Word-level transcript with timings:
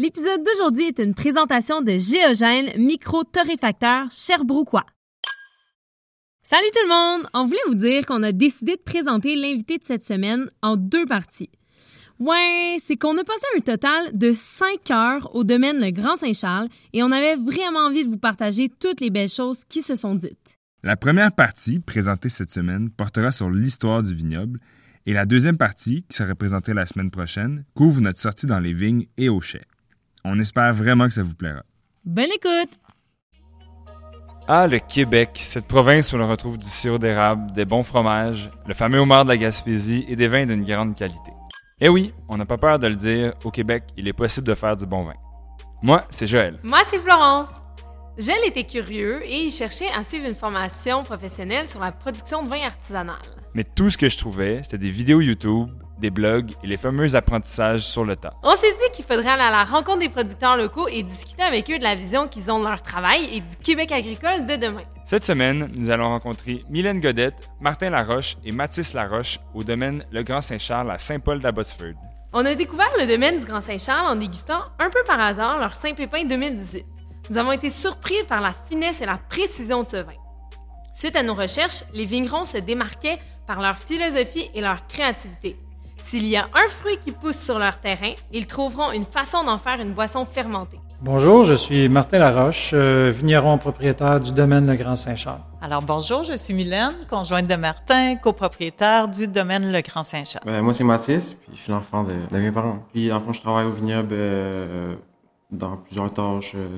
L'épisode 0.00 0.42
d'aujourd'hui 0.42 0.84
est 0.84 0.98
une 0.98 1.12
présentation 1.12 1.82
de 1.82 1.98
Géogène 1.98 2.70
Micro-Torréfacteur 2.78 4.10
Sherbrookeois. 4.10 4.86
Salut 6.42 6.70
tout 6.72 6.88
le 6.88 6.88
monde! 6.88 7.28
On 7.34 7.44
voulait 7.44 7.58
vous 7.66 7.74
dire 7.74 8.06
qu'on 8.06 8.22
a 8.22 8.32
décidé 8.32 8.76
de 8.76 8.82
présenter 8.82 9.36
l'invité 9.36 9.76
de 9.76 9.84
cette 9.84 10.06
semaine 10.06 10.50
en 10.62 10.78
deux 10.78 11.04
parties. 11.04 11.50
Ouais, 12.18 12.78
c'est 12.82 12.96
qu'on 12.96 13.18
a 13.18 13.24
passé 13.24 13.44
un 13.54 13.60
total 13.60 14.16
de 14.16 14.32
cinq 14.34 14.90
heures 14.90 15.36
au 15.36 15.44
domaine 15.44 15.78
Le 15.78 15.90
Grand 15.90 16.16
Saint-Charles 16.16 16.70
et 16.94 17.02
on 17.02 17.12
avait 17.12 17.36
vraiment 17.36 17.80
envie 17.80 18.04
de 18.04 18.08
vous 18.08 18.16
partager 18.16 18.70
toutes 18.70 19.02
les 19.02 19.10
belles 19.10 19.28
choses 19.28 19.66
qui 19.68 19.82
se 19.82 19.96
sont 19.96 20.14
dites. 20.14 20.56
La 20.82 20.96
première 20.96 21.32
partie, 21.32 21.78
présentée 21.78 22.30
cette 22.30 22.50
semaine, 22.50 22.88
portera 22.88 23.32
sur 23.32 23.50
l'histoire 23.50 24.02
du 24.02 24.14
vignoble 24.14 24.60
et 25.04 25.12
la 25.12 25.26
deuxième 25.26 25.58
partie, 25.58 26.06
qui 26.08 26.16
sera 26.16 26.34
présentée 26.34 26.72
la 26.72 26.86
semaine 26.86 27.10
prochaine, 27.10 27.66
couvre 27.74 28.00
notre 28.00 28.18
sortie 28.18 28.46
dans 28.46 28.60
les 28.60 28.72
vignes 28.72 29.06
et 29.18 29.28
au 29.28 29.42
chais. 29.42 29.66
On 30.24 30.38
espère 30.38 30.74
vraiment 30.74 31.06
que 31.06 31.14
ça 31.14 31.22
vous 31.22 31.34
plaira. 31.34 31.62
Bonne 32.04 32.30
écoute! 32.34 32.78
Ah, 34.48 34.66
le 34.66 34.78
Québec, 34.80 35.30
cette 35.34 35.66
province 35.66 36.12
où 36.12 36.18
l'on 36.18 36.28
retrouve 36.28 36.58
du 36.58 36.66
sirop 36.66 36.98
d'érable, 36.98 37.52
des 37.52 37.64
bons 37.64 37.82
fromages, 37.82 38.50
le 38.66 38.74
fameux 38.74 38.98
homard 38.98 39.24
de 39.24 39.30
la 39.30 39.36
Gaspésie 39.36 40.04
et 40.08 40.16
des 40.16 40.28
vins 40.28 40.44
d'une 40.44 40.64
grande 40.64 40.96
qualité. 40.96 41.30
Eh 41.80 41.88
oui, 41.88 42.12
on 42.28 42.36
n'a 42.36 42.44
pas 42.44 42.58
peur 42.58 42.78
de 42.78 42.86
le 42.86 42.96
dire, 42.96 43.32
au 43.44 43.50
Québec, 43.50 43.84
il 43.96 44.08
est 44.08 44.12
possible 44.12 44.46
de 44.46 44.54
faire 44.54 44.76
du 44.76 44.86
bon 44.86 45.04
vin. 45.04 45.14
Moi, 45.82 46.04
c'est 46.10 46.26
Joël. 46.26 46.58
Moi, 46.62 46.80
c'est 46.84 46.98
Florence. 46.98 47.48
Joël 48.18 48.40
était 48.44 48.64
curieux 48.64 49.24
et 49.24 49.44
il 49.44 49.50
cherchait 49.50 49.90
à 49.96 50.04
suivre 50.04 50.26
une 50.26 50.34
formation 50.34 51.04
professionnelle 51.04 51.66
sur 51.66 51.80
la 51.80 51.92
production 51.92 52.42
de 52.42 52.50
vin 52.50 52.66
artisanal. 52.66 53.16
Mais 53.54 53.64
tout 53.64 53.88
ce 53.88 53.96
que 53.96 54.08
je 54.08 54.18
trouvais, 54.18 54.62
c'était 54.62 54.78
des 54.78 54.90
vidéos 54.90 55.20
YouTube, 55.20 55.70
des 56.00 56.10
blogs 56.10 56.52
et 56.64 56.66
les 56.66 56.76
fameux 56.76 57.14
apprentissages 57.14 57.82
sur 57.82 58.04
le 58.04 58.16
tas. 58.16 58.34
On 58.42 58.54
s'est 58.54 58.72
dit 58.72 58.90
qu'il 58.92 59.04
faudrait 59.04 59.30
aller 59.30 59.42
à 59.42 59.50
la 59.50 59.64
rencontre 59.64 59.98
des 59.98 60.08
producteurs 60.08 60.56
locaux 60.56 60.88
et 60.88 61.02
discuter 61.02 61.42
avec 61.42 61.70
eux 61.70 61.78
de 61.78 61.84
la 61.84 61.94
vision 61.94 62.26
qu'ils 62.26 62.50
ont 62.50 62.58
de 62.58 62.66
leur 62.66 62.82
travail 62.82 63.28
et 63.32 63.40
du 63.40 63.56
Québec 63.62 63.92
agricole 63.92 64.46
de 64.46 64.56
demain. 64.56 64.82
Cette 65.04 65.24
semaine, 65.24 65.70
nous 65.74 65.90
allons 65.90 66.08
rencontrer 66.08 66.64
Mylène 66.68 67.00
Godette, 67.00 67.48
Martin 67.60 67.90
Laroche 67.90 68.36
et 68.44 68.52
Mathis 68.52 68.94
Laroche 68.94 69.38
au 69.54 69.62
domaine 69.62 70.04
Le 70.10 70.22
Grand 70.22 70.40
Saint-Charles 70.40 70.90
à 70.90 70.98
Saint-Paul 70.98 71.40
d'Abbotsford. 71.40 71.94
On 72.32 72.44
a 72.46 72.54
découvert 72.54 72.92
le 72.98 73.06
domaine 73.06 73.38
du 73.38 73.44
Grand 73.44 73.60
Saint-Charles 73.60 74.06
en 74.06 74.16
dégustant 74.16 74.62
un 74.78 74.88
peu 74.88 75.02
par 75.06 75.20
hasard 75.20 75.58
leur 75.58 75.74
Saint-Pépin 75.74 76.24
2018. 76.24 76.86
Nous 77.28 77.38
avons 77.38 77.52
été 77.52 77.70
surpris 77.70 78.22
par 78.28 78.40
la 78.40 78.52
finesse 78.68 79.00
et 79.00 79.06
la 79.06 79.18
précision 79.18 79.82
de 79.82 79.88
ce 79.88 79.96
vin. 79.96 80.14
Suite 80.92 81.16
à 81.16 81.22
nos 81.22 81.34
recherches, 81.34 81.84
les 81.92 82.04
vignerons 82.04 82.44
se 82.44 82.58
démarquaient 82.58 83.18
par 83.46 83.60
leur 83.60 83.78
philosophie 83.78 84.50
et 84.54 84.60
leur 84.60 84.86
créativité. 84.86 85.56
S'il 86.00 86.26
y 86.26 86.36
a 86.36 86.44
un 86.54 86.68
fruit 86.68 86.96
qui 86.98 87.12
pousse 87.12 87.38
sur 87.38 87.58
leur 87.58 87.78
terrain, 87.78 88.12
ils 88.32 88.46
trouveront 88.46 88.92
une 88.92 89.04
façon 89.04 89.44
d'en 89.44 89.58
faire 89.58 89.80
une 89.80 89.92
boisson 89.92 90.24
fermentée. 90.24 90.78
Bonjour, 91.02 91.44
je 91.44 91.54
suis 91.54 91.88
Martin 91.88 92.18
Laroche, 92.18 92.72
euh, 92.74 93.10
vigneron 93.14 93.56
propriétaire 93.58 94.20
du 94.20 94.32
domaine 94.32 94.66
Le 94.66 94.76
Grand 94.76 94.96
Saint-Charles. 94.96 95.40
Alors 95.62 95.82
bonjour, 95.82 96.24
je 96.24 96.34
suis 96.34 96.52
Mylène, 96.52 96.94
conjointe 97.08 97.48
de 97.48 97.54
Martin, 97.54 98.16
copropriétaire 98.16 99.08
du 99.08 99.26
domaine 99.26 99.72
Le 99.72 99.80
Grand 99.80 100.04
Saint-Charles. 100.04 100.44
Ben, 100.44 100.60
moi, 100.60 100.74
c'est 100.74 100.84
Mathis, 100.84 101.34
puis 101.34 101.52
je 101.56 101.62
suis 101.62 101.72
l'enfant 101.72 102.04
de, 102.04 102.12
de 102.30 102.38
mes 102.38 102.50
parents. 102.50 102.80
Puis, 102.92 103.10
en 103.12 103.20
fond, 103.20 103.32
je 103.32 103.40
travaille 103.40 103.66
au 103.66 103.70
vignoble 103.70 104.08
euh, 104.12 104.94
dans 105.50 105.76
plusieurs 105.78 106.12
tâches 106.12 106.52
euh, 106.54 106.68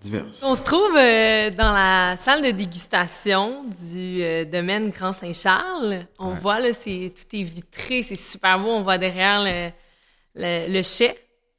diverses. 0.00 0.42
On 0.42 0.54
se 0.54 0.64
trouve 0.64 0.96
euh, 0.96 1.50
dans 1.50 1.72
la 1.72 2.16
salle 2.16 2.42
de 2.42 2.50
dégustation 2.50 3.64
du 3.64 4.22
euh, 4.22 4.44
domaine 4.44 4.90
Grand 4.90 5.12
Saint-Charles. 5.12 6.06
On 6.18 6.30
voit, 6.30 6.58
là, 6.60 6.72
c'est, 6.72 7.12
tout 7.14 7.36
est 7.36 7.42
vitré, 7.42 8.02
c'est 8.02 8.16
super 8.16 8.58
beau. 8.58 8.68
On 8.70 8.82
voit 8.82 8.98
derrière 8.98 9.42
le, 9.44 9.70
le, 10.34 10.72
le 10.72 10.82
chai. 10.82 11.14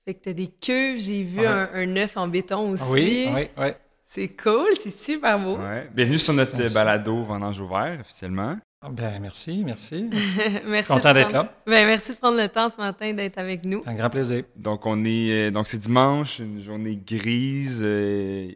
Fait 0.06 0.16
que 0.16 0.24
t'as 0.24 0.34
des 0.34 0.48
cuves, 0.48 1.00
j'ai 1.00 1.22
vu 1.24 1.42
Ouais. 1.42 1.46
un, 1.48 1.70
un 1.74 1.96
œuf 1.98 2.18
en 2.18 2.28
béton 2.28 2.72
aussi. 2.72 2.84
Oui, 2.90 3.30
oui, 3.34 3.48
oui. 3.58 3.68
C'est 4.06 4.30
cool, 4.30 4.68
c'est 4.76 4.94
super 4.94 5.40
beau. 5.40 5.58
Ouais. 5.58 5.88
Bienvenue 5.94 6.20
sur 6.20 6.34
notre 6.34 6.74
balado 6.74 7.22
Vendange 7.24 7.60
ouvert 7.62 7.98
officiellement. 8.02 8.58
Ben, 8.90 9.20
merci, 9.22 9.62
merci. 9.64 10.10
merci 10.66 10.88
Content 10.92 11.10
de 11.10 11.20
d'être 11.20 11.30
prendre- 11.30 11.44
là. 11.50 11.56
Ben, 11.68 11.86
merci 11.86 12.14
de 12.14 12.18
prendre 12.18 12.38
le 12.42 12.48
temps 12.48 12.68
ce 12.70 12.78
matin 12.78 13.14
d'être 13.14 13.38
avec 13.38 13.64
nous. 13.64 13.84
Un 13.86 13.94
grand 13.94 14.10
plaisir. 14.10 14.44
Donc 14.56 14.86
on 14.88 15.06
est 15.06 15.32
euh, 15.32 15.52
donc 15.52 15.68
c'est 15.68 15.78
dimanche, 15.78 16.40
une 16.40 16.60
journée 16.62 16.96
grise, 17.06 17.82
euh, 17.84 18.48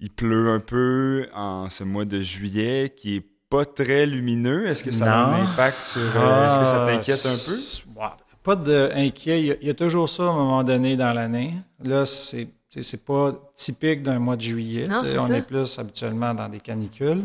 il 0.00 0.10
pleut 0.10 0.48
un 0.52 0.60
peu 0.60 1.28
en 1.34 1.68
ce 1.68 1.84
mois 1.84 2.06
de 2.06 2.20
juillet 2.22 2.94
qui 2.96 3.16
est 3.16 3.26
pas 3.50 3.66
très 3.66 4.06
lumineux. 4.06 4.66
Est-ce 4.68 4.82
que 4.84 4.90
ça 4.90 5.12
a 5.14 5.26
un 5.34 5.42
impact 5.42 5.82
sur 5.82 6.00
euh, 6.00 6.46
est-ce 6.48 6.58
que 6.60 6.64
ça 6.64 6.86
t'inquiète 6.86 7.26
un 7.26 7.98
peu? 7.98 8.00
Ah, 8.00 8.16
Pas 8.42 8.56
de 8.56 8.90
inquiet. 8.94 9.40
Il 9.40 9.46
y, 9.46 9.50
a, 9.52 9.56
il 9.60 9.66
y 9.66 9.70
a 9.70 9.74
toujours 9.74 10.08
ça 10.08 10.22
à 10.22 10.30
un 10.30 10.32
moment 10.34 10.64
donné 10.64 10.96
dans 10.96 11.12
l'année. 11.12 11.52
Là, 11.84 12.06
c'est 12.06 13.04
pas 13.04 13.34
typique 13.54 14.02
d'un 14.02 14.18
mois 14.18 14.36
de 14.36 14.42
juillet. 14.42 14.86
Non, 14.88 15.00
on 15.02 15.04
ça. 15.26 15.36
est 15.36 15.42
plus 15.46 15.78
habituellement 15.78 16.32
dans 16.32 16.48
des 16.48 16.60
canicules. 16.60 17.24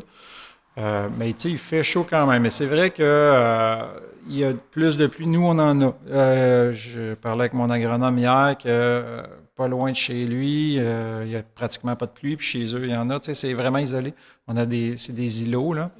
Euh, 0.78 1.08
mais 1.18 1.34
tu 1.34 1.40
sais, 1.40 1.50
il 1.52 1.58
fait 1.58 1.84
chaud 1.84 2.06
quand 2.10 2.26
même. 2.28 2.42
Mais 2.42 2.50
c'est 2.50 2.66
vrai 2.66 2.90
que 2.90 3.04
euh, 3.04 3.84
il 4.28 4.38
y 4.38 4.44
a 4.44 4.54
plus 4.72 4.98
de 4.98 5.08
pluie. 5.08 5.28
Nous, 5.28 5.44
on 5.44 5.60
en 5.60 5.82
a. 5.82 5.94
Euh, 6.10 6.74
je 6.74 7.14
parlais 7.16 7.42
avec 7.42 7.54
mon 7.54 7.70
agronome 7.70 8.18
hier 8.18 8.56
que 8.62 9.24
pas 9.56 9.68
loin 9.68 9.92
de 9.92 9.96
chez 9.96 10.26
lui, 10.26 10.76
il 10.76 11.30
y 11.30 11.36
a 11.36 11.44
pratiquement 11.44 11.96
pas 11.96 12.08
de 12.08 12.12
pluie. 12.12 12.36
Puis 12.36 12.48
chez 12.48 12.76
eux, 12.76 12.86
il 12.86 12.92
y 12.92 12.98
en 12.98 13.10
a. 13.12 13.20
Tu 13.20 13.28
sais, 13.28 13.34
c'est 13.36 13.54
vraiment 13.54 13.78
isolé. 13.78 14.14
On 14.48 14.58
a 14.58 14.66
des, 14.66 14.96
c'est 14.98 15.14
des 15.14 15.44
îlots 15.44 15.74
là. 15.74 15.92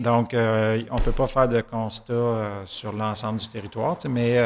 Donc, 0.00 0.34
on 0.34 0.98
peut 0.98 1.12
pas 1.12 1.28
faire 1.28 1.48
de 1.48 1.60
constat 1.60 2.64
sur 2.64 2.92
l'ensemble 2.92 3.38
du 3.38 3.46
territoire, 3.48 3.96
tu 3.96 4.02
sais, 4.02 4.08
mais, 4.08 4.42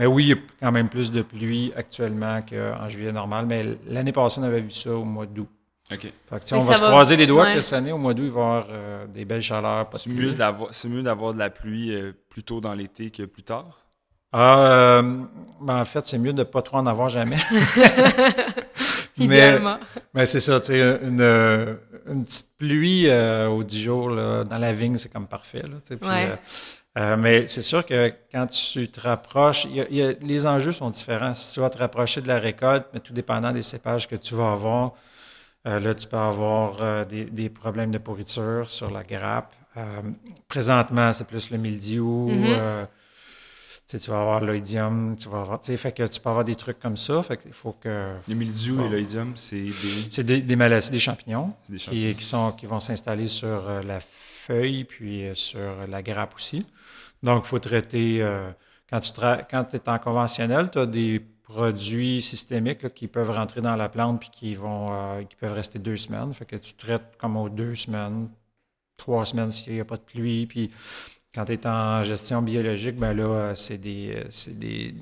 mais 0.00 0.06
oui, 0.06 0.24
il 0.24 0.28
y 0.30 0.32
a 0.32 0.36
quand 0.60 0.72
même 0.72 0.88
plus 0.88 1.12
de 1.12 1.22
pluie 1.22 1.72
actuellement 1.76 2.42
qu'en 2.42 2.88
juillet 2.88 3.12
normal. 3.12 3.46
Mais 3.46 3.64
l'année 3.86 4.12
passée, 4.12 4.40
on 4.40 4.44
avait 4.44 4.62
vu 4.62 4.72
ça 4.72 4.90
au 4.90 5.04
mois 5.04 5.26
d'août. 5.26 5.48
Ok. 5.92 6.00
Fait 6.00 6.10
que, 6.10 6.34
tu 6.40 6.46
sais, 6.48 6.54
Mais 6.56 6.60
on 6.62 6.64
va 6.64 6.74
se 6.74 6.80
va- 6.82 6.88
croiser 6.88 7.16
les 7.16 7.26
doigts 7.26 7.44
ouais. 7.44 7.54
que 7.54 7.60
cette 7.60 7.74
année, 7.74 7.92
au 7.92 7.98
mois 7.98 8.12
d'août, 8.12 8.24
il 8.24 8.30
va 8.32 8.40
y 8.40 8.42
avoir 8.42 8.66
euh, 8.70 9.06
des 9.06 9.24
belles 9.24 9.42
chaleurs, 9.42 9.88
C'est 9.94 10.10
mieux 10.10 10.32
d'avoir 10.32 10.74
c'est 10.74 10.88
mieux 10.88 11.02
d'avoir 11.02 11.32
de 11.32 11.38
la 11.38 11.48
pluie 11.50 11.94
euh, 11.94 12.12
plus 12.28 12.42
tôt 12.42 12.60
dans 12.60 12.74
l'été 12.74 13.10
que 13.10 13.22
plus 13.22 13.42
tard? 13.44 13.80
Ah, 14.32 14.58
euh, 14.60 15.02
ben, 15.60 15.80
en 15.80 15.84
fait, 15.84 16.06
c'est 16.06 16.18
mieux 16.18 16.32
de 16.32 16.38
ne 16.38 16.42
pas 16.44 16.60
trop 16.62 16.78
en 16.78 16.86
avoir 16.86 17.08
jamais. 17.08 17.36
mais 19.18 19.24
Idéalement. 19.24 19.78
mais 20.14 20.26
c'est 20.26 20.40
ça, 20.40 20.60
tu 20.60 20.66
sais, 20.66 20.98
une, 21.02 21.20
une 22.06 22.24
petite 22.24 22.50
pluie 22.58 23.08
euh, 23.08 23.46
aux 23.48 23.62
10 23.64 23.80
jours 23.82 24.10
là, 24.10 24.44
dans 24.44 24.58
la 24.58 24.72
vigne, 24.72 24.96
c'est 24.98 25.12
comme 25.12 25.26
parfait. 25.26 25.62
Là, 25.62 25.76
tu 25.80 25.88
sais, 25.88 25.96
puis, 25.96 26.08
Ouais. 26.08 26.32
euh, 26.98 27.16
mais 27.16 27.46
c'est 27.48 27.62
sûr 27.62 27.84
que 27.86 28.12
quand 28.32 28.46
tu 28.48 28.88
te 28.88 29.00
rapproches, 29.00 29.64
il 29.64 29.76
y 29.76 29.80
a- 29.80 29.86
il 29.90 29.96
y 29.96 30.02
a- 30.02 30.12
les 30.20 30.46
enjeux 30.46 30.72
sont 30.72 30.90
différents. 30.90 31.34
Si 31.34 31.54
tu 31.54 31.60
vas 31.60 31.70
te 31.70 31.78
rapprocher 31.78 32.20
de 32.20 32.28
la 32.28 32.38
récolte, 32.38 32.86
mais 32.92 33.00
tout 33.00 33.12
dépendant 33.12 33.52
des 33.52 33.62
cépages 33.62 34.06
que 34.08 34.16
tu 34.16 34.34
vas 34.34 34.52
avoir, 34.52 34.92
euh, 35.66 35.80
là, 35.80 35.94
tu 35.94 36.06
peux 36.06 36.16
avoir 36.16 36.76
euh, 36.80 37.04
des, 37.04 37.24
des 37.24 37.48
problèmes 37.48 37.90
de 37.90 37.98
pourriture 37.98 38.68
sur 38.70 38.90
la 38.90 39.02
grappe. 39.02 39.54
Euh, 39.76 40.00
présentement, 40.48 41.12
c'est 41.12 41.26
plus 41.26 41.50
le 41.50 41.58
mildiou. 41.58 42.28
Mhm. 42.30 42.44
euh, 42.46 42.86
tu 43.88 44.10
vas 44.10 44.20
avoir 44.20 44.40
l'oïdium, 44.40 45.16
tu 45.16 45.28
vas 45.28 45.42
avoir, 45.42 45.60
fait 45.64 45.92
que 45.92 46.02
tu 46.04 46.20
peux 46.20 46.28
avoir 46.28 46.44
des 46.44 46.56
trucs 46.56 46.80
comme 46.80 46.96
ça. 46.96 47.22
Fait 47.22 47.36
qu'il 47.36 47.52
faut 47.52 47.72
que 47.72 48.14
Le 48.26 48.34
mildiou 48.34 48.76
Bon. 48.76 48.86
et 48.86 48.88
l'oïdium, 48.88 49.32
c'est 49.36 49.60
des, 49.62 49.72
c'est 50.10 50.24
des, 50.24 50.42
des 50.42 50.56
maladies, 50.56 50.90
des 50.90 50.98
champignons, 50.98 51.52
c'est 51.66 51.72
des 51.72 51.78
qui, 51.78 51.84
champignons. 51.84 52.14
qui 52.14 52.24
sont, 52.24 52.52
qui 52.52 52.66
vont 52.66 52.80
s'installer 52.80 53.28
sur 53.28 53.46
euh, 53.68 53.82
la 53.82 54.00
feuille 54.00 54.84
puis 54.84 55.26
euh, 55.26 55.34
sur 55.34 55.86
la 55.88 56.02
grappe 56.02 56.34
aussi. 56.34 56.66
Donc, 57.22 57.44
il 57.44 57.48
faut 57.48 57.58
traiter, 57.60 58.22
euh, 58.22 58.50
quand 58.90 59.00
tu 59.00 59.12
quand 59.50 59.74
es 59.74 59.88
en 59.88 59.98
conventionnel, 59.98 60.68
tu 60.70 60.78
as 60.78 60.86
des 60.86 61.20
produits 61.48 62.20
systémiques 62.22 62.82
là, 62.82 62.90
qui 62.90 63.06
peuvent 63.08 63.30
rentrer 63.30 63.60
dans 63.60 63.76
la 63.76 63.88
plante 63.88 64.20
puis 64.20 64.30
qui, 64.32 64.54
vont, 64.54 64.88
euh, 64.92 65.22
qui 65.22 65.36
peuvent 65.36 65.52
rester 65.52 65.78
deux 65.78 65.96
semaines. 65.96 66.32
Fait 66.34 66.44
que 66.44 66.56
tu 66.56 66.74
traites 66.74 67.16
comme 67.18 67.36
aux 67.36 67.48
deux 67.48 67.74
semaines, 67.76 68.28
trois 68.96 69.24
semaines 69.24 69.52
s'il 69.52 69.74
n'y 69.74 69.80
a 69.80 69.84
pas 69.84 69.96
de 69.96 70.02
pluie. 70.02 70.46
Puis 70.46 70.70
quand 71.34 71.44
tu 71.44 71.52
es 71.52 71.66
en 71.66 72.02
gestion 72.04 72.42
biologique, 72.42 72.96
ben 72.96 73.14
là, 73.16 73.22
euh, 73.24 73.54
c'est 73.54 73.78
des, 73.78 74.14
euh, 74.16 74.24
c'est 74.30 74.58
des, 74.58 74.94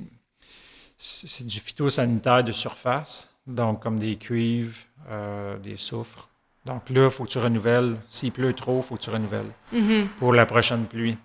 c'est 0.98 1.46
du 1.46 1.60
phytosanitaire 1.60 2.44
de 2.44 2.52
surface, 2.52 3.28
donc 3.46 3.82
comme 3.82 3.98
des 3.98 4.16
cuivres, 4.16 4.76
euh, 5.10 5.58
des 5.58 5.76
soufres. 5.76 6.28
Donc 6.64 6.88
là, 6.90 7.04
il 7.06 7.10
faut 7.10 7.24
que 7.24 7.28
tu 7.30 7.38
renouvelles. 7.38 7.96
S'il 8.08 8.32
pleut 8.32 8.54
trop, 8.54 8.78
il 8.78 8.82
faut 8.82 8.96
que 8.96 9.02
tu 9.02 9.10
renouvelles 9.10 9.50
Mhm. 9.72 10.08
pour 10.18 10.32
la 10.32 10.46
prochaine 10.46 10.86
pluie. 10.86 11.16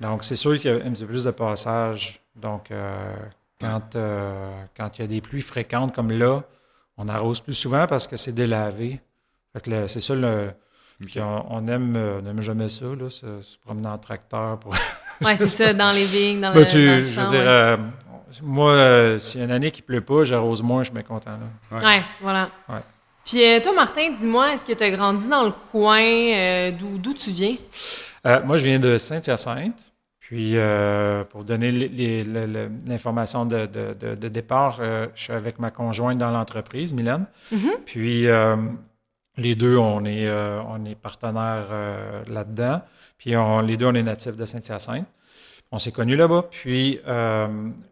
Donc, 0.00 0.24
c'est 0.24 0.36
sûr 0.36 0.58
qu'il 0.58 0.70
y 0.70 0.74
a 0.74 0.76
un 0.76 0.90
petit 0.92 1.02
peu 1.02 1.08
plus 1.08 1.24
de 1.24 1.30
passage. 1.32 2.20
Donc, 2.36 2.70
euh, 2.70 3.14
quand, 3.60 3.96
euh, 3.96 4.50
quand 4.76 4.98
il 4.98 5.02
y 5.02 5.04
a 5.04 5.06
des 5.08 5.20
pluies 5.20 5.42
fréquentes 5.42 5.94
comme 5.94 6.10
là, 6.12 6.42
on 6.96 7.08
arrose 7.08 7.40
plus 7.40 7.54
souvent 7.54 7.86
parce 7.86 8.06
que 8.06 8.16
c'est 8.16 8.32
délavé. 8.32 9.00
Fait 9.52 9.60
que 9.62 9.70
le- 9.70 9.88
c'est 9.88 10.00
ça 10.00 10.14
le. 10.14 10.50
Puis 11.04 11.18
on, 11.20 11.46
on 11.54 11.66
aime, 11.68 11.94
euh, 11.96 12.18
on 12.18 12.22
n'aime 12.22 12.42
jamais 12.42 12.68
ça, 12.68 12.84
là, 12.84 13.08
se, 13.08 13.40
se 13.42 13.56
promener 13.64 13.88
en 13.88 13.98
tracteur 13.98 14.58
pour. 14.58 14.74
Ouais, 15.22 15.36
c'est 15.36 15.48
ça, 15.48 15.74
dans 15.74 15.90
les 15.92 16.04
vignes, 16.06 16.40
dans 16.40 16.54
Ben, 16.54 16.60
le, 16.60 16.66
tu- 16.66 16.86
dans 16.86 16.96
le 16.96 17.02
je 17.02 17.20
veux 17.20 17.26
dire, 17.26 17.40
ouais. 17.40 17.46
euh, 17.46 17.76
moi, 18.42 18.72
euh, 18.72 19.18
s'il 19.18 19.40
y 19.40 19.42
a 19.42 19.46
une 19.46 19.52
année 19.52 19.70
qui 19.70 19.82
pleut 19.82 20.00
pas, 20.00 20.24
j'arrose 20.24 20.62
moins, 20.62 20.82
je 20.82 20.90
suis 20.90 21.04
content. 21.04 21.32
Là. 21.70 21.76
Ouais, 21.84 22.02
voilà. 22.22 22.48
Ouais. 22.70 22.78
Puis 23.26 23.44
euh, 23.44 23.60
toi, 23.60 23.74
Martin, 23.74 24.10
dis-moi, 24.18 24.54
est-ce 24.54 24.64
que 24.64 24.72
tu 24.72 24.82
as 24.82 24.90
grandi 24.90 25.28
dans 25.28 25.44
le 25.44 25.50
coin 25.72 26.00
euh, 26.02 26.70
d'où 26.70 26.96
d'où 26.96 27.12
tu 27.12 27.32
viens? 27.32 27.54
Euh, 28.26 28.40
moi, 28.46 28.56
je 28.56 28.64
viens 28.64 28.78
de 28.78 28.96
Saint-Hyacinthe. 28.96 29.89
Puis, 30.30 30.52
euh, 30.54 31.24
pour 31.24 31.42
donner 31.42 31.72
l'information 32.86 33.46
de, 33.46 33.66
de- 33.66 33.94
de- 33.94 34.14
de 34.14 34.28
départ, 34.28 34.78
euh, 34.80 35.08
je 35.16 35.24
suis 35.24 35.32
avec 35.32 35.58
ma 35.58 35.72
conjointe 35.72 36.18
dans 36.18 36.30
l'entreprise, 36.30 36.94
Mylène. 36.94 37.26
Puis, 37.84 38.28
euh, 38.28 38.54
les 39.36 39.56
deux, 39.56 39.76
on 39.76 40.04
est, 40.04 40.30
on 40.30 40.84
est 40.84 40.94
partenaires 40.94 41.66
là-dedans. 42.28 42.80
Puis, 43.18 43.36
on- 43.36 43.60
les 43.60 43.76
deux, 43.76 43.86
on 43.86 43.94
est 43.94 44.04
natifs 44.04 44.36
de 44.36 44.44
Saint-Hyacinthe. 44.44 45.06
On 45.72 45.80
s'est 45.80 45.90
connus 45.90 46.14
là-bas. 46.14 46.44
Puis, 46.48 47.00
là, 47.04 47.12
à 47.12 47.44
un 47.46 47.48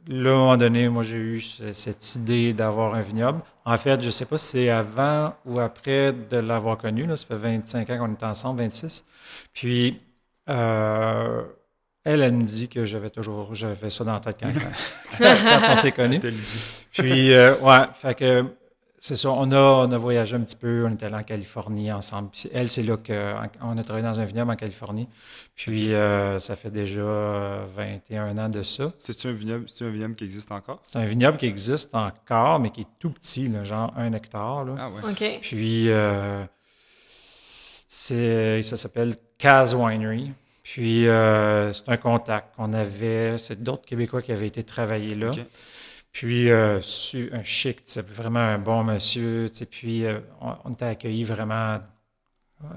moment 0.07 0.57
donné, 0.57 0.89
moi, 0.89 1.03
j'ai 1.03 1.17
eu 1.17 1.41
ce- 1.41 1.73
cette 1.73 2.15
idée 2.15 2.53
d'avoir 2.53 2.95
un 2.95 3.01
vignoble. 3.03 3.41
En 3.65 3.77
fait, 3.79 4.01
je 4.01 4.07
ne 4.07 4.11
sais 4.13 4.27
pas 4.27 4.39
si 4.39 4.47
c'est 4.47 4.71
avant 4.71 5.35
ou 5.45 5.59
après 5.59 6.13
de 6.13 6.37
l'avoir 6.37 6.79
connu. 6.79 7.05
Là. 7.05 7.17
Ça 7.17 7.27
fait 7.27 7.35
25 7.37 7.91
ans 7.91 7.99
qu'on 7.99 8.13
est 8.13 8.23
ensemble, 8.23 8.61
26. 8.61 9.05
Puis, 9.53 10.01
euh, 10.49 11.43
elle, 12.09 12.23
elle 12.23 12.33
me 12.33 12.45
dit 12.45 12.69
que 12.69 12.87
j'avais 12.87 13.11
toujours 13.11 13.55
j'avais 13.55 13.91
ça 13.91 14.03
dans 14.03 14.15
la 14.15 14.21
tête 14.21 14.39
quand, 14.41 14.51
quand 15.19 15.73
on 15.73 15.77
s'est 15.77 15.93
connus. 15.93 16.21
Puis, 16.93 17.35
euh, 17.35 17.55
ouais, 17.59 17.85
fait 18.01 18.15
que 18.15 18.45
c'est 18.99 19.15
ça. 19.15 19.31
On 19.31 19.53
a, 19.53 19.87
on 19.87 19.93
a 19.93 19.99
voyagé 19.99 20.35
un 20.35 20.41
petit 20.41 20.57
peu. 20.57 20.87
On 20.87 20.91
est 20.91 21.03
allé 21.03 21.15
en 21.15 21.23
Californie 21.23 21.93
ensemble. 21.93 22.31
Puis 22.31 22.49
elle, 22.55 22.71
c'est 22.71 22.83
là 22.83 22.97
qu'on 22.97 23.79
a 23.79 23.83
travaillé 23.83 24.07
dans 24.07 24.19
un 24.19 24.25
vignoble 24.25 24.51
en 24.51 24.57
Californie. 24.57 25.07
Puis, 25.55 25.93
euh, 25.93 26.41
ça 26.41 26.57
fait 26.57 26.71
déjà 26.71 27.03
euh, 27.03 27.67
21 27.77 28.39
ans 28.39 28.49
de 28.49 28.63
ça. 28.63 28.91
C'est-tu 29.01 29.29
un 29.29 29.33
vignoble, 29.33 29.67
un 29.79 29.91
vignoble 29.91 30.15
qui 30.15 30.25
existe 30.25 30.51
encore? 30.51 30.81
C'est 30.85 30.99
un 30.99 31.05
vignoble 31.05 31.37
qui 31.37 31.47
existe 31.47 31.95
encore, 31.95 32.59
mais 32.59 32.71
qui 32.71 32.83
est 32.83 32.89
tout 32.99 33.11
petit, 33.11 33.49
là, 33.49 33.65
genre 33.65 33.93
un 33.99 34.15
hectare. 34.15 34.65
Là. 34.65 34.77
Ah 34.79 34.89
ouais. 34.89 35.11
OK. 35.11 35.41
Puis, 35.43 35.91
euh, 35.91 36.43
c'est, 37.87 38.63
ça 38.63 38.79
s'appelle 38.79 39.15
Kaz 39.37 39.75
Winery. 39.75 40.33
Puis, 40.71 41.09
euh, 41.09 41.73
c'est 41.73 41.89
un 41.89 41.97
contact 41.97 42.55
qu'on 42.57 42.73
avait. 42.75 43.39
C'est 43.39 43.63
d'autres 43.63 43.87
Québécois 43.87 44.21
qui 44.21 44.33
avaient 44.33 44.47
été 44.49 44.63
travailler 44.63 45.15
là. 45.15 45.33
Puis, 46.13 46.51
euh, 46.51 46.79
un 47.33 47.43
chic, 47.43 47.81
vraiment 48.09 48.41
un 48.41 48.59
bon 48.59 48.85
monsieur. 48.85 49.49
Puis, 49.71 50.05
euh, 50.05 50.19
on, 50.43 50.53
on 50.67 50.71
était 50.73 50.85
accueillis 50.85 51.25
vraiment, 51.25 51.79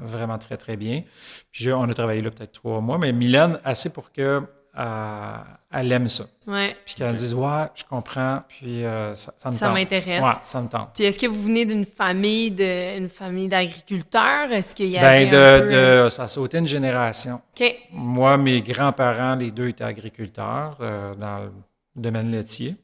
vraiment 0.01 0.38
très, 0.38 0.55
très 0.57 0.77
bien. 0.77 1.03
Puis, 1.51 1.65
je- 1.65 1.71
on 1.71 1.83
a 1.83 1.93
travaillé 1.93 2.21
là 2.21 2.31
peut-être 2.31 2.53
trois 2.53 2.79
mois. 2.79 2.97
Mais 2.97 3.11
Mylène, 3.11 3.59
assez 3.65 3.89
pour 3.91 4.13
que 4.13 4.41
elle 4.73 5.91
aime 5.91 6.07
ça. 6.07 6.23
Ouais. 6.47 6.75
Puis 6.85 6.95
qu'elle 6.95 7.13
dise, 7.13 7.33
ouais, 7.33 7.65
je 7.75 7.83
comprends. 7.83 8.41
Puis, 8.47 8.83
euh, 8.85 9.15
ça, 9.15 9.33
ça 9.38 9.50
me 9.50 9.53
Ça 9.53 9.68
tente. 9.68 9.75
m'intéresse. 9.75 10.23
Ouais, 10.23 10.33
ça 10.44 10.62
me 10.62 10.68
tente. 10.68 10.89
Puis 10.94 11.03
est-ce 11.03 11.19
que 11.19 11.27
vous 11.27 11.41
venez 11.44 11.65
d'une 11.65 11.85
famille 11.85 12.51
de 12.51 12.97
une 12.97 13.09
famille 13.09 13.47
d'agriculteurs? 13.47 14.51
Est-ce 14.51 14.75
qu'il 14.75 14.88
y 14.88 15.00
Ben, 15.00 15.29
peu... 15.29 15.35
de, 15.69 16.03
de, 16.06 16.09
ça 16.09 16.23
a 16.23 16.27
sauté 16.27 16.57
une 16.57 16.68
génération. 16.68 17.41
OK. 17.59 17.75
Moi, 17.91 18.38
mes 18.38 18.62
grands-parents, 18.62 19.35
les 19.35 19.51
deux 19.51 19.69
étaient 19.69 19.83
agriculteurs 19.83 20.77
euh, 20.81 21.15
dans 21.15 21.39
le 21.39 21.51
domaine 21.95 22.31
laitier. 22.31 22.75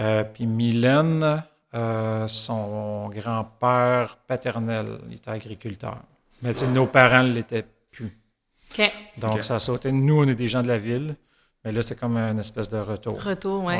Euh, 0.00 0.24
puis 0.24 0.46
Mylène, 0.46 1.42
son 2.28 3.08
grand-père 3.08 4.18
paternel 4.26 4.98
il 5.08 5.16
était 5.16 5.30
agriculteur. 5.30 5.98
Mais 6.42 6.52
nos 6.72 6.86
parents 6.86 7.22
ne 7.24 7.32
l'étaient 7.32 7.62
plus. 7.62 7.77
Donc, 9.18 9.36
Ok. 9.36 9.42
ça 9.44 9.56
a 9.56 9.58
sauté. 9.58 9.90
Nous, 9.92 10.20
on 10.22 10.28
est 10.28 10.34
des 10.34 10.48
gens 10.48 10.62
de 10.62 10.68
la 10.68 10.78
ville, 10.78 11.16
mais 11.64 11.72
là, 11.72 11.82
c'est 11.82 11.98
comme 11.98 12.16
une 12.16 12.38
espèce 12.38 12.68
de 12.68 12.78
retour. 12.78 13.22
Retour, 13.22 13.64
ouais. 13.64 13.78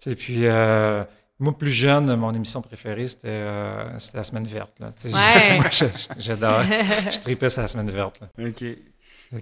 Tu 0.00 0.10
sais, 0.10 0.14
puis, 0.16 0.40
euh, 0.46 1.02
moi, 1.38 1.56
plus 1.56 1.72
jeune, 1.72 2.14
mon 2.16 2.32
émission 2.32 2.60
préférée, 2.62 3.08
c'était 3.08 3.28
euh, 3.28 3.98
c'était 3.98 4.18
La 4.18 4.24
Semaine 4.24 4.46
verte. 4.46 4.78
Là. 4.80 4.90
Ouais. 5.04 5.56
moi, 5.56 5.68
j'adore. 6.18 6.62
je 7.10 7.18
tripais 7.18 7.50
sur 7.50 7.62
La 7.62 7.68
Semaine 7.68 7.90
verte. 7.90 8.20
Là. 8.20 8.28
OK. 8.46 8.64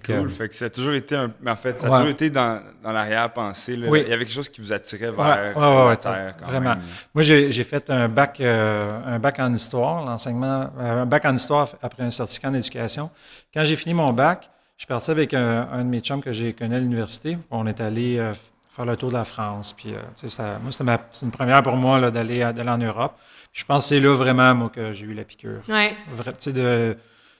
Cool. 0.06 0.31
Fait 0.31 0.49
que 0.49 0.55
ça 0.55 0.67
a 0.67 0.70
toujours 0.70 0.94
été 0.94 1.15
un. 1.15 1.31
mais 1.43 1.50
En 1.50 1.56
fait, 1.56 1.79
ça 1.79 1.88
a 1.88 1.91
Ouais. 1.91 1.97
toujours 1.99 2.11
été 2.12 2.31
dans, 2.31 2.62
dans 2.82 2.93
l'arrière-pensée. 2.93 3.76
là. 3.76 3.88
Oui. 3.91 4.00
Il 4.06 4.08
y 4.11 4.12
avait 4.15 4.25
quelque 4.25 4.32
chose 4.35 4.49
qui 4.49 4.62
vous 4.62 4.73
attirait 4.73 5.11
vers 5.11 5.19
Ouais, 5.19 5.55
ouais, 5.55 5.61
la 5.61 5.87
ouais, 5.88 5.97
terre. 5.99 6.35
quand 6.38 6.47
vraiment. 6.47 6.70
même. 6.70 6.82
Moi, 7.12 7.23
j'ai 7.23 7.53
j'ai 7.53 7.65
fait 7.65 7.91
un 7.91 8.08
bac, 8.08 8.41
euh, 8.41 9.00
un 9.05 9.19
bac 9.19 9.38
en 9.38 9.53
histoire, 9.53 10.03
l'enseignement, 10.03 10.70
euh, 10.79 11.03
un 11.03 11.05
bac 11.06 11.26
en 11.26 11.35
histoire 11.35 11.69
après 11.82 12.05
un 12.05 12.11
certificat 12.11 12.49
en 12.49 12.55
éducation. 12.55 13.11
Quand 13.53 13.65
j'ai 13.65 13.76
fini 13.76 13.93
mon 13.93 14.15
bac, 14.15 14.49
je 14.82 14.84
suis 14.84 14.88
parti 14.88 15.12
avec 15.12 15.32
un, 15.32 15.69
un 15.70 15.84
de 15.84 15.88
mes 15.88 16.00
chums 16.00 16.20
que 16.20 16.32
j'ai 16.32 16.55
connu 16.55 16.75
à 16.75 16.81
l'université. 16.81 17.38
On 17.52 17.69
est 17.69 17.81
allé 17.81 18.19
euh, 18.19 18.34
faire 18.69 18.84
le 18.84 18.96
tour 18.96 19.11
de 19.11 19.14
la 19.14 19.25
France. 19.25 19.73
Puis, 19.73 19.94
euh, 19.94 20.00
ça- 20.29 20.58
moi, 20.61 20.73
c'était 20.73 20.84
une 21.23 21.31
première 21.31 21.62
pour 21.62 21.76
moi 21.76 22.11
d'aller 22.11 22.44
en 22.44 22.79
Europe. 22.79 23.12
Puis 23.52 23.61
je 23.61 23.64
pense 23.64 23.84
que 23.84 23.88
c'est 23.90 24.00
là 24.00 24.12
vraiment, 24.17 24.52
moi, 24.56 24.70
que 24.75 24.93
j'ai 24.93 25.06
eu 25.06 25.14
la 25.14 25.23
piqûre. 25.23 25.61
Ouais. 25.69 25.94
Vra- 26.17 26.32
tu 26.32 26.37
sais, 26.40 26.52
de 26.52 26.96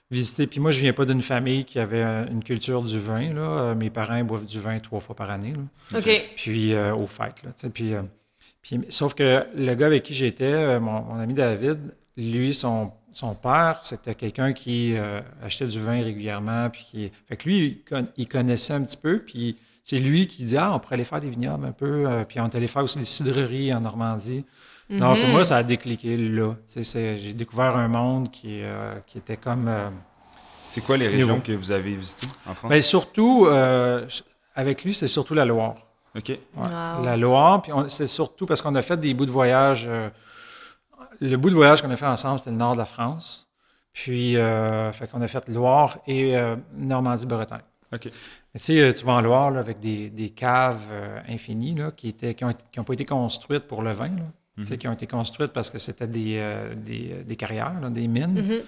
visiter. 0.09 0.47
Puis 0.47 0.61
moi, 0.61 0.71
je 0.71 0.79
viens 0.79 0.93
pas 0.93 1.05
d'une 1.05 1.21
famille 1.21 1.65
qui 1.65 1.81
avait 1.81 2.05
une 2.31 2.45
culture 2.45 2.81
du 2.81 3.01
vin. 3.01 3.33
Là. 3.35 3.41
Euh, 3.41 3.75
Mes 3.75 3.91
parents 3.91 4.23
boivent 4.23 4.45
du 4.47 4.61
vin 4.61 4.79
trois 4.79 5.01
fois 5.01 5.17
par 5.17 5.29
année. 5.29 5.53
là 5.93 5.99
OK. 5.99 6.31
puis 6.37 6.75
euh, 6.75 6.95
aux 6.95 7.09
fêtes. 7.09 7.43
Là, 7.43 7.51
puis, 7.75 7.93
euh, 7.95 8.03
puis, 8.63 8.79
sauf 8.89 9.15
que 9.15 9.45
le 9.57 9.75
gars 9.75 9.87
avec 9.87 10.05
qui 10.05 10.15
j'étais, 10.15 10.79
mon, 10.79 11.03
mon 11.03 11.19
ami 11.19 11.35
David, 11.35 11.93
lui, 12.17 12.55
son, 12.55 12.93
son 13.13 13.35
père, 13.35 13.79
c'était 13.83 14.15
quelqu'un 14.15 14.53
qui 14.53 14.97
euh, 14.97 15.21
achetait 15.43 15.67
du 15.67 15.79
vin 15.81 16.03
régulièrement. 16.03 16.71
Puis 16.71 16.85
qui, 16.91 17.13
fait 17.29 17.37
que 17.37 17.45
lui, 17.49 17.59
il, 17.67 17.85
con- 17.89 18.05
il 18.17 18.27
connaissait 18.29 18.73
un 18.75 18.83
petit 18.83 18.97
peu. 18.97 19.19
Puis 19.21 19.57
c'est 19.85 19.99
lui 19.99 20.27
qui 20.27 20.45
dit 20.45 20.57
Ah, 20.57 20.75
on 20.75 20.79
pourrait 20.79 20.95
aller 20.95 21.05
faire 21.05 21.21
des 21.21 21.31
vignobles 21.31 21.67
un 21.67 21.73
peu. 21.73 22.05
euh, 22.09 22.25
puis 22.25 22.41
on 22.41 22.49
est 22.49 22.55
allé 22.55 22.67
faire 22.69 22.83
aussi 22.83 22.99
des 22.99 23.05
cidreries 23.05 23.73
en 23.75 23.81
Normandie. 23.81 24.45
Donc, 24.91 25.19
Mhm. 25.19 25.31
moi, 25.31 25.45
ça 25.45 25.57
a 25.59 25.63
décliqué 25.63 26.17
là. 26.17 26.55
J'ai 26.77 27.33
découvert 27.33 27.77
un 27.77 27.89
monde 27.89 28.31
qui, 28.31 28.61
euh, 28.63 28.95
qui 29.07 29.19
était 29.19 29.37
comme. 29.39 29.67
euh, 29.69 29.89
C'est 30.71 30.83
quoi 30.83 30.97
les 30.97 31.09
régions 31.09 31.41
que 31.41 31.53
vous 31.53 31.71
avez 31.73 31.95
visitées 31.95 32.27
en 32.47 32.55
France? 32.55 32.69
ben, 32.71 32.83
surtout, 32.83 33.47
euh, 33.47 34.07
avec 34.55 34.85
lui, 34.85 34.93
c'est 34.93 35.09
surtout 35.09 35.35
la 35.35 35.45
Loire. 35.47 35.77
OK. 36.15 36.29
Ouais. 36.29 36.39
Wow. 36.57 37.05
La 37.05 37.17
Loire, 37.17 37.63
puis 37.63 37.73
on- 37.73 37.89
c'est 37.89 38.07
surtout 38.07 38.45
parce 38.45 38.61
qu'on 38.61 38.75
a 38.75 38.83
fait 38.83 38.99
des 38.99 39.15
bouts 39.15 39.25
de 39.25 39.31
voyage. 39.31 39.89
Le 41.29 41.37
bout 41.37 41.51
de 41.51 41.55
voyage 41.55 41.81
qu'on 41.83 41.91
a 41.91 41.97
fait 41.97 42.07
ensemble, 42.07 42.39
c'était 42.39 42.51
le 42.51 42.57
nord 42.57 42.73
de 42.75 42.79
la 42.79 42.85
France. 42.85 43.49
Puis, 43.93 44.37
euh, 44.37 44.91
fait 44.93 45.07
qu'on 45.11 45.21
a 45.21 45.29
fait 45.29 45.49
Loire 45.49 45.99
et 46.07 46.37
euh, 46.37 46.57
Normandie-Bretagne. 46.77 47.61
OK. 47.93 48.05
Mais 48.07 48.11
Tu 48.11 48.59
sais, 48.59 48.81
euh, 48.81 48.93
tu 48.93 49.05
vas 49.05 49.13
en 49.15 49.21
Loire 49.21 49.51
là, 49.51 49.61
avec 49.61 49.81
des, 49.81 50.09
des 50.11 50.31
caves 50.31 50.89
euh, 50.91 51.21
infinies 51.29 51.75
là, 51.75 51.91
qui 51.91 52.09
étaient 52.09 52.35
qui 52.35 52.45
n'ont 52.45 52.85
pas 52.85 52.93
été 52.95 53.05
construites 53.05 53.65
pour 53.69 53.83
le 53.83 53.93
vin, 53.93 54.09
là. 54.09 54.25
Tu 54.59 54.67
sais, 54.67 54.77
qui 54.79 54.87
ont 54.87 54.93
été 54.93 55.07
construites 55.07 55.53
parce 55.53 55.71
que 55.71 55.79
c'était 55.79 56.07
des, 56.07 56.37
euh, 56.39 56.75
des, 56.75 57.25
des 57.25 57.37
carrières, 57.37 57.73
là, 57.81 57.89
des 57.89 58.07
mines. 58.07 58.35
Mhm. 58.35 58.61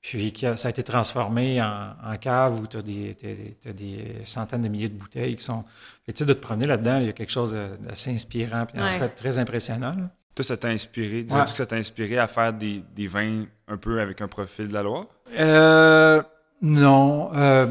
Puis 0.00 0.32
qui 0.32 0.46
a- 0.46 0.56
ça 0.56 0.68
a 0.68 0.70
été 0.70 0.82
transformé 0.82 1.60
en, 1.62 1.92
en 2.04 2.16
cave 2.16 2.60
où 2.60 2.66
tu 2.66 2.76
as 2.76 2.82
des, 2.82 3.16
t'as 3.60 3.72
des- 3.72 4.22
centaines 4.24 4.62
de 4.62 4.68
milliers 4.68 4.88
de 4.88 4.94
bouteilles 4.98 5.36
qui 5.36 5.44
sont. 5.44 5.64
Tu 6.06 6.12
sais, 6.16 6.24
de 6.24 6.32
te 6.32 6.40
promener 6.40 6.66
là-dedans, 6.66 6.98
il 6.98 7.06
y 7.06 7.08
a 7.08 7.12
quelque 7.12 7.30
chose 7.32 7.56
d'assez 7.80 8.12
inspirant, 8.12 8.66
puis 8.66 8.80
en 8.80 8.84
Ouais. 8.84 8.92
tout 8.92 8.98
cas 8.98 9.08
très 9.08 9.38
impressionnant. 9.38 9.92
là. 9.92 10.08
Toi, 10.38 10.44
ça 10.44 10.56
t'a 10.56 10.68
inspiré. 10.68 11.24
Dirais-tu 11.24 11.34
Ouais. 11.46 11.50
que 11.50 11.56
ça 11.56 11.66
t'a 11.66 11.74
inspiré 11.74 12.16
à 12.16 12.28
faire 12.28 12.52
des, 12.52 12.80
des 12.94 13.08
vins 13.08 13.44
un 13.66 13.76
peu 13.76 14.00
avec 14.00 14.20
un 14.20 14.28
profil 14.28 14.68
de 14.68 14.72
la 14.72 14.84
Loire? 14.84 15.06
Euh, 15.36 16.22
non. 16.62 17.34
euh, 17.34 17.66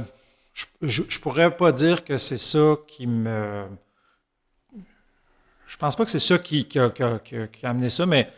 je, 0.53 0.65
je, 0.81 1.03
je 1.07 1.17
pourrais 1.21 1.55
pas 1.55 1.71
dire 1.71 2.03
que 2.03 2.17
c'est 2.17 2.35
ça 2.35 2.75
qui 2.85 3.07
me. 3.07 3.63
Je 5.65 5.77
pense 5.77 5.95
pas 5.95 6.03
que 6.03 6.11
c'est 6.11 6.19
ça 6.19 6.37
qui, 6.39 6.65
qui, 6.65 6.77
a, 6.77 6.89
qui 6.89 7.03
a- 7.03 7.19
qui 7.19 7.65
a- 7.65 7.69
amené 7.69 7.87
ça, 7.87 8.05
mais, 8.05 8.29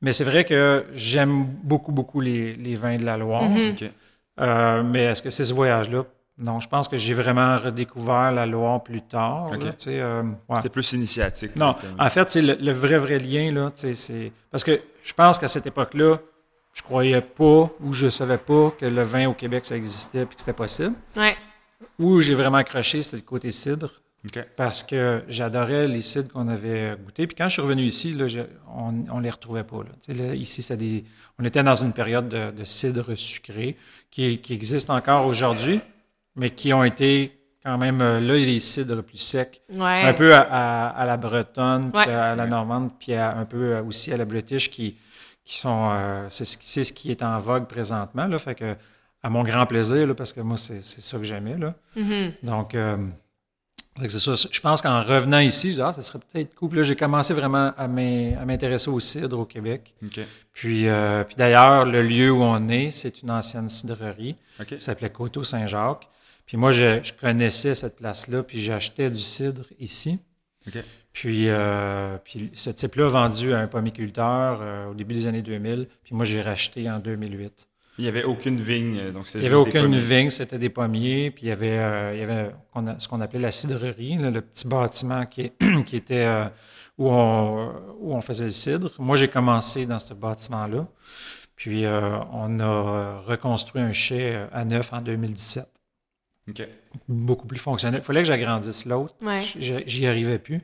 mais 0.00 0.12
c'est 0.12 0.24
vrai 0.24 0.44
que 0.44 0.84
j'aime 0.92 1.44
beaucoup, 1.62 1.92
beaucoup 1.92 2.20
les, 2.20 2.54
les 2.54 2.74
vins 2.74 2.96
de 2.96 3.04
la 3.04 3.16
Loire. 3.16 3.48
Mhm. 3.48 3.76
Euh, 4.40 4.82
mais 4.82 5.04
est-ce 5.04 5.22
que 5.22 5.30
c'est 5.30 5.44
ce 5.44 5.54
voyage-là? 5.54 6.04
Non, 6.40 6.58
je 6.58 6.68
pense 6.68 6.88
que 6.88 6.96
j'ai 6.96 7.12
vraiment 7.14 7.58
redécouvert 7.58 8.32
la 8.32 8.46
Loire 8.46 8.82
plus 8.82 9.02
tard. 9.02 9.50
Ok. 9.52 9.62
là, 9.62 9.72
tu 9.72 9.84
sais, 9.84 10.00
euh, 10.00 10.22
ouais. 10.48 10.58
C'est 10.62 10.70
plus 10.70 10.92
initiatique. 10.92 11.54
Non, 11.54 11.74
comme- 11.74 11.96
en 11.98 12.08
fait, 12.10 12.30
c'est 12.30 12.40
le, 12.42 12.54
le 12.60 12.72
vrai, 12.72 12.98
vrai 12.98 13.18
lien, 13.18 13.52
là, 13.52 13.70
tu 13.70 13.82
sais, 13.82 13.94
c'est... 13.94 14.32
Parce 14.50 14.64
que 14.64 14.80
je 15.04 15.12
pense 15.12 15.38
qu'à 15.38 15.48
cette 15.48 15.66
époque-là, 15.66 16.18
je 16.72 16.82
croyais 16.82 17.20
pas 17.20 17.68
ou 17.80 17.92
je 17.92 18.08
savais 18.10 18.38
pas 18.38 18.70
que 18.78 18.86
le 18.86 19.02
vin 19.02 19.26
au 19.28 19.34
Québec, 19.34 19.66
ça 19.66 19.76
existait 19.76 20.24
puis 20.24 20.34
que 20.36 20.40
c'était 20.40 20.52
possible. 20.54 20.94
Ouais. 21.16 21.36
Où 21.98 22.20
j'ai 22.20 22.34
vraiment 22.34 22.56
accroché, 22.58 23.02
c'était 23.02 23.16
le 23.18 23.22
côté 23.22 23.50
cidre, 23.50 23.90
OK. 24.24 24.42
parce 24.56 24.82
que 24.82 25.22
j'adorais 25.28 25.88
les 25.88 26.00
cidres 26.02 26.30
qu'on 26.32 26.48
avait 26.48 26.96
goûtés. 27.04 27.26
Puis 27.26 27.34
quand 27.36 27.48
je 27.48 27.54
suis 27.54 27.62
revenu 27.62 27.82
ici, 27.82 28.14
là, 28.14 28.28
je- 28.28 28.40
on, 28.74 28.94
on 29.12 29.18
les 29.20 29.30
retrouvait 29.30 29.64
pas. 29.64 29.78
Là. 30.08 30.34
Ici, 30.34 30.62
c'était 30.62 30.76
des, 30.78 31.04
on 31.38 31.44
était 31.44 31.62
dans 31.62 31.74
une 31.74 31.92
période 31.92 32.28
de, 32.28 32.50
de 32.50 32.64
cidre 32.64 33.14
sucré 33.14 33.76
qui, 34.10 34.38
qui 34.38 34.54
existe 34.54 34.88
encore 34.90 35.26
aujourd'hui, 35.26 35.80
mais 36.40 36.50
qui 36.50 36.72
ont 36.72 36.82
été 36.82 37.36
quand 37.62 37.76
même, 37.78 38.00
euh, 38.00 38.18
là, 38.20 38.34
les 38.34 38.58
cidres 38.58 39.02
plus 39.02 39.18
secs, 39.18 39.60
Ouais. 39.72 40.02
un 40.04 40.14
peu 40.14 40.34
à, 40.34 40.40
à- 40.40 40.88
à 40.88 41.04
la 41.06 41.16
bretonne, 41.18 41.92
puis 41.92 42.00
Ouais. 42.06 42.12
à 42.12 42.34
la 42.34 42.46
normande, 42.46 42.90
puis 42.98 43.12
à- 43.14 43.36
un 43.36 43.44
peu 43.44 43.76
à- 43.76 43.82
aussi 43.82 44.10
à 44.12 44.16
la 44.16 44.24
british, 44.24 44.70
qui, 44.70 44.96
qui 45.44 45.58
sont, 45.58 45.90
euh, 45.92 46.26
c'est 46.30 46.46
ce, 46.46 46.56
qui- 46.56 46.66
c'est 46.68 46.84
ce 46.84 46.92
qui 46.94 47.10
est 47.10 47.22
en 47.22 47.38
vogue 47.38 47.66
présentement. 47.66 48.26
Là, 48.26 48.38
fait 48.38 48.54
que, 48.54 48.74
à 49.22 49.28
mon 49.28 49.42
grand 49.44 49.66
plaisir, 49.66 50.06
là, 50.06 50.14
parce 50.14 50.32
que 50.32 50.40
moi, 50.40 50.56
c'est 50.56 50.82
c'est 50.82 51.02
ça 51.02 51.18
que 51.18 51.24
j'aimais. 51.24 51.58
Là. 51.58 51.74
Mhm. 51.96 52.32
Donc, 52.42 52.74
euh, 52.74 52.96
c'est 54.08 54.18
ça. 54.18 54.34
Je 54.50 54.60
pense 54.60 54.80
qu'en 54.80 55.02
revenant 55.02 55.40
ici, 55.40 55.70
je 55.70 55.74
dis, 55.76 55.82
ah, 55.82 55.92
ça 55.92 56.00
serait 56.00 56.20
peut-être 56.32 56.54
cool. 56.54 56.70
Puis 56.70 56.78
Là, 56.78 56.82
j'ai 56.84 56.96
commencé 56.96 57.34
vraiment 57.34 57.72
à 57.76 57.86
m'in- 57.88 58.38
à 58.40 58.46
m'intéresser 58.46 58.88
au 58.88 58.98
cidre 59.00 59.38
au 59.38 59.44
Québec. 59.44 59.92
Puis, 60.54 60.88
euh, 60.88 61.24
puis 61.24 61.36
d'ailleurs, 61.36 61.84
le 61.84 62.00
lieu 62.02 62.30
où 62.32 62.42
on 62.42 62.68
est, 62.68 62.90
c'est 62.90 63.20
une 63.22 63.30
ancienne 63.30 63.68
cidrerie 63.68 64.36
OK. 64.60 64.68
qui 64.68 64.80
s'appelait 64.80 65.10
Coteau 65.10 65.42
Saint-Jacques. 65.44 66.08
Puis 66.50 66.56
moi, 66.56 66.72
je, 66.72 66.98
je 67.04 67.12
connaissais 67.12 67.76
cette 67.76 67.94
place-là, 67.98 68.42
puis 68.42 68.60
j'achetais 68.60 69.08
du 69.08 69.20
cidre 69.20 69.66
ici. 69.78 70.18
Puis, 71.12 71.44
euh, 71.48 72.18
puis 72.24 72.50
ce 72.54 72.70
type-là 72.70 73.06
vendu 73.08 73.52
à 73.52 73.60
un 73.60 73.68
pommiculteur 73.68 74.58
euh, 74.60 74.86
au 74.90 74.94
début 74.94 75.14
des 75.14 75.28
années 75.28 75.42
2000. 75.42 75.86
Puis 76.02 76.12
moi, 76.12 76.24
j'ai 76.24 76.42
racheté 76.42 76.90
en 76.90 76.98
2008. 76.98 77.68
Il 77.98 78.02
n'y 78.02 78.08
avait 78.08 78.24
aucune 78.24 78.60
vigne, 78.60 78.98
euh, 78.98 79.12
donc 79.12 79.32
Il 79.32 79.42
n'y 79.42 79.46
avait 79.46 79.54
aucune 79.82 79.96
vigne, 80.00 80.30
c'était 80.30 80.58
des 80.58 80.70
pommiers. 80.70 81.30
Puis 81.30 81.44
il 81.44 81.48
y 81.50 81.52
avait, 81.52 81.78
euh, 81.78 82.14
il 82.14 82.18
y 82.18 82.22
avait 82.24 82.50
ce 82.98 83.06
qu'on 83.06 83.20
appelait 83.20 83.38
la 83.38 83.52
cidrerie, 83.52 84.16
là, 84.18 84.32
le 84.32 84.40
petit 84.40 84.66
bâtiment 84.66 85.26
qui, 85.26 85.42
est- 85.42 85.84
qui 85.86 85.94
était 85.94 86.26
où, 86.98 87.10
on, 87.12 87.68
où 88.00 88.12
on 88.12 88.20
faisait 88.20 88.46
le 88.46 88.50
cidre. 88.50 88.90
Moi, 88.98 89.16
j'ai 89.16 89.28
commencé 89.28 89.86
dans 89.86 90.00
ce 90.00 90.14
bâtiment-là. 90.14 90.88
Puis 91.54 91.84
on 91.86 92.58
a 92.58 93.20
reconstruit 93.24 93.82
un 93.82 93.92
chai 93.92 94.46
à 94.52 94.64
neuf 94.64 94.92
en 94.92 95.00
2017. 95.00 95.64
Beaucoup 97.08 97.46
plus 97.46 97.58
fonctionnel. 97.58 98.00
Il 98.02 98.04
fallait 98.04 98.22
que 98.22 98.26
j'agrandisse 98.28 98.84
l'autre. 98.86 99.14
Ouais. 99.22 99.42
J'y 99.42 100.06
arrivais 100.06 100.38
plus. 100.38 100.60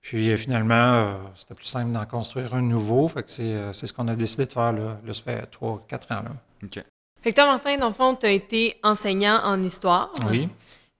Puis 0.00 0.30
euh, 0.30 0.36
finalement, 0.36 0.74
euh, 0.74 1.14
c'était 1.36 1.54
plus 1.54 1.66
simple 1.66 1.92
d'en 1.92 2.04
construire 2.06 2.54
un 2.54 2.62
nouveau. 2.62 3.06
Fait 3.08 3.22
que 3.22 3.30
c'est 3.30 3.42
euh, 3.44 3.72
c'est 3.72 3.86
ce 3.86 3.92
qu'on 3.92 4.08
a 4.08 4.16
décidé 4.16 4.46
de 4.46 4.52
faire 4.52 4.72
là. 4.72 4.98
Là, 5.06 5.12
ça 5.14 5.22
fait 5.22 5.48
3-4 5.60 5.70
ans. 6.12 6.22
Là. 6.24 6.32
OK. 6.64 6.82
Fait 7.22 7.30
que 7.30 7.34
toi, 7.36 7.46
Martin, 7.46 7.76
dans 7.76 7.86
le 7.86 7.92
fond, 7.94 8.16
tu 8.16 8.26
as 8.26 8.32
été 8.32 8.76
enseignant 8.82 9.40
en 9.44 9.62
histoire. 9.62 10.12
Oui. 10.28 10.48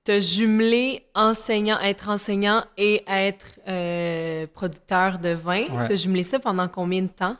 Tu 0.04 0.12
as 0.12 0.20
jumelé 0.20 1.04
enseignant, 1.16 1.78
être 1.80 2.08
enseignant 2.08 2.64
et 2.76 3.02
être 3.08 3.58
euh, 3.68 4.46
producteur 4.52 5.18
de 5.18 5.30
vin. 5.30 5.62
Ouais. 5.62 5.86
Tu 5.86 5.92
as 5.92 5.96
jumelé 5.96 6.22
ça 6.22 6.38
pendant 6.38 6.68
combien 6.68 7.02
de 7.02 7.08
temps? 7.08 7.36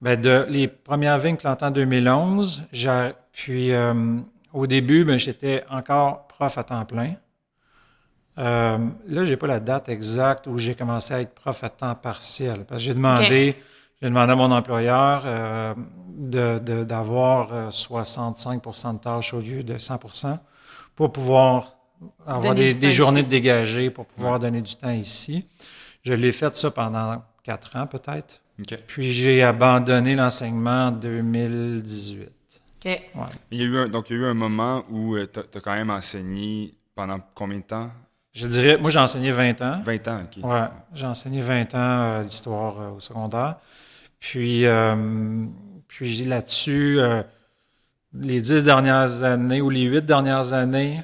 Ben 0.00 0.20
de, 0.20 0.44
les 0.48 0.66
premières 0.68 1.18
vignes 1.18 1.36
plantées 1.36 1.64
en 1.64 1.70
2011, 1.70 2.62
j'ai- 2.72 3.12
puis 3.32 3.72
euh, 3.72 3.94
au 4.56 4.66
début, 4.66 5.04
ben, 5.04 5.18
j'étais 5.18 5.64
encore 5.70 6.26
prof 6.28 6.56
à 6.58 6.64
temps 6.64 6.84
plein. 6.84 7.14
Euh, 8.38 8.78
là, 9.06 9.24
j'ai 9.24 9.36
pas 9.36 9.46
la 9.46 9.60
date 9.60 9.88
exacte 9.88 10.46
où 10.46 10.58
j'ai 10.58 10.74
commencé 10.74 11.14
à 11.14 11.20
être 11.20 11.34
prof 11.34 11.64
à 11.64 11.68
temps 11.70 11.94
partiel. 11.94 12.64
Parce 12.68 12.80
que 12.80 12.84
j'ai 12.86 12.94
demandé, 12.94 13.56
j'ai 14.02 14.08
demandé 14.08 14.32
à 14.32 14.36
mon 14.36 14.50
employeur 14.50 15.22
euh, 15.24 15.74
de- 16.18 16.58
de- 16.58 16.84
d'avoir 16.84 17.52
euh, 17.52 17.70
65% 17.70 18.94
de 18.94 18.98
tâches 18.98 19.32
au 19.32 19.40
lieu 19.40 19.62
de 19.62 19.78
100% 19.78 20.38
pour 20.94 21.12
pouvoir 21.12 21.76
avoir 22.26 22.54
Donner 22.54 22.74
des, 22.74 22.78
des 22.78 22.90
journées 22.90 23.20
ici. 23.20 23.28
dégagées 23.28 23.90
pour 23.90 24.04
pouvoir 24.04 24.38
donner 24.38 24.60
du 24.60 24.74
temps 24.74 24.90
ici. 24.90 25.48
Je 26.02 26.12
l'ai 26.12 26.32
fait 26.32 26.54
ça 26.54 26.70
pendant 26.70 27.22
quatre 27.42 27.74
ans 27.76 27.86
peut-être. 27.86 28.42
Puis 28.86 29.12
j'ai 29.12 29.42
abandonné 29.42 30.14
l'enseignement 30.14 30.88
en 30.88 30.90
2018. 30.92 32.30
Il 33.50 33.58
y 33.58 33.62
a 33.62 33.66
eu 33.66 33.78
un, 33.78 33.88
donc, 33.88 34.10
il 34.10 34.16
y 34.16 34.18
a 34.18 34.22
eu 34.22 34.26
un 34.26 34.34
moment 34.34 34.82
où 34.90 35.16
tu 35.18 35.40
as, 35.40 35.60
quand 35.60 35.74
même 35.74 35.90
enseigné 35.90 36.74
pendant 36.94 37.18
combien 37.34 37.58
de 37.58 37.64
temps? 37.64 37.90
Je 38.32 38.46
dirais, 38.46 38.76
moi 38.76 38.90
j'ai 38.90 38.98
enseigné 38.98 39.32
20 39.32 39.62
ans. 39.62 39.80
20 39.82 40.08
ans, 40.08 40.20
OK. 40.24 40.44
Ouais, 40.44 40.66
j'ai 40.94 41.06
enseigné 41.06 41.40
20 41.40 41.74
ans 41.74 41.78
euh, 41.78 42.22
l'histoire 42.22 42.80
euh, 42.80 42.90
au 42.90 43.00
secondaire. 43.00 43.56
Puis, 44.20 44.66
euh, 44.66 45.46
puis 45.88 46.12
j'ai 46.12 46.24
là-dessus, 46.24 46.98
euh, 47.00 47.22
les 48.12 48.40
10 48.40 48.64
dernières 48.64 49.22
années 49.22 49.60
ou 49.60 49.70
les 49.70 49.84
8 49.84 50.04
dernières 50.04 50.52
années, 50.52 51.02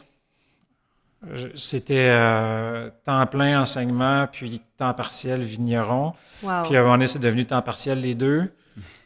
c'était 1.54 2.08
euh, 2.10 2.90
temps 3.04 3.26
plein 3.26 3.62
enseignement, 3.62 4.26
puis 4.30 4.60
temps 4.76 4.92
partiel 4.92 5.42
vigneron. 5.42 6.14
Wow. 6.42 6.64
Puis 6.64 6.76
à 6.76 6.80
un 6.80 6.82
moment 6.82 6.94
donné, 6.94 7.06
c'est 7.06 7.20
devenu 7.20 7.46
temps 7.46 7.62
partiel 7.62 8.00
les 8.00 8.14
deux. 8.14 8.52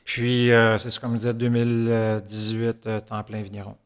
Puis 0.07 0.53
euh, 0.53 0.79
c'est 0.79 0.89
ce 0.91 0.99
qu'on 1.01 1.09
me 1.09 1.17
disait 1.19 1.35
2018, 1.35 2.87
euh, 2.87 3.01
temps 3.01 3.23
plein 3.23 3.43
vigneron. 3.43 3.77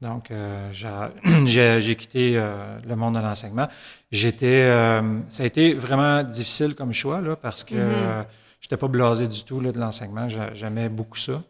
Donc 0.00 0.30
euh, 0.30 0.70
j'ai- 0.72 0.88
j'ai 1.46 1.80
j'ai 1.82 1.96
quitté 1.96 2.34
euh, 2.36 2.78
le 2.86 2.96
monde 2.96 3.16
de 3.16 3.20
l'enseignement. 3.20 3.66
J'étais, 4.12 4.62
euh, 4.64 5.02
ça 5.28 5.42
a 5.42 5.46
été 5.46 5.74
vraiment 5.74 6.22
difficile 6.22 6.74
comme 6.74 6.92
choix 6.92 7.20
là 7.20 7.34
parce 7.36 7.64
que 7.64 7.74
Mhm. 7.74 7.80
euh, 7.82 8.22
j'étais 8.60 8.76
pas 8.76 8.88
blasé 8.88 9.26
du 9.26 9.42
tout 9.44 9.60
là, 9.60 9.72
de 9.72 9.78
l'enseignement. 9.80 10.28
J'a- 10.28 10.54
J'aimais 10.54 10.88
beaucoup 10.88 11.18
ça, 11.18 11.42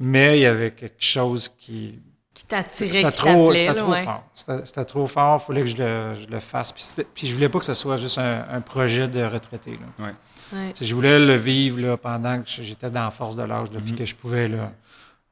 mais 0.00 0.38
il 0.38 0.42
y 0.42 0.46
avait 0.46 0.72
quelque 0.72 1.02
chose 1.04 1.48
qui 1.48 2.00
Qui 2.34 2.46
t'attirait, 2.46 2.92
c'était 2.92 3.10
qui 3.12 3.16
trop, 3.18 3.52
là, 3.52 3.74
trop 3.74 3.90
ouais. 3.92 4.04
fort. 4.04 4.24
C'était 4.34 4.66
c'était 4.66 4.84
trop 4.84 5.06
fort. 5.06 5.40
Il 5.42 5.46
fallait 5.46 5.60
que 5.62 5.66
je 5.68 5.76
le, 5.76 6.14
je 6.20 6.26
le 6.28 6.40
fasse. 6.40 6.72
Puis, 6.72 6.82
c'était- 6.82 7.06
puis 7.14 7.26
je 7.28 7.34
voulais 7.34 7.48
pas 7.48 7.58
que 7.60 7.64
ce 7.64 7.74
soit 7.74 7.96
juste 7.96 8.18
un, 8.18 8.44
un 8.50 8.60
projet 8.60 9.06
de 9.08 9.22
retraité. 9.22 9.72
Là. 9.72 10.06
Ouais. 10.06 10.12
Je 10.80 10.94
voulais 10.94 11.18
le 11.18 11.34
vivre 11.36 11.80
là, 11.80 11.96
pendant 11.96 12.40
que 12.42 12.48
j'étais 12.48 12.90
dans 12.90 13.04
la 13.04 13.10
force 13.10 13.36
de 13.36 13.42
l'âge, 13.42 13.70
là, 13.72 13.80
puis 13.84 13.94
que 13.94 14.04
je 14.04 14.14
pouvais 14.14 14.48
là, 14.48 14.72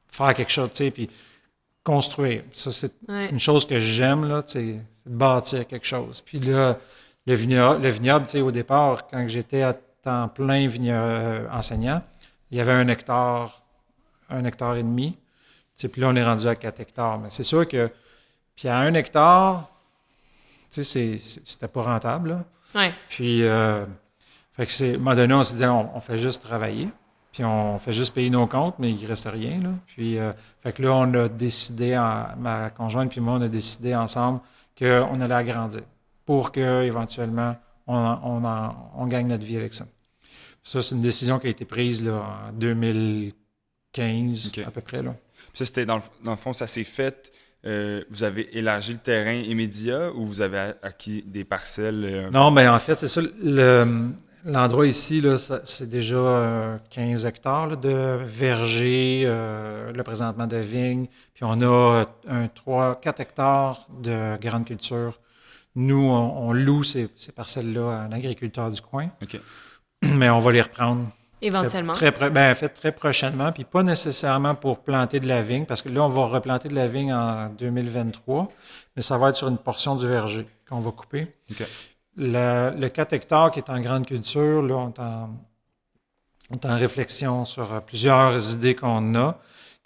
faire 0.09 0.33
quelque 0.33 0.51
chose, 0.51 0.69
tu 0.71 0.77
sais, 0.85 0.91
puis 0.91 1.09
construire. 1.83 2.43
Ça, 2.53 2.71
c'est 2.71 2.91
Ouais. 3.07 3.25
une 3.27 3.39
chose 3.39 3.65
que 3.65 3.79
j'aime, 3.79 4.25
là, 4.25 4.41
tu 4.43 4.53
sais, 4.53 4.75
c'est 5.03 5.11
de 5.11 5.15
bâtir 5.15 5.67
quelque 5.67 5.85
chose. 5.85 6.21
Puis 6.21 6.39
là, 6.39 6.77
le 7.27 7.33
vignoble, 7.33 7.81
le 7.83 7.89
vignoble 7.89 8.25
tu 8.25 8.31
sais, 8.33 8.41
au 8.41 8.51
départ, 8.51 9.07
quand 9.07 9.27
j'étais 9.27 9.61
à 9.61 9.73
temps 9.73 10.27
plein 10.27 10.67
vigno- 10.67 10.91
euh, 10.93 11.47
enseignant, 11.51 12.01
il 12.51 12.57
y 12.57 12.61
avait 12.61 12.71
un 12.73 12.87
hectare, 12.87 13.61
un 14.29 14.43
hectare 14.45 14.75
et 14.77 14.83
demi. 14.83 15.13
Tu 15.13 15.17
sais, 15.81 15.87
puis 15.89 16.01
là, 16.01 16.09
on 16.09 16.15
est 16.15 16.23
rendu 16.23 16.47
à 16.47 16.55
4 16.55 16.79
hectares. 16.79 17.19
Mais 17.19 17.29
c'est 17.29 17.43
sûr 17.43 17.67
que, 17.67 17.89
puis 18.55 18.67
à 18.67 18.77
un 18.77 18.93
hectare, 18.93 19.69
tu 20.71 20.83
sais, 20.83 21.17
c'était 21.17 21.67
pas 21.67 21.81
rentable, 21.83 22.29
là. 22.29 22.43
Ouais. 22.75 22.93
Puis, 23.09 23.43
euh, 23.43 23.85
fait 24.57 24.65
que 24.65 24.71
c'est, 24.71 24.91
à 24.91 24.95
un 24.95 24.97
moment 24.99 25.15
donné, 25.15 25.33
on 25.33 25.43
s'est 25.43 25.55
dit, 25.57 25.65
on, 25.65 25.95
on 25.95 25.99
fait 25.99 26.17
juste 26.17 26.41
travailler, 26.43 26.87
puis 27.31 27.43
on 27.43 27.77
fait 27.79 27.93
juste 27.93 28.13
payer 28.13 28.29
nos 28.29 28.47
comptes, 28.47 28.75
mais 28.79 28.91
il 28.91 29.05
reste 29.05 29.27
rien, 29.31 29.59
là. 29.61 29.69
Puis, 29.87 30.17
euh, 30.17 30.31
fait 30.63 30.71
que 30.73 30.81
là, 30.83 30.93
on 30.93 31.13
a 31.13 31.27
décidé, 31.27 31.97
en- 31.97 32.27
ma 32.37 32.69
conjointe 32.69 33.09
puis 33.11 33.19
moi, 33.21 33.33
on 33.35 33.41
a 33.41 33.47
décidé 33.49 33.93
ensemble 33.95 34.39
qu'on 34.79 35.19
allait 35.21 35.33
agrandir 35.35 35.81
pour 36.25 36.51
que 36.51 36.83
éventuellement 36.83 37.55
on, 37.87 37.95
en- 37.95 38.19
on, 38.23 38.43
en- 38.45 38.91
on 38.95 39.05
gagne 39.07 39.27
notre 39.27 39.43
vie 39.45 39.57
avec 39.57 39.73
ça. 39.73 39.85
Ça, 40.63 40.81
c'est 40.81 40.95
une 40.95 41.01
décision 41.01 41.37
qui 41.37 41.47
a 41.47 41.49
été 41.51 41.65
prise 41.65 42.03
là, 42.03 42.23
en 42.49 42.53
2015, 42.53 44.47
Ok. 44.47 44.59
à 44.65 44.71
peu 44.71 44.81
près, 44.81 45.01
là. 45.03 45.11
Puis 45.49 45.59
ça, 45.59 45.65
c'était 45.65 45.85
dans, 45.85 45.97
le- 45.97 46.01
dans 46.23 46.31
le 46.31 46.37
fond, 46.37 46.53
ça 46.53 46.67
s'est 46.67 46.83
fait. 46.83 47.31
euh, 47.67 48.03
vous 48.11 48.23
avez 48.23 48.55
élargi 48.55 48.91
le 48.93 48.99
terrain 48.99 49.33
immédiat 49.33 50.11
ou 50.13 50.25
vous 50.27 50.41
avez 50.41 50.73
acquis 50.83 51.23
des 51.25 51.43
parcelles? 51.43 52.05
euh, 52.07 52.29
Non, 52.29 52.51
mais 52.51 52.67
en 52.67 52.77
fait, 52.77 52.93
c'est 52.95 53.07
ça. 53.07 53.21
le- 53.21 54.09
L'endroit 54.47 54.85
ici, 54.85 55.23
c'est 55.63 55.89
déjà 55.89 56.15
euh, 56.15 56.77
15 56.91 57.25
hectares 57.25 57.65
là, 57.65 57.75
de 57.75 58.19
verger, 58.23 59.23
euh, 59.25 59.91
le 59.91 60.03
présentement 60.03 60.45
de 60.45 60.57
vignes. 60.57 61.07
Puis 61.33 61.43
on 61.43 61.61
a 61.61 61.65
euh, 61.65 62.05
un 62.29 62.47
3, 62.47 63.01
4 63.01 63.19
hectares 63.21 63.87
de 64.03 64.37
grande 64.39 64.65
culture. 64.65 65.19
Nous, 65.75 65.99
on, 65.99 66.47
on 66.47 66.53
loue 66.53 66.83
ces, 66.83 67.09
ces 67.17 67.31
parcelles-là 67.31 67.89
à 67.89 67.95
un 68.03 68.11
agriculteur 68.11 68.69
du 68.69 68.81
coin, 68.81 69.09
OK. 69.23 69.39
mais 70.03 70.29
on 70.29 70.39
va 70.39 70.51
les 70.51 70.61
reprendre 70.61 71.07
Éventuellement. 71.41 71.93
Très, 71.93 72.11
très, 72.11 72.29
ben, 72.29 72.51
en 72.51 72.55
fait, 72.55 72.69
très 72.69 72.91
prochainement, 72.91 73.51
puis 73.51 73.63
pas 73.63 73.83
nécessairement 73.83 74.55
pour 74.55 74.79
planter 74.79 75.19
de 75.19 75.27
la 75.27 75.41
vigne, 75.41 75.65
parce 75.65 75.81
que 75.81 75.89
là, 75.89 76.03
on 76.03 76.09
va 76.09 76.27
replanter 76.27 76.69
de 76.69 76.75
la 76.75 76.87
vigne 76.87 77.13
en 77.13 77.49
2023, 77.49 78.51
mais 78.95 79.01
ça 79.01 79.17
va 79.17 79.29
être 79.29 79.35
sur 79.35 79.47
une 79.47 79.57
portion 79.57 79.95
du 79.95 80.07
verger 80.07 80.47
qu'on 80.69 80.79
va 80.79 80.91
couper. 80.91 81.35
OK. 81.51 81.63
La- 82.17 82.71
le 82.71 82.87
4 82.89 83.13
hectares 83.13 83.51
qui 83.51 83.59
est 83.59 83.69
en 83.69 83.79
grande 83.79 84.05
culture, 84.05 84.61
là, 84.61 84.75
on 84.75 84.89
est 84.89 84.99
en, 84.99 85.29
on 86.51 86.55
est 86.55 86.65
en 86.65 86.77
réflexion 86.77 87.43
sur 87.45 87.73
euh, 87.73 87.79
plusieurs 87.81 88.53
idées 88.53 88.75
qu'on 88.75 89.15
a. 89.15 89.37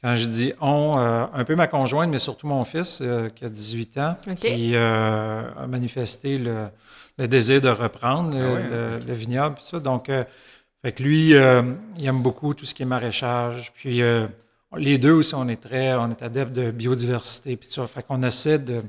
Quand 0.03 0.15
je 0.15 0.27
dis 0.27 0.53
on, 0.61 0.97
euh, 0.99 1.25
un 1.33 1.43
peu 1.43 1.55
ma 1.55 1.67
conjointe, 1.67 2.09
mais 2.09 2.19
surtout 2.19 2.47
mon 2.47 2.63
fils, 2.65 2.99
euh, 3.01 3.29
qui 3.29 3.45
a 3.45 3.49
18 3.49 3.97
ans, 3.97 4.15
qui 4.35 4.71
euh, 4.75 5.41
a 5.57 5.67
manifesté 5.67 6.37
le, 6.37 6.67
le 7.17 7.27
désir 7.27 7.61
de 7.61 7.69
reprendre 7.69 8.31
le, 8.37 8.45
Ah 8.45 8.53
ouais, 8.53 8.63
le- 8.63 9.05
le 9.07 9.13
vignoble. 9.13 9.55
Puis 9.55 9.65
ça. 9.67 9.79
Donc, 9.79 10.07
euh, 10.09 10.23
fait 10.83 10.91
que 10.93 11.03
lui, 11.03 11.33
euh, 11.33 11.63
il 11.97 12.05
aime 12.05 12.21
beaucoup 12.21 12.53
tout 12.53 12.65
ce 12.65 12.73
qui 12.73 12.83
est 12.83 12.85
maraîchage. 12.85 13.73
Puis 13.73 14.01
euh, 14.01 14.27
les 14.77 14.97
deux 14.99 15.11
aussi, 15.11 15.35
on 15.35 15.47
est 15.49 15.61
très, 15.61 15.93
on 15.95 16.11
est 16.11 16.21
adeptes 16.21 16.53
de 16.55 16.71
biodiversité. 16.71 17.57
Puis 17.57 17.67
tout 17.67 17.73
ça. 17.73 17.87
Fait 17.87 18.03
qu'on 18.03 18.21
essaie 18.23 18.59
de 18.59 18.81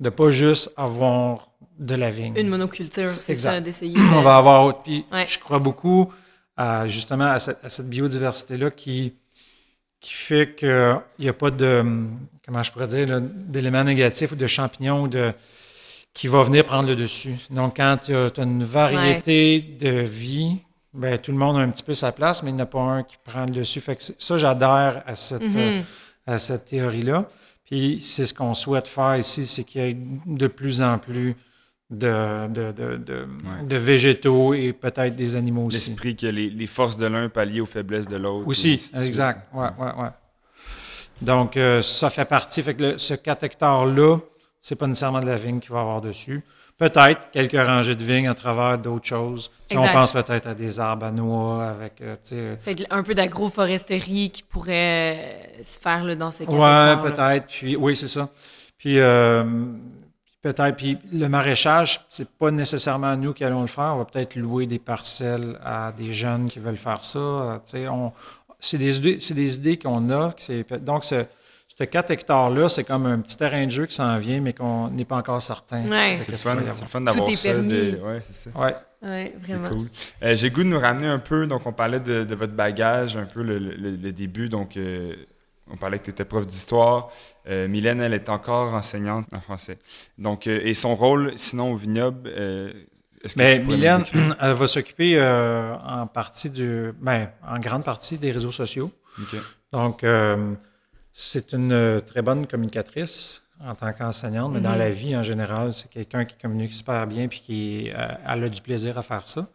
de 0.00 0.10
pas 0.10 0.30
juste 0.30 0.72
avoir 0.76 1.48
de 1.78 1.94
la 1.94 2.10
vigne. 2.10 2.36
Une 2.36 2.48
monoculture, 2.48 3.08
c'est 3.08 3.34
ça, 3.36 3.60
d'essayer. 3.60 3.96
On 4.14 4.20
va 4.22 4.36
avoir 4.36 4.64
autre. 4.64 4.80
Puis 4.82 5.04
Ouais. 5.12 5.26
je 5.26 5.38
crois 5.38 5.58
beaucoup 5.58 6.12
à, 6.56 6.88
justement 6.88 7.26
à 7.26 7.38
cette, 7.38 7.88
biodiversité-là 7.88 8.70
qui, 8.70 9.14
qui 10.00 10.12
fait 10.12 10.54
qu'il 10.56 11.00
n'y 11.20 11.28
a 11.28 11.32
pas 11.32 11.50
de, 11.50 11.84
comment 12.44 12.62
je 12.62 12.72
pourrais 12.72 12.88
dire, 12.88 13.20
d'éléments 13.20 13.84
négatifs 13.84 14.32
ou 14.32 14.36
de 14.36 14.46
champignons 14.46 15.02
ou 15.02 15.08
de, 15.08 15.32
qui 16.14 16.26
va 16.26 16.42
venir 16.42 16.64
prendre 16.64 16.88
le 16.88 16.96
dessus. 16.96 17.34
Donc, 17.50 17.76
quand 17.76 17.96
tu 18.06 18.14
as, 18.14 18.30
une 18.38 18.64
variété 18.64 19.60
de 19.60 19.90
vie, 20.00 20.60
ben, 20.94 21.16
tout 21.18 21.30
le 21.30 21.38
monde 21.38 21.56
a 21.56 21.60
un 21.60 21.70
petit 21.70 21.84
peu 21.84 21.94
sa 21.94 22.10
place, 22.10 22.42
mais 22.42 22.50
il 22.50 22.54
n'y 22.54 22.60
en 22.60 22.64
a 22.64 22.66
pas 22.66 22.80
un 22.80 23.02
qui 23.04 23.16
prend 23.24 23.44
le 23.44 23.52
dessus. 23.52 23.80
Fait 23.80 23.94
que 23.94 24.02
c'est- 24.02 24.20
ça, 24.20 24.36
j'adhère 24.36 25.02
à 25.06 25.14
cette, 25.14 25.42
euh, 25.42 25.78
Mhm. 25.78 25.84
à 26.26 26.38
cette 26.38 26.64
théorie-là. 26.64 27.28
Puis 27.70 28.00
c'est 28.00 28.24
ce 28.26 28.32
qu'on 28.34 28.54
souhaite 28.54 28.88
faire 28.88 29.16
ici, 29.16 29.46
c'est 29.46 29.64
qu'il 29.64 29.80
y 29.82 29.84
ait 29.84 29.96
de 30.26 30.46
plus 30.46 30.80
en 30.82 30.98
plus 30.98 31.36
de, 31.90 32.46
de, 32.48 32.72
de, 32.72 32.96
de, 32.96 33.14
Ouais. 33.44 33.66
de 33.66 33.76
végétaux 33.76 34.54
et 34.54 34.72
peut-être 34.72 35.14
des 35.16 35.36
animaux 35.36 35.66
aussi. 35.66 35.90
L'esprit 35.90 36.16
que 36.16 36.26
les, 36.26 36.48
les 36.50 36.66
forces 36.66 36.96
de 36.96 37.06
l'un 37.06 37.28
pallient 37.28 37.60
aux 37.60 37.66
faiblesses 37.66 38.08
de 38.08 38.16
l'autre. 38.16 38.46
Aussi, 38.46 38.80
exact. 38.94 39.48
Ouais, 39.54 39.68
ouais, 39.78 39.92
ouais. 40.02 40.08
Donc, 41.20 41.56
euh, 41.56 41.82
ça 41.82 42.10
fait 42.10 42.24
partie. 42.24 42.62
Fait 42.62 42.74
que 42.74 42.82
le- 42.82 42.98
ce 42.98 43.14
4 43.14 43.42
hectares-là, 43.44 44.18
c'est 44.60 44.76
pas 44.76 44.86
nécessairement 44.86 45.20
de 45.20 45.26
la 45.26 45.36
vigne 45.36 45.60
qu'il 45.60 45.70
va 45.72 45.78
y 45.78 45.80
avoir 45.82 46.00
dessus. 46.00 46.42
Peut-être 46.78 47.30
quelques 47.32 47.58
rangées 47.60 47.96
de 47.96 48.04
vignes 48.04 48.28
à 48.28 48.34
travers 48.34 48.78
d'autres 48.78 49.06
choses. 49.06 49.50
On 49.74 49.88
pense 49.88 50.12
peut-être 50.12 50.46
à 50.46 50.54
des 50.54 50.78
arbres 50.78 51.06
à 51.06 51.10
noix 51.10 51.66
avec, 51.66 51.94
euh, 52.00 52.54
Fait 52.62 52.86
un 52.88 53.02
peu 53.02 53.14
d'agroforesterie 53.14 54.30
qui 54.30 54.44
pourrait 54.44 55.16
euh, 55.58 55.62
se 55.64 55.80
faire 55.80 56.04
là, 56.04 56.14
dans 56.14 56.30
ce 56.30 56.44
Ouais, 56.44 56.56
cas 56.56 56.96
peut-être. 56.98 57.46
Puis 57.48 57.74
oui, 57.76 57.96
c'est 57.96 58.06
ça. 58.06 58.28
Puis 58.78 59.00
euh, 59.00 59.42
peut-être. 60.40 60.76
Puis 60.76 60.98
le 61.12 61.28
maraîchage, 61.28 62.00
c'est 62.08 62.28
pas 62.30 62.52
nécessairement 62.52 63.16
nous 63.16 63.32
qui 63.32 63.42
allons 63.42 63.62
le 63.62 63.66
faire. 63.66 63.94
On 63.94 63.98
va 63.98 64.04
peut-être 64.04 64.36
louer 64.36 64.66
des 64.66 64.78
parcelles 64.78 65.58
à 65.64 65.90
des 65.90 66.12
jeunes 66.12 66.48
qui 66.48 66.60
veulent 66.60 66.76
faire 66.76 67.02
ça. 67.02 67.18
Euh, 67.18 67.54
tu 67.64 67.70
sais, 67.72 67.88
on, 67.88 68.12
c'est 68.60 68.78
des 68.78 68.98
idées, 68.98 69.18
c'est 69.20 69.34
des 69.34 69.56
idées 69.56 69.78
qu'on 69.78 70.08
a. 70.10 70.30
que 70.32 70.42
c'est- 70.42 70.84
donc 70.84 71.04
ce, 71.78 71.84
ce 71.84 71.88
4 71.88 72.10
hectares 72.10 72.50
là, 72.50 72.68
c'est 72.68 72.84
comme 72.84 73.06
un 73.06 73.18
petit 73.20 73.36
terrain 73.36 73.64
de 73.64 73.70
jeu 73.70 73.86
qui 73.86 73.94
s'en 73.94 74.16
vient, 74.18 74.40
mais 74.40 74.52
qu'on 74.52 74.88
n'est 74.90 75.04
pas 75.04 75.16
encore 75.16 75.40
certain. 75.42 75.82
Ouais. 75.88 76.18
C'est 76.22 76.30
le 76.32 76.36
fun, 76.38 76.54
d'avoir 77.00 77.28
est 77.28 77.36
ça. 77.36 77.52
permis. 77.52 77.68
des- 77.68 77.92
Ouais, 77.96 78.20
c'est 78.20 78.50
ça. 78.50 78.58
Ouais. 78.60 78.74
Ouais, 79.02 79.34
C'est 79.42 79.52
vraiment. 79.54 79.68
cool. 79.70 79.86
Euh, 80.24 80.34
J'ai 80.34 80.48
le 80.48 80.54
goût 80.54 80.62
de 80.64 80.68
nous 80.68 80.80
ramener 80.80 81.06
un 81.06 81.20
peu. 81.20 81.46
Donc, 81.46 81.66
on 81.66 81.72
parlait 81.72 82.00
de, 82.00 82.24
de 82.24 82.34
votre 82.34 82.52
bagage, 82.54 83.16
un 83.16 83.26
peu 83.26 83.42
le, 83.42 83.58
le- 83.58 83.90
le 83.96 84.12
début. 84.12 84.48
Donc, 84.48 84.76
euh, 84.76 85.14
on 85.70 85.76
parlait 85.76 85.98
que 86.00 86.04
tu 86.04 86.10
étais 86.10 86.24
prof 86.24 86.44
d'histoire. 86.46 87.10
Euh, 87.48 87.68
Mylène, 87.68 88.00
elle 88.00 88.14
est 88.14 88.28
encore 88.28 88.74
enseignante 88.74 89.26
en 89.32 89.40
français. 89.40 89.78
Donc, 90.18 90.46
euh, 90.48 90.60
et 90.64 90.74
son 90.74 90.96
rôle, 90.96 91.32
sinon, 91.36 91.72
au 91.72 91.76
vignoble, 91.76 92.28
euh, 92.28 92.72
est-ce 93.22 93.34
que 93.34 93.38
Mais 93.38 93.58
tu 93.58 93.64
pourrais 93.66 93.76
nous 93.76 93.82
Mylène, 93.82 94.04
elle 94.40 94.52
va 94.54 94.66
s'occuper 94.66 95.12
euh, 95.16 95.76
en 95.76 96.06
partie 96.08 96.50
du, 96.50 96.90
ben, 97.00 97.28
en 97.46 97.58
grande 97.60 97.84
partie 97.84 98.18
des 98.18 98.32
réseaux 98.32 98.50
sociaux. 98.52 98.90
Donc, 99.72 100.02
euh, 100.02 100.54
c'est 101.20 101.52
une 101.52 101.72
euh, 101.72 102.00
très 102.00 102.22
bonne 102.22 102.46
communicatrice 102.46 103.42
en 103.60 103.74
tant 103.74 103.92
qu'enseignante, 103.92 104.52
mais 104.52 104.60
dans 104.60 104.70
Mhm. 104.70 104.78
la 104.78 104.90
vie 104.90 105.16
en 105.16 105.24
général, 105.24 105.74
c'est 105.74 105.90
quelqu'un 105.90 106.24
qui 106.24 106.36
communique 106.36 106.72
super 106.72 107.04
bien 107.08 107.26
puis 107.26 107.40
qui 107.40 107.90
euh, 107.90 108.06
elle 108.24 108.44
a 108.44 108.48
du 108.48 108.62
plaisir 108.62 108.96
à 108.96 109.02
faire 109.02 109.26
ça. 109.26 109.48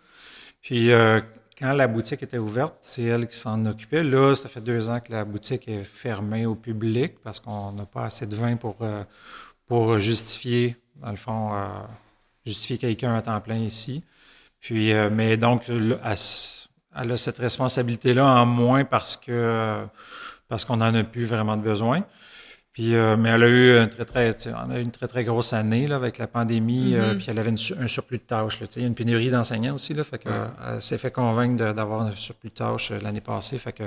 Puis, 0.62 0.91
euh, 0.91 1.22
quand 1.58 1.72
la 1.72 1.88
boutique 1.88 2.22
était 2.22 2.38
ouverte, 2.38 2.75
c'est 2.82 3.03
elle 3.03 3.27
qui 3.27 3.38
s'en 3.38 3.65
occupait. 3.65 4.03
Là, 4.03 4.36
ça 4.36 4.50
fait 4.50 4.60
deux 4.60 4.89
ans 4.89 5.00
que 5.00 5.13
la 5.13 5.24
boutique 5.24 5.70
est 5.70 5.86
fermée 5.86 6.46
au 6.46 6.55
public 6.55 7.13
parce 7.24 7.39
qu'on 7.39 7.72
n'a 7.72 7.86
pas 7.86 8.03
assez 8.05 8.27
de 8.27 8.36
vin 8.36 8.58
pour, 8.58 8.75
euh, 8.82 9.03
pour 9.65 9.98
justifier, 10.00 10.75
dans 10.98 11.12
le 11.12 11.15
fond, 11.15 11.51
justifier 12.46 12.77
quelqu'un 12.77 13.15
à 13.15 13.22
temps 13.22 13.39
plein 13.39 13.55
ici. 13.58 14.03
Puis, 14.60 14.91
mais 15.12 15.38
donc, 15.38 15.70
elle, 15.70 15.98
a 16.03 17.17
cette 17.17 17.38
responsabilité-là 17.38 18.25
en 18.25 18.46
moins 18.46 18.84
parce 18.84 19.15
que 19.15 19.86
parce 20.50 20.66
qu'on 20.66 20.78
n'en 20.78 20.94
a 20.94 21.04
plus 21.04 21.26
vraiment 21.26 21.58
de 21.58 21.62
besoin. 21.62 22.04
Puis, 22.74 22.96
euh, 22.96 23.16
mais 23.18 23.30
elle 23.30 23.44
a 23.44 23.48
eu 23.48 23.78
un 23.78 23.88
très, 23.88 24.04
très, 24.04 24.36
on 24.52 24.72
a 24.72 24.80
eu 24.80 24.82
une 24.82 24.90
très, 24.92 25.08
très 25.08 25.24
grosse 25.24 25.54
année 25.54 25.86
là, 25.86 25.96
avec 25.98 26.18
la 26.18 26.26
pandémie. 26.26 26.96
euh, 26.96 27.12
Mhm. 27.14 27.18
puis 27.20 27.28
elle 27.30 27.38
avait 27.38 27.52
une 27.52 27.60
un 27.80 27.88
surplus 27.88 28.18
de 28.18 28.24
tâches. 28.24 28.60
Là, 28.60 28.66
tu 28.66 28.74
sais, 28.74 28.80
il 28.80 28.84
y 28.84 28.86
a 28.86 28.88
une 28.88 28.96
pénurie 28.96 29.30
d'enseignants 29.30 29.76
aussi. 29.76 29.94
Là, 29.94 30.04
fait 30.04 30.18
que, 30.18 30.30
Elle 30.30 30.82
s'est 30.82 30.98
fait 30.98 31.12
convaincre 31.12 31.72
d'avoir 31.74 32.02
un 32.02 32.12
surplus 32.16 32.50
de 32.50 32.56
tâches 32.56 32.90
euh, 32.92 33.00
l'année 33.02 33.22
passée. 33.22 33.60
Fait 33.60 33.74
que 33.74 33.84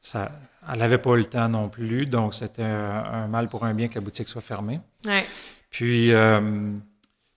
ça, 0.00 0.30
elle 0.72 0.78
n'avait 0.78 0.98
pas 0.98 1.16
le 1.16 1.24
temps 1.24 1.48
non 1.48 1.68
plus. 1.68 2.06
Donc, 2.06 2.34
c'était 2.34 2.62
un, 2.62 3.04
un 3.24 3.26
mal 3.26 3.48
pour 3.48 3.64
un 3.64 3.74
bien 3.74 3.88
que 3.88 3.96
la 3.96 4.00
boutique 4.00 4.28
soit 4.28 4.42
fermée. 4.42 4.78
Ouais. 5.04 5.26
Puis, 5.70 6.12
euh, 6.14 6.40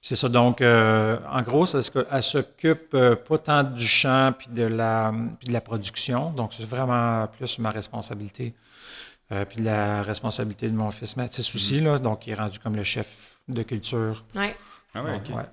c'est 0.01 0.15
ça. 0.15 0.29
Donc, 0.29 0.61
euh, 0.61 1.17
en 1.29 1.41
gros, 1.43 1.65
elle 1.65 2.23
s'occupe 2.23 2.93
euh, 2.95 3.15
pas 3.15 3.37
tant 3.37 3.63
du 3.63 3.85
champ 3.85 4.33
puis 4.37 4.47
de 4.49 4.63
la, 4.63 5.13
puis 5.39 5.47
de 5.47 5.53
la 5.53 5.61
production. 5.61 6.31
Donc, 6.31 6.53
c'est 6.53 6.65
vraiment 6.65 7.27
plus 7.27 7.59
ma 7.59 7.69
responsabilité. 7.69 8.53
Euh, 9.31 9.45
puis 9.45 9.59
de 9.59 9.65
la 9.65 10.01
responsabilité 10.01 10.67
de 10.69 10.75
mon 10.75 10.91
fils 10.91 11.15
Mathis 11.15 11.55
aussi, 11.55 11.79
là, 11.79 11.99
donc 11.99 12.27
il 12.27 12.31
est 12.31 12.35
rendu 12.35 12.59
comme 12.59 12.75
le 12.75 12.83
chef 12.83 13.35
de 13.47 13.63
culture. 13.63 14.25
Ouais. 14.35 14.57
Ah 14.93 15.03
ouais, 15.03 15.19
Donc, 15.19 15.37
ouais. 15.37 15.45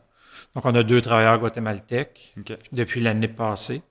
Donc, 0.54 0.64
on 0.64 0.74
a 0.74 0.82
deux 0.82 1.00
travailleurs 1.00 1.38
guatémaltèques 1.38 2.34
depuis 2.72 3.00
l'année 3.00 3.28
passée. 3.28 3.82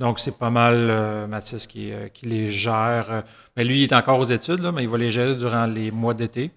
Donc, 0.00 0.20
c'est 0.20 0.38
pas 0.38 0.50
mal 0.50 0.74
euh, 0.76 1.26
Mathis 1.26 1.66
qui, 1.66 1.92
euh, 1.92 2.08
qui 2.08 2.26
les 2.26 2.52
gère. 2.52 3.24
Mais 3.56 3.64
lui, 3.64 3.80
il 3.80 3.84
est 3.84 3.92
encore 3.94 4.18
aux 4.20 4.24
études, 4.24 4.60
là, 4.60 4.70
mais 4.70 4.82
il 4.84 4.88
va 4.88 4.96
les 4.98 5.10
gérer 5.10 5.34
durant 5.34 5.66
les 5.66 5.90
mois 5.90 6.14
d'été. 6.14 6.50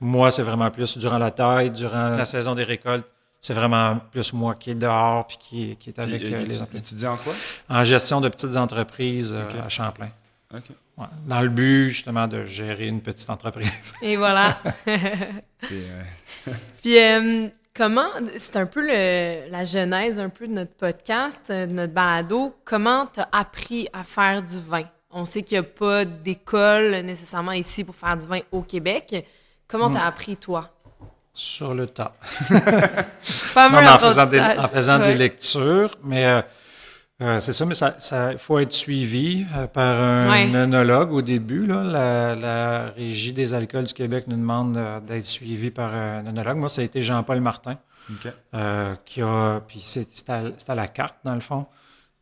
Moi, 0.00 0.30
c'est 0.30 0.42
vraiment 0.42 0.70
plus 0.70 0.96
durant 0.96 1.18
la 1.18 1.30
taille, 1.30 1.70
durant 1.70 2.08
la 2.08 2.24
saison 2.24 2.54
des 2.54 2.64
récoltes. 2.64 3.06
C'est 3.38 3.52
vraiment 3.52 3.98
plus 4.10 4.32
moi 4.32 4.54
qui 4.54 4.70
est 4.70 4.74
dehors 4.74 5.26
puis 5.26 5.36
qui, 5.38 5.76
qui 5.76 5.90
est 5.90 5.98
avec 5.98 6.22
Puis, 6.24 6.34
euh, 6.34 6.38
les 6.40 6.48
tu- 6.56 6.62
employés. 6.62 6.78
étudies 6.78 7.06
en 7.06 7.16
quoi? 7.18 7.34
En 7.68 7.84
gestion 7.84 8.20
de 8.22 8.28
petites 8.30 8.56
entreprises 8.56 9.36
euh, 9.36 9.62
à 9.62 9.68
Champlain. 9.68 10.08
Ouais. 10.52 11.04
Dans 11.26 11.42
le 11.42 11.50
but, 11.50 11.90
justement, 11.90 12.26
de 12.26 12.44
gérer 12.44 12.86
une 12.86 13.02
petite 13.02 13.28
entreprise. 13.28 13.92
Et 14.02 14.16
voilà. 14.16 14.58
Euh, 15.70 16.02
Puis, 16.82 16.98
euh, 16.98 17.48
comment, 17.76 18.08
c'est 18.36 18.56
un 18.56 18.66
peu 18.66 18.80
le- 18.80 19.50
la 19.50 19.64
genèse 19.64 20.18
un 20.18 20.28
peu 20.28 20.46
de 20.46 20.52
notre 20.52 20.72
podcast, 20.74 21.42
euh, 21.50 21.66
de 21.66 21.72
notre 21.72 21.92
balado. 21.92 22.54
Comment 22.64 23.06
tu 23.06 23.20
as 23.20 23.28
appris 23.32 23.88
à 23.92 24.02
faire 24.04 24.42
du 24.42 24.58
vin? 24.58 24.84
On 25.10 25.24
sait 25.24 25.42
qu'il 25.42 25.58
n'y 25.58 25.66
a 25.66 25.68
pas 25.68 26.04
d'école 26.04 26.90
nécessairement 27.04 27.52
ici 27.52 27.84
pour 27.84 27.94
faire 27.94 28.16
du 28.16 28.26
vin 28.26 28.40
au 28.52 28.62
Québec. 28.62 29.26
Comment 29.68 29.90
tu 29.90 29.96
as 29.96 30.04
appris, 30.06 30.36
toi? 30.36 30.70
Sur 31.32 31.74
le 31.74 31.86
tas. 31.86 32.12
Pas 33.54 33.68
Non, 33.70 33.80
mais 33.80 33.88
en 33.88 33.98
faisant, 33.98 34.26
des, 34.26 34.40
en 34.40 34.62
faisant 34.68 35.00
Ouais. 35.00 35.12
des 35.12 35.18
lectures, 35.18 35.96
mais 36.02 36.24
euh, 36.26 36.42
euh, 37.22 37.40
c'est 37.40 37.52
ça, 37.52 37.64
mais 37.64 37.74
ça, 37.74 37.94
ça, 37.98 38.32
il 38.32 38.38
faut 38.38 38.58
être 38.58 38.72
suivi 38.72 39.46
euh, 39.56 39.66
par 39.66 40.00
un 40.00 40.30
Ouais. 40.30 40.54
œnologue 40.54 41.12
au 41.12 41.22
début. 41.22 41.64
Là. 41.66 41.82
La, 41.82 42.34
la 42.34 42.90
Régie 42.90 43.32
des 43.32 43.54
alcools 43.54 43.84
du 43.84 43.94
Québec 43.94 44.24
nous 44.28 44.36
demande 44.36 44.76
euh, 44.76 45.00
d'être 45.00 45.24
suivi 45.26 45.70
par 45.70 45.94
un 45.94 46.26
œnologue. 46.26 46.58
Moi, 46.58 46.68
ça 46.68 46.82
a 46.82 46.84
été 46.84 47.02
Jean-Paul 47.02 47.40
Martin, 47.40 47.78
ok. 48.10 48.32
euh, 48.54 48.94
qui 49.06 49.22
a, 49.22 49.60
puis 49.66 49.80
c'est 49.80 50.28
à, 50.30 50.74
la 50.74 50.88
carte, 50.88 51.16
dans 51.24 51.34
le 51.34 51.40
fond. 51.40 51.64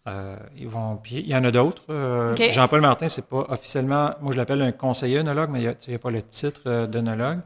Euh, 0.07 0.37
ils 0.57 0.69
vont, 0.69 0.97
puis 0.97 1.17
il 1.17 1.29
y 1.29 1.35
en 1.35 1.43
a 1.45 1.51
d'autres. 1.51 1.83
Euh, 1.91 2.33
Ok. 2.35 2.51
Jean-Paul 2.51 2.81
Martin, 2.83 3.09
c'est 3.09 3.27
pas 3.29 3.47
officiellement, 3.49 4.11
moi 4.21 4.33
je 4.33 4.37
l'appelle 4.37 4.61
un 4.63 4.71
conseiller 4.73 5.19
œnologue, 5.19 5.49
mais 5.51 5.63
il 5.63 5.75
n'y 5.89 5.95
a, 5.95 5.99
pas 5.99 6.11
le 6.11 6.21
titre 6.23 6.61
euh, 6.67 6.87
d'œnologue. 6.87 7.41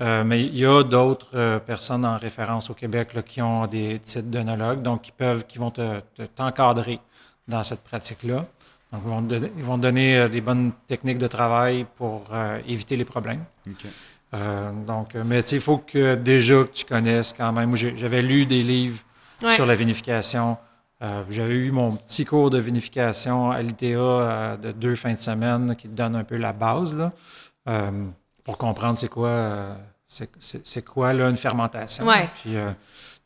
Euh, 0.00 0.24
mais 0.24 0.42
il 0.42 0.56
y 0.56 0.64
a 0.64 0.82
d'autres 0.82 1.28
euh, 1.34 1.58
personnes 1.58 2.06
en 2.06 2.16
référence 2.16 2.70
au 2.70 2.74
Québec 2.74 3.12
là, 3.14 3.22
qui 3.22 3.42
ont 3.42 3.66
des 3.66 3.98
titres 3.98 4.28
d'œnologue, 4.30 4.80
donc 4.82 5.02
qui 5.02 5.12
peuvent, 5.12 5.44
qui 5.46 5.58
vont 5.58 5.70
te- 5.70 6.00
te- 6.16 6.22
t'encadrer 6.22 6.98
dans 7.46 7.62
cette 7.62 7.84
pratique-là. 7.84 8.46
Donc, 8.92 9.02
ils 9.04 9.10
vont, 9.10 9.22
te 9.22 9.26
donner- 9.28 9.52
ils 9.58 9.62
vont 9.64 9.76
te 9.76 9.82
donner 9.82 10.18
euh, 10.18 10.28
des 10.28 10.40
bonnes 10.40 10.72
techniques 10.86 11.18
de 11.18 11.26
travail 11.26 11.86
pour 11.96 12.24
euh, 12.32 12.60
éviter 12.66 12.96
les 12.96 13.04
problèmes. 13.04 13.44
Ok. 13.68 13.84
Euh, 14.32 14.70
donc, 14.86 15.14
mais 15.14 15.42
tu 15.42 15.50
sais, 15.50 15.56
il 15.56 15.62
faut 15.62 15.78
que 15.78 16.14
déjà 16.14 16.64
que 16.64 16.72
tu 16.72 16.84
connaisses 16.86 17.32
quand 17.36 17.52
même. 17.52 17.74
J'avais 17.76 18.22
lu 18.22 18.46
des 18.46 18.62
livres 18.62 19.02
Ouais. 19.42 19.50
sur 19.50 19.64
la 19.64 19.74
vinification. 19.74 20.58
Euh, 21.02 21.22
J'avais 21.30 21.54
eu 21.54 21.70
mon 21.70 21.96
petit 21.96 22.24
cours 22.26 22.50
de 22.50 22.58
vinification 22.58 23.50
à 23.50 23.62
l'ITA 23.62 23.86
euh, 23.86 24.56
de 24.58 24.70
deux 24.72 24.94
fins 24.96 25.14
de 25.14 25.18
semaine 25.18 25.74
qui 25.76 25.88
te 25.88 25.94
donne 25.94 26.14
un 26.14 26.24
peu 26.24 26.36
la 26.36 26.52
base 26.52 26.94
là, 26.96 27.10
euh, 27.68 27.90
pour 28.50 28.58
comprendre 28.58 28.98
c'est 28.98 29.08
quoi, 29.08 29.28
euh, 29.28 29.74
c'est- 30.04 30.84
quoi 30.84 31.12
là, 31.12 31.28
une 31.30 31.36
fermentation, 31.36 32.04
Ouais. 32.04 32.28
puis 32.42 32.56
euh, 32.56 32.72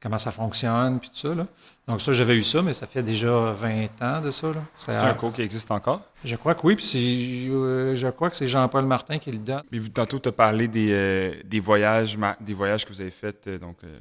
comment 0.02 0.18
ça 0.18 0.30
fonctionne, 0.32 1.00
puis 1.00 1.08
tout 1.08 1.16
ça. 1.28 1.34
Là. 1.34 1.46
Donc 1.88 2.02
ça, 2.02 2.12
j'avais 2.12 2.36
eu 2.36 2.42
ça, 2.42 2.60
mais 2.60 2.74
ça 2.74 2.86
fait 2.86 3.02
déjà 3.02 3.52
20 3.52 4.02
ans 4.02 4.20
de 4.20 4.30
ça. 4.30 4.48
Là. 4.48 4.62
C'est 4.74 4.94
un 4.94 5.14
cours 5.14 5.32
qui 5.32 5.40
existe 5.40 5.70
encore? 5.70 6.02
je 6.24 6.36
crois 6.36 6.54
que 6.54 6.60
oui, 6.66 6.76
puis 6.76 7.48
euh, 7.50 7.94
je 7.94 8.06
crois 8.08 8.28
que 8.28 8.36
c'est 8.36 8.48
Jean-Paul 8.48 8.84
Martin 8.84 9.18
qui 9.18 9.30
le 9.30 9.38
donne. 9.38 9.62
Mais 9.72 9.78
vous, 9.78 9.88
tantôt, 9.88 10.18
tu 10.18 10.28
as 10.28 10.32
parlé 10.32 10.68
des, 10.68 10.90
euh, 10.92 11.34
des, 11.46 11.60
voyages, 11.60 12.18
des 12.40 12.52
voyages 12.54 12.84
que 12.84 12.90
vous 12.92 13.00
avez 13.00 13.10
faits 13.10 13.46
euh, 13.46 13.58
donc, 13.58 13.76
euh, 13.84 13.98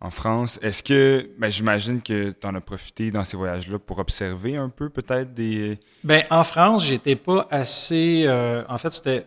en 0.00 0.10
France. 0.10 0.58
Est-ce 0.62 0.82
que, 0.82 1.28
ben, 1.38 1.50
j'imagine 1.50 2.00
que 2.00 2.30
tu 2.30 2.46
en 2.46 2.54
as 2.54 2.60
profité 2.62 3.10
dans 3.10 3.24
ces 3.24 3.36
voyages-là 3.36 3.78
pour 3.78 3.98
observer 3.98 4.56
un 4.56 4.70
peu 4.70 4.88
peut-être 4.88 5.34
des... 5.34 5.78
Ben, 6.02 6.24
en 6.30 6.44
France, 6.44 6.86
j'étais 6.86 7.16
pas 7.16 7.46
assez. 7.50 8.24
euh, 8.26 8.62
en 8.70 8.78
fait, 8.78 8.92
c'était. 8.94 9.26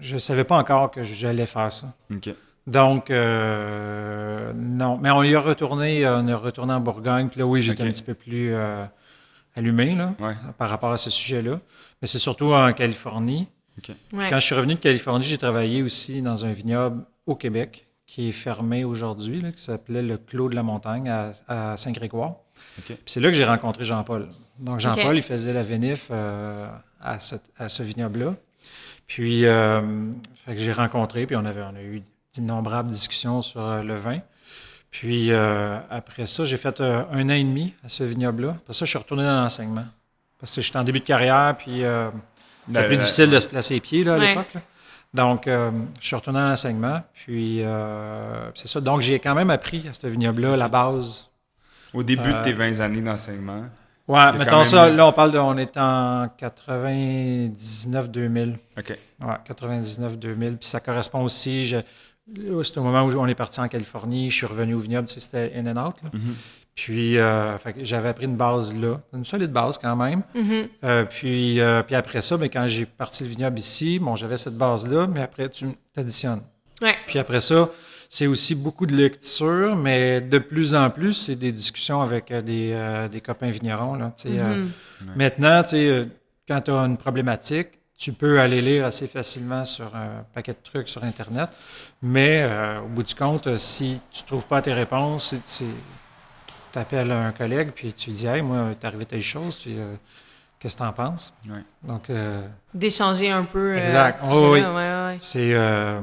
Je 0.00 0.14
ne 0.14 0.20
savais 0.20 0.44
pas 0.44 0.56
encore 0.56 0.90
que 0.90 1.02
j'allais 1.02 1.46
faire 1.46 1.70
ça. 1.72 1.86
Ok. 2.12 2.30
Donc, 2.66 3.10
euh, 3.10 4.52
non. 4.54 4.98
Mais 4.98 5.10
on 5.10 5.22
y 5.22 5.34
a 5.34 5.40
retourné, 5.40 6.06
on 6.08 6.26
est 6.28 6.34
retourné 6.34 6.72
en 6.72 6.80
Bourgogne. 6.80 7.28
Puis 7.28 7.40
là, 7.40 7.46
oui, 7.46 7.62
j'étais 7.62 7.82
un 7.84 7.90
petit 7.90 8.02
peu 8.02 8.14
plus 8.14 8.52
euh, 8.54 8.84
allumé 9.56 9.94
là, 9.94 10.14
Ouais. 10.20 10.34
par 10.58 10.68
rapport 10.68 10.92
à 10.92 10.98
ce 10.98 11.10
sujet-là. 11.10 11.60
Mais 12.02 12.08
c'est 12.08 12.18
surtout 12.18 12.52
en 12.52 12.72
Californie. 12.72 13.48
Ouais. 14.12 14.26
Quand 14.28 14.40
je 14.40 14.44
suis 14.44 14.54
revenu 14.54 14.74
de 14.74 14.80
Californie, 14.80 15.24
j'ai 15.24 15.38
travaillé 15.38 15.82
aussi 15.82 16.20
dans 16.20 16.44
un 16.44 16.52
vignoble 16.52 17.04
au 17.26 17.34
Québec 17.36 17.86
qui 18.06 18.28
est 18.30 18.32
fermé 18.32 18.84
aujourd'hui, 18.84 19.40
là, 19.40 19.52
qui 19.52 19.62
s'appelait 19.62 20.02
le 20.02 20.16
Clos 20.16 20.48
de 20.48 20.54
la 20.56 20.62
Montagne 20.62 21.08
à, 21.08 21.32
à 21.46 21.76
Saint-Grégoire. 21.76 22.36
Ok. 22.78 22.86
Puis 22.86 22.96
c'est 23.06 23.20
là 23.20 23.28
que 23.28 23.34
j'ai 23.34 23.44
rencontré 23.44 23.84
Jean-Paul. 23.84 24.28
Donc 24.58 24.80
Jean-Paul, 24.80 25.16
il 25.16 25.22
faisait 25.22 25.52
la 25.52 25.62
vinif 25.62 26.08
euh, 26.10 26.66
à, 27.00 27.20
ce, 27.20 27.36
à 27.56 27.68
ce 27.68 27.82
vignoble-là. 27.82 28.34
Puis 29.08 29.46
euh, 29.46 29.80
fait 30.46 30.54
que 30.54 30.60
j'ai 30.60 30.72
rencontré, 30.72 31.26
puis 31.26 31.34
on, 31.34 31.44
avait, 31.44 31.62
on 31.62 31.74
a 31.76 31.82
eu 31.82 32.02
d'innombrables 32.36 32.90
discussions 32.90 33.42
sur 33.42 33.60
euh, 33.60 33.82
le 33.82 33.96
vin. 33.96 34.18
Puis 34.90 35.32
euh, 35.32 35.78
après 35.90 36.26
ça, 36.26 36.44
j'ai 36.44 36.56
fait 36.56 36.80
euh, 36.80 37.02
un 37.10 37.24
an 37.28 37.32
et 37.34 37.42
demi 37.42 37.74
à 37.84 37.88
ce 37.88 38.04
vignoble-là. 38.04 38.50
Après 38.50 38.72
ça, 38.74 38.84
je 38.84 38.90
suis 38.90 38.98
retourné 38.98 39.24
dans 39.24 39.40
l'enseignement. 39.42 39.86
Parce 40.38 40.54
que 40.54 40.60
j'étais 40.60 40.78
en 40.78 40.84
début 40.84 41.00
de 41.00 41.04
carrière, 41.04 41.56
puis 41.58 41.84
euh, 41.84 42.10
c'était 42.66 42.80
La- 42.80 42.84
plus 42.84 42.92
la- 42.94 43.00
difficile 43.00 43.30
de 43.30 43.40
se 43.40 43.48
placer 43.48 43.74
les 43.74 43.80
pieds 43.80 44.04
là, 44.04 44.14
à 44.14 44.18
Ouais. 44.18 44.28
l'époque. 44.28 44.54
là. 44.54 44.60
Donc, 45.14 45.46
euh, 45.48 45.70
je 46.00 46.06
suis 46.06 46.14
retourné 46.16 46.38
en 46.38 46.52
enseignement. 46.52 47.02
Puis, 47.14 47.62
euh, 47.62 48.50
c'est 48.54 48.68
ça. 48.68 48.80
Donc, 48.80 49.00
j'ai 49.00 49.18
quand 49.18 49.34
même 49.34 49.48
appris 49.50 49.88
à 49.88 49.94
ce 49.94 50.06
vignoble-là, 50.06 50.56
la 50.56 50.68
base. 50.68 51.30
Au 51.94 52.02
début 52.02 52.30
de 52.30 52.42
tes 52.44 52.52
20 52.52 52.80
années 52.80 53.00
d'enseignement. 53.00 53.64
Ouais, 54.08 54.32
mettons 54.38 54.64
ça, 54.64 54.88
là, 54.88 55.06
on 55.06 55.12
parle 55.12 55.32
de, 55.32 55.38
on 55.38 55.56
est 55.58 55.76
en 55.76 56.26
99-2000. 56.40 58.56
OK. 58.78 58.98
Ouais, 59.20 59.34
99-2000. 59.48 60.56
Puis 60.56 60.68
ça 60.68 60.80
correspond 60.80 61.22
aussi, 61.22 61.66
je- 61.66 61.76
là, 61.76 62.62
c'est 62.64 62.78
au 62.78 62.82
moment 62.82 63.02
où 63.02 63.12
on 63.18 63.26
est 63.26 63.34
parti 63.34 63.60
en 63.60 63.68
Californie, 63.68 64.30
je 64.30 64.36
suis 64.36 64.46
revenu 64.46 64.74
au 64.74 64.78
vignoble, 64.78 65.08
tu 65.08 65.14
sais, 65.14 65.20
c'était 65.20 65.52
in 65.56 65.66
and 65.66 65.86
out. 65.88 65.96
là. 66.02 66.10
Mhm. 66.12 66.34
Puis, 66.74 67.18
euh, 67.18 67.56
j'avais 67.82 68.10
appris 68.10 68.26
une 68.26 68.36
base 68.36 68.72
là, 68.72 69.00
une 69.12 69.24
solide 69.24 69.50
base 69.50 69.78
quand 69.78 69.96
même. 69.96 70.22
Mhm. 70.34 70.68
Euh, 70.84 71.04
puis, 71.04 71.60
euh, 71.60 71.82
puis 71.82 71.96
après 71.96 72.20
ça, 72.20 72.36
mais 72.36 72.48
quand 72.50 72.68
j'ai 72.68 72.86
parti 72.86 73.24
le 73.24 73.30
vignoble 73.30 73.58
ici, 73.58 73.98
bon, 73.98 74.14
j'avais 74.14 74.36
cette 74.36 74.56
base-là, 74.56 75.08
mais 75.12 75.20
après, 75.22 75.48
tu 75.48 75.66
t'additionnes. 75.92 76.42
Ouais. 76.80 76.94
Puis 77.08 77.18
après 77.18 77.40
ça, 77.40 77.68
c'est 78.08 78.26
aussi 78.26 78.54
beaucoup 78.54 78.86
de 78.86 78.94
lecture, 78.96 79.76
mais 79.76 80.20
de 80.20 80.38
plus 80.38 80.74
en 80.74 80.88
plus, 80.90 81.12
c'est 81.12 81.36
des 81.36 81.52
discussions 81.52 82.00
avec 82.00 82.30
euh, 82.30 82.40
des, 82.42 82.70
euh, 82.72 83.08
des 83.08 83.20
copains 83.20 83.50
vignerons. 83.50 83.94
Là, 83.94 84.12
tu 84.16 84.28
sais, 84.28 84.38
euh, 84.38 84.64
Mhm. 84.64 84.70
Maintenant, 85.16 85.62
tu 85.62 85.68
sais, 85.70 85.88
euh, 85.90 86.04
quand 86.48 86.60
tu 86.62 86.70
as 86.70 86.74
une 86.80 86.96
problématique, 86.96 87.68
tu 87.96 88.12
peux 88.12 88.40
aller 88.40 88.60
lire 88.60 88.86
assez 88.86 89.06
facilement 89.08 89.64
sur 89.64 89.94
un 89.94 90.24
paquet 90.32 90.52
de 90.52 90.58
trucs 90.62 90.88
sur 90.88 91.02
Internet, 91.04 91.50
mais 92.00 92.42
euh, 92.42 92.80
au 92.80 92.86
bout 92.88 93.02
du 93.02 93.14
compte, 93.14 93.46
euh, 93.48 93.56
si 93.56 94.00
tu 94.10 94.22
trouves 94.22 94.46
pas 94.46 94.62
tes 94.62 94.72
réponses, 94.72 95.34
tu 96.72 96.78
appelles 96.78 97.10
un 97.10 97.32
collègue, 97.32 97.70
puis 97.74 97.92
tu 97.92 98.10
lui 98.10 98.16
dis 98.16 98.26
«Hey, 98.28 98.40
moi, 98.42 98.70
t'es 98.78 98.86
arrivé 98.86 99.04
telle 99.04 99.22
chose, 99.22 99.56
puis 99.56 99.74
euh, 99.78 99.94
qu'est-ce 100.58 100.76
que 100.76 100.82
t'en 100.82 100.92
penses? 100.92 101.32
Ouais. 101.48 101.64
Donc, 101.82 102.08
euh, 102.10 102.46
D'échanger 102.72 103.30
un 103.30 103.44
peu. 103.44 103.74
euh, 103.74 103.80
Exact. 103.82 104.14
à 104.14 104.18
ce 104.18 104.32
Oh, 104.32 104.50
sujet-là. 104.52 104.52
oui. 104.52 104.60
Ouais, 104.60 104.66
ouais, 104.76 105.12
ouais. 105.12 105.16
c'est 105.20 105.54
euh, 105.54 106.00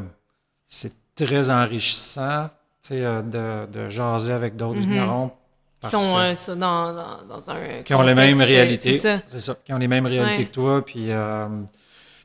c'est 0.67 0.93
très 1.15 1.49
enrichissant 1.49 2.49
euh, 2.91 3.21
de, 3.21 3.71
de 3.71 3.89
jaser 3.89 4.33
avec 4.33 4.55
d'autres 4.55 4.79
Mhm. 4.79 4.85
vignerons. 4.89 5.31
Qui 5.83 5.89
sont 5.91 6.17
euh, 6.17 6.33
ça, 6.35 6.55
dans, 6.55 6.93
dans, 6.93 7.23
dans 7.29 7.49
un. 7.51 7.83
qui 7.83 7.93
ont 7.93 8.01
les 8.01 8.15
mêmes 8.15 8.41
réalités. 8.41 8.97
C'est 8.97 9.39
ça. 9.39 9.55
Qui 9.63 9.71
ont 9.73 9.77
les 9.77 9.87
mêmes 9.87 10.05
réalités 10.05 10.37
Ouais. 10.39 10.45
que 10.45 10.51
toi. 10.51 10.83
Puis, 10.83 11.11
euh, 11.11 11.47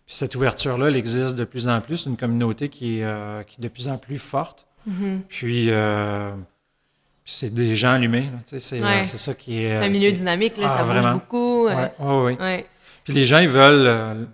puis 0.06 0.14
cette 0.14 0.34
ouverture-là, 0.34 0.88
elle 0.88 0.96
existe 0.96 1.34
de 1.36 1.44
plus 1.44 1.68
en 1.68 1.80
plus. 1.80 1.98
C'est 1.98 2.10
une 2.10 2.16
communauté 2.16 2.68
qui 2.68 3.00
est, 3.00 3.04
euh, 3.04 3.42
qui 3.42 3.60
est 3.60 3.62
de 3.64 3.68
plus 3.68 3.88
en 3.88 3.98
plus 3.98 4.18
forte. 4.18 4.66
Mhm. 4.86 5.22
Puis, 5.28 5.66
puis 5.66 7.32
c'est 7.34 7.52
des 7.52 7.76
gens 7.76 7.92
allumés. 7.92 8.30
c'est, 8.46 8.82
Ouais. 8.82 9.04
ça 9.04 9.34
qui 9.34 9.62
est. 9.64 9.78
C'est 9.78 9.84
un 9.84 9.88
milieu 9.90 10.10
qui- 10.10 10.16
dynamique, 10.16 10.56
là, 10.56 10.66
Ah, 10.70 10.76
ça 10.78 10.82
bouge 10.84 10.92
vraiment. 10.92 11.12
beaucoup. 11.14 11.66
Ouais, 11.66 11.74
ouais, 11.98 12.20
ouais. 12.22 12.38
ouais. 12.40 12.66
Puis 13.04 13.12
les 13.12 13.26
gens, 13.26 13.38
ils 13.38 13.48
veulent, 13.48 14.26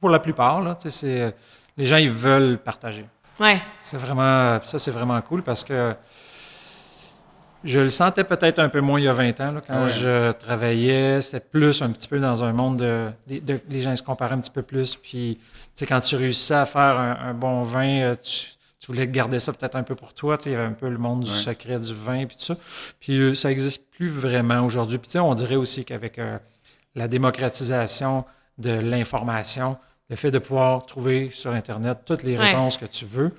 pour 0.00 0.08
la 0.10 0.18
plupart, 0.20 0.62
là, 0.62 0.76
les 1.76 1.84
gens, 1.84 1.96
ils 1.96 2.10
veulent 2.10 2.58
partager. 2.58 3.04
Ouais. 3.40 3.60
C'est 3.78 3.96
vraiment, 3.96 4.60
ça, 4.62 4.78
c'est 4.78 4.90
vraiment 4.90 5.20
cool 5.22 5.42
parce 5.42 5.64
que 5.64 5.94
je 7.62 7.78
le 7.78 7.90
sentais 7.90 8.24
peut-être 8.24 8.58
un 8.58 8.68
peu 8.70 8.80
moins 8.80 8.98
il 8.98 9.04
y 9.04 9.08
a 9.08 9.12
20 9.12 9.38
ans, 9.40 9.52
là, 9.52 9.60
quand 9.66 9.84
ouais. 9.84 9.90
je 9.92 10.32
travaillais. 10.32 11.20
C'était 11.20 11.40
plus 11.40 11.82
un 11.82 11.90
petit 11.90 12.08
peu 12.08 12.18
dans 12.18 12.42
un 12.42 12.52
monde 12.52 12.78
de, 12.78 13.10
de- 13.28 13.38
de- 13.40 13.60
Les 13.68 13.82
gens 13.82 13.94
se 13.94 14.02
comparaient 14.02 14.34
un 14.34 14.40
petit 14.40 14.50
peu 14.50 14.62
plus. 14.62 14.96
Puis, 14.96 15.38
tu 15.40 15.60
sais, 15.74 15.86
quand 15.86 16.00
tu 16.00 16.16
réussissais 16.16 16.54
à 16.54 16.64
faire 16.66 16.98
un, 16.98 17.18
un 17.28 17.34
bon 17.34 17.62
vin, 17.62 18.00
euh, 18.00 18.14
tu, 18.22 18.46
tu 18.78 18.86
voulais 18.86 19.06
garder 19.06 19.40
ça 19.40 19.52
peut-être 19.52 19.76
un 19.76 19.82
peu 19.82 19.94
pour 19.94 20.14
toi. 20.14 20.38
Tu 20.38 20.44
sais, 20.44 20.50
il 20.50 20.52
y 20.54 20.56
avait 20.56 20.64
un 20.66 20.72
peu 20.72 20.88
le 20.88 20.96
monde 20.96 21.24
du 21.24 21.30
Ouais. 21.30 21.36
secret 21.36 21.78
du 21.78 21.94
vin, 21.94 22.24
puis 22.24 22.36
tout 22.38 22.44
ça. 22.44 22.56
Puis, 22.98 23.18
euh, 23.18 23.34
ça 23.34 23.48
n'existe 23.50 23.82
plus 23.90 24.08
vraiment 24.08 24.60
aujourd'hui. 24.62 24.96
Puis, 24.96 25.08
tu 25.08 25.12
sais, 25.12 25.18
on 25.18 25.34
dirait 25.34 25.56
aussi 25.56 25.84
qu'avec 25.84 26.18
euh, 26.18 26.38
la 26.94 27.08
démocratisation 27.08 28.24
de 28.56 28.70
l'information, 28.70 29.76
le 30.10 30.16
fait 30.16 30.30
de 30.30 30.38
pouvoir 30.38 30.84
trouver 30.86 31.30
sur 31.32 31.52
Internet 31.52 31.98
toutes 32.04 32.24
les 32.24 32.36
Ouais. 32.36 32.50
réponses 32.50 32.76
que 32.76 32.84
tu 32.84 33.04
veux, 33.06 33.32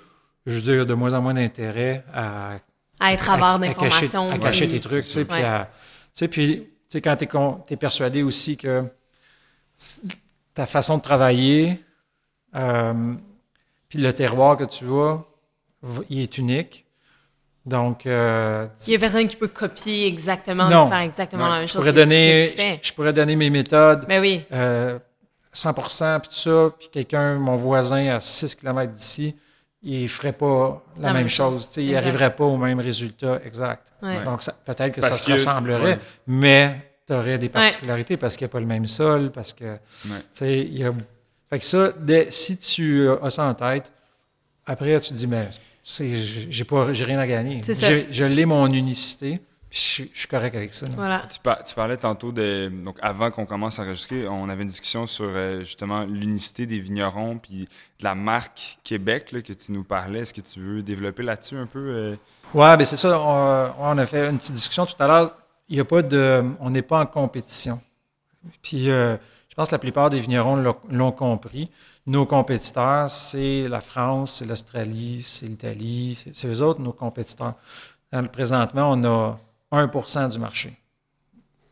je 0.45 0.55
veux 0.55 0.61
dire, 0.61 0.85
de 0.85 0.93
moins 0.93 1.13
en 1.13 1.21
moins 1.21 1.33
d'intérêt 1.33 2.03
à 2.13 2.53
À 2.99 3.13
être 3.13 3.29
avare 3.29 3.55
à 3.55 3.59
d'informations. 3.59 4.29
à 4.29 4.37
cacher 4.39 4.69
tes 4.69 4.79
trucs, 4.79 5.03
tu 5.03 5.09
sais, 5.11 5.25
puis 5.25 5.41
à- 5.43 5.69
tu 5.73 6.09
sais, 6.13 6.27
puis, 6.27 6.57
tu 6.61 6.67
sais, 6.87 7.01
quand 7.01 7.15
tu 7.17 7.73
es, 7.73 7.77
persuadé 7.77 8.23
aussi 8.23 8.57
que 8.57 8.83
ta 10.53 10.65
façon 10.65 10.97
de 10.97 11.01
travailler, 11.03 11.79
euh, 12.55 13.13
puis 13.89 13.99
le 13.99 14.13
terroir 14.13 14.57
que 14.57 14.63
tu 14.65 14.85
as, 14.93 15.19
il 16.09 16.21
est 16.21 16.37
unique. 16.37 16.85
Donc, 17.65 18.05
euh, 18.05 18.65
Il 18.87 18.89
n'y 18.91 18.95
a 18.95 18.99
personne 18.99 19.27
qui 19.27 19.35
peut 19.35 19.47
copier 19.47 20.07
exactement, 20.07 20.67
Non. 20.69 20.87
faire 20.89 20.99
exactement 20.99 21.47
la 21.47 21.59
même 21.59 21.67
je 21.67 21.73
chose 21.73 21.81
pourrais 21.81 21.91
que, 21.91 21.95
donner, 21.95 22.43
que 22.45 22.51
tu 22.51 22.57
fais. 22.57 22.79
je, 22.81 22.87
je 22.89 22.93
pourrais 22.93 23.13
donner 23.13 23.35
mes 23.35 23.49
méthodes 23.51 24.05
Ben 24.07 24.19
oui. 24.19 24.43
euh, 24.51 24.97
100%, 25.53 26.19
puis 26.21 26.29
tout 26.29 26.35
ça, 26.35 26.73
puis 26.77 26.89
quelqu'un, 26.91 27.35
mon 27.35 27.55
voisin 27.57 28.07
à 28.15 28.19
6 28.19 28.55
km 28.55 28.91
d'ici, 28.93 29.35
il 29.83 30.07
ferait 30.07 30.31
pas 30.33 30.83
la, 30.97 31.07
même, 31.07 31.17
même 31.23 31.29
chose. 31.29 31.55
chose. 31.57 31.67
tu 31.69 31.73
sais, 31.75 31.83
Il 31.85 31.91
n'arriverait 31.93 32.35
pas 32.35 32.45
au 32.45 32.55
même 32.57 32.79
résultat 32.79 33.39
exact. 33.45 33.91
Ouais. 34.01 34.23
Donc, 34.23 34.41
peut-être 34.65 34.93
que 34.95 35.01
Parce 35.01 35.13
ça 35.13 35.17
se 35.19 35.27
que- 35.27 35.31
ressemblerait, 35.33 35.83
ouais. 35.93 35.99
mais 36.27 36.91
tu 37.07 37.13
aurais 37.13 37.37
des 37.37 37.49
particularités 37.49 38.15
parce 38.17 38.37
qu'il 38.37 38.45
n'y 38.45 38.51
a 38.51 38.53
pas 38.53 38.59
le 38.59 38.65
même 38.67 38.85
sol, 38.87 39.31
parce 39.31 39.53
que, 39.53 39.75
tu 40.03 40.09
sais, 40.31 40.59
il 40.59 40.77
y 40.77 40.83
a... 40.85 40.91
Fait 41.49 41.59
que 41.59 41.65
ça, 41.65 41.91
dès- 41.99 42.29
si 42.31 42.57
tu 42.57 43.09
as 43.09 43.29
ça 43.29 43.45
en 43.45 43.53
tête, 43.53 43.91
après, 44.65 44.99
tu 45.01 45.09
te 45.09 45.13
dis, 45.15 45.27
mais 45.27 45.49
j'ai 45.83 46.63
pas, 46.63 46.93
j'ai 46.93 47.03
rien 47.03 47.19
à 47.19 47.27
gagner. 47.27 47.59
C'est 47.63 47.73
ça. 47.75 47.87
J'ai- 47.87 48.07
Je 48.11 48.23
l'ai 48.23 48.45
mon 48.45 48.67
unicité, 48.71 49.41
je, 49.71 49.79
suis- 49.79 50.11
je 50.13 50.19
suis 50.19 50.27
correct 50.27 50.53
avec 50.55 50.73
ça. 50.73 50.85
là. 50.87 50.91
Voilà. 50.95 51.19
Tu, 51.31 51.39
par- 51.39 51.63
tu 51.63 51.73
parlais 51.73 51.97
tantôt 51.97 52.31
de. 52.31 52.69
Donc, 52.83 52.97
avant 53.01 53.31
qu'on 53.31 53.45
commence 53.45 53.79
à 53.79 53.83
enregistrer, 53.83 54.27
on 54.27 54.49
avait 54.49 54.63
une 54.63 54.67
discussion 54.69 55.07
sur 55.07 55.25
euh, 55.29 55.59
justement 55.61 56.03
l'unicité 56.03 56.65
des 56.65 56.79
vignerons 56.79 57.37
puis 57.37 57.61
de 57.99 58.03
la 58.03 58.13
marque 58.13 58.77
Québec 58.83 59.31
là, 59.31 59.41
que 59.41 59.53
tu 59.53 59.71
nous 59.71 59.83
parlais. 59.83 60.19
Est-ce 60.19 60.33
que 60.33 60.41
tu 60.41 60.59
veux 60.59 60.83
développer 60.83 61.23
là-dessus 61.23 61.55
un 61.57 61.65
peu? 61.67 61.79
euh? 61.79 62.15
Ouais, 62.53 62.75
ben 62.77 62.83
c'est 62.85 62.97
ça. 62.97 63.17
On, 63.19 63.73
on 63.79 63.97
a 63.97 64.05
fait 64.05 64.29
une 64.29 64.37
petite 64.37 64.53
discussion 64.55 64.85
tout 64.85 64.95
à 64.99 65.07
l'heure. 65.07 65.35
Il 65.69 65.77
y 65.77 65.79
a 65.79 65.85
pas 65.85 66.01
de, 66.01 66.43
on 66.59 66.69
n'est 66.69 66.81
pas 66.81 66.99
en 66.99 67.05
compétition. 67.05 67.79
Puis, 68.61 68.89
euh, 68.89 69.15
je 69.49 69.55
pense 69.55 69.69
que 69.69 69.75
la 69.75 69.79
plupart 69.79 70.09
des 70.09 70.19
vignerons 70.19 70.57
l'ont- 70.89 71.11
compris. 71.11 71.69
Nos 72.07 72.25
compétiteurs, 72.25 73.09
c'est 73.09 73.67
la 73.69 73.79
France, 73.79 74.37
c'est 74.39 74.45
l'Australie, 74.45 75.21
c'est 75.21 75.45
l'Italie, 75.45 76.21
c'est- 76.33 76.47
eux 76.47 76.61
autres 76.61 76.81
nos 76.81 76.91
compétiteurs. 76.91 77.53
Le- 78.11 78.27
présentement, 78.27 78.91
on 78.91 79.03
a 79.05 79.39
1 79.71 80.29
du 80.29 80.39
marché. 80.39 80.73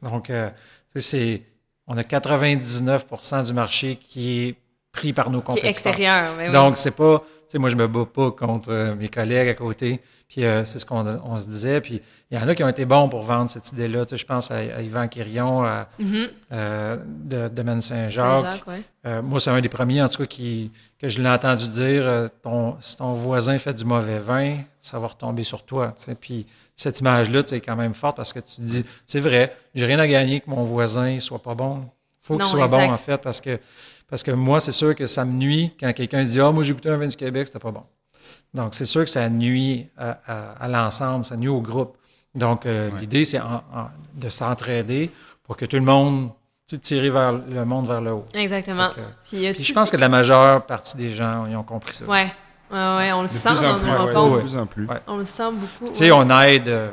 Donc, 0.02 0.30
euh, 0.30 0.50
c'est, 0.96 1.42
on 1.88 1.98
a 1.98 2.04
99% 2.04 3.46
du 3.46 3.54
marché 3.54 3.98
qui 3.98 4.48
est 4.48 4.56
pris 4.92 5.14
par 5.14 5.30
nos 5.30 5.40
Qui 5.42 5.44
est 5.44 5.48
compétiteurs. 5.62 5.70
extérieur. 5.70 6.36
ben 6.38 6.48
oui. 6.48 6.52
Donc, 6.54 6.78
c'est 6.78 6.92
pas. 6.96 7.24
Sais, 7.52 7.58
moi, 7.58 7.70
je 7.70 7.76
me 7.76 7.88
bats 7.88 8.06
pas 8.06 8.30
contre 8.32 8.70
euh, 8.72 8.96
mes 8.96 9.10
collègues 9.10 9.50
à 9.50 9.54
côté. 9.56 10.00
Puis, 10.28 10.46
euh, 10.46 10.64
c'est 10.66 10.78
ce 10.78 10.86
qu'on 10.86 11.04
on 11.26 11.36
se 11.36 11.48
disait. 11.48 11.82
Puis, 11.82 12.00
il 12.30 12.38
y 12.38 12.42
en 12.42 12.48
a 12.48 12.54
qui 12.54 12.64
ont 12.64 12.68
été 12.70 12.86
bons 12.86 13.10
pour 13.10 13.24
vendre 13.24 13.50
cette 13.50 13.72
idée-là. 13.72 14.06
Tu 14.06 14.12
sais, 14.12 14.18
je 14.18 14.26
pense 14.28 14.52
à, 14.52 14.58
à 14.58 14.82
Yvan 14.82 15.08
Quirion, 15.08 15.64
à, 15.64 15.88
Mhm. 15.98 16.28
euh, 16.52 16.98
de 17.08 17.48
Domaine 17.48 17.82
Saint-Jacques. 17.82 18.46
Saint-Jacques, 18.46 18.68
ouais. 18.68 18.82
Euh, 19.08 19.22
moi, 19.24 19.40
c'est 19.40 19.50
un 19.50 19.60
des 19.62 19.68
premiers, 19.70 20.02
en 20.04 20.08
tout 20.10 20.18
cas, 20.20 20.26
qui, 20.28 20.72
que 21.00 21.10
je 21.10 21.22
l'ai 21.22 21.30
entendu 21.30 21.68
dire 21.70 22.30
ton, 22.44 22.76
si 22.82 22.98
ton 22.98 23.14
voisin 23.14 23.58
fait 23.58 23.74
du 23.74 23.84
mauvais 23.84 24.20
vin, 24.20 24.58
ça 24.80 25.00
va 25.00 25.08
retomber 25.08 25.44
sur 25.44 25.64
toi. 25.64 25.94
tu 25.98 26.04
sais. 26.04 26.16
Puis, 26.16 26.46
cette 26.76 27.00
image-là, 27.00 27.42
tu 27.42 27.50
sais, 27.50 27.58
est 27.58 27.62
quand 27.62 27.76
même 27.76 27.96
forte 27.96 28.16
parce 28.18 28.32
que 28.32 28.40
tu 28.40 28.58
te 28.58 28.62
dis, 28.62 28.86
c'est 29.08 29.20
vrai, 29.22 29.56
j'ai 29.74 29.88
rien 29.88 29.98
à 30.00 30.08
gagner 30.08 30.40
que 30.40 30.50
mon 30.52 30.64
voisin 30.66 31.20
soit 31.20 31.40
pas 31.42 31.56
bon. 31.56 31.84
faut 32.22 32.38
qu'il 32.38 32.46
soit 32.46 32.66
exact. 32.66 32.78
bon, 32.88 32.94
en 32.94 32.98
fait, 32.98 33.18
parce 33.18 33.42
que, 33.42 33.60
parce 34.10 34.24
que 34.24 34.32
moi, 34.32 34.60
c'est 34.60 34.72
sûr 34.72 34.96
que 34.96 35.06
ça 35.06 35.26
me 35.26 35.34
nuit 35.34 35.72
quand 35.80 35.92
quelqu'un 35.94 36.24
dit, 36.24 36.40
ah, 36.40 36.52
moi, 36.52 36.64
j'ai 36.64 36.74
goûté 36.74 36.90
un 36.90 36.98
vin 36.98 37.08
du 37.08 37.16
Québec, 37.16 37.48
c'était 37.48 37.60
pas 37.60 37.72
bon. 37.72 37.84
Donc, 38.54 38.74
c'est 38.74 38.86
sûr 38.86 39.04
que 39.04 39.10
ça 39.10 39.30
nuit 39.30 39.88
à, 39.98 40.18
à- 40.26 40.52
à 40.64 40.68
l'ensemble, 40.68 41.26
ça 41.26 41.36
nuit 41.38 41.48
au 41.50 41.62
groupe. 41.62 41.96
Donc, 42.36 42.66
euh, 42.66 42.90
l'idée, 43.00 43.26
c'est 43.26 43.40
en- 43.40 43.64
en- 43.74 43.90
de 44.16 44.30
s'entraider 44.30 45.12
pour 45.44 45.56
que 45.58 45.66
tout 45.66 45.76
le 45.78 45.84
monde, 45.84 46.30
tu 46.68 46.76
sais, 46.76 46.82
tirer 46.82 47.10
vers 47.10 47.32
le 47.34 47.66
monde 47.66 47.88
vers 47.88 48.02
le 48.02 48.12
haut. 48.12 48.26
Exactement. 48.34 48.90
Que- 48.90 49.52
Puis, 49.54 49.64
je 49.64 49.74
pense 49.74 49.90
que 49.92 49.98
la 49.98 50.10
majeure 50.10 50.66
partie 50.66 50.98
des 50.98 51.14
gens, 51.14 51.46
ils 51.48 51.56
ont 51.56 51.64
compris 51.64 51.94
ça. 51.94 52.06
Ouais. 52.06 52.32
Ouais, 52.72 52.78
ouais, 52.78 53.12
on 53.14 53.22
le 53.24 53.28
De 53.28 53.32
sent 53.34 53.50
dans 53.64 53.80
nos 53.80 53.98
rencontres. 53.98 54.36
de 54.38 54.42
plus 54.42 54.56
en 54.58 54.66
plus. 54.68 54.86
Ouais. 54.86 55.00
On 55.08 55.18
le 55.18 55.26
sent 55.26 55.52
beaucoup. 55.52 55.92
Tu 55.92 55.96
sais, 55.96 56.12
ouais. 56.12 56.18
on 56.20 56.40
aide. 56.42 56.68
euh, 56.68 56.92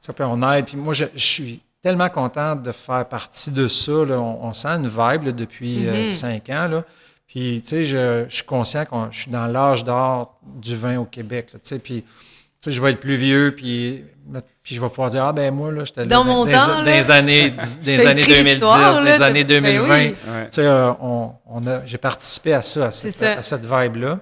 ça 0.00 0.12
peut, 0.12 0.22
on 0.24 0.40
aide. 0.52 0.66
Puis 0.66 0.76
moi, 0.76 0.94
je, 0.94 1.06
je 1.14 1.24
suis 1.24 1.60
tellement 1.84 2.08
content 2.08 2.56
de 2.56 2.72
faire 2.72 3.06
partie 3.08 3.52
de 3.52 3.68
ça. 3.68 3.92
là. 3.92 4.18
On, 4.18 4.46
on 4.46 4.54
sent 4.54 4.68
une 4.68 4.88
vibe 4.88 5.22
là, 5.26 5.32
depuis 5.32 5.86
euh, 5.86 6.06
Mhm. 6.06 6.10
cinq 6.10 6.50
ans. 6.50 6.66
Là. 6.66 6.82
Puis, 7.28 7.60
tu 7.62 7.68
sais, 7.68 7.84
je, 7.84 8.24
je 8.28 8.34
suis 8.34 8.44
conscient 8.44 8.84
que 8.84 8.94
je 9.12 9.20
suis 9.20 9.30
dans 9.30 9.46
l'âge 9.46 9.84
d'or 9.84 10.38
du 10.56 10.74
vin 10.76 10.98
au 10.98 11.04
Québec. 11.04 11.48
là, 11.52 11.58
tu 11.62 11.68
sais, 11.68 11.78
puis, 11.78 12.02
tu 12.02 12.08
sais, 12.60 12.72
je 12.72 12.80
vais 12.80 12.92
être 12.92 13.00
plus 13.00 13.16
vieux, 13.16 13.52
puis, 13.56 14.04
puis 14.62 14.74
je 14.74 14.80
vais 14.80 14.88
pouvoir 14.88 15.10
dire, 15.10 15.24
ah 15.24 15.32
ben 15.32 15.52
moi, 15.54 15.70
là, 15.70 15.84
j'étais 15.84 16.06
Dans 16.06 16.24
mon 16.24 16.44
des, 16.46 16.52
temps, 16.52 16.82
des 16.84 17.00
là. 17.02 17.14
années, 17.14 17.50
des 17.84 18.06
années 18.06 18.20
écrit 18.22 18.32
2010, 18.34 18.50
l'histoire, 18.54 19.02
là, 19.02 19.16
des 19.16 19.22
années 19.22 19.44
ben 19.44 19.62
2020. 19.62 19.94
oui. 19.98 20.14
Ouais. 20.26 20.44
Tu 20.44 20.48
sais, 20.50 20.62
euh, 20.66 20.92
on, 21.02 21.32
on 21.46 21.66
a, 21.66 21.84
j'ai 21.84 21.98
participé 21.98 22.54
à 22.54 22.62
ça, 22.62 22.86
à 22.86 22.90
cette, 22.90 23.12
ça. 23.12 23.32
à 23.32 23.42
cette 23.42 23.64
vibe-là. 23.66 24.20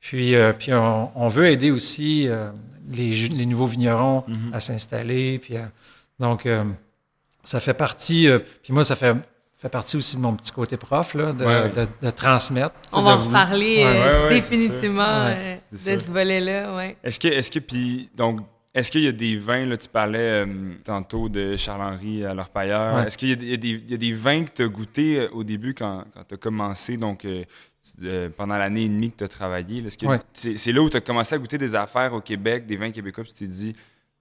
Puis, 0.00 0.34
euh, 0.34 0.52
puis 0.52 0.72
on, 0.74 1.10
on 1.14 1.28
veut 1.28 1.46
aider 1.48 1.70
aussi 1.70 2.26
euh, 2.28 2.50
les, 2.92 3.14
les 3.28 3.46
nouveaux 3.46 3.66
vignerons 3.66 4.24
à 4.52 4.60
s'installer. 4.60 5.38
Puis, 5.38 5.56
à- 5.56 5.70
donc, 6.18 6.44
euh, 6.46 6.64
ça 7.42 7.60
fait 7.60 7.74
partie. 7.74 8.28
euh, 8.28 8.38
puis 8.62 8.72
moi, 8.72 8.84
ça 8.84 8.96
fait 8.96 9.14
fait 9.58 9.68
partie 9.68 9.98
aussi 9.98 10.16
de 10.16 10.22
mon 10.22 10.34
petit 10.34 10.52
côté 10.52 10.78
prof, 10.78 11.12
là, 11.12 11.34
de, 11.34 11.44
Ouais. 11.44 11.68
de- 11.68 12.06
de 12.06 12.10
transmettre. 12.10 12.72
On 12.94 13.02
va 13.02 13.12
de 13.14 13.20
en 13.20 13.24
reparler 13.26 13.76
Ouais. 13.76 13.84
euh, 13.84 13.92
Ouais, 13.92 14.34
ouais, 14.34 14.40
c'est 14.40 14.50
définitivement 14.56 15.02
euh, 15.06 15.56
de 15.70 15.76
ça. 15.76 15.98
ce 15.98 16.08
volet-là. 16.10 16.74
Ouais. 16.76 16.96
Est-ce 17.04 17.20
que, 17.20 17.28
est-ce 17.28 17.50
que, 17.50 17.58
puis, 17.58 18.08
donc, 18.16 18.40
est-ce 18.72 18.90
qu'il 18.90 19.02
y 19.02 19.06
a 19.08 19.12
des 19.12 19.36
vins, 19.36 19.66
là, 19.66 19.76
tu 19.76 19.86
parlais 19.90 20.18
euh, 20.46 20.46
tantôt 20.82 21.28
de 21.28 21.56
Charles-Henri 21.58 22.24
à 22.24 22.32
l'Orpailleur, 22.32 22.96
Ouais. 22.96 23.06
est-ce 23.08 23.18
qu'il 23.18 23.28
y 23.28 23.32
a, 23.32 23.36
des- 23.58 23.68
y 23.68 23.90
y 23.90 23.94
a 23.94 24.16
vins 24.16 24.44
que 24.44 24.50
tu 24.54 24.62
as 24.62 24.68
goûtés 24.68 25.20
euh, 25.20 25.28
au 25.32 25.44
début 25.44 25.74
quand, 25.74 26.04
quand 26.14 26.24
tu 26.26 26.34
as 26.36 26.38
commencé, 26.38 26.96
donc 26.96 27.26
euh, 27.26 27.44
euh, 28.04 28.30
pendant 28.34 28.56
l'année 28.56 28.84
et 28.84 28.88
demie 28.88 29.10
que 29.10 29.16
tu 29.18 29.24
as 29.24 29.28
travaillé? 29.28 29.84
c'est, 30.32 30.56
c'est 30.56 30.72
là 30.72 30.80
où 30.80 30.88
tu 30.88 30.96
as 30.96 31.00
commencé 31.02 31.34
à 31.34 31.38
goûter 31.38 31.58
des 31.58 31.74
affaires 31.74 32.14
au 32.14 32.22
Québec, 32.22 32.64
des 32.64 32.78
vins 32.78 32.90
québécois, 32.92 33.24
puis 33.24 33.34
tu 33.34 33.40
t'es 33.40 33.46
dit, 33.50 33.74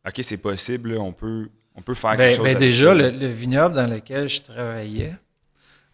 OK, 0.06 0.20
c'est 0.22 0.38
possible, 0.42 0.96
là, 0.96 1.00
on 1.00 1.14
peut, 1.14 1.48
on 1.80 1.82
peut 1.82 1.94
faire 1.96 2.12
Ben, 2.12 2.18
quelque 2.18 2.36
chose. 2.36 2.44
ben 2.44 2.56
avec 2.56 2.60
déjà, 2.60 2.88
ça. 2.88 2.94
le, 2.94 3.10
le 3.10 3.28
vignoble 3.28 3.76
dans 3.76 3.88
lequel 3.90 4.28
je 4.30 4.42
travaillais, 4.42 5.16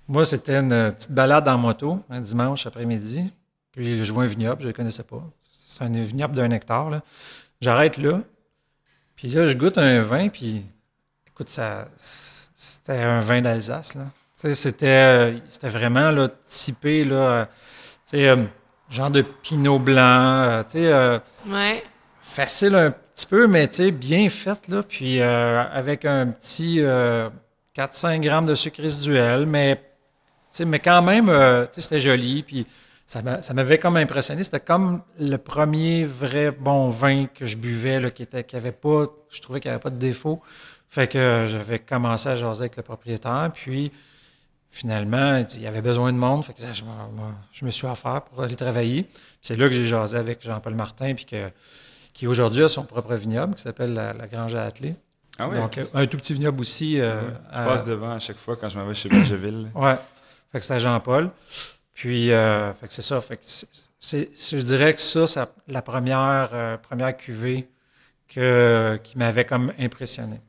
moi, 0.08 0.26
c'était 0.26 0.58
une 0.58 0.72
euh, 0.74 0.92
petite 0.92 1.12
balade 1.12 1.48
en 1.48 1.58
moto 1.58 2.02
un 2.10 2.22
dimanche 2.22 2.66
après-midi. 2.66 3.32
Puis 3.72 4.04
je 4.04 4.14
vois 4.14 4.24
un 4.24 4.28
vignoble, 4.28 4.62
je 4.62 4.66
ne 4.68 4.70
le 4.72 4.74
connaissais 4.74 5.04
pas. 5.04 5.22
C'est 5.66 5.82
un 5.84 5.90
vignoble 5.90 6.36
d'un 6.36 6.52
hectare. 6.52 6.90
là. 6.90 7.02
J'arrête 7.62 7.98
là. 7.98 8.22
Puis 9.16 9.30
là, 9.30 9.48
je 9.48 9.54
goûte 9.54 9.78
un 9.78 10.02
vin, 10.02 10.28
puis 10.30 10.64
écoute, 11.28 11.50
ça, 11.50 11.88
c'était 11.96 13.00
un 13.00 13.22
vin 13.22 13.42
d'Alsace. 13.42 13.96
là. 13.96 14.04
Tu 14.40 14.42
sais, 14.48 14.54
C'était, 14.54 14.88
euh, 14.88 15.38
c'était 15.48 15.70
vraiment 15.70 16.12
là, 16.12 16.28
typé, 16.48 17.04
là, 17.06 17.16
euh, 17.16 17.46
tu 18.10 18.18
sais, 18.18 18.38
genre 18.90 19.10
de 19.10 19.22
pinot 19.22 19.80
blanc, 19.80 19.96
euh, 20.44 20.64
tu 20.64 20.72
sais, 20.72 20.92
euh, 20.94 21.18
Ouais. 21.48 21.84
facile 22.22 22.76
un 22.76 22.94
petit 23.16 23.26
peu, 23.28 23.48
mais 23.48 23.68
tu 23.68 23.76
sais, 23.76 23.92
bien 23.92 24.30
faite, 24.30 24.68
là. 24.68 24.84
Puis 24.84 25.22
euh, 25.22 25.64
avec 25.72 26.06
un 26.06 26.28
petit 26.28 26.78
euh, 26.82 27.30
4-5 27.76 28.20
grammes 28.22 28.46
de 28.46 28.54
sucre 28.56 28.82
résiduel, 28.82 29.46
mais, 29.46 29.82
mais 30.66 30.80
quand 30.80 31.02
même, 31.02 31.30
euh, 31.30 31.66
c'était 31.72 32.02
joli. 32.02 32.44
Puis 32.44 32.66
ça 33.08 33.22
m'a- 33.22 33.42
ça 33.44 33.54
m'avait 33.54 33.78
comme 33.78 33.98
impressionné. 33.98 34.44
C'était 34.44 34.60
comme 34.60 35.02
le 35.20 35.38
premier 35.38 36.06
vrai 36.06 36.52
bon 36.52 36.90
vin 36.90 37.26
que 37.28 37.46
je 37.46 37.58
buvais, 37.58 38.00
là, 38.00 38.12
qui 38.12 38.24
était, 38.24 38.44
qui 38.44 38.56
avait 38.56 38.72
pas, 38.72 39.06
je 39.30 39.42
trouvais 39.42 39.60
qu'il 39.60 39.70
n'y 39.70 39.74
avait 39.76 39.82
pas 39.84 39.90
de 39.92 39.98
défaut. 40.00 40.42
Fait 40.90 41.08
que 41.08 41.18
euh, 41.18 41.48
j'avais 41.48 41.80
commencé 41.80 42.30
à 42.30 42.36
jaser 42.36 42.62
avec 42.62 42.78
le 42.78 42.84
propriétaire. 42.84 43.50
Puis 43.54 43.92
finalement, 44.72 45.38
il 45.56 45.62
y 45.62 45.68
avait 45.68 45.82
besoin 45.82 46.12
de 46.12 46.18
monde. 46.18 46.44
Fait 46.46 46.54
que 46.54 46.62
je, 46.74 47.66
me- 47.66 47.72
suis 47.72 47.88
offert 47.88 48.22
pour 48.24 48.44
aller 48.44 48.56
travailler. 48.56 49.06
C'est 49.42 49.56
là 49.56 49.68
que 49.68 49.74
j'ai 49.74 49.86
jasé 49.86 50.18
avec 50.18 50.44
Jean-Paul 50.44 50.76
Martin, 50.76 51.14
puis 51.14 51.26
que, 51.26 51.50
qui 52.16 52.26
aujourd'hui 52.28 52.64
a 52.64 52.70
son 52.70 52.84
propre 52.84 53.14
vignoble, 53.14 53.54
qui 53.56 53.62
s'appelle 53.62 53.94
la, 53.94 54.14
la 54.14 54.26
Grange 54.28 54.56
à 54.56 54.64
Attelé. 54.64 54.96
Ah 55.38 55.50
ouais, 55.50 55.58
Donc, 55.58 55.78
un 55.94 56.08
tout 56.08 56.16
petit 56.18 56.34
vignoble 56.34 56.62
aussi. 56.62 57.00
euh, 57.00 57.22
Ouais. 57.22 57.28
Je 57.52 57.58
à- 57.60 57.66
passe 57.66 57.84
devant 57.84 58.12
à 58.12 58.20
chaque 58.20 58.38
fois 58.38 58.56
quand 58.56 58.70
je 58.70 58.80
m'en 58.80 58.88
vais 58.88 58.94
chez 58.96 59.10
Bergeville. 59.10 59.68
Ouais. 59.76 59.96
Fait 60.52 60.60
que 60.60 60.66
c'était 60.66 60.80
Jean-Paul. 60.80 61.30
Puis, 61.94 62.32
euh, 62.32 62.74
fait 62.74 62.88
que 62.88 62.94
c'est 62.94 63.02
ça. 63.02 63.20
Fait 63.20 63.36
que 63.36 63.44
c'est, 63.46 63.68
c'est- 64.00 64.58
je 64.58 64.64
dirais 64.66 64.94
que 64.94 65.02
ça, 65.02 65.28
c'est 65.28 65.42
la 65.68 65.82
première, 65.82 66.50
euh, 66.54 66.78
première 66.78 67.16
cuvée 67.18 67.68
que, 68.34 68.98
qui 69.04 69.18
m'avait 69.18 69.46
comme 69.46 69.72
impressionné. 69.80 70.40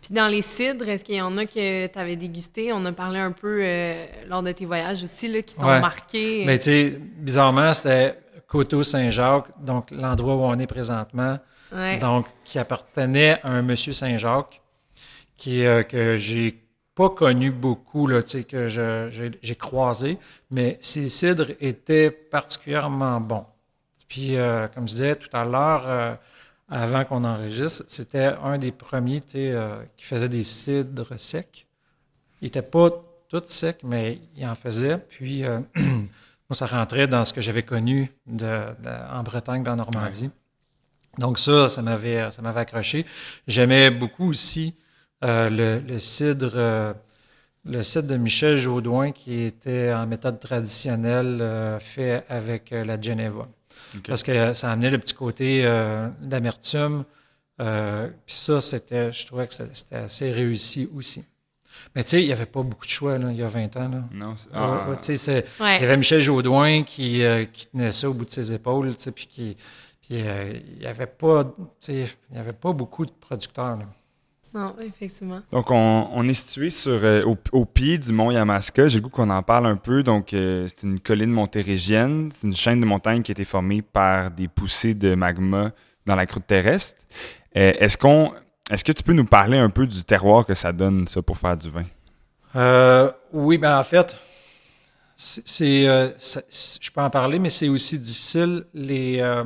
Puis 0.00 0.14
dans 0.14 0.28
les 0.28 0.42
cidres, 0.42 0.88
est-ce 0.88 1.04
qu'il 1.04 1.16
y 1.16 1.20
en 1.20 1.36
a 1.36 1.44
que 1.44 1.86
tu 1.88 1.98
avais 1.98 2.16
dégusté? 2.16 2.72
On 2.72 2.84
a 2.84 2.92
parlé 2.92 3.18
un 3.18 3.32
peu 3.32 3.58
euh, 3.62 4.06
lors 4.28 4.42
de 4.42 4.52
tes 4.52 4.64
voyages 4.64 5.02
aussi, 5.02 5.28
là, 5.28 5.42
qui 5.42 5.54
t'ont 5.56 5.66
Ouais. 5.66 5.80
marqué. 5.80 6.44
Mais 6.46 6.58
tu 6.58 6.64
sais, 6.66 6.98
bizarrement, 7.18 7.74
c'était 7.74 8.14
Coteau-Saint-Jacques, 8.48 9.48
donc 9.60 9.90
l'endroit 9.90 10.36
où 10.36 10.40
on 10.42 10.58
est 10.58 10.66
présentement, 10.66 11.38
Ouais. 11.70 11.98
donc 11.98 12.26
qui 12.44 12.58
appartenait 12.58 13.38
à 13.42 13.48
un 13.50 13.62
monsieur 13.62 13.92
Saint-Jacques 13.92 14.62
qui, 15.36 15.66
euh, 15.66 15.82
que 15.82 16.16
j'ai 16.16 16.64
pas 16.94 17.10
connu 17.10 17.52
beaucoup, 17.52 18.06
là, 18.08 18.22
que 18.22 18.68
j'ai 19.40 19.54
croisé, 19.54 20.18
mais 20.50 20.76
ces 20.80 21.08
cidres 21.08 21.50
étaient 21.60 22.10
particulièrement 22.10 23.20
bons. 23.20 23.44
Puis, 24.08 24.36
euh, 24.36 24.66
comme 24.68 24.88
je 24.88 24.92
disais 24.94 25.14
tout 25.14 25.28
à 25.32 25.44
l'heure, 25.44 25.84
euh, 25.86 26.14
avant 26.68 27.04
qu'on 27.04 27.24
enregistre, 27.24 27.84
c'était 27.86 28.32
un 28.42 28.58
des 28.58 28.72
premiers 28.72 29.22
euh, 29.36 29.80
qui 29.96 30.06
faisait 30.06 30.28
des 30.28 30.42
cidres 30.42 31.16
secs. 31.18 31.66
Il 32.40 32.46
n'était 32.46 32.62
pas 32.62 32.90
tout 33.28 33.42
sec, 33.44 33.78
mais 33.84 34.18
il 34.36 34.44
en 34.46 34.54
faisait. 34.56 34.98
Puis, 34.98 35.44
moi, 36.48 36.56
ça 36.56 36.66
rentrait 36.66 37.06
dans 37.08 37.24
ce 37.24 37.32
que 37.32 37.40
j'avais 37.40 37.62
connu 37.62 38.10
de, 38.26 38.36
de- 38.46 39.12
en 39.12 39.22
Bretagne, 39.22 39.66
en 39.68 39.76
Normandie. 39.76 40.30
Donc 41.18 41.38
ça, 41.38 41.68
ça 41.68 41.82
m'avait, 41.82 42.30
ça 42.30 42.42
m'avait 42.42 42.60
accroché. 42.60 43.04
J'aimais 43.46 43.90
beaucoup 43.90 44.28
aussi 44.30 44.78
euh, 45.24 45.50
le, 45.50 45.80
le 45.80 45.98
cidre, 45.98 46.52
euh, 46.54 46.94
le 47.64 47.82
cidre 47.82 48.08
de 48.08 48.16
Michel 48.16 48.56
Jaudoin 48.58 49.12
qui 49.12 49.42
était 49.42 49.92
en 49.92 50.06
méthode 50.06 50.38
traditionnelle 50.40 51.38
euh, 51.40 51.78
fait 51.80 52.24
avec 52.28 52.72
euh, 52.72 52.84
la 52.84 53.00
Geneva. 53.00 53.48
Parce 54.08 54.22
que 54.22 54.54
ça 54.54 54.70
amenait 54.72 54.90
le 54.90 54.98
petit 54.98 55.14
côté 55.14 55.62
euh, 55.64 56.08
d'amertume. 56.20 57.04
Euh, 57.60 58.08
Puis 58.26 58.36
ça, 58.36 58.60
c'était, 58.60 59.12
je 59.12 59.26
trouvais 59.26 59.46
que 59.48 59.54
c'était 59.54 59.96
assez 59.96 60.32
réussi 60.32 60.88
aussi. 60.94 61.24
Mais 61.94 62.04
tu 62.04 62.10
sais, 62.10 62.22
il 62.22 62.26
n'y 62.26 62.32
avait 62.32 62.46
pas 62.46 62.62
beaucoup 62.62 62.84
de 62.86 62.90
choix 62.90 63.18
là, 63.18 63.28
il 63.30 63.36
y 63.36 63.42
a 63.42 63.48
20 63.48 63.76
ans. 63.76 63.88
Là. 63.88 64.04
Non, 64.12 64.30
Ouais, 64.30 64.34
ah, 64.54 64.86
ouais, 64.88 64.96
tu 64.96 65.04
sais, 65.04 65.16
c'est- 65.16 65.44
Ouais. 65.62 65.76
il 65.78 65.82
y 65.82 65.84
avait 65.84 65.96
Michel 65.96 66.20
Jaudoin 66.20 66.82
qui, 66.82 67.22
euh, 67.24 67.44
qui 67.52 67.66
tenait 67.66 67.92
ça 67.92 68.08
au 68.10 68.14
bout 68.14 68.24
de 68.24 68.30
ses 68.30 68.52
épaules, 68.52 68.94
tu 68.96 69.02
sais, 69.02 69.10
puis 69.12 69.26
qui, 69.26 69.56
puis, 70.02 70.20
euh, 70.26 70.52
il 70.74 70.78
n'y 70.80 70.86
avait 70.86 71.06
pas, 71.06 71.44
tu 71.44 71.52
sais, 71.80 72.06
il 72.30 72.36
y 72.36 72.40
avait 72.40 72.52
pas 72.52 72.72
beaucoup 72.72 73.04
de 73.06 73.10
producteurs. 73.20 73.76
là. 73.76 73.84
Non, 74.54 74.74
effectivement. 74.80 75.40
Donc, 75.52 75.70
on, 75.70 76.08
on 76.10 76.26
est 76.26 76.32
situé 76.32 76.70
sur, 76.70 76.92
euh, 77.04 77.22
au, 77.24 77.36
au 77.52 77.64
pied 77.66 77.98
du 77.98 78.12
mont 78.14 78.30
Yamaska. 78.30 78.88
J'ai 78.88 78.96
le 78.98 79.02
goût 79.04 79.10
qu'on 79.10 79.28
en 79.28 79.42
parle 79.42 79.66
un 79.66 79.76
peu. 79.76 80.02
Donc, 80.02 80.32
euh, 80.32 80.66
c'est 80.68 80.84
une 80.84 81.00
colline 81.00 81.30
montérégienne. 81.30 82.30
C'est 82.32 82.46
une 82.46 82.56
chaîne 82.56 82.80
de 82.80 82.86
montagnes 82.86 83.20
qui 83.22 83.30
a 83.30 83.34
été 83.34 83.44
formée 83.44 83.82
par 83.82 84.30
des 84.30 84.48
poussées 84.48 84.94
de 84.94 85.14
magma 85.14 85.72
dans 86.06 86.16
la 86.16 86.24
croûte 86.24 86.46
terrestre. 86.46 87.02
Euh, 87.58 87.74
est-ce 87.78 87.98
qu'on, 87.98 88.32
est-ce 88.70 88.84
que 88.84 88.92
tu 88.92 89.02
peux 89.02 89.12
nous 89.12 89.24
parler 89.24 89.58
un 89.58 89.70
peu 89.70 89.86
du 89.86 90.04
terroir 90.04 90.44
que 90.44 90.54
ça 90.54 90.72
donne, 90.72 91.06
ça, 91.08 91.22
pour 91.22 91.38
faire 91.38 91.56
du 91.56 91.70
vin? 91.70 91.84
Euh, 92.56 93.10
oui, 93.32 93.58
ben 93.58 93.78
en 93.78 93.84
fait, 93.84 94.16
euh, 95.60 96.10
c'est- 96.18 96.78
je 96.80 96.90
peux 96.90 97.00
en 97.00 97.10
parler, 97.10 97.38
mais 97.38 97.50
c'est 97.50 97.68
aussi 97.68 97.98
difficile 97.98 98.64
les, 98.74 99.20
euh, 99.20 99.44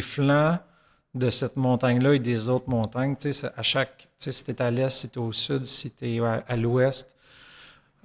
flancs 0.00 0.58
de 1.14 1.30
cette 1.30 1.56
montagne-là 1.56 2.14
et 2.14 2.18
des 2.18 2.48
autres 2.48 2.68
montagnes. 2.68 3.16
Tu 3.16 3.30
à 3.56 3.62
chaque, 3.62 4.08
tu 4.18 4.30
sais, 4.30 4.32
si 4.32 4.62
à 4.62 4.70
l'est, 4.70 4.90
si 4.90 5.08
t'es 5.08 5.18
au 5.18 5.32
sud, 5.32 5.64
si 5.64 5.90
t'es 5.92 6.20
à, 6.20 6.42
à 6.46 6.56
l'ouest, 6.56 7.14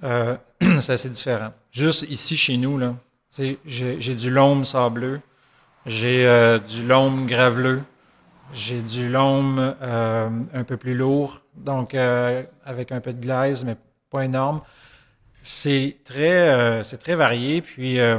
c'est 0.00 0.90
assez 0.92 1.10
différent. 1.10 1.52
Juste 1.72 2.06
ici 2.08 2.36
chez 2.36 2.56
nous 2.56 2.78
là, 2.78 2.94
j'ai, 3.66 4.14
du 4.14 4.30
loam 4.30 4.64
sableux, 4.64 5.20
j'ai 5.84 6.58
du 6.68 6.86
loam 6.86 7.26
graveleux, 7.26 7.82
j'ai 8.52 8.82
du 8.82 9.08
loam 9.08 9.58
euh, 9.82 10.28
un 10.52 10.64
peu 10.64 10.76
plus 10.76 10.94
lourd, 10.94 11.40
donc 11.56 11.94
euh, 11.94 12.42
avec 12.64 12.92
un 12.92 13.00
peu 13.00 13.12
de 13.12 13.20
glaise, 13.20 13.64
mais 13.64 13.76
pas 14.10 14.24
énorme. 14.24 14.60
C'est 15.42 15.98
très, 16.04 16.50
euh, 16.50 16.82
c'est 16.84 16.98
très 16.98 17.14
varié. 17.14 17.62
Puis 17.62 18.00
euh, 18.00 18.18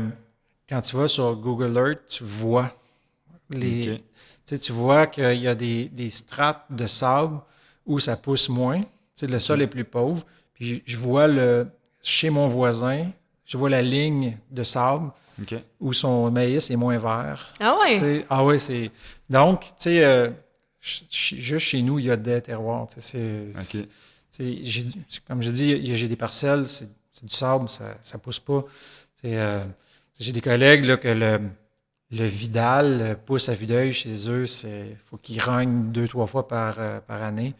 quand 0.69 0.81
tu 0.81 0.95
vas 0.97 1.07
sur 1.07 1.35
Google 1.35 1.77
Earth, 1.77 2.05
tu 2.07 2.23
vois 2.23 2.71
les, 3.49 3.93
tu 4.61 4.71
vois 4.71 5.07
qu'il 5.07 5.35
y 5.41 5.47
a 5.47 5.55
des, 5.55 5.85
des 5.89 6.09
strates 6.09 6.65
de 6.69 6.87
sable 6.87 7.39
où 7.85 7.99
ça 7.99 8.17
pousse 8.17 8.49
moins. 8.49 8.81
Le 9.21 9.39
sol 9.39 9.61
est 9.61 9.67
plus 9.67 9.85
pauvre. 9.85 10.25
Puis 10.53 10.83
je 10.85 10.93
je 10.93 10.97
vois 10.97 11.27
le 11.27 11.67
chez 12.01 12.29
mon 12.29 12.47
voisin, 12.47 13.07
je 13.45 13.57
vois 13.57 13.69
la 13.69 13.81
ligne 13.81 14.37
de 14.49 14.63
sable 14.63 15.11
où 15.79 15.93
son 15.93 16.31
maïs 16.31 16.69
est 16.71 16.75
moins 16.75 16.97
vert. 16.97 17.53
Ah 17.59 17.77
ouais? 17.79 17.97
C'est- 17.99 18.25
Ah 18.29 18.45
oui, 18.45 18.59
c'est. 18.59 18.91
Donc, 19.31 19.61
tu 19.61 19.67
sais, 19.77 20.03
euh, 20.03 20.29
juste 20.81 21.59
chez 21.65 21.81
nous, 21.81 21.97
il 21.99 22.05
y 22.05 22.11
a 22.11 22.17
des 22.17 22.41
terroirs. 22.41 22.87
c'est- 22.97 23.51
c'est- 23.59 23.87
comme 25.27 25.41
je 25.41 25.49
dis, 25.51 25.95
j'ai 25.95 26.07
des 26.07 26.15
parcelles, 26.15 26.67
c'est 26.67 26.87
c'est 27.13 27.25
du 27.25 27.35
sable, 27.35 27.67
ça 27.67 27.93
ne 28.13 28.19
pousse 28.19 28.39
pas. 28.39 28.63
C'est, 29.21 29.37
euh, 29.37 29.63
j'ai 30.17 30.31
des 30.31 30.39
collègues 30.39 30.85
là, 30.85 30.95
que 30.95 31.09
le, 31.09 31.39
le 32.11 32.25
Vidal 32.25 33.01
euh, 33.01 33.15
pousse 33.15 33.49
à 33.49 33.53
Videuil 33.53 33.91
chez 33.91 34.13
eux, 34.29 34.45
il 34.63 34.95
faut 35.09 35.17
qu'ils 35.17 35.41
rognent 35.41 35.91
deux, 35.91 36.07
trois 36.07 36.25
fois 36.25 36.47
par, 36.47 36.75
euh, 36.79 36.99
par 37.01 37.21
année. 37.21 37.53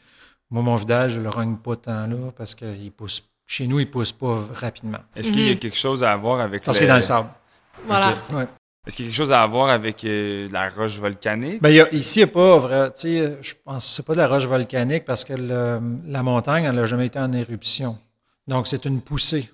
Moi, 0.50 0.64
mon 0.64 0.78
Vidal, 0.78 1.10
je 1.12 1.20
le 1.20 1.28
rogne 1.30 1.58
pas 1.58 1.76
tant 1.76 2.08
là 2.08 2.32
parce 2.38 2.56
que 2.56 2.66
il 2.66 2.92
pousse, 2.94 3.24
chez 3.46 3.68
nous, 3.68 3.80
il 3.82 3.88
ne 3.88 3.92
pousse 3.92 4.14
pas 4.14 4.40
rapidement. 4.54 5.00
Est-ce 5.18 5.32
qu'il 5.34 5.42
y 5.46 5.50
a 5.50 5.54
Mhm. 5.54 5.60
quelque 5.60 5.78
chose 5.78 6.02
à 6.02 6.16
voir 6.16 6.40
avec 6.40 6.64
Parce 6.64 6.78
le- 6.78 6.80
qu'il 6.80 6.86
est 6.86 6.90
dans 6.90 6.96
le 6.96 7.02
sable. 7.02 7.30
Voilà. 7.86 8.16
Ouais. 8.32 8.48
Est-ce 8.88 8.96
qu'il 8.96 9.06
y 9.06 9.08
a 9.08 9.12
quelque 9.12 9.18
chose 9.18 9.32
à 9.32 9.46
voir 9.46 9.70
avec 9.70 10.04
euh, 10.06 10.48
la 10.52 10.70
roche 10.70 10.98
volcanique? 10.98 11.62
Ben, 11.62 11.70
il 11.70 11.76
y 11.76 11.82
a- 11.82 11.94
ici, 11.94 12.20
il 12.22 12.24
n'y 12.26 12.30
a 12.32 12.34
pas 12.34 12.58
vrai. 12.58 12.92
Tu 12.94 13.02
sais, 13.02 13.38
je 13.42 13.54
pense 13.64 13.86
que 13.86 13.92
c'est 13.92 14.06
pas 14.06 14.14
de 14.14 14.18
la 14.18 14.28
roche 14.28 14.46
volcanique 14.46 15.06
parce 15.06 15.24
que 15.24 15.34
le- 15.34 15.80
la 16.08 16.24
montagne, 16.24 16.64
elle 16.66 16.76
n'a 16.76 16.86
jamais 16.88 17.06
été 17.06 17.20
en 17.20 17.32
éruption. 17.32 17.98
Donc, 18.48 18.68
c'est 18.68 18.86
une 18.86 19.02
poussée. 19.02 19.50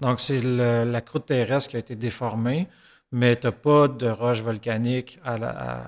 Donc, 0.00 0.20
c'est 0.20 0.40
la 0.42 1.00
croûte 1.00 1.26
terrestre 1.26 1.70
qui 1.70 1.76
a 1.76 1.78
été 1.80 1.96
déformée, 1.96 2.68
mais 3.10 3.34
tu 3.34 3.46
n'as 3.46 3.52
pas 3.52 3.88
de 3.88 4.08
roche 4.08 4.40
volcanique 4.42 5.18
à 5.24 5.36
la, 5.38 5.48
à- 5.48 5.86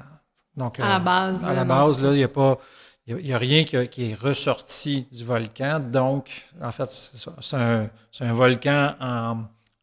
donc, 0.57 0.81
À 0.81 0.88
la 0.88 0.97
euh, 0.97 0.99
base, 0.99 1.45
À 1.45 1.49
là, 1.49 1.55
la 1.55 1.64
base, 1.64 2.01
il 2.03 2.11
n'y 2.12 2.25
a 2.25 2.29
pas. 2.29 2.59
il 3.07 3.16
n'y 3.16 3.33
a, 3.33 3.38
rien 3.38 3.62
qui, 3.64 3.77
a- 3.77 3.87
qui 3.87 4.11
est 4.11 4.14
ressorti 4.14 5.07
du 5.12 5.25
volcan. 5.25 5.79
Donc, 5.85 6.31
en 6.61 6.73
fait, 6.73 6.87
c'est 6.87 7.57
un, 7.57 7.88
c'est 8.11 8.25
un 8.25 8.33
volcan 8.33 8.95
en, 8.99 9.37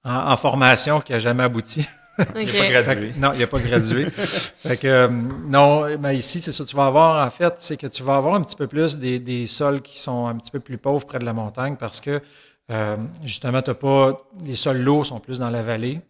en- 0.04 0.32
en 0.32 0.38
formation 0.38 1.00
qui 1.00 1.14
n'a 1.14 1.20
jamais 1.20 1.44
abouti. 1.44 1.86
OK. 2.20 2.34
Pas 2.34 2.46
Fait 2.46 2.70
gradué. 2.72 3.10
que- 3.12 3.20
non, 3.20 3.34
il 3.34 3.40
n'a 3.40 3.48
pas 3.48 3.60
gradué. 3.60 4.10
fait 4.12 4.78
que, 4.78 4.88
euh, 4.88 5.08
non, 5.10 5.86
mais 6.00 6.18
ici, 6.18 6.42
c'est 6.42 6.52
ça. 6.52 6.66
Tu 6.66 6.76
vas 6.76 6.86
avoir, 6.88 7.26
en 7.26 7.30
fait, 7.32 7.54
c'est 7.58 7.78
que 7.78 7.88
tu 7.88 8.04
vas 8.04 8.16
avoir 8.18 8.36
un 8.36 8.42
petit 8.42 8.56
peu 8.56 8.68
plus 8.68 8.98
des, 8.98 9.20
des 9.20 9.48
sols 9.48 9.82
qui 9.82 10.00
sont 10.00 10.28
un 10.28 10.36
petit 10.36 10.52
peu 10.52 10.60
plus 10.60 10.78
pauvres 10.78 11.06
près 11.06 11.20
de 11.20 11.26
la 11.26 11.34
montagne 11.34 11.76
parce 11.78 12.02
que, 12.02 12.22
euh, 12.72 12.98
justement, 13.24 13.62
t'as 13.62 13.74
pas, 13.74 14.18
les 14.46 14.56
sols 14.56 14.82
lourds 14.82 15.06
sont 15.06 15.20
plus 15.20 15.40
dans 15.40 15.50
la 15.50 15.64
vallée. 15.64 16.02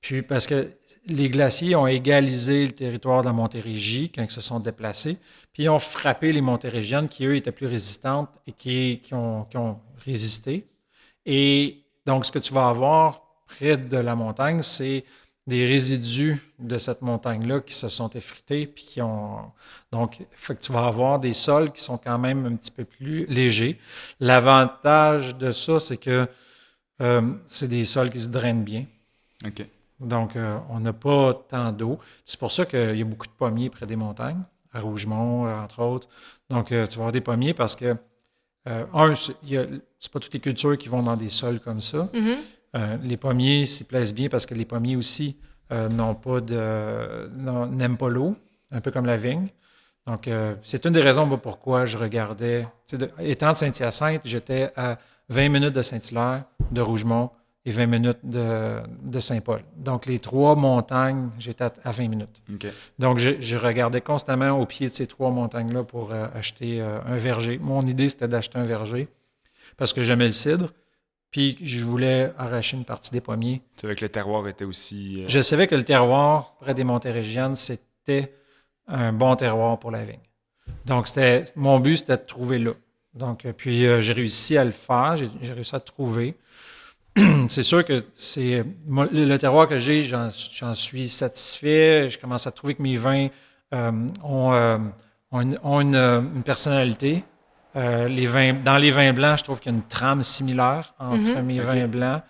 Puis, 0.00 0.22
parce 0.22 0.46
que 0.46 0.70
les 1.08 1.28
glaciers 1.28 1.74
ont 1.74 1.86
égalisé 1.86 2.66
le 2.66 2.72
territoire 2.72 3.22
de 3.22 3.26
la 3.26 3.32
Montérégie 3.32 4.12
quand 4.14 4.22
ils 4.22 4.30
se 4.30 4.40
sont 4.40 4.60
déplacés. 4.60 5.16
Puis, 5.52 5.64
ils 5.64 5.68
ont 5.68 5.78
frappé 5.80 6.32
les 6.32 6.40
Montérégiennes 6.40 7.08
qui, 7.08 7.24
eux, 7.26 7.34
étaient 7.34 7.50
plus 7.52 7.66
résistantes 7.66 8.30
et 8.46 8.52
qui, 8.52 9.00
qui 9.04 9.14
ont, 9.14 9.44
qui 9.50 9.56
ont 9.56 9.80
résisté. 10.04 10.66
Et 11.26 11.82
donc, 12.06 12.24
ce 12.26 12.32
que 12.32 12.38
tu 12.38 12.54
vas 12.54 12.68
avoir 12.68 13.22
près 13.48 13.76
de 13.76 13.96
la 13.96 14.14
montagne, 14.14 14.62
c'est 14.62 15.04
des 15.48 15.64
résidus 15.64 16.42
de 16.58 16.76
cette 16.76 17.00
montagne-là 17.00 17.60
qui 17.60 17.72
se 17.72 17.88
sont 17.88 18.10
effrités, 18.10 18.66
puis 18.66 18.84
qui 18.84 19.00
ont... 19.00 19.50
Donc, 19.90 20.18
fait 20.30 20.54
que 20.54 20.60
tu 20.60 20.72
vas 20.72 20.86
avoir 20.86 21.18
des 21.18 21.32
sols 21.32 21.72
qui 21.72 21.82
sont 21.82 21.96
quand 21.96 22.18
même 22.18 22.44
un 22.44 22.54
petit 22.54 22.70
peu 22.70 22.84
plus 22.84 23.24
légers. 23.26 23.78
L'avantage 24.20 25.36
de 25.38 25.50
ça, 25.50 25.80
c'est 25.80 25.96
que 25.96 26.28
euh, 27.00 27.22
c'est 27.46 27.68
des 27.68 27.86
sols 27.86 28.10
qui 28.10 28.20
se 28.20 28.28
drainent 28.28 28.62
bien. 28.62 28.84
OK. 29.46 29.64
Donc, 30.00 30.36
euh, 30.36 30.58
on 30.68 30.80
n'a 30.80 30.92
pas 30.92 31.32
tant 31.48 31.72
d'eau. 31.72 31.98
C'est 32.26 32.38
pour 32.38 32.52
ça 32.52 32.66
qu'il 32.66 32.98
y 32.98 33.02
a 33.02 33.04
beaucoup 33.04 33.26
de 33.26 33.32
pommiers 33.32 33.70
près 33.70 33.86
des 33.86 33.96
montagnes, 33.96 34.42
à 34.74 34.80
Rougemont, 34.80 35.46
euh, 35.46 35.58
entre 35.58 35.80
autres. 35.82 36.08
Donc, 36.50 36.72
euh, 36.72 36.86
tu 36.86 36.96
vas 36.96 37.04
avoir 37.04 37.12
des 37.12 37.22
pommiers 37.22 37.54
parce 37.54 37.74
que, 37.74 37.96
euh, 38.68 38.84
un, 38.92 39.14
c'est 39.14 40.12
pas 40.12 40.20
toutes 40.20 40.34
les 40.34 40.40
cultures 40.40 40.76
qui 40.76 40.90
vont 40.90 41.02
dans 41.02 41.16
des 41.16 41.30
sols 41.30 41.58
comme 41.58 41.80
ça. 41.80 42.10
Mhm. 42.12 42.28
Euh, 42.28 42.34
les 43.02 43.16
pommiers 43.16 43.66
s'y 43.66 43.84
plaisent 43.84 44.14
bien 44.14 44.28
parce 44.28 44.46
que 44.46 44.54
les 44.54 44.64
pommiers 44.64 44.96
aussi 44.96 45.40
euh, 45.72 45.88
n'ont 45.88 46.14
pas 46.14 46.40
de, 46.40 47.28
n'aiment 47.70 47.96
pas 47.98 48.08
l'eau, 48.08 48.34
un 48.70 48.80
peu 48.80 48.90
comme 48.90 49.06
la 49.06 49.16
vigne. 49.16 49.48
Donc, 50.06 50.26
euh, 50.28 50.54
c'est 50.62 50.84
une 50.86 50.92
des 50.92 51.02
raisons 51.02 51.28
pourquoi 51.36 51.84
je 51.84 51.98
regardais. 51.98 52.66
de- 52.92 53.10
étant 53.20 53.52
de 53.52 53.56
Saint-Hyacinthe, 53.56 54.22
j'étais 54.24 54.70
à 54.76 54.98
20 55.28 55.50
minutes 55.50 55.74
de 55.74 55.82
Saint-Hilaire, 55.82 56.44
de 56.70 56.80
Rougemont 56.80 57.30
et 57.66 57.70
20 57.70 57.86
minutes 57.86 58.18
de, 58.24 58.78
de 59.02 59.20
Saint-Paul. 59.20 59.60
Donc, 59.76 60.06
les 60.06 60.18
trois 60.18 60.54
montagnes, 60.56 61.28
j'étais 61.38 61.64
à, 61.64 61.72
à 61.84 61.90
20 61.90 62.08
minutes. 62.08 62.42
Donc, 62.98 63.18
je, 63.18 63.32
je 63.40 63.56
regardais 63.58 64.00
constamment 64.00 64.52
au 64.58 64.64
pied 64.64 64.88
de 64.88 64.94
ces 64.94 65.06
trois 65.06 65.30
montagnes-là 65.30 65.84
pour 65.84 66.12
euh, 66.12 66.26
acheter 66.34 66.80
euh, 66.80 67.00
un 67.04 67.16
verger. 67.18 67.58
Mon 67.58 67.82
idée, 67.82 68.08
c'était 68.08 68.28
d'acheter 68.28 68.56
un 68.58 68.64
verger 68.64 69.08
parce 69.76 69.92
que 69.92 70.02
j'aimais 70.02 70.26
le 70.26 70.32
cidre. 70.32 70.70
Puis, 71.30 71.58
je 71.62 71.84
voulais 71.84 72.32
arracher 72.38 72.76
une 72.76 72.84
partie 72.86 73.10
des 73.10 73.20
pommiers. 73.20 73.60
Tu 73.76 73.82
savais 73.82 73.94
que 73.94 74.04
le 74.04 74.08
terroir 74.08 74.48
était 74.48 74.64
aussi. 74.64 75.22
euh, 75.22 75.28
Je 75.28 75.40
savais 75.40 75.66
que 75.66 75.74
le 75.74 75.84
terroir 75.84 76.54
près 76.60 76.72
des 76.74 76.84
Montérégiennes, 76.84 77.54
c'était 77.54 78.32
un 78.86 79.12
bon 79.12 79.36
terroir 79.36 79.78
pour 79.78 79.90
la 79.90 80.04
vigne. 80.04 80.18
Donc, 80.86 81.06
c'était 81.08 81.44
mon 81.54 81.80
but, 81.80 81.98
c'était 81.98 82.16
de 82.16 82.22
trouver 82.22 82.58
là. 82.58 82.72
Donc, 83.14 83.44
euh, 83.44 83.52
puis 83.52 83.86
euh, 83.86 84.00
j'ai 84.00 84.12
réussi 84.14 84.56
à 84.56 84.64
le 84.64 84.70
faire, 84.70 85.16
j'ai 85.16 85.52
réussi 85.52 85.74
à 85.76 85.80
trouver. 85.80 86.34
c'est 87.48 87.62
sûr 87.62 87.84
que 87.84 88.02
c'est 88.14 88.64
le, 88.88 89.24
le 89.26 89.38
terroir 89.38 89.68
que 89.68 89.78
j'ai, 89.78 90.04
j'en 90.04 90.74
suis 90.74 91.08
satisfait. 91.08 92.08
Je 92.10 92.18
commence 92.18 92.46
à 92.46 92.52
trouver 92.52 92.74
que 92.74 92.82
mes 92.82 92.96
vins 92.96 93.28
euh, 93.74 93.90
ont, 94.22 94.52
ont 95.32 95.40
une, 95.40 95.58
ont 95.62 95.80
une, 95.80 95.96
une 95.96 96.42
personnalité. 96.42 97.24
Euh, 97.76 98.08
les 98.08 98.26
vins, 98.26 98.54
dans 98.54 98.78
les 98.78 98.90
vins 98.90 99.12
blancs, 99.12 99.38
je 99.38 99.44
trouve 99.44 99.60
qu'il 99.60 99.70
y 99.72 99.74
a 99.74 99.78
une 99.78 99.86
trame 99.86 100.22
similaire 100.22 100.94
entre 100.98 101.36
Mhm. 101.36 101.42
mes 101.42 101.60
vins 101.60 101.86
blancs. 101.88 102.22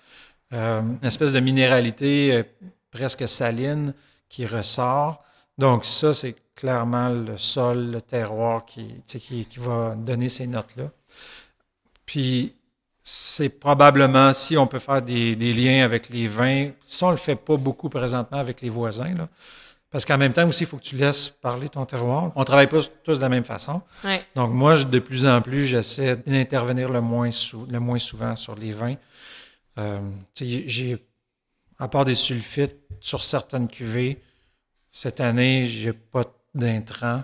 Euh, 0.52 0.80
une 0.80 1.06
espèce 1.06 1.32
de 1.32 1.40
minéralité 1.40 2.32
euh, 2.32 2.42
presque 2.90 3.28
saline 3.28 3.94
qui 4.28 4.46
ressort. 4.46 5.22
Donc, 5.56 5.84
ça, 5.84 6.14
c'est 6.14 6.34
clairement 6.54 7.08
le 7.08 7.38
sol, 7.38 7.90
le 7.92 8.00
terroir 8.00 8.64
qui, 8.66 9.02
va 9.58 9.94
donner 9.94 10.28
ces 10.28 10.46
notes-là. 10.46 10.90
Puis, 12.04 12.54
c'est 13.02 13.60
probablement, 13.60 14.32
si 14.32 14.56
on 14.56 14.66
peut 14.66 14.78
faire 14.78 15.02
des, 15.02 15.36
des 15.36 15.52
liens 15.52 15.84
avec 15.84 16.08
les 16.08 16.28
vins, 16.28 16.70
ça, 16.86 17.06
on 17.06 17.10
le 17.10 17.16
fait 17.16 17.36
pas 17.36 17.56
beaucoup 17.56 17.88
présentement 17.88 18.38
avec 18.38 18.60
les 18.60 18.70
voisins, 18.70 19.14
là. 19.14 19.28
Parce 19.90 20.04
qu'en 20.04 20.18
même 20.18 20.32
temps 20.34 20.46
aussi, 20.46 20.64
il 20.64 20.66
faut 20.66 20.76
que 20.76 20.82
tu 20.82 20.96
laisses 20.96 21.30
parler 21.30 21.68
ton 21.70 21.84
terroir. 21.86 22.30
On 22.36 22.44
travaille 22.44 22.66
pas 22.66 22.80
tous 23.02 23.16
de 23.16 23.22
la 23.22 23.28
même 23.30 23.44
façon. 23.44 23.80
Ouais. 24.04 24.22
Donc, 24.34 24.52
moi, 24.52 24.74
je- 24.74 24.84
de 24.84 24.98
plus 24.98 25.24
en 25.26 25.40
plus, 25.40 25.64
j'essaie 25.64 26.16
d'intervenir 26.16 26.90
le 26.90 27.00
moins, 27.00 27.30
sou- 27.30 27.66
le 27.70 27.80
moins 27.80 27.98
souvent 27.98 28.36
sur 28.36 28.54
les 28.54 28.72
vins. 28.72 28.96
Euh, 29.78 30.00
j'ai, 30.36 30.98
à 31.78 31.88
part 31.88 32.04
des 32.04 32.14
sulfites 32.14 32.76
sur 33.00 33.24
certaines 33.24 33.68
cuvées, 33.68 34.20
cette 34.90 35.20
année, 35.20 35.64
j'ai 35.64 35.92
pas 35.94 36.24
d'intrants. 36.54 37.22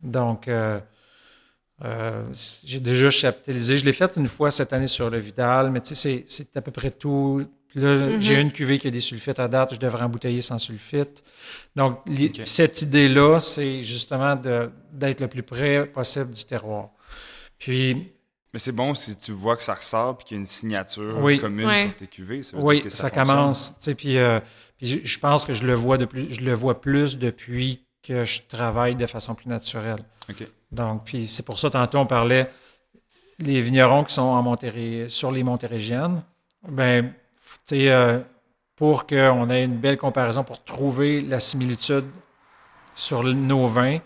Donc, 0.00 0.48
euh, 0.48 0.80
euh, 1.84 2.24
j'ai 2.64 2.80
déjà 2.80 3.10
chaptalisé. 3.10 3.78
Je 3.78 3.84
l'ai 3.84 3.92
fait 3.92 4.16
une 4.16 4.28
fois 4.28 4.50
cette 4.50 4.72
année 4.72 4.86
sur 4.86 5.10
le 5.10 5.18
Vidal, 5.18 5.70
mais 5.70 5.80
tu 5.82 5.94
sais, 5.94 5.94
c'est, 5.94 6.24
c'est 6.26 6.56
à 6.56 6.62
peu 6.62 6.70
près 6.70 6.90
tout. 6.90 7.44
Puis 7.76 7.84
Là, 7.84 7.94
Mhm. 7.94 8.22
j'ai 8.22 8.40
une 8.40 8.52
cuvée 8.52 8.78
qui 8.78 8.88
a 8.88 8.90
des 8.90 9.02
sulfites 9.02 9.38
à 9.38 9.48
date, 9.48 9.74
je 9.74 9.78
devrais 9.78 10.02
embouteiller 10.02 10.40
sans 10.40 10.58
sulfite. 10.58 11.22
Donc, 11.74 11.98
cette 12.46 12.80
idée-là, 12.80 13.38
c'est 13.38 13.82
justement 13.84 14.34
d'être 14.94 15.20
le 15.20 15.28
plus 15.28 15.42
près 15.42 15.84
possible 15.84 16.30
du 16.32 16.42
terroir. 16.44 16.88
Puis, 17.58 18.06
Mais 18.54 18.58
c'est 18.60 18.72
bon 18.72 18.94
si 18.94 19.14
tu 19.16 19.32
vois 19.32 19.54
que 19.58 19.62
ça 19.62 19.74
ressort 19.74 20.16
puis 20.16 20.24
qu'il 20.28 20.36
y 20.36 20.38
a 20.38 20.40
une 20.40 20.46
signature 20.46 21.18
Oui. 21.20 21.36
commune 21.38 21.66
Ouais. 21.66 21.82
sur 21.82 21.96
tes 21.96 22.06
cuvées. 22.06 22.42
Ça 22.42 22.56
veut 22.56 22.62
oui, 22.62 22.76
dire 22.76 22.84
que 22.84 22.88
ça, 22.90 23.10
commence. 23.10 23.74
Puis, 23.98 24.16
euh, 24.16 24.40
puis 24.78 25.02
je, 25.04 25.18
pense 25.18 25.44
que 25.44 25.52
je 25.52 25.64
le 25.66 25.74
vois 25.74 25.98
de 25.98 26.06
plus, 26.06 26.32
je 26.32 26.40
le 26.40 26.54
vois 26.54 26.80
plus 26.80 27.18
depuis 27.18 27.84
que 28.02 28.24
je 28.24 28.40
travaille 28.48 28.94
de 28.96 29.04
façon 29.04 29.34
plus 29.34 29.48
naturelle. 29.50 29.98
OK. 30.30 30.48
Donc, 30.72 31.04
puis 31.04 31.26
c'est 31.26 31.44
pour 31.44 31.58
ça, 31.58 31.68
tantôt, 31.68 31.98
on 31.98 32.06
parlait 32.06 32.50
les 33.38 33.60
vignerons 33.60 34.04
qui 34.04 34.14
sont 34.14 34.22
en 34.22 34.40
Montérégie, 34.42 35.10
sur 35.10 35.30
les 35.30 35.42
Montérégiennes. 35.42 36.22
Ben, 36.66 37.12
euh, 37.72 38.18
pour 38.76 39.06
qu'on 39.06 39.48
ait 39.50 39.64
une 39.64 39.76
belle 39.78 39.96
comparaison, 39.98 40.44
pour 40.44 40.62
trouver 40.62 41.20
la 41.20 41.40
similitude 41.40 42.04
sur 42.94 43.22
nos 43.22 43.68
vins, 43.68 43.98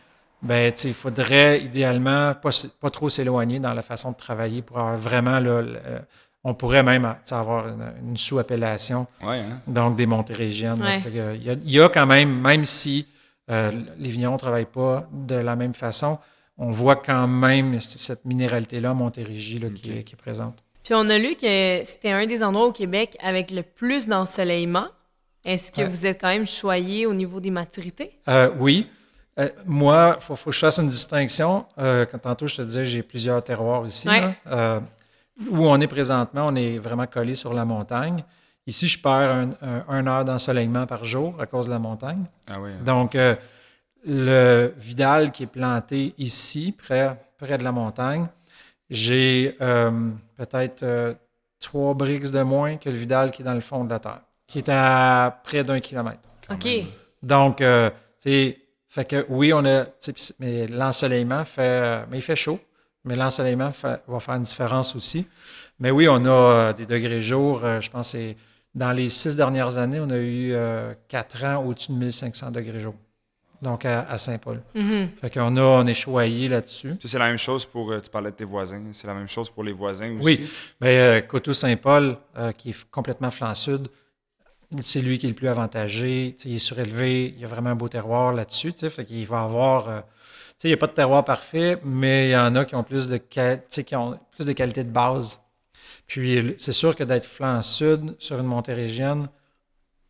ben, 0.42 0.72
il 0.85 0.94
faudrait 0.94 1.61
idéalement 1.61 2.35
pas, 2.35 2.50
pas 2.81 2.90
trop 2.90 3.09
s'éloigner 3.09 3.59
dans 3.61 3.74
la 3.74 3.83
façon 3.83 4.12
de 4.12 4.16
travailler 4.16 4.62
pour 4.62 4.79
avoir 4.79 4.96
vraiment, 4.96 5.38
là, 5.38 5.61
le- 5.62 5.79
euh, 5.85 5.98
on 6.44 6.55
pourrait 6.55 6.83
même 6.83 7.14
avoir 7.31 7.68
une, 7.68 7.92
une 8.09 8.16
sous-appellation 8.16 9.07
Ouais, 9.22 9.40
hein? 9.40 9.59
donc 9.66 9.96
des 9.96 10.07
Montérégiennes. 10.07 10.81
Ouais. 10.83 10.98
Il, 11.07 11.14
y 11.44 11.50
a, 11.50 11.53
il 11.53 11.70
y 11.70 11.81
a 11.81 11.88
quand 11.90 12.07
même, 12.07 12.40
même 12.40 12.64
si 12.64 13.07
euh, 13.50 13.70
les 13.98 14.09
vignerons 14.09 14.35
ne 14.35 14.38
travaillent 14.38 14.64
pas 14.64 15.07
de 15.12 15.35
la 15.35 15.55
même 15.57 15.74
façon, 15.74 16.18
on 16.57 16.70
voit 16.72 16.96
quand 16.96 17.26
même 17.26 17.79
cette 17.81 18.24
minéralité-là, 18.24 18.94
Montérégie, 18.94 19.59
là, 19.59 19.68
qui, 19.68 19.90
Ok. 19.90 19.96
est, 19.98 20.03
qui 20.05 20.14
est 20.14 20.16
présente. 20.16 20.57
Puis 20.90 20.98
on 21.00 21.09
a 21.09 21.18
lu 21.18 21.37
que 21.37 21.83
c'était 21.85 22.11
un 22.11 22.26
des 22.26 22.42
endroits 22.42 22.66
au 22.66 22.72
Québec 22.72 23.16
avec 23.22 23.53
le 23.53 23.62
plus 23.62 24.09
d'ensoleillement. 24.09 24.88
Est-ce 25.44 25.70
que 25.70 25.83
Ouais. 25.83 25.87
vous 25.87 26.05
êtes 26.05 26.20
quand 26.20 26.26
même 26.31 26.48
choyé 26.48 27.07
au 27.07 27.14
niveau 27.14 27.38
des 27.38 27.53
maturités? 27.53 28.18
Euh, 28.29 28.50
oui. 28.59 28.88
Euh, 29.38 29.48
moi, 29.66 30.16
il 30.18 30.20
faut, 30.24 30.35
faut 30.35 30.50
que 30.50 30.55
je 30.57 30.59
fasse 30.59 30.79
une 30.81 30.88
distinction. 30.88 31.64
Euh, 31.79 32.07
quand 32.07 32.18
tantôt, 32.18 32.48
je 32.48 32.57
te 32.57 32.62
disais, 32.62 32.85
j'ai 32.85 33.05
plusieurs 33.05 33.40
terroirs 33.44 33.87
ici. 33.87 34.09
Ouais. 34.09 34.20
là. 34.20 34.35
Euh, 34.48 34.81
où 35.48 35.64
on 35.68 35.81
est 35.81 35.87
présentement, 35.87 36.48
on 36.48 36.57
est 36.57 36.79
vraiment 36.79 37.07
collé 37.07 37.37
sur 37.37 37.55
la 37.55 37.64
montagne. 37.64 38.24
Ici, 38.66 38.88
je 38.88 39.00
perds 39.00 39.31
un, 39.31 39.50
un- 39.62 39.85
un 39.88 40.07
heure 40.09 40.24
d'ensoleillement 40.24 40.87
par 40.88 41.05
jour 41.05 41.37
à 41.40 41.46
cause 41.46 41.66
de 41.66 41.70
la 41.70 41.79
montagne. 41.79 42.24
Ah 42.48 42.61
oui. 42.61 42.70
hein. 42.72 42.83
Donc, 42.85 43.14
euh, 43.14 43.37
le 44.05 44.74
Vidal 44.76 45.31
qui 45.31 45.44
est 45.44 45.53
planté 45.61 46.14
ici, 46.18 46.76
près, 46.76 47.16
près 47.38 47.59
de 47.59 47.62
la 47.62 47.70
montagne, 47.70 48.26
j'ai 48.90 49.57
euh, 49.61 50.11
peut-être 50.46 50.83
euh, 50.83 51.14
trois 51.59 51.94
briques 51.94 52.31
de 52.31 52.42
moins 52.42 52.76
que 52.76 52.88
le 52.88 52.96
Vidal 52.96 53.31
qui 53.31 53.42
est 53.42 53.44
dans 53.44 53.55
le 53.55 53.61
fond 53.61 53.85
de 53.85 53.90
la 53.90 53.98
terre, 53.98 54.20
qui 54.46 54.59
est 54.59 54.68
à 54.68 55.40
près 55.44 55.64
d'un 55.64 55.81
kilomètre. 55.81 56.29
OK. 56.50 56.64
même. 56.64 56.87
Donc, 57.22 57.61
euh, 57.61 57.90
tu 58.22 58.31
sais, 58.31 58.59
fait 58.88 59.05
que 59.05 59.26
oui, 59.29 59.53
on 59.53 59.64
a, 59.64 59.87
mais 60.41 60.66
l'ensoleillement 60.66 61.45
fait, 61.45 62.07
mais 62.11 62.18
il 62.18 62.22
fait 62.22 62.36
chaud, 62.36 62.59
mais 63.05 63.16
l'ensoleillement 63.16 63.70
va 63.82 64.20
faire 64.20 64.34
une 64.34 64.43
différence 64.43 64.97
aussi. 64.97 65.26
Mais 65.80 65.91
oui, 65.91 66.07
on 66.09 66.24
a 66.26 66.28
euh, 66.28 66.72
des 66.74 66.84
degrés 66.84 67.22
jour, 67.22 67.64
euh, 67.64 67.80
je 67.80 67.91
pense 67.91 68.12
que 68.12 68.18
c'est 68.18 68.36
dans 68.74 68.93
les 68.93 69.09
six 69.09 69.34
dernières 69.34 69.78
années, 69.78 69.99
on 69.99 70.11
a 70.11 70.18
eu 70.18 70.53
euh, 70.53 70.93
quatre 71.09 71.43
ans 71.43 71.64
au-dessus 71.64 71.93
de 71.93 71.97
1500 71.97 72.51
degrés 72.51 72.78
jour. 72.78 72.95
Donc, 73.62 73.84
à, 73.84 74.08
à 74.08 74.16
Saint-Paul. 74.16 74.62
Mhm. 74.74 75.11
Fait 75.20 75.34
qu'on 75.34 75.54
a, 75.56 75.61
on 75.62 75.84
est 75.86 75.92
choyé 75.94 76.48
là-dessus. 76.48 76.94
C'est 77.04 77.18
la 77.18 77.26
même 77.28 77.38
chose 77.38 77.66
pour. 77.66 77.90
euh, 77.92 78.00
tu 78.00 78.08
parlais 78.11 78.30
de 78.30 78.36
tes 78.36 78.44
voisins. 78.44 78.82
C'est 78.92 79.06
la 79.06 79.12
même 79.14 79.28
chose 79.28 79.50
pour 79.50 79.62
les 79.64 79.72
voisins 79.72 80.11
aussi. 80.14 80.24
Oui. 80.24 80.50
Mais 80.80 80.98
euh, 80.98 81.20
Coteau-Saint-Paul, 81.20 82.16
euh, 82.38 82.52
qui 82.52 82.70
est 82.70 82.90
complètement 82.90 83.30
flanc 83.30 83.54
sud, 83.54 83.88
c'est 84.80 85.00
lui 85.02 85.18
qui 85.18 85.26
est 85.26 85.28
le 85.30 85.34
plus 85.34 85.48
avantagé. 85.48 86.34
Tu 86.36 86.42
sais, 86.44 86.48
il 86.48 86.54
est 86.56 86.58
surélevé. 86.58 87.26
Il 87.36 87.40
y 87.40 87.44
a 87.44 87.48
vraiment 87.48 87.70
un 87.70 87.74
beau 87.74 87.88
terroir 87.88 88.32
là-dessus. 88.32 88.72
tu 88.72 88.78
sais, 88.80 88.90
Fait 88.90 89.04
qu'il 89.04 89.26
va 89.26 89.42
avoir. 89.42 89.88
euh, 89.88 90.00
sais, 90.56 90.68
il 90.68 90.70
n'y 90.70 90.74
a 90.74 90.78
pas 90.78 90.86
de 90.86 90.92
terroir 90.92 91.22
parfait, 91.24 91.76
mais 91.84 92.28
il 92.28 92.32
y 92.32 92.36
en 92.36 92.54
a 92.56 92.64
qui 92.64 92.74
ont 92.76 92.82
plus 92.84 93.08
de, 93.08 93.18
qua- 93.18 93.56
tu 93.58 93.62
sais, 93.68 93.84
qui 93.84 93.94
ont 93.96 94.18
plus 94.34 94.46
de 94.46 94.52
qualité 94.52 94.84
de 94.84 94.90
base. 94.90 95.38
Puis 96.06 96.54
c'est 96.58 96.72
sûr 96.72 96.96
que 96.96 97.04
d'être 97.04 97.26
flanc 97.26 97.61
sud 97.62 98.14
sur 98.18 98.38
une 98.40 98.46
montérégienne, 98.46 99.28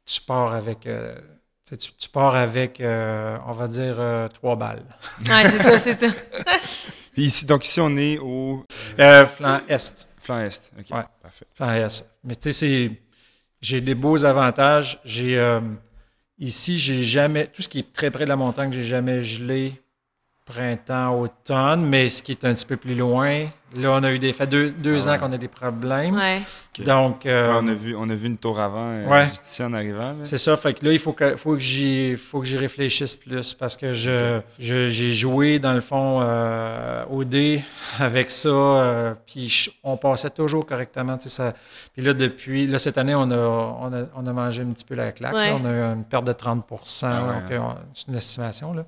tu 0.07 0.21
pars 0.21 0.55
avec, 0.55 0.87
euh, 0.87 1.15
tu, 1.77 2.09
pars 2.09 2.35
avec, 2.35 2.81
euh, 2.81 3.37
on 3.47 3.53
va 3.53 3.69
dire, 3.69 3.97
euh, 3.99 4.29
trois 4.29 4.57
balles. 4.57 4.83
Ouais, 5.27 5.49
c'est 5.51 5.59
ça, 5.59 5.79
c'est 5.79 5.93
ça. 5.93 6.07
Puis 7.13 7.25
ici, 7.25 7.45
donc 7.47 7.65
ici, 7.65 7.81
on 7.81 7.97
est 7.97 8.19
au 8.19 8.65
Euh, 8.99 9.25
flanc 9.27 9.61
est. 9.69 10.07
flanc 10.21 10.41
est. 10.41 10.73
OK, 10.79 10.87
Ouais. 10.97 11.03
parfait. 11.23 11.47
Flanc 11.55 11.71
est. 11.73 12.05
Mais 12.25 12.35
tu 12.37 12.43
sais, 12.45 12.53
c'est- 12.53 12.91
j'ai 13.61 13.81
des 13.81 13.95
beaux 13.95 14.25
avantages. 14.25 15.01
J'ai 15.05 15.39
euh, 15.39 15.61
ici, 16.39 16.79
j'ai 16.79 17.03
jamais 17.03 17.47
tout 17.49 17.63
ce 17.63 17.69
qui 17.69 17.81
est 17.81 17.93
très 17.93 18.11
près 18.11 18.25
de 18.25 18.29
la 18.31 18.37
montagne, 18.37 18.73
j'ai 18.73 18.83
jamais 18.85 19.23
gelé 19.23 19.75
printemps, 20.51 21.19
automne, 21.21 21.87
mais 21.87 22.09
ce 22.11 22.23
qui 22.23 22.33
est 22.33 22.45
un 22.45 22.53
petit 22.55 22.67
peu 22.67 22.77
plus 22.77 22.95
loin, 22.95 23.47
là, 23.77 23.91
on 23.93 24.03
a 24.03 24.13
eu 24.13 24.19
des 24.19 24.33
fait 24.33 24.47
deux, 24.47 24.71
deux 24.71 25.09
Ah 25.09 25.15
ans 25.15 25.19
qu'on 25.19 25.33
a 25.33 25.39
des 25.39 25.49
problèmes. 25.49 26.17
Ouais. 26.17 26.41
Donc, 26.81 27.27
euh, 27.27 27.53
Ouais, 27.53 27.59
on, 27.63 27.69
a 27.69 27.75
vu, 27.75 27.95
on 27.97 28.09
a 28.09 28.15
vu 28.15 28.27
une 28.27 28.37
tour 28.39 28.59
avant, 28.59 28.91
euh, 28.93 29.07
Ouais. 29.07 29.27
juste 29.27 29.47
ici 29.47 29.63
en 29.63 29.73
arrivant. 29.75 30.15
c'est 30.25 30.39
ça. 30.39 30.57
Fait 30.57 30.73
que 30.75 30.85
là, 30.87 30.93
il 30.93 30.99
faut 30.99 31.13
que, 31.13 31.37
faut 31.37 31.55
que 31.55 31.61
j'y, 31.61 32.17
faut 32.17 32.41
que 32.41 32.47
j'y 32.47 32.57
réfléchisse 32.57 33.17
plus 33.17 33.55
parce 33.55 33.77
que 33.77 33.93
je, 33.93 34.41
je- 34.59 34.89
j'ai 34.89 35.13
joué 35.13 35.59
dans 35.59 35.73
le 35.73 35.81
fond 35.81 36.21
euh, 36.23 37.05
au 37.11 37.23
dé 37.25 37.63
avec 37.99 38.31
ça. 38.31 38.49
euh, 38.49 39.15
puis 39.27 39.69
on 39.85 39.97
passait 39.97 40.31
toujours 40.31 40.65
correctement. 40.67 41.17
Ça, 41.21 41.55
puis 41.95 42.03
là, 42.03 42.13
depuis, 42.15 42.67
là 42.67 42.79
cette 42.79 42.99
année, 42.99 43.15
on 43.15 43.31
a, 43.31 43.37
on 43.37 43.93
a, 43.93 44.07
on 44.17 44.27
a 44.27 44.33
mangé 44.33 44.63
un 44.63 44.67
petit 44.73 44.85
peu 44.85 44.95
la 44.95 45.13
claque. 45.13 45.35
Ouais. 45.35 45.51
là. 45.51 45.57
on 45.61 45.65
a 45.65 45.71
eu 45.71 45.81
une 45.95 46.05
perte 46.05 46.25
de 46.27 46.33
30 46.33 46.65
Ah 46.71 46.75
ouais, 46.75 47.35
donc, 47.43 47.53
hein. 47.53 47.77
euh, 47.79 47.83
c'est 47.95 48.09
une 48.09 48.17
estimation 48.17 48.73
là. 48.75 48.85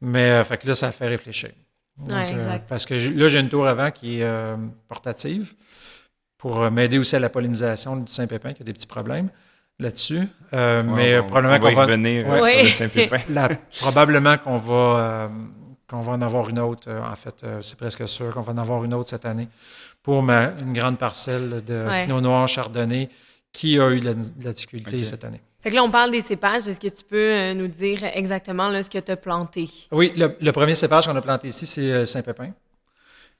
Mais 0.00 0.30
euh, 0.30 0.44
fait 0.44 0.58
que 0.58 0.66
là, 0.68 0.74
ça 0.74 0.92
fait 0.92 1.08
réfléchir. 1.08 1.50
Donc, 1.96 2.10
Ouais, 2.10 2.32
euh, 2.32 2.36
exact. 2.36 2.68
parce 2.68 2.86
que 2.86 2.94
là, 2.94 3.28
j'ai 3.28 3.40
une 3.40 3.48
tour 3.48 3.66
avant 3.66 3.90
qui 3.90 4.20
est 4.20 4.24
euh, 4.24 4.56
portative 4.88 5.54
pour 6.36 6.70
m'aider 6.70 6.98
aussi 6.98 7.16
à 7.16 7.18
la 7.18 7.28
pollinisation 7.28 7.96
du 7.96 8.10
Saint-Pépin, 8.12 8.52
qui 8.52 8.62
a 8.62 8.64
des 8.64 8.72
petits 8.72 8.86
problèmes 8.86 9.28
là-dessus. 9.80 10.20
Euh, 10.52 10.82
Ouais, 10.84 10.92
mais 10.94 11.18
on- 11.18 11.26
probablement 11.26 11.54
on 11.56 11.58
va 11.58 11.66
qu'on 11.66 11.70
y 11.70 11.74
va, 11.74 11.82
revenir 11.86 12.28
Ouais. 12.28 12.52
sur 12.52 12.64
le. 12.64 12.70
Saint-Pépin. 12.90 13.18
probablement 13.80 14.38
qu'on 14.38 14.56
va, 14.58 14.74
euh, 14.74 15.28
qu'on 15.88 16.00
va 16.02 16.12
en 16.12 16.22
avoir 16.22 16.48
une 16.48 16.60
autre. 16.60 16.84
euh, 16.88 17.02
en 17.02 17.16
fait, 17.16 17.42
euh, 17.42 17.60
c'est 17.62 17.76
presque 17.76 18.06
sûr 18.08 18.32
qu'on 18.32 18.42
va 18.42 18.52
en 18.52 18.58
avoir 18.58 18.84
une 18.84 18.94
autre 18.94 19.08
cette 19.08 19.26
année 19.26 19.48
pour 20.02 20.22
ma- 20.22 20.52
une 20.60 20.72
grande 20.72 20.98
parcelle 20.98 21.64
de 21.64 21.86
Ouais. 21.86 22.04
Pinot 22.04 22.20
Noir 22.20 22.46
Chardonnay 22.46 23.08
qui 23.52 23.80
a 23.80 23.90
eu 23.90 23.98
de 23.98 24.04
la, 24.04 24.14
de 24.14 24.44
la 24.44 24.52
difficulté 24.52 25.02
cette 25.02 25.24
année. 25.24 25.40
Fait 25.60 25.70
que 25.70 25.74
là, 25.74 25.82
on 25.82 25.90
parle 25.90 26.10
des 26.12 26.20
cépages. 26.20 26.68
Est-ce 26.68 26.78
que 26.80 26.88
tu 26.88 27.02
peux 27.04 27.16
euh, 27.16 27.54
nous 27.54 27.66
dire 27.66 28.04
exactement 28.04 28.68
là, 28.68 28.82
ce 28.82 28.90
que 28.90 28.98
tu 28.98 29.10
as 29.10 29.16
planté? 29.16 29.68
Oui, 29.90 30.12
le, 30.16 30.36
le 30.40 30.52
premier 30.52 30.74
cépage 30.76 31.06
qu'on 31.06 31.16
a 31.16 31.20
planté 31.22 31.48
ici, 31.48 31.66
c'est 31.66 31.92
euh, 31.92 32.06
Saint-Pépin. 32.06 32.50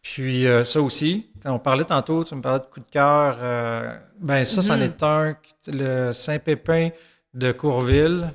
Puis 0.02 0.46
euh, 0.46 0.64
ça 0.64 0.80
aussi, 0.80 1.28
quand 1.42 1.52
on 1.52 1.58
parlait 1.58 1.84
tantôt, 1.84 2.24
tu 2.24 2.34
me 2.34 2.40
parlais 2.42 2.60
de 2.60 2.64
coup 2.64 2.80
de 2.80 2.90
cœur, 2.90 3.38
euh, 3.40 3.96
ben 4.20 4.44
ça, 4.44 4.62
c'en 4.62 4.76
Mhm. 4.76 4.82
est 4.82 5.02
un. 5.02 5.36
Le 5.68 6.12
Saint-Pépin 6.12 6.90
de 7.34 7.52
Courville, 7.52 8.32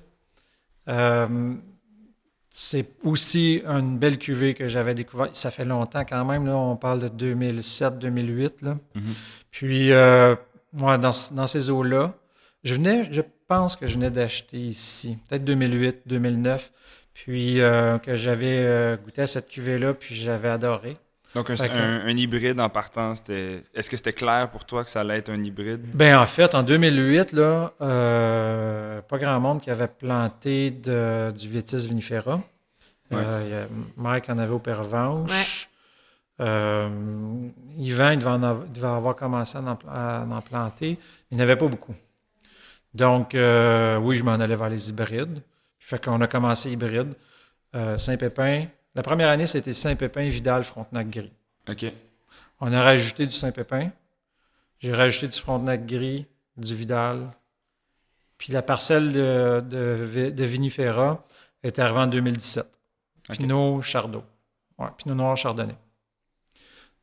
euh, 0.89 1.53
c'est 2.49 2.91
aussi 3.03 3.61
une 3.65 3.97
belle 3.97 4.17
cuvée 4.17 4.53
que 4.53 4.67
j'avais 4.67 4.93
découverte. 4.93 5.35
Ça 5.35 5.51
fait 5.51 5.65
longtemps 5.65 6.05
quand 6.05 6.23
même, 6.25 6.45
là, 6.45 6.55
on 6.55 6.75
parle 6.77 7.01
de 7.01 7.07
2007-2008. 7.09 8.61
là. 8.61 8.77
Mhm. 8.95 9.03
Puis, 9.51 9.91
euh, 9.91 10.35
moi, 10.73 10.97
dans, 10.97 11.11
dans 11.31 11.47
ces 11.47 11.69
eaux-là, 11.69 12.13
je 12.63 12.75
venais, 12.75 13.07
je 13.11 13.21
pense 13.47 13.75
que 13.75 13.87
je 13.87 13.93
venais 13.95 14.11
d'acheter 14.11 14.57
ici, 14.57 15.17
peut-être 15.29 15.43
2008, 15.43 16.01
2009, 16.05 16.71
puis 17.13 17.61
euh, 17.61 17.97
que 17.99 18.15
j'avais 18.15 18.57
euh, 18.65 18.97
goûté 18.97 19.21
à 19.23 19.27
cette 19.27 19.47
cuvée-là, 19.47 19.93
puis 19.93 20.15
j'avais 20.15 20.49
adoré. 20.49 20.97
Donc, 21.35 21.49
un, 21.49 21.55
que- 21.55 21.63
un- 21.71 22.05
un 22.05 22.15
hybride 22.17 22.59
en 22.59 22.69
partant, 22.69 23.15
c'était. 23.15 23.63
Est-ce 23.73 23.89
que 23.89 23.97
c'était 23.97 24.13
clair 24.13 24.51
pour 24.51 24.65
toi 24.65 24.83
que 24.83 24.89
ça 24.89 25.01
allait 25.01 25.17
être 25.17 25.29
un 25.29 25.43
hybride? 25.43 25.81
Ben 25.95 26.17
en 26.19 26.25
fait, 26.27 26.53
en 26.53 26.61
2008, 26.61 27.31
là, 27.31 27.73
euh, 27.81 29.01
pas 29.01 29.17
grand 29.17 29.39
monde 29.39 29.59
qui 29.61 29.71
avait 29.71 29.87
planté 29.87 30.69
de- 30.69 31.31
du 31.31 31.49
Vitis 31.49 31.87
vinifera. 31.87 32.35
Ouais. 33.11 33.17
Euh, 33.25 33.65
Mike 33.97 34.29
en 34.29 34.37
avait 34.37 34.53
au 34.53 34.59
Pervenche. 34.59 35.69
Euh, 36.39 36.89
Yvan, 37.77 38.11
il 38.11 38.19
devait, 38.19 38.29
en 38.31 38.43
avoir, 38.43 38.65
il 38.67 38.73
devait 38.73 38.87
avoir 38.87 39.15
commencé 39.15 39.57
à 39.57 39.61
en, 39.61 39.77
à 39.89 40.25
en 40.29 40.41
planter. 40.41 40.97
Il 41.31 41.37
n'avait 41.37 41.55
pas 41.55 41.67
beaucoup. 41.67 41.93
Donc, 42.93 43.35
euh, 43.35 43.97
oui, 43.97 44.15
je 44.17 44.23
m'en 44.23 44.33
allais 44.33 44.55
vers 44.55 44.69
les 44.69 44.89
hybrides. 44.89 45.41
Fait 45.79 46.03
qu'on 46.03 46.21
a 46.21 46.27
commencé 46.27 46.71
hybride. 46.71 47.13
Euh, 47.75 47.97
Saint-Pépin. 47.97 48.65
La 48.95 49.01
première 49.01 49.29
année, 49.29 49.47
c'était 49.47 49.73
Saint-Pépin, 49.73 50.29
Vidal, 50.29 50.63
Frontenac, 50.63 51.09
Gris. 51.09 51.31
OK. 51.69 51.85
On 52.59 52.71
a 52.71 52.81
rajouté 52.83 53.25
du 53.25 53.33
Saint-Pépin. 53.33 53.89
J'ai 54.79 54.93
rajouté 54.93 55.27
du 55.27 55.39
Frontenac 55.39 55.85
gris, 55.85 56.25
du 56.57 56.75
Vidal. 56.75 57.31
Puis 58.37 58.53
la 58.53 58.61
parcelle 58.61 59.13
de, 59.13 59.61
de, 59.61 60.29
de 60.29 60.43
Vinifera 60.43 61.25
est 61.63 61.79
arrivée 61.79 61.99
en 61.99 62.07
2017. 62.07 62.65
Ok. 63.29 63.37
Pinot 63.37 63.81
Chardot. 63.81 64.23
Ouais, 64.77 64.87
Pinot 64.97 65.15
Noir 65.15 65.37
Chardonnay. 65.37 65.75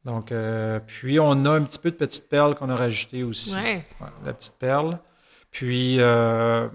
Donc, 0.05 0.33
euh, 0.33 0.81
puis 0.87 1.19
on 1.21 1.45
a 1.45 1.51
un 1.51 1.63
petit 1.63 1.79
peu 1.79 1.91
de 1.91 1.97
petite 1.97 2.29
perle 2.29 2.55
qu'on 2.55 2.71
a 2.71 2.77
rajouté 2.77 3.23
aussi. 3.23 3.57
Ouais. 3.57 3.85
Ouais, 4.01 4.09
la 4.25 4.33
petite 4.33 4.59
perle. 4.59 4.99
Puis, 5.51 5.97
euh, 6.01 6.69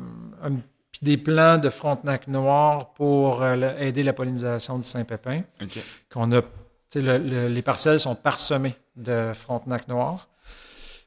un- 0.44 0.56
puis 0.92 1.00
des 1.02 1.18
plants 1.18 1.58
de 1.58 1.70
Frontenac 1.70 2.28
noir 2.28 2.94
pour 2.94 3.42
euh, 3.42 3.78
aider 3.80 4.04
la 4.04 4.14
pollinisation 4.14 4.78
du 4.78 4.84
Saint-Pépin 4.84 5.42
OK. 5.62 5.80
qu'on 6.12 6.32
a, 6.32 6.42
tu 6.42 6.48
sais, 6.90 7.02
le- 7.02 7.18
le- 7.18 7.48
les 7.48 7.62
parcelles 7.62 8.00
sont 8.00 8.16
parsemées 8.16 8.76
de 8.96 9.32
Frontenac 9.34 9.88
noir. 9.88 10.28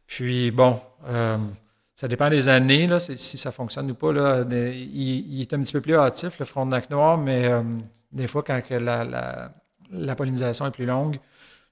Puis 0.07 0.51
bon, 0.51 0.81
euh, 1.09 1.37
ça 1.95 2.09
dépend 2.09 2.31
des 2.31 2.49
années, 2.49 2.87
là, 2.87 2.99
si 3.01 3.37
ça 3.39 3.53
fonctionne 3.53 3.91
ou 3.91 3.95
pas. 3.95 4.13
Là, 4.13 4.45
Des- 4.45 4.75
il, 4.77 5.35
il 5.35 5.41
est 5.43 5.53
un 5.53 5.61
petit 5.61 5.73
peu 5.73 5.81
plus 5.81 5.95
hâtif, 5.97 6.39
le 6.39 6.45
Frontenac 6.45 6.89
noir, 6.91 7.19
mais 7.19 7.51
des 8.13 8.27
fois, 8.27 8.43
quand 8.43 8.61
la- 8.71 9.53
la 9.91 10.15
pollinisation 10.15 10.67
est 10.67 10.71
plus 10.71 10.87
longue, 10.87 11.19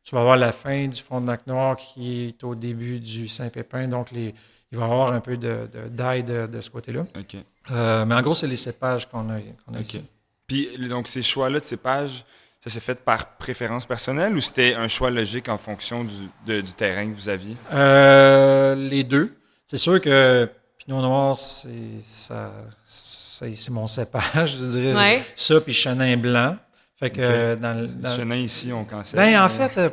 tu 0.05 0.15
vas 0.15 0.21
avoir 0.21 0.37
la 0.37 0.53
fin 0.53 0.87
du 0.89 1.03
Frontenac 1.03 1.47
noir 1.47 1.77
qui 1.77 2.29
est 2.29 2.45
au 2.45 2.55
début 2.55 3.01
du 3.01 3.27
Saint-Pépin. 3.29 3.89
Donc, 3.89 4.11
les, 4.13 4.35
il 4.77 4.81
va 4.81 4.87
y 4.87 4.91
avoir 4.91 5.13
un 5.13 5.21
peu 5.21 5.37
de, 5.37 5.69
de, 5.73 5.89
d'ail 5.89 6.23
de, 6.23 6.47
de 6.47 6.61
ce 6.61 6.71
côté-là. 6.71 7.01
OK. 7.19 7.37
Euh, 7.71 8.05
mais 8.05 8.15
en 8.15 8.21
gros, 8.23 8.35
c'est 8.35 8.47
les 8.47 8.57
cépages 8.59 9.09
qu'on 9.09 9.31
a, 9.31 9.39
OK. 9.39 9.81
ici. 9.81 10.05
Puis, 10.47 10.69
donc, 10.89 11.09
ces 11.09 11.23
choix-là 11.23 11.59
de 11.61 11.65
cépages, 11.65 12.25
ça 12.63 12.71
s'est 12.71 12.81
fait 12.81 13.01
par 13.03 13.37
préférence 13.37 13.87
personnelle 13.87 14.35
ou 14.37 14.41
c'était 14.41 14.75
un 14.75 14.87
choix 14.89 15.11
logique 15.11 15.49
en 15.49 15.57
fonction 15.59 16.05
du, 16.05 16.15
de- 16.47 16.61
du 16.61 16.73
terrain 16.75 17.09
que 17.11 17.15
vous 17.17 17.29
aviez? 17.29 17.57
Euh, 17.73 18.75
les 18.75 19.03
deux. 19.05 19.35
C'est 19.67 19.77
sûr 19.79 20.01
que 20.01 20.49
Pinot 20.79 21.01
Noir, 21.01 21.39
c'est 21.39 22.01
ça, 22.03 22.53
c'est 22.85 23.55
c'est 23.57 23.71
mon 23.71 23.87
cépage, 23.87 24.57
je 24.59 24.65
dirais. 24.67 24.95
Ouais. 24.97 25.23
Ça, 25.35 25.61
puis 25.61 25.73
Chenin 25.73 26.17
blanc. 26.17 26.57
Fait 26.99 27.11
que 27.11 27.21
euh, 27.21 27.57
dans, 27.57 27.75
le- 27.81 27.87
dans- 27.89 28.17
Chenin 28.17 28.37
ici, 28.37 28.73
on 28.73 28.85
cancelle. 28.85 29.19
Ben, 29.19 29.43
en 29.45 29.49
fait, 29.49 29.77
euh, 29.79 29.91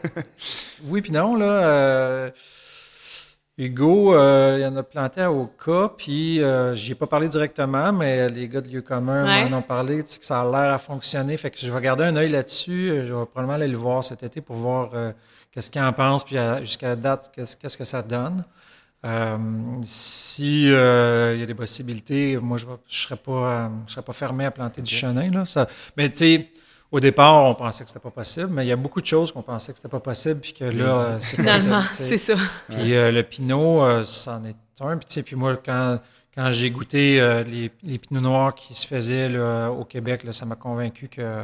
oui 0.84 1.02
puis 1.02 1.12
non, 1.12 1.36
là. 1.36 2.30
Hugo, 3.58 4.16
euh, 4.16 4.58
il 4.60 4.66
en 4.66 4.76
a 4.78 4.82
planté 4.82 5.22
à 5.22 5.32
Oka, 5.32 5.94
puis 5.96 6.42
euh, 6.42 6.74
j'y 6.74 6.94
ai 6.94 6.96
pas 6.96 7.06
parlé 7.06 7.30
directement, 7.30 7.94
mais 7.94 8.28
les 8.30 8.48
gars 8.50 8.62
de 8.62 8.68
lieu 8.70 8.82
commun 8.82 9.26
Ouais. 9.26 9.48
m'en 9.50 9.58
ont 9.60 9.62
parlé, 9.62 10.02
tu 10.04 10.10
sais, 10.14 10.20
que 10.20 10.26
ça 10.26 10.42
a 10.42 10.44
l'air 10.46 10.74
à 10.74 10.80
fonctionner. 10.80 11.38
Fait 11.38 11.52
que 11.52 11.60
je 11.60 11.72
vais 11.72 11.82
garder 11.82 12.04
un 12.06 12.16
œil 12.16 12.30
là-dessus. 12.30 12.90
Euh, 12.90 13.06
Je 13.06 13.14
vais 13.14 13.26
probablement 13.26 13.54
aller 13.54 13.68
le 13.68 13.78
voir 13.78 14.04
cet 14.04 14.24
été 14.24 14.42
pour 14.42 14.56
voir 14.56 14.90
euh, 14.96 15.12
qu'est-ce 15.52 15.70
qu'il 15.70 15.82
en 15.84 15.94
pense, 15.94 16.24
puis 16.24 16.36
jusqu'à 16.62 16.96
date, 16.96 17.32
qu'est-ce 17.36 17.56
qu'est-ce 17.56 17.78
que 17.78 17.84
ça 17.86 18.02
donne. 18.02 18.44
Euh, 19.06 19.38
si 19.84 20.72
euh, 20.72 21.34
il 21.36 21.42
y 21.42 21.44
a 21.44 21.46
des 21.46 21.54
possibilités, 21.54 22.38
moi 22.38 22.58
je 22.58 22.66
ne 22.66 22.72
serais 22.88 23.18
pas 23.18 23.32
euh, 23.66 23.68
je 23.86 23.92
serais 23.92 24.02
pas 24.02 24.14
fermé 24.14 24.46
à 24.46 24.52
planter 24.52 24.82
du 24.82 24.92
chenin 24.96 25.30
là. 25.30 25.46
Ça, 25.46 25.68
mais 25.98 26.10
tu 26.10 26.18
sais, 26.18 26.50
au 26.94 27.00
départ 27.02 27.44
on 27.44 27.56
pensait 27.56 27.84
que 27.84 27.90
c'était 27.90 28.00
pas 28.04 28.12
possible, 28.12 28.48
mais 28.52 28.64
il 28.64 28.70
y 28.70 28.72
a 28.72 28.76
beaucoup 28.78 29.02
de 29.02 29.06
choses 29.06 29.32
qu'on 29.34 29.42
pensait 29.42 29.72
que 29.74 29.80
c'était 29.80 29.90
pas 29.90 30.00
possible 30.00 30.40
puis 30.40 30.54
que 30.54 30.64
là 30.66 31.18
c'est 31.20 31.36
Finalement, 31.38 31.84
c'est 31.90 32.18
ça. 32.18 32.36
Puis 32.70 32.96
euh, 32.96 33.12
le 33.12 33.24
pinot, 33.24 33.84
euh, 33.84 34.04
c'en 34.06 34.46
est 34.46 34.56
un. 34.80 34.96
Puis, 34.98 35.06
tu 35.08 35.14
sais, 35.16 35.24
puis 35.24 35.36
moi, 35.36 35.58
quand, 35.64 36.00
quand 36.36 36.52
j'ai 36.52 36.70
goûté 36.72 37.20
euh, 37.20 37.44
les, 37.44 37.72
les 37.84 37.98
pinots 37.98 38.22
noirs 38.22 38.56
qui 38.56 38.74
se 38.74 38.88
faisaient 38.88 39.28
là, 39.30 39.70
au 39.70 39.86
Québec, 39.86 40.24
là, 40.24 40.34
ça 40.34 40.46
m'a 40.46 40.56
convaincu 40.56 41.08
que 41.10 41.42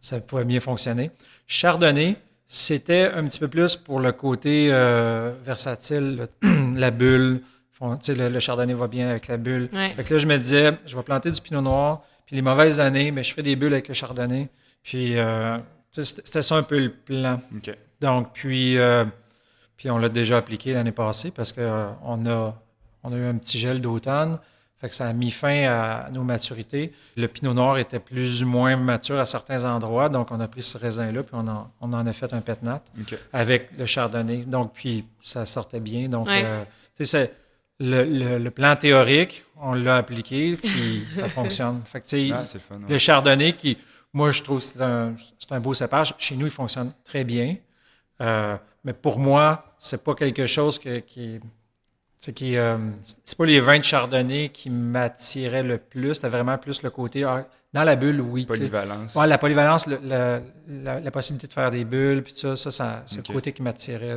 ça 0.00 0.20
pouvait 0.20 0.44
bien 0.44 0.60
fonctionner. 0.60 1.10
Chardonnay, 1.46 2.16
c'était 2.46 3.10
un 3.14 3.24
petit 3.26 3.38
peu 3.38 3.48
plus 3.48 3.76
pour 3.76 4.00
le 4.00 4.12
côté 4.12 4.68
euh, 4.72 5.32
versatile, 5.44 6.26
le- 6.42 6.74
la 6.78 6.90
bulle. 6.90 7.40
Fon- 7.72 7.96
tu 7.96 8.12
sais, 8.12 8.14
le, 8.14 8.28
le 8.28 8.40
chardonnay 8.40 8.74
va 8.74 8.86
bien 8.86 9.08
avec 9.08 9.28
la 9.28 9.36
bulle. 9.36 9.68
Ouais. 9.72 9.92
Fait 9.96 10.04
que 10.04 10.14
là, 10.14 10.18
je 10.18 10.26
me 10.26 10.36
disais, 10.36 10.72
je 10.86 10.94
vais 10.96 11.02
planter 11.02 11.30
du 11.30 11.40
pinot 11.40 11.60
noir, 11.60 12.02
puis 12.26 12.36
les 12.36 12.42
mauvaises 12.42 12.78
années, 12.80 13.10
mais 13.10 13.24
je 13.24 13.30
ferai 13.30 13.42
des 13.42 13.56
bulles 13.56 13.72
avec 13.72 13.88
le 13.88 13.94
chardonnay. 13.94 14.48
Puis, 14.84 15.18
euh, 15.18 15.58
c'était 15.90 16.42
ça 16.42 16.54
un 16.56 16.62
peu 16.62 16.78
le 16.78 16.92
plan. 16.92 17.40
Donc, 18.00 18.32
puis, 18.34 18.78
euh, 18.78 19.04
puis 19.76 19.90
on 19.90 19.98
l'a 19.98 20.08
déjà 20.08 20.36
appliqué 20.36 20.72
l'année 20.72 20.92
passée 20.92 21.30
parce 21.32 21.50
qu'on 21.52 21.62
a, 22.26 22.62
on 23.02 23.12
a 23.12 23.16
eu 23.16 23.24
un 23.24 23.36
petit 23.36 23.58
gel 23.58 23.80
d'automne. 23.80 24.38
Fait 24.80 24.88
que 24.90 24.94
ça 24.94 25.06
a 25.08 25.12
mis 25.14 25.30
fin 25.30 25.64
à 25.66 26.10
nos 26.12 26.24
maturités. 26.24 26.92
Le 27.16 27.26
pinot 27.26 27.54
noir 27.54 27.78
était 27.78 28.00
plus 28.00 28.42
ou 28.42 28.46
moins 28.46 28.76
mature 28.76 29.18
à 29.18 29.24
certains 29.24 29.64
endroits, 29.64 30.10
donc 30.10 30.30
on 30.30 30.38
a 30.40 30.46
pris 30.48 30.62
ce 30.62 30.76
raisin-là, 30.76 31.22
puis 31.22 31.34
on 31.34 31.48
en, 31.48 31.70
on 31.80 31.92
en 31.94 32.06
a 32.06 32.12
fait 32.12 32.34
un 32.34 32.42
pétnat 32.42 32.82
avec 33.32 33.70
le 33.78 33.86
chardonnay. 33.86 34.38
Donc, 34.46 34.72
puis 34.74 35.06
ça 35.22 35.46
sortait 35.46 35.80
bien. 35.80 36.08
Donc, 36.10 36.26
Ouais. 36.26 36.42
euh, 36.44 36.64
tu 36.96 37.04
sais, 37.04 37.18
c'est 37.28 37.36
le, 37.80 38.04
le- 38.04 38.38
le 38.38 38.50
plan 38.50 38.76
théorique, 38.76 39.44
on 39.56 39.72
l'a 39.72 39.96
appliqué, 39.96 40.56
puis 40.56 41.04
ça 41.08 41.28
fonctionne. 41.30 41.80
Fait 41.86 42.00
que, 42.02 42.06
tu 42.06 42.28
sais, 42.28 42.34
Ah, 42.34 42.44
fun. 42.44 42.74
ouais. 42.74 42.82
le 42.90 42.98
chardonnay, 42.98 43.54
qui, 43.54 43.78
moi, 44.14 44.30
je 44.30 44.42
trouve 44.42 44.60
que 44.60 44.64
c'est 44.64 44.80
un, 44.80 45.14
un 45.50 45.60
beau 45.60 45.74
cépage. 45.74 46.14
Chez 46.18 46.36
nous, 46.36 46.46
il 46.46 46.52
fonctionne 46.52 46.92
très 47.04 47.24
bien. 47.24 47.56
Euh, 48.22 48.56
mais 48.84 48.92
pour 48.94 49.18
moi, 49.18 49.74
c'est 49.78 50.02
pas 50.02 50.14
quelque 50.14 50.46
chose 50.46 50.78
que- 50.78 51.00
qui. 51.00 51.40
C'est 52.18 52.32
qui, 52.32 52.56
euh, 52.56 52.78
c'est 53.24 53.36
pas 53.36 53.44
les 53.44 53.60
vins 53.60 53.78
de 53.78 53.84
chardonnay 53.84 54.48
qui 54.48 54.70
m'attiraient 54.70 55.62
le 55.62 55.76
plus. 55.76 56.14
C'était 56.14 56.30
vraiment 56.30 56.56
plus 56.56 56.80
le 56.82 56.88
côté. 56.88 57.24
ah, 57.24 57.46
dans 57.74 57.82
la 57.82 57.96
bulle, 57.96 58.20
oui. 58.20 58.46
Polyvalence. 58.46 59.16
Ouais, 59.16 59.26
la 59.26 59.36
polyvalence, 59.36 59.86
le- 59.88 59.98
le- 60.02 60.40
la, 60.84 61.00
la 61.00 61.10
possibilité 61.10 61.48
de 61.48 61.52
faire 61.52 61.70
des 61.72 61.84
bulles, 61.84 62.22
puis 62.22 62.32
ça, 62.32 62.54
ça, 62.56 62.70
ça 62.70 63.02
c'est 63.06 63.26
le 63.28 63.34
côté 63.34 63.52
qui 63.52 63.60
m'attirait 63.62 64.16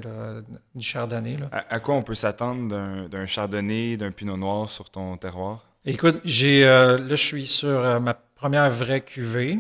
du 0.76 0.86
chardonnay. 0.86 1.38
Là. 1.38 1.50
À, 1.52 1.76
à 1.76 1.80
quoi 1.80 1.96
on 1.96 2.04
peut 2.04 2.14
s'attendre 2.16 2.68
d'un, 2.70 3.10
d'un 3.10 3.26
chardonnay, 3.26 3.98
d'un 3.98 4.12
pinot 4.12 4.38
noir 4.38 4.70
sur 4.70 4.90
ton 4.92 5.18
terroir? 5.18 5.66
Écoute, 5.86 6.22
j'ai 6.24 6.66
euh, 6.68 7.00
là, 7.00 7.10
je 7.10 7.16
suis 7.16 7.48
sur 7.48 7.68
euh, 7.70 8.00
ma 8.00 8.14
première 8.14 8.70
vraie 8.70 9.02
cuvée. 9.02 9.58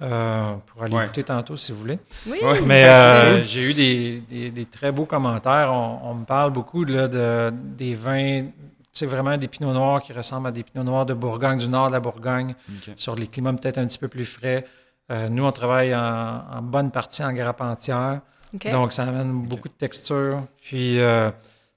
Euh, 0.00 0.54
pour 0.66 0.84
aller 0.84 0.94
Ouais. 0.94 1.06
goûter 1.06 1.24
tantôt 1.24 1.56
si 1.56 1.72
vous 1.72 1.78
voulez. 1.78 1.98
Oui. 2.28 2.38
Mais 2.64 2.84
euh, 2.88 3.42
j'ai 3.42 3.62
eu 3.70 3.74
des, 3.74 4.20
des- 4.20 4.50
des 4.52 4.64
très 4.64 4.92
beaux 4.92 5.06
commentaires. 5.06 5.72
On, 5.72 5.98
on 6.10 6.14
me 6.14 6.24
parle 6.24 6.52
beaucoup 6.52 6.84
là, 6.84 7.08
de, 7.08 7.50
des 7.52 7.94
vins, 7.96 8.42
tu 8.44 8.50
sais, 8.92 9.06
vraiment 9.06 9.36
des 9.36 9.48
pinots 9.48 9.72
noirs 9.72 10.00
qui 10.00 10.12
ressemblent 10.12 10.46
à 10.46 10.52
des 10.52 10.62
pinots 10.62 10.84
noirs 10.84 11.04
de 11.04 11.14
Bourgogne, 11.14 11.58
du 11.58 11.68
nord 11.68 11.88
de 11.88 11.94
la 11.94 12.00
Bourgogne, 12.00 12.54
sur 12.94 13.16
les 13.16 13.26
climats 13.26 13.52
peut-être 13.54 13.78
un 13.78 13.86
petit 13.86 13.98
peu 13.98 14.06
plus 14.06 14.24
frais. 14.24 14.64
Euh, 15.10 15.28
nous, 15.30 15.44
on 15.44 15.50
travaille 15.52 15.92
en, 15.94 16.44
en 16.48 16.62
bonne 16.62 16.92
partie 16.92 17.24
en 17.24 17.32
grappe 17.32 17.60
entière. 17.60 18.20
OK. 18.54 18.70
Donc, 18.70 18.92
ça 18.92 19.02
amène 19.02 19.46
beaucoup 19.46 19.68
de 19.68 19.74
texture. 19.74 20.44
Puis, 20.62 21.00
euh, 21.00 21.30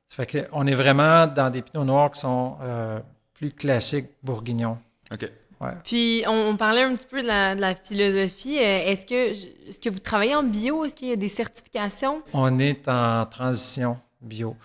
ça 0.07 0.23
fait 0.25 0.47
on 0.51 0.67
est 0.67 0.75
vraiment 0.75 1.25
dans 1.25 1.49
des 1.49 1.63
pinots 1.63 1.85
noirs 1.85 2.11
qui 2.11 2.19
sont 2.19 2.57
euh, 2.61 2.99
plus 3.33 3.51
classiques 3.51 4.09
bourguignons. 4.21 4.77
OK. 5.11 5.27
Ouais. 5.61 5.73
Puis, 5.83 6.23
on, 6.27 6.49
on 6.49 6.57
parlait 6.57 6.81
un 6.81 6.95
petit 6.95 7.05
peu 7.05 7.21
de 7.21 7.27
la, 7.27 7.53
de 7.53 7.61
la 7.61 7.75
philosophie. 7.75 8.57
Euh, 8.57 8.89
Est-ce 8.89 9.05
que, 9.05 9.79
que 9.79 9.89
vous 9.89 9.99
travaillez 9.99 10.33
en 10.33 10.41
bio? 10.41 10.83
Est-ce 10.85 10.95
qu'il 10.95 11.09
y 11.09 11.11
a 11.11 11.15
des 11.15 11.29
certifications? 11.29 12.23
On 12.33 12.57
est 12.57 12.87
en 12.87 13.25
transition 13.27 13.99
bio. 14.21 14.55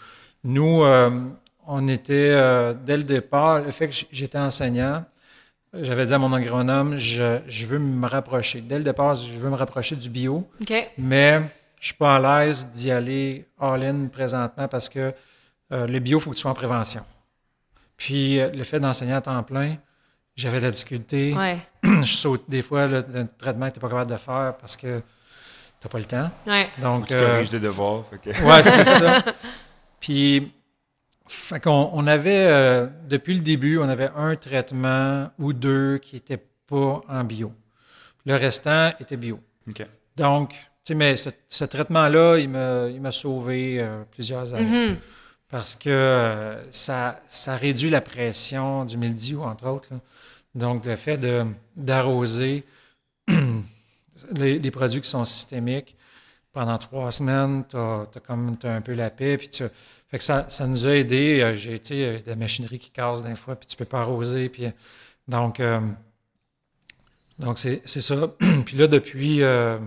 Nous, 0.42 0.82
euh, 0.84 1.10
on 1.66 1.86
était, 1.88 2.30
euh, 2.32 2.72
dès 2.72 2.96
le 2.96 3.02
départ, 3.02 3.60
le 3.60 3.72
fait 3.72 3.88
que 3.88 3.94
j'étais 4.10 4.38
enseignant, 4.38 5.04
j'avais 5.74 6.06
dit 6.06 6.14
à 6.14 6.18
mon 6.18 6.32
agronome, 6.32 6.96
je, 6.96 7.40
je 7.46 7.66
veux 7.66 7.78
me 7.78 8.06
rapprocher. 8.06 8.62
Dès 8.62 8.78
le 8.78 8.84
départ, 8.84 9.16
je 9.16 9.38
veux 9.38 9.50
me 9.50 9.56
rapprocher 9.56 9.96
du 9.96 10.08
bio. 10.08 10.48
OK. 10.62 10.90
Mais 10.96 11.42
je 11.78 11.86
suis 11.88 11.94
pas 11.94 12.16
à 12.16 12.46
l'aise 12.46 12.68
d'y 12.70 12.90
aller 12.90 13.44
all-in 13.60 14.06
présentement 14.06 14.66
parce 14.68 14.88
que 14.88 15.12
euh, 15.72 15.86
le 15.86 15.98
bio, 15.98 16.18
il 16.18 16.22
faut 16.22 16.30
que 16.30 16.36
tu 16.36 16.40
sois 16.40 16.52
en 16.52 16.54
prévention. 16.54 17.04
Puis 17.98 18.38
le 18.38 18.64
fait 18.64 18.80
d'enseigner 18.80 19.12
à 19.12 19.20
temps 19.20 19.42
plein, 19.42 19.76
j'avais 20.36 20.58
de 20.58 20.64
la 20.64 20.70
difficulté. 20.70 21.34
Ouais. 21.34 21.58
je 21.82 22.02
saute 22.16 22.44
des 22.48 22.62
fois 22.62 22.86
le, 22.86 23.04
le 23.12 23.26
traitement 23.38 23.66
que 23.68 23.72
tu 23.74 23.78
n'es 23.78 23.80
pas 23.80 23.88
capable 23.88 24.10
de 24.10 24.16
faire 24.16 24.54
parce 24.60 24.76
que 24.76 24.98
tu 24.98 25.04
n'as 25.86 25.90
pas 25.90 25.98
le 25.98 26.04
temps. 26.04 26.30
Ouais. 26.46 26.68
Donc, 26.80 27.06
Tu 27.08 27.14
euh, 27.14 27.20
corriges 27.32 27.50
des 27.50 27.60
devoirs. 27.60 28.04
fait 28.10 28.18
que- 28.18 28.42
Ouais, 28.44 28.62
c'est 28.62 28.84
ça. 28.84 29.22
Puis, 30.00 30.52
fait 31.26 31.60
qu'on 31.60 31.90
on 31.92 32.06
avait, 32.06 32.46
euh, 32.46 32.86
depuis 33.08 33.34
le 33.34 33.40
début, 33.40 33.78
on 33.78 33.88
avait 33.88 34.10
un 34.14 34.36
traitement 34.36 35.30
ou 35.38 35.52
deux 35.52 35.98
qui 35.98 36.16
n'étaient 36.16 36.44
pas 36.68 37.00
en 37.08 37.24
bio. 37.24 37.52
Le 38.24 38.34
restant 38.36 38.90
était 39.00 39.16
bio. 39.16 39.40
Donc, 40.16 40.50
tu 40.50 40.56
sais, 40.84 40.94
mais 40.94 41.16
ce, 41.16 41.30
ce 41.48 41.64
traitement-là, 41.64 42.38
il 42.38 42.48
m'a, 42.48 42.88
il 42.88 43.00
m'a 43.00 43.10
sauvé 43.12 43.80
euh, 43.80 44.02
plusieurs 44.10 44.54
années. 44.54 44.88
Mhm. 44.90 44.96
Parce 45.48 45.74
que 45.76 45.88
euh, 45.90 46.70
ça, 46.72 47.20
ça 47.28 47.56
réduit 47.56 47.90
la 47.90 48.00
pression 48.00 48.84
du 48.84 48.96
mildiou, 48.98 49.42
entre 49.42 49.66
autres. 49.68 49.88
là. 49.92 49.98
Donc, 50.56 50.86
le 50.86 50.96
fait 50.96 51.20
d'arroser 51.76 52.64
les, 54.32 54.70
produits 54.70 55.02
qui 55.02 55.08
sont 55.08 55.26
systémiques 55.26 55.94
pendant 56.50 56.78
trois 56.78 57.10
semaines, 57.10 57.62
tu 57.68 57.76
as, 57.76 58.06
comme 58.26 58.56
t'as 58.56 58.74
un 58.74 58.80
peu 58.80 58.94
la 58.94 59.10
paix. 59.10 59.36
Puis 59.36 59.50
tu, 59.50 59.64
fait 60.08 60.16
que 60.16 60.24
ça, 60.24 60.48
ça 60.48 60.66
nous 60.66 60.86
a 60.86 60.96
aidés. 60.96 61.42
Euh, 61.42 61.56
J'ai 61.56 61.78
sais, 61.82 62.04
euh, 62.06 62.18
de 62.22 62.30
la 62.30 62.36
machinerie 62.36 62.78
qui 62.78 62.90
casse 62.90 63.22
des 63.22 63.34
fois, 63.36 63.54
puis 63.56 63.66
tu 63.66 63.76
peux 63.76 63.84
pas 63.84 64.00
arroser. 64.00 64.48
Puis, 64.48 64.64
donc, 65.28 65.60
euh, 65.60 65.80
donc 67.38 67.58
c'est, 67.58 67.82
c'est 67.84 68.00
ça. 68.00 68.26
puis 68.64 68.78
là, 68.78 68.86
depuis, 68.86 69.42
euh, 69.42 69.78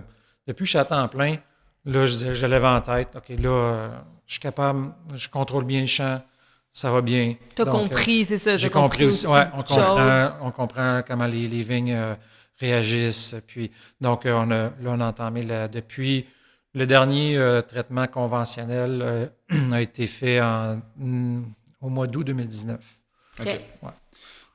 depuis 0.45 0.59
que 0.59 0.65
je 0.65 0.69
suis 0.69 0.77
à 0.77 0.85
temps 0.85 1.07
plein, 1.07 1.37
là, 1.85 2.05
je, 2.05 2.35
je 2.35 2.45
lève 2.45 2.65
en 2.65 2.79
tête. 2.81 3.15
OK, 3.15 3.29
là, 3.39 4.03
je 4.27 4.33
suis 4.33 4.41
capable, 4.41 4.93
je 5.15 5.29
contrôle 5.29 5.65
bien 5.65 5.81
le 5.81 5.87
champ, 5.87 6.21
ça 6.71 6.91
va 6.91 7.01
bien. 7.01 7.35
T'as 7.55 7.65
Donc, 7.65 7.75
euh, 7.75 7.79
compris, 7.89 8.25
c'est 8.25 8.37
ça. 8.37 8.57
j'ai 8.57 8.69
compris 8.69 9.05
aussi. 9.05 9.27
Ouais, 9.27 9.45
on, 9.53 9.61
comprend, 9.63 10.29
on 10.41 10.51
comprend 10.51 11.01
comment 11.07 11.25
les, 11.27 11.47
les 11.47 11.61
vignes 11.61 11.93
euh, 11.93 12.15
réagissent. 12.57 13.35
Puis, 13.47 13.71
donc, 13.99 14.25
euh, 14.25 14.33
on 14.33 14.51
a, 14.51 14.63
là, 14.65 14.71
on 14.85 14.99
a 14.99 15.07
entamé 15.07 15.43
la- 15.43 15.67
depuis 15.67 16.25
le 16.73 16.85
dernier 16.85 17.37
euh, 17.37 17.61
traitement 17.61 18.07
conventionnel 18.07 19.01
euh, 19.01 19.27
a 19.71 19.81
été 19.81 20.05
fait 20.07 20.39
en, 20.41 20.79
mm, 20.97 21.43
au 21.81 21.89
mois 21.89 22.07
d'août 22.07 22.23
2019. 22.25 22.79
OK. 23.39 23.45
Ouais. 23.45 23.89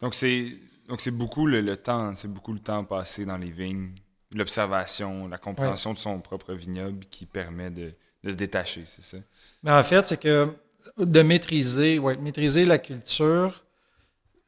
Donc, 0.00 0.14
c'est 0.14 0.52
donc 0.88 1.00
c'est 1.00 1.10
beaucoup 1.10 1.46
le, 1.46 1.62
le 1.62 1.76
temps, 1.78 2.14
c'est 2.14 2.28
beaucoup 2.28 2.52
le 2.52 2.58
temps 2.60 2.84
passé 2.84 3.24
dans 3.24 3.38
les 3.38 3.50
vignes, 3.50 3.92
l'observation, 4.32 5.28
la 5.28 5.38
compréhension 5.38 5.92
de 5.94 5.98
son 5.98 6.20
propre 6.20 6.52
vignoble 6.52 7.06
qui 7.06 7.24
permet 7.26 7.70
de, 7.70 7.94
de 8.22 8.30
se 8.30 8.36
détacher, 8.36 8.82
c'est 8.84 9.02
ça? 9.02 9.16
Mais 9.62 9.72
en 9.72 9.82
fait, 9.82 10.06
c'est 10.06 10.20
que 10.20 10.54
de 10.98 11.22
maîtriser, 11.22 11.98
ouais, 11.98 12.16
maîtriser 12.16 12.64
la 12.64 12.78
culture, 12.78 13.62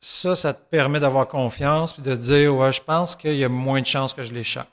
ça, 0.01 0.37
ça 0.37 0.53
te 0.55 0.62
permet 0.70 1.01
d'avoir 1.01 1.26
confiance 1.26 1.93
puis 1.93 2.03
de 2.03 2.14
dire, 2.14 2.55
ouais, 2.55 2.72
je 2.72 2.82
pense 2.82 3.16
qu'il 3.16 3.37
y 3.37 3.45
a 3.45 3.49
moins 3.49 3.80
de 3.80 3.87
chances 3.87 4.12
que 4.12 4.22
je 4.22 4.32
l'échappe. 4.32 4.68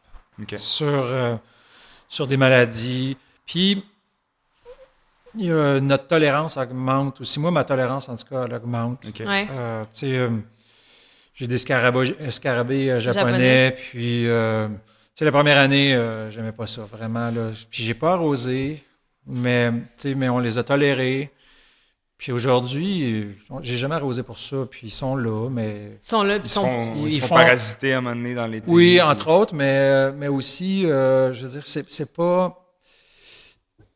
Sur, 0.58 0.88
euh, 0.88 1.36
sur 2.08 2.28
des 2.28 2.38
maladies. 2.38 3.18
Puis, 3.46 3.84
il 5.36 5.46
y 5.46 5.52
a- 5.52 5.80
notre 5.80 6.08
tolérance 6.08 6.58
augmente 6.58 7.22
aussi. 7.22 7.40
Moi, 7.40 7.52
ma 7.52 7.64
tolérance, 7.64 8.10
en 8.10 8.16
tout 8.16 8.26
cas, 8.30 8.46
elle 8.46 8.54
augmente. 8.54 9.04
OK. 9.08 9.20
Ouais. 9.26 9.48
Euh, 9.50 9.84
tu 9.94 10.00
sais, 10.08 10.18
euh, 10.18 10.30
j'ai 11.34 11.48
des 11.48 11.58
scarabées, 11.58 12.14
scarabées 12.30 13.00
japonais, 13.00 13.30
Japonais. 13.32 13.76
puis, 13.90 14.28
euh, 14.28 14.68
tu 14.68 14.74
sais, 15.16 15.26
la 15.26 15.32
première 15.32 15.58
année, 15.58 15.96
euh, 15.96 16.30
j'aimais 16.30 16.52
pas 16.52 16.68
ça, 16.68 16.82
vraiment. 16.92 17.32
Là. 17.32 17.50
Puis, 17.72 17.84
j'ai 17.84 17.94
pas 17.96 18.14
arrosé, 18.14 18.84
mais, 19.26 19.72
tu 19.72 20.10
sais, 20.10 20.16
mais 20.16 20.30
on 20.30 20.40
les 20.40 20.58
a 20.58 20.64
tolérés. 20.64 21.32
Puis 22.24 22.32
aujourd'hui, 22.32 23.36
j'ai 23.64 23.76
jamais 23.76 23.96
arrosé 23.96 24.24
pour 24.24 24.38
ça, 24.38 24.66
puis 24.72 24.88
ils 24.88 24.92
sont 24.92 25.18
là, 25.18 25.50
mais 25.50 25.98
Ils 26.02 26.08
sont 26.08 26.24
là, 26.24 26.40
puis 26.40 26.48
Ils 26.48 26.52
sont... 26.52 26.94
ils 26.96 27.14
ils 27.16 27.20
font 27.22 27.36
parasiter 27.36 27.92
à 27.92 27.98
un 27.98 28.02
moment 28.02 28.16
donné 28.16 28.34
dans 28.34 28.48
l'été. 28.48 28.66
Oui, 28.72 29.02
entre 29.02 29.28
autres, 29.30 29.54
mais, 29.54 30.10
mais 30.14 30.30
aussi, 30.30 30.86
euh, 30.86 31.34
je 31.34 31.44
veux 31.46 31.50
dire, 31.50 31.68
c'est 31.68 31.92
c'est 31.92 32.14
pas. 32.14 32.58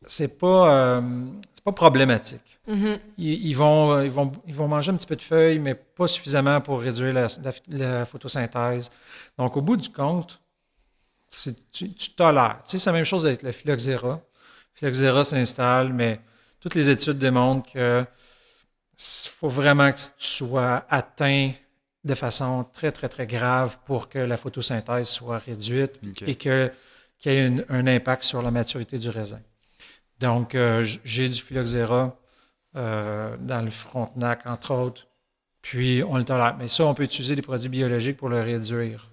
C'est 0.06 0.38
pas, 0.38 0.70
euh, 0.98 1.02
c'est 1.54 1.64
pas 1.64 1.72
problématique. 1.72 2.60
Mhm. 2.68 3.00
Ils, 3.18 3.46
ils 3.48 3.54
vont, 3.54 4.02
ils, 4.02 4.12
vont, 4.12 4.34
ils 4.46 4.54
vont 4.54 4.68
manger 4.68 4.92
un 4.92 4.96
petit 4.98 5.08
peu 5.08 5.16
de 5.16 5.22
feuilles, 5.22 5.60
mais 5.60 5.74
pas 5.76 6.08
suffisamment 6.08 6.60
pour 6.60 6.82
réduire 6.82 7.14
la, 7.14 7.28
la- 7.72 7.78
la 8.00 8.06
photosynthèse. 8.06 8.90
Donc, 9.38 9.56
au 9.56 9.62
bout 9.62 9.78
du 9.78 9.88
compte, 9.88 10.42
tu, 11.72 11.94
tu 11.94 12.10
tolères. 12.10 12.58
Tu 12.66 12.72
sais, 12.72 12.78
c'est 12.78 12.90
la 12.90 12.98
même 12.98 13.06
chose 13.06 13.26
avec 13.26 13.42
le 13.42 13.54
phylloxéra. 13.54 14.20
Le 14.74 14.80
phylloxéra 14.80 15.24
s'installe, 15.24 15.94
mais 15.94 16.20
toutes 16.60 16.76
les 16.76 16.90
études 16.90 17.18
démontrent 17.18 17.72
que 17.72 18.06
faut 18.98 19.50
vraiment 19.50 19.92
que 19.92 19.98
tu 19.98 20.04
sois 20.20 20.86
atteint 20.90 21.52
de 22.04 22.16
façon 22.16 22.64
très, 22.74 22.92
très, 22.92 23.10
très 23.10 23.28
grave 23.28 23.78
pour 23.86 24.10
que 24.10 24.18
la 24.20 24.38
photosynthèse 24.38 25.08
soit 25.10 25.40
réduite 25.40 26.00
et 26.28 26.36
que- 26.36 26.72
qu'il 27.20 27.32
y 27.32 27.36
ait 27.36 27.48
une- 27.48 27.66
un 27.70 27.86
impact 27.88 28.24
sur 28.24 28.42
la 28.42 28.50
maturité 28.52 28.98
du 28.98 29.10
raisin. 29.10 29.42
Donc, 30.20 30.56
euh, 30.56 30.84
j'ai 31.04 31.30
du 31.30 31.40
phylloxéra 31.42 32.16
euh, 32.76 33.36
dans 33.40 33.62
le 33.64 33.72
frontenac, 33.72 34.42
entre 34.46 34.72
autres, 34.74 35.08
puis 35.62 36.04
on 36.08 36.18
le 36.18 36.26
tolère. 36.26 36.56
Mais 36.60 36.68
ça, 36.68 36.86
on 36.86 36.94
peut 36.94 37.04
utiliser 37.04 37.36
des 37.36 37.42
produits 37.42 37.70
biologiques 37.70 38.18
pour 38.18 38.30
le 38.30 38.42
réduire 38.42 39.10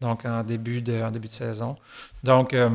donc 0.00 0.24
en 0.24 0.42
début 0.42 0.82
de, 0.82 1.00
en 1.02 1.10
début 1.10 1.28
de 1.28 1.32
saison. 1.32 1.76
Donc, 2.24 2.54
euh, 2.54 2.70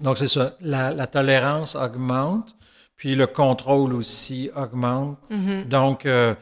donc 0.00 0.18
c'est 0.18 0.28
ça. 0.28 0.54
La, 0.60 0.92
la 0.92 1.06
tolérance 1.06 1.74
augmente, 1.76 2.54
puis 3.02 3.16
le 3.16 3.26
contrôle 3.26 3.94
aussi 3.94 4.48
augmente. 4.54 5.18
Mhm. 5.28 5.64
Donc, 5.64 6.06
euh, 6.06 6.36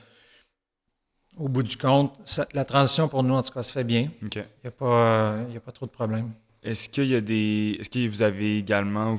au 1.38 1.48
bout 1.48 1.62
du 1.62 1.74
compte, 1.78 2.12
ça- 2.22 2.46
la 2.52 2.66
transition 2.66 3.08
pour 3.08 3.22
nous, 3.22 3.32
en 3.34 3.42
tout 3.42 3.50
cas, 3.52 3.62
se 3.62 3.72
fait 3.72 3.82
bien. 3.82 4.08
Il 4.20 4.28
n'y 4.36 4.68
a, 4.68 4.70
pas, 4.70 4.84
euh, 4.84 5.44
il 5.48 5.54
y 5.54 5.56
a 5.56 5.60
pas 5.60 5.72
trop 5.72 5.86
de 5.86 5.90
problèmes. 5.90 6.30
Est-ce 6.62 6.90
qu'il 6.90 7.06
y 7.06 7.14
a 7.16 7.22
des. 7.22 7.78
Est-ce 7.80 7.88
que 7.88 8.06
vous 8.08 8.20
avez 8.22 8.58
également. 8.58 9.16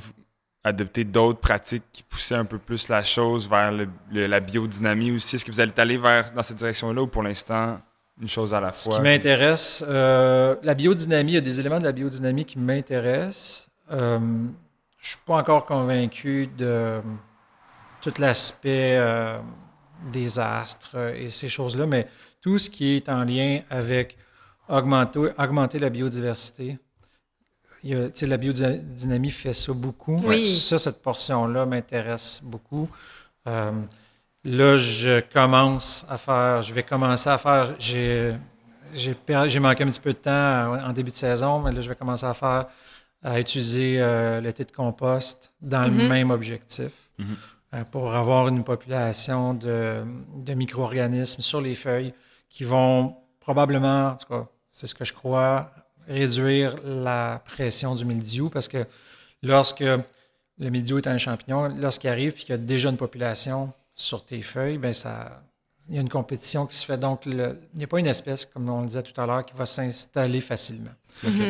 adopté 0.64 1.02
d'autres 1.02 1.40
pratiques 1.40 1.82
qui 1.92 2.04
poussaient 2.04 2.36
un 2.36 2.44
peu 2.44 2.58
plus 2.58 2.86
la 2.88 3.02
chose 3.02 3.48
vers 3.50 3.72
le- 3.72 3.88
le- 4.12 4.28
la 4.28 4.38
biodynamie 4.38 5.10
aussi? 5.10 5.34
Est-ce 5.34 5.44
que 5.44 5.50
vous 5.50 5.58
allez 5.60 5.72
aller 5.76 5.98
vers 5.98 6.30
dans 6.30 6.44
cette 6.44 6.58
direction-là 6.58 7.02
ou 7.02 7.08
pour 7.08 7.24
l'instant, 7.24 7.80
une 8.20 8.28
chose 8.28 8.54
à 8.54 8.60
la 8.60 8.70
Ce 8.72 8.84
fois? 8.84 8.94
qui 8.98 9.02
m'intéresse, 9.02 9.84
euh, 9.88 10.54
la 10.62 10.74
biodynamie, 10.74 11.32
il 11.32 11.34
y 11.34 11.38
a 11.38 11.40
des 11.40 11.58
éléments 11.58 11.80
de 11.80 11.84
la 11.84 11.90
biodynamie 11.90 12.44
qui 12.44 12.60
m'intéressent. 12.60 13.70
Euh, 13.90 14.20
je 15.00 15.08
suis 15.08 15.18
pas 15.26 15.34
encore 15.38 15.66
convaincu 15.66 16.46
de 16.56 17.00
tout 18.02 18.12
l'aspect 18.18 18.96
euh, 18.98 19.38
des 20.12 20.38
astres 20.38 20.96
et 21.16 21.30
ces 21.30 21.48
choses-là, 21.48 21.86
mais 21.86 22.08
tout 22.40 22.58
ce 22.58 22.68
qui 22.68 22.96
est 22.96 23.08
en 23.08 23.24
lien 23.24 23.60
avec 23.70 24.18
augmenter, 24.68 25.30
augmenter 25.38 25.78
la 25.78 25.88
biodiversité. 25.90 26.78
Il 27.84 27.90
y 27.90 27.94
a, 27.94 28.06
tu 28.10 28.18
sais, 28.20 28.26
la 28.26 28.36
biodynamie 28.36 29.30
fait 29.30 29.52
ça 29.52 29.72
beaucoup. 29.72 30.20
Oui. 30.24 30.54
Ça, 30.54 30.78
cette 30.78 31.02
portion-là 31.02 31.66
m'intéresse 31.66 32.40
beaucoup. 32.44 32.88
Euh, 33.48 33.72
Là, 34.44 34.76
je 34.76 35.20
commence 35.20 36.04
à 36.08 36.18
faire, 36.18 36.62
je 36.62 36.74
vais 36.74 36.82
commencer 36.82 37.30
à 37.30 37.38
faire, 37.38 37.76
j'ai, 37.78 38.34
manqué 39.60 39.84
un 39.84 39.86
petit 39.86 40.00
peu 40.00 40.12
de 40.12 40.18
temps 40.18 40.84
en 40.84 40.92
début 40.92 41.12
de 41.12 41.16
saison, 41.16 41.60
mais 41.60 41.70
là, 41.70 41.80
je 41.80 41.88
vais 41.88 41.94
commencer 41.94 42.26
à 42.26 42.34
faire, 42.34 42.66
à 43.22 43.38
utiliser 43.38 43.98
euh, 44.00 44.40
le 44.40 44.52
thé 44.52 44.64
de 44.64 44.72
compost 44.72 45.52
dans 45.60 45.84
le 45.84 46.08
même 46.08 46.32
objectif 46.32 46.90
Mhm. 47.18 47.26
euh, 47.30 47.34
pour 47.90 48.14
avoir 48.14 48.48
une 48.48 48.64
population 48.64 49.54
de, 49.54 50.04
de 50.36 50.54
micro-organismes 50.54 51.40
sur 51.40 51.60
les 51.60 51.74
feuilles 51.74 52.12
qui 52.50 52.64
vont 52.64 53.16
probablement, 53.40 54.08
en 54.10 54.16
tout 54.16 54.26
cas, 54.28 54.46
c'est 54.70 54.86
ce 54.86 54.94
que 54.94 55.04
je 55.04 55.12
crois, 55.12 55.70
réduire 56.06 56.76
la 56.84 57.42
pression 57.44 57.94
du 57.94 58.04
mildiou 58.04 58.48
parce 58.50 58.68
que 58.68 58.84
lorsque 59.42 59.80
le 60.58 60.70
mildiou 60.70 60.98
est 60.98 61.06
un 61.06 61.18
champignon, 61.18 61.68
lorsqu'il 61.78 62.10
arrive 62.10 62.32
et 62.32 62.40
qu'il 62.40 62.50
y 62.50 62.52
a 62.52 62.58
déjà 62.58 62.90
une 62.90 62.96
population 62.96 63.72
sur 63.94 64.24
tes 64.24 64.42
feuilles, 64.42 64.78
ben 64.78 64.92
ça, 64.94 65.42
il 65.88 65.94
y 65.94 65.98
a 65.98 66.00
une 66.00 66.08
compétition 66.08 66.66
qui 66.66 66.76
se 66.76 66.84
fait. 66.86 66.98
Donc, 66.98 67.24
le- 67.26 67.58
il 67.74 67.78
n'y 67.78 67.84
a 67.84 67.86
pas 67.86 67.98
une 68.00 68.06
espèce, 68.06 68.46
comme 68.46 68.68
on 68.68 68.82
le 68.82 68.86
disait 68.86 69.02
tout 69.02 69.18
à 69.20 69.26
l'heure, 69.26 69.44
qui 69.44 69.54
va 69.54 69.66
s'installer 69.66 70.40
facilement. 70.40 70.90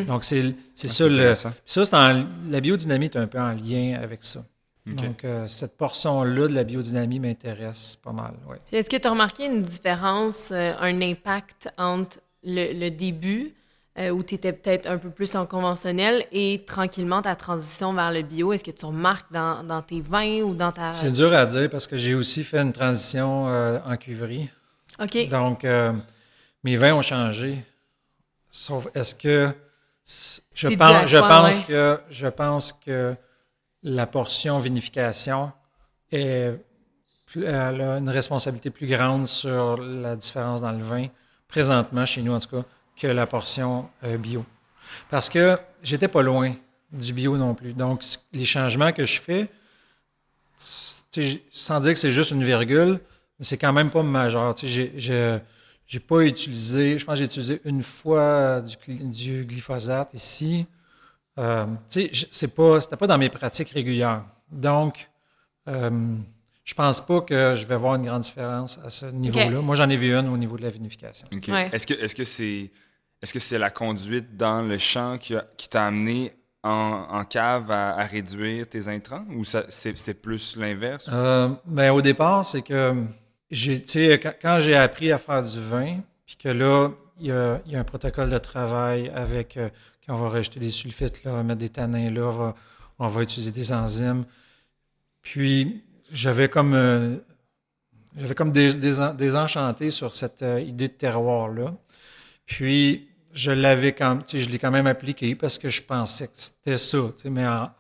Donc, 0.07 0.25
c'est 0.25 0.55
c'est 0.75 0.89
Ah, 0.89 0.93
ça 0.93 1.09
le. 1.09 1.35
Ça, 1.65 1.85
c'est 1.85 1.95
en- 1.95 2.27
la 2.51 2.61
biodynamie 2.61 3.07
est 3.07 3.17
un 3.17 3.27
peu 3.27 3.39
en 3.41 3.53
lien 3.53 3.99
avec 4.03 4.25
ça. 4.25 4.41
Donc, 4.85 5.25
euh, 5.25 5.47
cette 5.47 5.77
portion-là 5.77 6.49
de 6.49 6.55
la 6.55 6.65
biodynamie 6.65 7.21
m'intéresse 7.21 7.97
pas 8.03 8.13
mal. 8.13 8.35
Ouais. 8.49 8.59
Est-ce 8.73 8.91
que 8.91 8.97
tu 8.97 9.07
as 9.07 9.11
remarqué 9.11 9.47
une 9.47 9.63
différence, 9.63 10.51
euh, 10.51 10.73
un 10.81 11.01
impact 11.01 11.69
entre 11.79 12.19
le, 12.43 12.73
le 12.73 12.91
début, 12.91 13.55
euh, 13.99 14.11
où 14.11 14.25
tu 14.25 14.35
étais 14.35 14.53
peut-être 14.53 14.89
un 14.89 14.99
peu 14.99 15.11
plus 15.11 15.37
en 15.37 15.47
conventionnel, 15.47 16.27
et 16.33 16.65
tranquillement 16.67 17.23
ta 17.23 17.37
transition 17.37 17.93
vers 17.93 18.11
le 18.11 18.23
bio? 18.23 18.53
Est-ce 18.53 18.65
que 18.65 18.73
tu 18.73 18.85
remarques 18.85 19.31
dans, 19.33 19.63
dans 19.63 19.83
tes 19.83 20.01
vins 20.01 20.41
ou 20.41 20.55
dans 20.55 20.73
ta... 20.73 20.93
C'est 20.93 21.13
dur 21.13 21.33
à 21.33 21.47
dire 21.47 21.71
parce 21.71 21.87
que 21.87 21.97
j'ai 21.97 22.15
aussi 22.15 22.43
fait 22.43 22.59
une 22.59 22.73
transition 22.73 23.47
euh, 23.47 23.79
en 23.87 23.97
cuverie. 23.97 24.51
OK. 25.01 25.29
Donc, 25.29 25.65
euh, 25.65 25.93
mes 26.65 26.75
vins 26.75 26.95
ont 26.95 27.03
changé. 27.03 27.65
Sauf, 28.51 28.89
est-ce 28.95 29.15
que 29.15 29.53
je 30.55 30.69
pense, 30.69 30.83
à 30.83 31.07
je 31.07 31.19
quoi, 31.19 31.29
pense 31.29 31.59
ouais? 31.59 31.65
que 31.69 32.01
je 32.11 32.27
pense 32.27 32.73
que 32.73 33.15
la 33.83 34.07
portion 34.07 34.59
vinification 34.59 35.53
a 36.13 36.53
une 37.37 38.09
responsabilité 38.09 38.71
plus 38.71 38.87
grande 38.87 39.27
sur 39.27 39.77
la 39.79 40.17
différence 40.17 40.61
dans 40.61 40.73
le 40.73 40.83
vin 40.83 41.07
présentement 41.49 42.05
chez 42.07 42.23
nous 42.23 42.33
en 42.33 42.41
tout 42.41 42.49
cas 42.57 42.65
que 42.97 43.07
la 43.07 43.27
portion 43.27 43.89
euh, 44.05 44.19
bio. 44.19 44.45
Parce 45.11 45.29
que 45.31 45.59
j'étais 45.83 46.09
pas 46.09 46.23
loin 46.23 46.55
du 46.93 47.13
bio 47.13 47.37
non 47.39 47.55
plus. 47.55 47.73
Donc 47.73 48.03
les 48.33 48.45
changements 48.45 48.93
que 48.93 49.07
je 49.07 49.21
fais, 49.21 49.49
sans 50.59 51.81
dire 51.81 51.93
que 51.95 51.99
c'est 51.99 52.13
juste 52.13 52.31
une 52.31 52.45
virgule, 52.45 53.01
mais 53.39 53.45
c'est 53.45 53.57
quand 53.59 53.73
même 53.73 53.91
pas 53.91 54.03
majeur. 54.03 54.55
J'ai- 54.63 54.93
j'ai- 54.97 56.01
pas 56.01 56.21
utilisé, 56.21 56.99
je 56.99 57.05
pense 57.05 57.15
que 57.15 57.19
j'ai 57.19 57.25
utilisé 57.25 57.61
une 57.65 57.83
fois 57.83 58.63
du, 58.63 58.77
du 59.05 59.45
glyphosate 59.45 60.15
ici. 60.15 60.67
Euh, 61.39 61.67
tu 61.91 62.03
sais, 62.03 62.11
je- 62.13 62.27
c'est 62.31 62.55
pas, 62.55 62.81
c'était 62.81 62.97
pas 62.97 63.07
dans 63.07 63.19
mes 63.19 63.31
pratiques 63.31 63.71
régulières. 63.71 64.25
Donc, 64.51 65.09
euh, 65.69 65.91
je 66.65 66.75
pense 66.75 67.01
pas 67.05 67.21
que 67.23 67.55
je 67.57 67.65
vais 67.67 67.77
voir 67.77 67.95
une 67.97 68.05
grande 68.07 68.23
différence 68.23 68.79
à 68.85 68.91
ce 68.91 69.07
niveau-là. 69.07 69.61
Moi, 69.63 69.75
j'en 69.77 69.89
ai 69.89 69.97
vu 69.97 70.15
une 70.15 70.29
au 70.29 70.37
niveau 70.37 70.57
de 70.57 70.63
la 70.63 70.71
vinification. 70.71 71.27
Ouais. 71.49 71.71
Est-ce 71.73 71.87
que 71.87 71.95
est-ce 71.95 72.15
que 72.15 72.25
c'est 72.25 72.71
est-ce 73.23 73.33
que 73.33 73.39
c'est 73.41 73.59
la 73.59 73.71
conduite 73.71 74.37
dans 74.37 74.63
le 74.63 74.79
champ 74.79 75.17
qui, 75.17 75.35
a- 75.37 75.45
qui 75.57 75.69
t'a 75.69 75.87
amené 75.87 76.33
en, 76.65 77.07
en 77.11 77.25
cave 77.25 77.71
à, 77.71 77.97
à 77.97 78.05
réduire 78.05 78.69
tes 78.69 78.89
intrants 78.89 79.25
ou 79.37 79.45
ça, 79.45 79.65
c'est, 79.69 79.97
c'est 79.97 80.15
plus 80.15 80.57
l'inverse? 80.57 81.09
Euh, 81.13 81.49
ben, 81.67 81.93
au 81.93 82.03
départ, 82.03 82.45
c'est 82.45 82.63
que 82.63 82.95
j'ai, 83.51 83.81
tu 83.81 83.89
sais, 83.89 84.19
quand, 84.21 84.33
quand 84.43 84.59
j'ai 84.61 84.75
appris 84.77 85.13
à 85.13 85.19
faire 85.19 85.43
du 85.43 85.61
vin, 85.61 85.99
puis 86.27 86.35
que 86.37 86.49
là, 86.49 86.91
il 87.21 87.27
y 87.29 87.33
a, 87.33 87.61
il 87.67 87.73
y 87.73 87.77
a 87.77 87.81
un 87.81 87.85
protocole 87.85 88.31
de 88.31 88.39
travail 88.39 89.11
avec, 89.15 89.57
euh, 90.09 90.13
qu'on 90.13 90.17
va 90.17 90.29
rajouter 90.29 90.61
des 90.61 90.71
sulfites, 90.71 91.25
là, 91.25 91.33
on 91.33 91.37
va 91.37 91.43
mettre 91.43 91.61
des 91.61 91.69
tanins 91.69 92.11
là, 92.11 92.23
on 92.23 92.31
va, 92.31 92.55
on 92.99 93.09
va 93.09 93.23
utiliser 93.23 93.51
des 93.51 93.73
enzymes. 93.73 94.25
Puis, 95.23 95.83
j'avais 96.11 96.49
comme, 96.49 96.75
euh, 96.75 97.17
j'avais 98.17 98.35
comme 98.35 98.53
désenchanté 98.53 99.91
sur 99.91 100.15
cette 100.15 100.43
euh, 100.43 100.61
idée 100.61 100.89
de 100.89 100.93
terroir-là. 100.93 101.75
Puis, 102.47 103.09
je 103.35 103.51
l'avais 103.51 103.93
quand, 103.93 104.19
je 104.37 104.49
l'ai 104.51 104.59
quand 104.59 104.71
même 104.71 104.87
appliqué 104.87 105.35
parce 105.35 105.57
que 105.57 105.71
je 105.71 105.83
pensais 105.83 106.27
que 106.27 106.35
c'était 106.35 106.77
ça, 106.77 106.99
mais 107.25 107.47
en, 107.47 107.71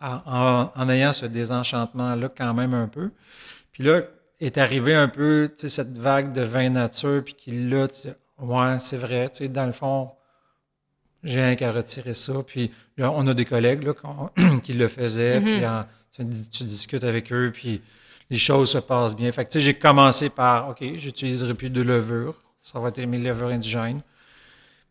en, 0.74 0.88
ayant 0.88 1.12
ce 1.12 1.26
désenchantement-là 1.26 2.30
quand 2.34 2.54
même 2.54 2.72
un 2.72 2.88
peu. 2.88 3.10
Puis 3.72 3.84
là, 3.84 4.00
est 4.40 4.58
arrivé 4.58 4.94
un 4.94 5.08
peu, 5.08 5.50
cette 5.54 5.96
vague 5.96 6.32
de 6.32 6.42
vin 6.42 6.70
nature, 6.70 7.22
puis 7.24 7.34
qui 7.34 7.50
là, 7.68 7.86
ouais, 8.38 8.78
c'est 8.80 8.96
vrai, 8.96 9.30
dans 9.48 9.66
le 9.66 9.72
fond, 9.72 10.10
j'ai 11.22 11.42
un 11.42 11.54
qu'à 11.54 11.72
retirer 11.72 12.14
ça. 12.14 12.32
Puis 12.46 12.70
là, 12.96 13.10
on 13.12 13.26
a 13.26 13.34
des 13.34 13.44
collègues 13.44 13.84
là, 13.84 13.92
qui 14.62 14.72
le 14.72 14.88
faisaient, 14.88 15.40
Mhm. 15.40 15.44
puis 15.56 15.66
en- 15.66 15.84
tu, 16.14 16.24
tu 16.50 16.64
discutes 16.64 17.04
avec 17.04 17.32
eux, 17.32 17.50
puis 17.54 17.80
les 18.30 18.38
choses 18.38 18.70
se 18.70 18.78
passent 18.78 19.16
bien. 19.16 19.30
Fait 19.32 19.44
que, 19.44 19.50
tu 19.50 19.58
sais, 19.58 19.64
j'ai 19.64 19.74
commencé 19.74 20.28
par, 20.30 20.68
OK, 20.70 20.82
j'utiliserai 20.96 21.54
plus 21.54 21.70
de 21.70 21.82
levure. 21.82 22.34
Ça 22.60 22.78
va 22.78 22.88
être 22.88 23.00
mes 23.06 23.18
levures 23.18 23.48
indigènes. 23.48 24.00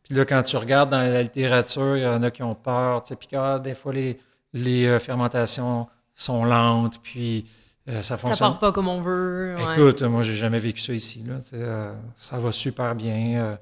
Puis 0.04 0.16
là, 0.16 0.26
quand 0.26 0.42
tu 0.44 0.58
regardes 0.58 0.90
dans 0.90 0.98
la 1.02 1.22
littérature, 1.24 1.96
il 1.98 2.04
y 2.04 2.08
en 2.08 2.22
a 2.24 2.32
qui 2.32 2.44
ont 2.44 2.56
peur, 2.56 3.04
tu 3.04 3.10
sais, 3.10 3.16
puis 3.16 3.28
ah, 3.34 3.60
des 3.60 3.76
fois, 3.76 3.94
les, 3.94 4.20
les 4.54 4.86
euh, 4.88 5.00
fermentations 5.00 5.88
sont 6.16 6.44
lentes, 6.44 7.00
puis 7.02 7.46
euh, 7.88 7.96
ça 7.96 8.02
Ça 8.02 8.18
fonctionne. 8.18 8.50
part 8.50 8.60
pas 8.60 8.72
comme 8.72 8.88
on 8.88 9.02
veut. 9.02 9.56
ouais. 9.58 9.74
Écoute, 9.74 10.02
moi, 10.04 10.24
j'ai 10.24 10.36
jamais 10.36 10.60
vécu 10.60 10.82
ça 10.82 10.94
ici. 10.94 11.24
Là. 11.26 11.36
Euh, 11.54 11.94
ça 12.18 12.38
va 12.40 12.52
super 12.52 12.94
bien. 12.96 13.42
euh. 13.44 13.56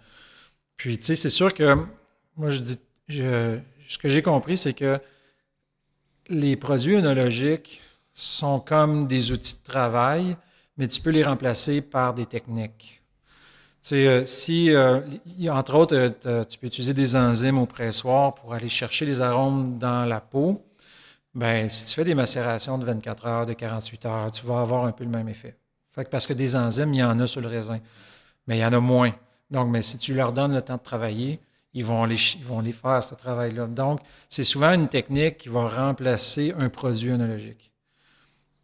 Puis, 0.78 0.98
tu 0.98 1.06
sais, 1.06 1.16
c'est 1.16 1.30
sûr 1.30 1.54
que 1.54 1.76
moi, 2.40 2.50
je 2.52 2.60
dis, 2.60 2.80
je- 3.10 3.60
ce 3.88 3.98
que 3.98 4.10
j'ai 4.10 4.22
compris, 4.22 4.58
c'est 4.58 4.74
que 4.74 5.00
les 6.30 6.56
produits 6.56 6.96
œnologiques 6.96 7.82
sont 8.14 8.60
comme 8.60 9.08
des 9.08 9.32
outils 9.32 9.60
de 9.60 9.64
travail, 9.72 10.38
mais 10.78 10.88
tu 10.88 11.02
peux 11.02 11.10
les 11.10 11.24
remplacer 11.24 11.82
par 11.82 12.14
des 12.14 12.26
techniques. 12.26 13.02
Tu 13.82 13.90
sais, 13.90 14.08
euh, 14.08 14.26
si, 14.26 14.72
euh, 14.76 15.02
entre 15.50 15.76
autres, 15.76 15.96
euh, 16.28 16.44
tu 16.46 16.60
peux 16.60 16.68
utiliser 16.68 16.94
des 16.94 17.16
enzymes 17.16 17.58
au 17.58 17.66
pressoir 17.66 18.36
pour 18.36 18.54
aller 18.54 18.70
chercher 18.70 19.06
les 19.06 19.22
arômes 19.22 19.78
dans 19.78 20.06
la 20.06 20.22
peau. 20.22 20.62
Ben, 21.36 21.70
si 21.70 21.88
tu 21.88 21.96
fais 21.96 22.06
des 22.06 22.16
macérations 22.16 22.78
de 22.78 22.86
24 22.86 23.26
heures, 23.28 23.46
de 23.46 23.54
48 23.54 24.06
heures, 24.06 24.32
tu 24.32 24.46
vas 24.46 24.62
avoir 24.62 24.86
un 24.86 24.92
peu 24.92 25.04
le 25.06 25.10
même 25.12 25.30
effet. 25.30 25.56
Fait 25.94 26.06
que 26.06 26.10
parce 26.10 26.28
que 26.28 26.34
des 26.34 26.56
enzymes, 26.56 26.94
il 26.94 27.00
y 27.00 27.04
en 27.04 27.20
a 27.20 27.28
sur 27.28 27.42
le 27.42 27.48
raisin, 27.48 27.80
mais 28.48 28.58
il 28.58 28.62
y 28.62 28.66
en 28.66 28.74
a 28.74 28.80
moins. 28.80 29.14
Donc, 29.52 29.70
mais 29.70 29.82
si 29.82 29.98
tu 29.98 30.14
leur 30.14 30.34
donnes 30.34 30.54
le 30.56 30.62
temps 30.62 30.78
de 30.78 30.84
travailler, 30.84 31.40
ils 31.74 31.86
vont 31.86 32.06
les, 32.06 32.18
ils 32.38 32.46
vont 32.46 32.62
les 32.62 32.72
faire, 32.72 33.04
ce 33.04 33.16
travail-là. 33.16 33.68
Donc, 33.68 34.00
c'est 34.30 34.44
souvent 34.44 34.74
une 34.74 34.88
technique 34.88 35.38
qui 35.38 35.50
va 35.50 35.68
remplacer 35.68 36.54
un 36.58 36.70
produit 36.70 37.12
œnologique. 37.12 37.72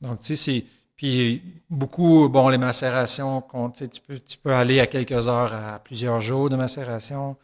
Donc, 0.02 0.20
tu 0.22 0.28
sais, 0.28 0.36
c'est. 0.36 0.66
Puis, 0.96 1.42
beaucoup, 1.70 2.30
bon, 2.30 2.48
les 2.48 2.58
macérations, 2.58 3.42
tu 3.42 3.58
sais, 3.74 3.88
tu 3.90 4.00
peux, 4.02 4.18
tu 4.18 4.38
peux 4.38 4.54
aller 4.54 4.80
à 4.80 4.88
quelques 4.88 5.28
heures 5.28 5.54
à 5.54 5.80
plusieurs 5.80 6.22
jours 6.22 6.50
de 6.50 6.56
macération. 6.56 7.36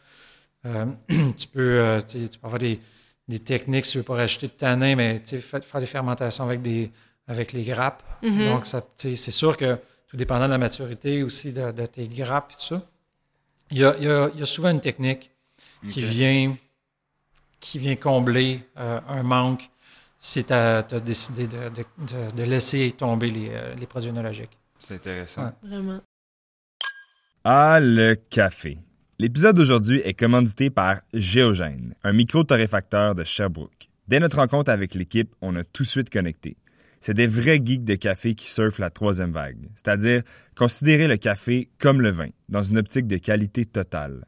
Euh, 0.66 0.86
tu, 1.36 1.48
peux, 1.48 1.60
euh, 1.80 2.00
tu 2.02 2.22
sais, 2.22 2.28
tu 2.30 2.38
peux 2.38 2.46
avoir 2.46 2.60
des, 2.60 2.80
des 3.28 3.38
techniques, 3.40 3.84
si 3.86 3.92
tu 3.92 3.98
veux 3.98 4.04
pas 4.04 4.14
rajouter 4.16 4.46
de 4.46 4.52
tanin, 4.52 4.96
mais 4.96 5.20
tu 5.20 5.28
sais, 5.36 5.40
fa- 5.40 5.60
faire 5.60 5.80
des 5.82 5.86
fermentations 5.86 6.44
avec, 6.44 6.62
des, 6.62 6.90
avec 7.26 7.52
les 7.52 7.64
grappes. 7.64 8.02
Mhm. 8.22 8.44
Donc, 8.46 8.66
ça, 8.66 8.80
tu 8.80 8.88
sais, 9.10 9.16
c'est 9.16 9.30
sûr 9.32 9.56
que 9.58 9.76
tout 10.08 10.16
dépendant 10.16 10.46
de 10.46 10.52
la 10.52 10.58
maturité 10.58 11.22
aussi 11.22 11.52
de, 11.52 11.72
de 11.72 11.86
tes 11.86 12.08
grappes 12.08 12.52
et 12.52 12.54
tout 12.54 12.62
ça, 12.76 12.82
il 13.72 13.78
y 13.78 13.84
a, 13.84 13.96
il 13.98 14.04
y 14.04 14.08
a- 14.08 14.30
il 14.34 14.40
y 14.40 14.42
a 14.42 14.46
souvent 14.46 14.70
une 14.70 14.80
technique 14.80 15.31
qui 15.88 16.02
vient 16.02 16.54
qui 17.60 17.78
vient 17.78 17.96
combler 17.96 18.60
euh, 18.78 19.00
un 19.08 19.22
manque 19.22 19.70
si 20.18 20.44
tu 20.44 20.52
as, 20.52 20.82
décidé 20.82 21.46
de, 21.46 21.68
de- 21.68 21.84
de- 22.06 22.36
de 22.36 22.42
laisser 22.42 22.90
tomber 22.92 23.30
les, 23.30 23.50
euh, 23.50 23.74
les 23.74 23.86
produits 23.86 24.10
œnologiques. 24.10 24.56
C'est 24.80 24.94
intéressant. 24.94 25.44
Ouais. 25.44 25.68
Vraiment. 25.68 26.00
Ah, 27.44 27.78
le 27.80 28.14
café. 28.14 28.78
L'épisode 29.18 29.56
d'aujourd'hui 29.56 30.00
est 30.04 30.14
commandité 30.14 30.70
par 30.70 31.00
Géogène, 31.12 31.94
un 32.02 32.12
micro-torréfacteur 32.12 33.14
de 33.14 33.24
Sherbrooke. 33.24 33.88
Dès 34.08 34.18
notre 34.20 34.38
rencontre 34.38 34.70
avec 34.70 34.94
l'équipe, 34.94 35.32
on 35.40 35.54
a 35.56 35.62
tout 35.64 35.84
de 35.84 35.88
suite 35.88 36.10
connecté. 36.10 36.56
C'est 37.00 37.14
des 37.14 37.26
vrais 37.26 37.60
geeks 37.64 37.84
de 37.84 37.94
café 37.96 38.34
qui 38.34 38.48
surfent 38.50 38.78
la 38.78 38.90
troisième 38.90 39.32
vague, 39.32 39.68
c'est-à-dire 39.76 40.22
considérer 40.56 41.08
le 41.08 41.16
café 41.16 41.68
comme 41.78 42.00
le 42.00 42.10
vin, 42.10 42.28
dans 42.48 42.62
une 42.62 42.78
optique 42.78 43.06
de 43.08 43.16
qualité 43.16 43.64
totale. 43.64 44.24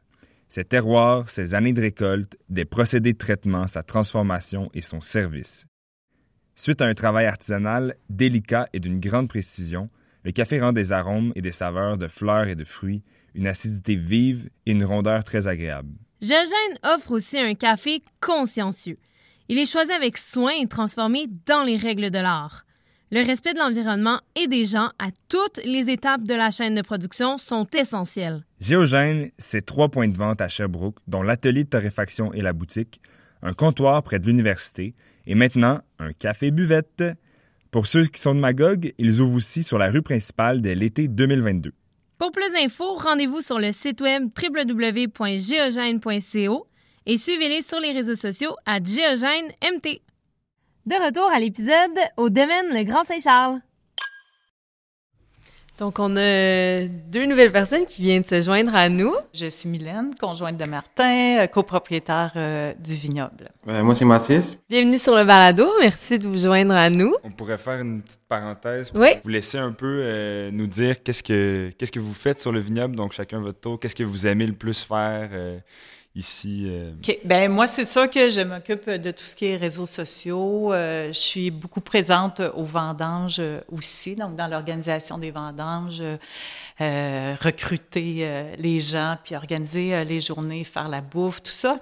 Ses 0.55 0.63
terroirs, 0.63 1.29
ses 1.29 1.53
années 1.53 1.73
de 1.73 1.81
récolte, 1.81 2.37
des 2.47 2.63
procédés 2.63 3.11
de 3.11 3.17
traitement, 3.17 3.67
sa 3.67 3.83
transformation 3.83 4.69
et 4.73 4.79
son 4.79 5.01
service. 5.01 5.65
Suite 6.55 6.81
à 6.81 6.85
un 6.85 6.93
travail 6.93 7.25
artisanal 7.25 7.97
délicat 8.09 8.69
et 8.71 8.79
d'une 8.79 9.01
grande 9.01 9.27
précision, 9.27 9.89
le 10.23 10.31
café 10.31 10.61
rend 10.61 10.71
des 10.71 10.93
arômes 10.93 11.33
et 11.35 11.41
des 11.41 11.51
saveurs 11.51 11.97
de 11.97 12.07
fleurs 12.07 12.47
et 12.47 12.55
de 12.55 12.63
fruits, 12.63 13.03
une 13.33 13.47
acidité 13.47 13.95
vive 13.95 14.49
et 14.65 14.71
une 14.71 14.85
rondeur 14.85 15.25
très 15.25 15.45
agréable. 15.45 15.89
Géogène 16.21 16.79
offre 16.83 17.11
aussi 17.11 17.37
un 17.37 17.55
café 17.55 18.01
consciencieux. 18.21 18.97
Il 19.49 19.59
est 19.59 19.69
choisi 19.69 19.91
avec 19.91 20.17
soin 20.17 20.53
et 20.61 20.67
transformé 20.67 21.27
dans 21.45 21.65
les 21.65 21.75
règles 21.75 22.11
de 22.11 22.19
l'art. 22.19 22.63
Le 23.11 23.25
respect 23.25 23.55
de 23.55 23.59
l'environnement 23.59 24.21
et 24.41 24.47
des 24.47 24.63
gens 24.63 24.89
à 24.99 25.09
toutes 25.27 25.59
les 25.65 25.89
étapes 25.89 26.23
de 26.23 26.33
la 26.33 26.49
chaîne 26.49 26.75
de 26.75 26.81
production 26.81 27.37
sont 27.37 27.67
essentiels. 27.73 28.44
Géogène, 28.65 29.29
c'est 29.37 29.63
trois 29.63 29.89
points 29.89 30.07
de 30.07 30.17
vente 30.17 30.41
à 30.41 30.47
Sherbrooke, 30.47 30.97
dont 31.05 31.21
l'atelier 31.21 31.65
de 31.65 31.69
torréfaction 31.69 32.33
et 32.33 32.41
la 32.41 32.51
boutique, 32.51 32.99
un 33.43 33.53
comptoir 33.53 34.01
près 34.01 34.17
de 34.17 34.25
l'université 34.25 34.95
et 35.27 35.35
maintenant 35.35 35.81
un 35.99 36.13
café 36.13 36.49
buvette. 36.49 37.03
Pour 37.69 37.85
ceux 37.85 38.07
qui 38.07 38.19
sont 38.19 38.33
de 38.33 38.39
Magog, 38.39 38.91
ils 38.97 39.21
ouvrent 39.21 39.35
aussi 39.35 39.61
sur 39.61 39.77
la 39.77 39.91
rue 39.91 40.01
principale 40.01 40.63
dès 40.63 40.73
l'été 40.73 41.07
2022. 41.07 41.73
Pour 42.17 42.31
plus 42.31 42.51
d'infos, 42.53 42.95
rendez-vous 42.95 43.41
sur 43.41 43.59
le 43.59 43.71
site 43.71 44.01
web 44.01 44.29
www.geogène.co 44.35 46.67
et 47.05 47.17
suivez-les 47.17 47.61
sur 47.61 47.79
les 47.79 47.91
réseaux 47.91 48.15
sociaux 48.15 48.55
à 48.65 48.79
GeogèneMT. 48.79 50.01
De 50.87 51.05
retour 51.05 51.29
à 51.31 51.39
l'épisode 51.39 51.99
au 52.17 52.31
domaine 52.31 52.73
Le 52.73 52.83
Grand 52.83 53.03
Saint-Charles. 53.03 53.61
Donc, 55.77 55.99
on 55.99 56.15
a 56.15 56.85
deux 56.85 57.25
nouvelles 57.25 57.51
personnes 57.51 57.83
qui 57.83 58.01
viennent 58.01 58.23
se 58.23 58.39
joindre 58.39 58.73
à 58.73 58.87
nous. 58.87 59.13
Je 59.33 59.47
suis 59.47 59.67
Mylène, 59.67 60.11
conjointe 60.21 60.55
de 60.55 60.63
Martin, 60.69 61.39
euh, 61.39 61.47
copropriétaire 61.47 62.31
euh, 62.37 62.73
du 62.79 62.93
vignoble. 62.93 63.49
Euh, 63.67 63.83
moi, 63.83 63.93
c'est 63.93 64.05
Mathis. 64.05 64.57
Bienvenue 64.69 64.97
sur 64.97 65.13
le 65.17 65.25
balado. 65.25 65.67
Merci 65.81 66.17
de 66.17 66.29
vous 66.29 66.37
joindre 66.37 66.73
à 66.73 66.89
nous. 66.89 67.13
On 67.25 67.31
pourrait 67.31 67.57
faire 67.57 67.81
une 67.81 68.01
petite 68.01 68.21
parenthèse 68.29 68.89
pour 68.91 69.01
Oui. 69.01 69.09
vous 69.21 69.29
laisser 69.29 69.57
un 69.57 69.73
peu 69.73 69.99
euh, 70.01 70.49
nous 70.49 70.67
dire 70.67 71.03
qu'est-ce 71.03 71.21
que 71.23 71.69
qu'est-ce 71.77 71.91
que 71.91 71.99
vous 71.99 72.13
faites 72.13 72.39
sur 72.39 72.53
le 72.53 72.61
vignoble, 72.61 72.95
donc 72.95 73.11
chacun 73.11 73.41
votre 73.41 73.59
tour, 73.59 73.77
qu'est-ce 73.77 73.95
que 73.97 74.03
vous 74.05 74.27
aimez 74.27 74.47
le 74.47 74.53
plus 74.53 74.81
faire 74.81 75.27
euh, 75.33 75.57
ici. 76.15 76.65
euh. 76.67 76.93
OK. 76.93 77.19
Ben 77.25 77.51
moi, 77.51 77.67
c'est 77.67 77.85
sûr 77.85 78.09
que 78.09 78.29
je 78.29 78.41
m'occupe 78.41 78.89
de 78.89 79.11
tout 79.11 79.25
ce 79.25 79.35
qui 79.35 79.47
est 79.47 79.57
réseaux 79.57 79.85
sociaux. 79.85 80.73
Euh, 80.73 81.09
je 81.09 81.19
suis 81.19 81.51
beaucoup 81.51 81.81
présente 81.81 82.41
aux 82.55 82.63
vendanges 82.63 83.37
euh, 83.39 83.59
aussi, 83.71 84.15
donc 84.15 84.35
dans 84.35 84.47
l'organisation 84.47 85.17
des 85.17 85.31
vendanges, 85.31 86.01
euh, 86.81 87.35
recruter 87.41 88.19
euh, 88.21 88.55
les 88.57 88.79
gens, 88.79 89.17
puis 89.23 89.35
organiser 89.35 89.93
euh, 89.93 90.03
les 90.03 90.21
journées, 90.21 90.63
faire 90.63 90.87
la 90.87 91.01
bouffe, 91.01 91.43
tout 91.43 91.51
ça. 91.51 91.79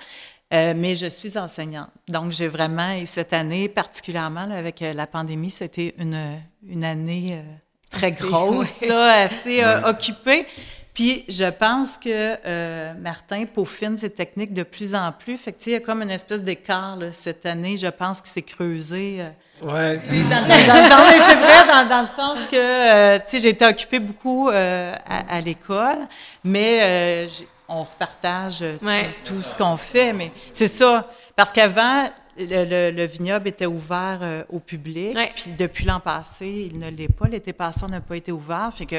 Euh, 0.53 0.75
mais 0.77 0.93
je 0.93 1.07
suis 1.07 1.35
enseignante. 1.37 1.89
Donc, 2.07 2.31
j'ai 2.31 2.47
vraiment, 2.47 2.91
et 2.91 3.07
cette 3.07 3.33
année 3.33 3.67
particulièrement, 3.69 4.45
là, 4.45 4.55
avec 4.55 4.83
euh, 4.83 4.93
la 4.93 5.07
pandémie, 5.07 5.49
c'était 5.49 5.93
une, 5.97 6.19
une 6.67 6.83
année 6.83 7.31
euh, 7.33 7.41
très 7.89 8.11
Assez, 8.11 8.23
grosse, 8.23 8.81
là, 8.81 9.23
assez 9.23 9.63
euh, 9.63 9.89
occupée. 9.89 10.45
Puis, 10.93 11.25
je 11.27 11.45
pense 11.49 11.97
que 11.97 12.37
euh, 12.45 12.93
Martin 13.01 13.45
peaufine 13.45 13.97
ses 13.97 14.11
techniques 14.11 14.53
de 14.53 14.61
plus 14.63 14.93
en 14.93 15.11
plus. 15.11 15.37
Fait 15.37 15.51
que, 15.51 15.57
tu 15.57 15.63
sais, 15.65 15.69
il 15.71 15.73
y 15.73 15.77
a 15.77 15.79
comme 15.79 16.01
une 16.03 16.11
espèce 16.11 16.41
d'écart, 16.43 16.95
là, 16.97 17.11
cette 17.11 17.45
année, 17.47 17.77
je 17.77 17.87
pense 17.87 18.21
qu'il 18.21 18.29
s'est 18.31 18.41
creusé. 18.43 19.17
euh, 19.21 19.29
Ouais. 19.61 19.95
dans, 20.29 20.29
dans- 20.29 20.47
dans- 20.47 20.89
non, 20.97 21.05
mais 21.09 21.19
c'est 21.29 21.35
vrai, 21.35 21.67
dans, 21.67 21.87
dans 21.89 22.01
le 22.01 22.07
sens 22.07 22.45
que, 22.47 22.55
euh, 22.55 23.17
tu 23.19 23.23
sais, 23.27 23.39
j'ai 23.39 23.49
été 23.49 23.65
occupée 23.65 23.99
beaucoup 23.99 24.49
euh, 24.49 24.93
à, 25.09 25.35
à 25.37 25.41
l'école, 25.41 25.99
mais 26.43 26.81
euh, 26.83 27.27
j'ai- 27.27 27.47
on 27.69 27.85
se 27.85 27.95
partage 27.95 28.61
euh, 28.61 28.77
tout- 28.77 28.85
Ouais. 28.85 29.15
tout, 29.23 29.41
ce 29.41 29.55
qu'on 29.55 29.77
fait. 29.77 30.11
Mais 30.13 30.31
c'est 30.53 30.67
ça, 30.67 31.09
parce 31.35 31.51
qu'avant, 31.51 32.09
le, 32.37 32.65
le- 32.65 32.91
le 32.91 33.05
vignoble 33.05 33.47
était 33.47 33.65
ouvert 33.65 34.19
euh, 34.21 34.43
au 34.49 34.59
public, 34.59 35.15
Ouais. 35.15 35.31
puis 35.33 35.51
depuis 35.57 35.85
l'an 35.85 35.99
passé, 36.01 36.69
il 36.71 36.77
ne 36.77 36.89
l'est 36.89 37.11
pas. 37.11 37.27
L'été 37.27 37.53
passé, 37.53 37.81
on 37.83 37.87
n'a 37.89 38.01
pas 38.01 38.17
été 38.17 38.31
ouvert, 38.31 38.69
fait 38.75 38.85
que 38.85 38.97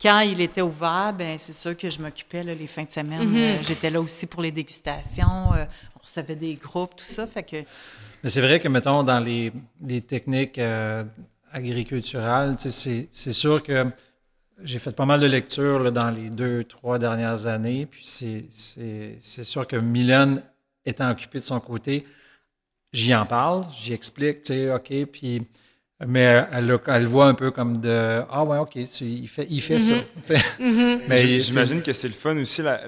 quand 0.00 0.20
il 0.20 0.40
était 0.40 0.60
ouvert, 0.62 1.12
ben 1.16 1.38
c'est 1.38 1.52
sûr 1.52 1.76
que 1.76 1.90
je 1.90 2.00
m'occupais 2.00 2.42
les 2.42 2.66
fins 2.66 2.84
de 2.84 2.90
semaine. 2.92 3.28
Mhm. 3.28 3.36
Euh, 3.36 3.54
J'étais 3.62 3.90
là 3.90 4.00
aussi 4.00 4.26
pour 4.26 4.42
les 4.42 4.52
dégustations. 4.52 5.52
euh, 5.54 5.64
on 5.96 5.98
recevait 6.02 6.36
des 6.36 6.54
groupes, 6.54 6.94
tout 6.96 7.04
ça. 7.04 7.26
Fait 7.26 7.42
que 7.42 7.56
Mais 8.22 8.30
c'est 8.30 8.40
vrai 8.40 8.60
que, 8.60 8.68
mettons, 8.68 9.02
dans 9.02 9.18
les, 9.20 9.52
les 9.84 10.00
techniques 10.00 10.58
euh, 10.58 11.04
agriculturales, 11.52 12.56
c'est 12.58 13.32
sûr 13.32 13.62
que 13.62 13.86
j'ai 14.62 14.78
fait 14.78 14.94
pas 14.94 15.04
mal 15.06 15.20
de 15.20 15.26
lectures 15.26 15.78
là, 15.80 15.90
dans 15.90 16.10
les 16.10 16.30
deux, 16.30 16.64
trois 16.64 16.98
dernières 16.98 17.46
années. 17.46 17.86
Puis 17.86 18.02
c'est- 18.06 19.44
sûr 19.44 19.66
que 19.66 19.76
Mylène 19.76 20.42
étant 20.84 21.10
occupée 21.10 21.38
de 21.40 21.44
son 21.44 21.60
côté, 21.60 22.06
j'y 22.92 23.14
en 23.14 23.26
parle, 23.26 23.64
j'y 23.78 23.92
explique, 23.92 24.42
tu 24.42 24.54
sais, 24.54 24.72
OK, 24.72 24.92
puis... 25.12 25.42
Mais 26.06 26.44
elle, 26.52 26.66
le- 26.66 26.80
elle 26.86 27.02
le 27.02 27.08
voit 27.08 27.26
un 27.26 27.34
peu 27.34 27.50
comme 27.50 27.76
de 27.78 28.22
«Ah 28.30 28.44
ouais, 28.44 28.58
OK, 28.58 28.70
tu- 28.74 29.04
il 29.04 29.26
fait, 29.26 29.46
il 29.50 29.60
fait 29.60 29.80
ça. 29.80 29.94
tu 30.26 30.34
sais. 30.36 30.42
Mais 31.08 31.40
J'imagine 31.40 31.82
que 31.82 31.92
c'est 31.92 32.06
le 32.08 32.14
fun 32.14 32.36
aussi, 32.38 32.62
la, 32.62 32.86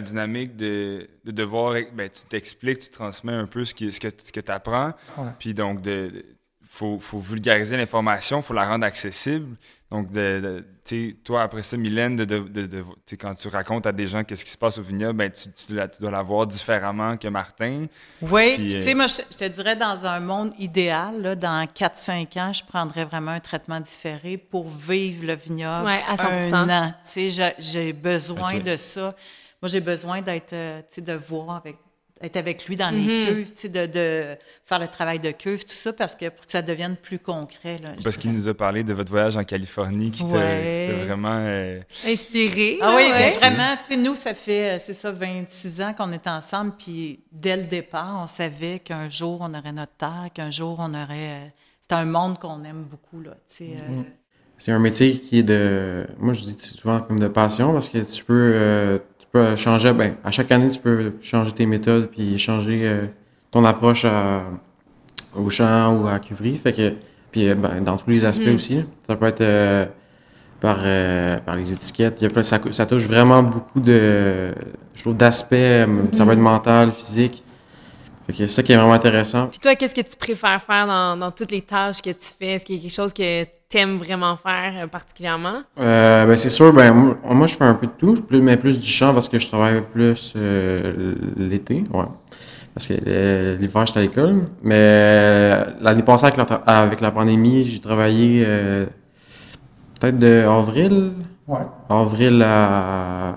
dynamique 0.00 0.56
de, 0.56 1.06
de 1.24 1.30
devoir, 1.30 1.74
ben, 1.94 2.08
tu 2.08 2.22
t'expliques, 2.26 2.78
tu 2.80 2.88
transmets 2.90 3.32
un 3.34 3.46
peu 3.46 3.66
ce, 3.66 3.74
qui, 3.74 3.92
ce 3.92 4.00
que, 4.00 4.08
ce 4.08 4.32
que 4.32 4.40
tu 4.40 4.50
apprends, 4.50 4.92
Ouais. 5.18 5.28
puis 5.38 5.52
donc, 5.52 5.82
de- 5.82 6.24
faut, 6.70 6.98
faut 6.98 7.18
vulgariser 7.18 7.76
l'information, 7.76 8.42
faut 8.42 8.54
la 8.54 8.66
rendre 8.68 8.84
accessible. 8.84 9.56
Donc, 9.90 10.10
de, 10.10 10.40
de- 10.40 10.64
tu 10.84 11.08
sais, 11.12 11.16
toi, 11.24 11.42
après 11.42 11.62
ça, 11.62 11.78
Mylène, 11.78 12.14
de, 12.16 12.24
de, 12.26 12.84
quand 13.18 13.34
tu 13.34 13.48
racontes 13.48 13.86
à 13.86 13.92
des 13.92 14.06
gens 14.06 14.22
qu'est-ce 14.22 14.44
qui 14.44 14.50
se 14.50 14.58
passe 14.58 14.76
au 14.78 14.82
vignoble, 14.82 15.14
ben, 15.14 15.30
tu, 15.30 15.50
tu, 15.50 15.74
la- 15.74 15.88
tu 15.88 16.02
dois 16.02 16.10
la 16.10 16.22
voir 16.22 16.46
différemment 16.46 17.16
que 17.16 17.26
Martin. 17.28 17.86
Oui, 18.20 18.56
tu 18.56 18.76
euh, 18.76 18.82
sais, 18.82 18.94
moi, 18.94 19.06
je, 19.06 19.22
je 19.32 19.36
te 19.38 19.44
dirais, 19.48 19.76
dans 19.76 20.04
un 20.04 20.20
monde 20.20 20.52
idéal, 20.58 21.22
là, 21.22 21.34
dans 21.34 21.64
4-5 21.64 22.38
ans, 22.38 22.52
je 22.52 22.62
prendrais 22.64 23.06
vraiment 23.06 23.30
un 23.30 23.40
traitement 23.40 23.80
différé 23.80 24.36
pour 24.36 24.68
vivre 24.68 25.24
le 25.26 25.34
vignoble 25.36 25.86
Ouais, 25.86 26.02
à 26.06 26.16
100%. 26.16 26.54
un 26.54 26.68
an. 26.68 26.94
Tu 27.02 27.30
sais, 27.30 27.54
j'ai- 27.58 27.92
besoin 27.94 28.60
de 28.60 28.76
ça. 28.76 29.14
Moi, 29.62 29.68
j'ai 29.70 29.80
besoin 29.80 30.20
d'être, 30.20 30.52
euh, 30.52 30.80
tu 30.82 30.96
sais, 30.96 31.00
de 31.00 31.14
voir 31.14 31.50
avec 31.56 31.76
être 32.20 32.36
avec 32.36 32.66
lui 32.66 32.76
dans 32.76 32.90
les 32.90 33.04
cuves, 33.24 33.50
tu 33.52 33.62
sais, 33.62 33.68
de, 33.68 33.86
de 33.86 34.36
faire 34.64 34.78
le 34.78 34.88
travail 34.88 35.20
de 35.20 35.30
cuve, 35.30 35.60
tout 35.64 35.70
ça, 35.74 35.92
parce 35.92 36.16
que 36.16 36.28
pour 36.30 36.44
que 36.46 36.52
ça 36.52 36.62
devienne 36.62 36.96
plus 36.96 37.18
concret. 37.18 37.78
Là, 37.82 37.90
Parce 38.02 38.16
qu'il 38.16 38.32
nous 38.32 38.48
a 38.48 38.54
parlé 38.54 38.82
de 38.84 38.92
votre 38.92 39.10
voyage 39.10 39.36
en 39.36 39.44
Californie 39.44 40.10
qui 40.10 40.22
t'a 40.24 40.28
Ouais. 40.38 40.84
t'a 40.86 41.04
vraiment... 41.04 41.38
euh, 41.40 41.80
Inspiré. 42.06 42.78
Ah 42.80 42.94
oui, 42.96 43.04
ouais. 43.04 43.10
mais 43.12 43.30
vraiment, 43.36 43.76
tu 43.86 43.94
sais, 43.94 43.96
nous, 44.00 44.14
ça 44.14 44.34
fait, 44.34 44.76
euh, 44.76 44.78
c'est 44.80 44.94
ça, 44.94 45.12
26 45.12 45.80
ans 45.80 45.94
qu'on 45.96 46.12
est 46.12 46.26
ensemble, 46.26 46.72
puis 46.78 47.20
dès 47.30 47.56
le 47.56 47.64
départ, 47.64 48.18
on 48.22 48.26
savait 48.26 48.78
qu'un 48.80 49.08
jour, 49.08 49.38
on 49.40 49.54
aurait 49.54 49.72
notre 49.72 49.92
terre, 49.96 50.26
qu'un 50.34 50.50
jour, 50.50 50.76
on 50.80 50.90
aurait... 50.94 51.44
euh, 51.44 51.48
c'est 51.88 51.94
un 51.94 52.04
monde 52.04 52.38
qu'on 52.38 52.64
aime 52.64 52.82
beaucoup, 52.84 53.20
là, 53.22 53.30
tu 53.48 53.64
sais. 53.64 53.70
euh, 53.76 54.02
C'est 54.58 54.72
un 54.72 54.78
métier 54.78 55.18
qui 55.20 55.38
est 55.38 55.42
de, 55.44 56.06
moi 56.18 56.32
je 56.34 56.42
dis 56.42 56.56
souvent 56.58 57.00
comme 57.00 57.18
de 57.20 57.28
passion 57.28 57.72
parce 57.72 57.88
que 57.88 57.98
tu 57.98 58.24
peux, 58.24 58.52
euh, 58.54 58.98
peux 59.32 59.56
changer, 59.56 59.92
ben, 59.92 60.14
à 60.24 60.30
chaque 60.30 60.50
année 60.50 60.70
tu 60.70 60.78
peux 60.78 61.12
changer 61.22 61.52
tes 61.52 61.66
méthodes 61.66 62.08
puis 62.10 62.38
changer 62.38 62.82
euh, 62.84 63.06
ton 63.50 63.64
approche 63.64 64.04
à, 64.04 64.42
au 65.34 65.50
champ 65.50 65.96
ou 65.96 66.06
à 66.06 66.12
la 66.12 66.18
cuverie. 66.18 66.56
Fait 66.56 66.72
que, 66.72 66.94
puis 67.30 67.48
euh, 67.48 67.54
ben, 67.54 67.82
dans 67.82 67.96
tous 67.96 68.10
les 68.10 68.24
aspects 68.24 68.48
aussi. 68.54 68.76
là. 68.76 68.82
Ça 69.06 69.16
peut 69.16 69.26
être 69.26 69.40
euh, 69.40 69.86
par, 70.60 70.78
euh, 70.80 71.38
par 71.38 71.56
les 71.56 71.72
étiquettes. 71.72 72.18
Ça, 72.42 72.58
ça 72.72 72.86
touche 72.86 73.04
vraiment 73.04 73.42
beaucoup 73.42 73.80
de, 73.80 74.52
je 74.94 75.00
trouve, 75.02 75.16
d'aspects. 75.16 75.54
Ça 76.12 76.24
peut 76.24 76.32
être 76.32 76.38
mental, 76.38 76.92
physique. 76.92 77.44
Fait 78.26 78.32
que 78.32 78.38
c'est 78.38 78.46
ça 78.48 78.62
qui 78.62 78.72
est 78.72 78.76
vraiment 78.76 78.92
intéressant. 78.92 79.46
Puis 79.46 79.58
toi, 79.58 79.74
qu'est-ce 79.74 79.94
que 79.94 80.02
tu 80.02 80.16
préfères 80.16 80.60
faire 80.60 80.86
dans, 80.86 81.16
dans 81.16 81.30
toutes 81.30 81.50
les 81.50 81.62
tâches 81.62 82.02
que 82.02 82.10
tu 82.10 82.26
fais? 82.38 82.54
Est-ce 82.54 82.64
qu'il 82.64 82.76
y 82.76 82.78
a 82.78 82.82
quelque 82.82 82.92
chose 82.94 83.12
que 83.14 83.44
tu 83.68 83.76
aimes 83.76 83.96
vraiment 83.96 84.36
faire 84.36 84.72
euh, 84.76 84.86
particulièrement? 84.86 85.62
Euh, 85.78 86.26
ben 86.26 86.36
c'est 86.36 86.48
sûr, 86.48 86.72
ben 86.72 86.92
moi, 86.92 87.16
moi, 87.34 87.46
je 87.46 87.56
fais 87.56 87.64
un 87.64 87.74
peu 87.74 87.86
de 87.86 87.92
tout, 87.92 88.14
plus, 88.22 88.40
mais 88.40 88.56
plus 88.56 88.80
du 88.80 88.88
champ 88.88 89.12
parce 89.12 89.28
que 89.28 89.38
je 89.38 89.46
travaille 89.46 89.82
plus 89.92 90.32
euh, 90.36 91.14
l'été, 91.36 91.84
ouais. 91.92 92.04
Parce 92.74 92.86
que 92.86 92.94
euh, 93.06 93.56
l'hiver, 93.56 93.86
j'étais 93.86 93.98
à 93.98 94.02
l'école. 94.02 94.36
Mais 94.62 94.76
euh, 94.76 95.64
l'année 95.80 96.02
passée, 96.02 96.26
avec 96.26 96.36
la, 96.36 96.44
avec 96.44 97.00
la 97.00 97.10
pandémie, 97.10 97.64
j'ai 97.64 97.80
travaillé 97.80 98.44
euh, 98.46 98.86
peut-être 100.00 100.18
de 100.18 100.44
avril. 100.46 101.12
Ouais. 101.48 101.58
Avril. 101.88 102.46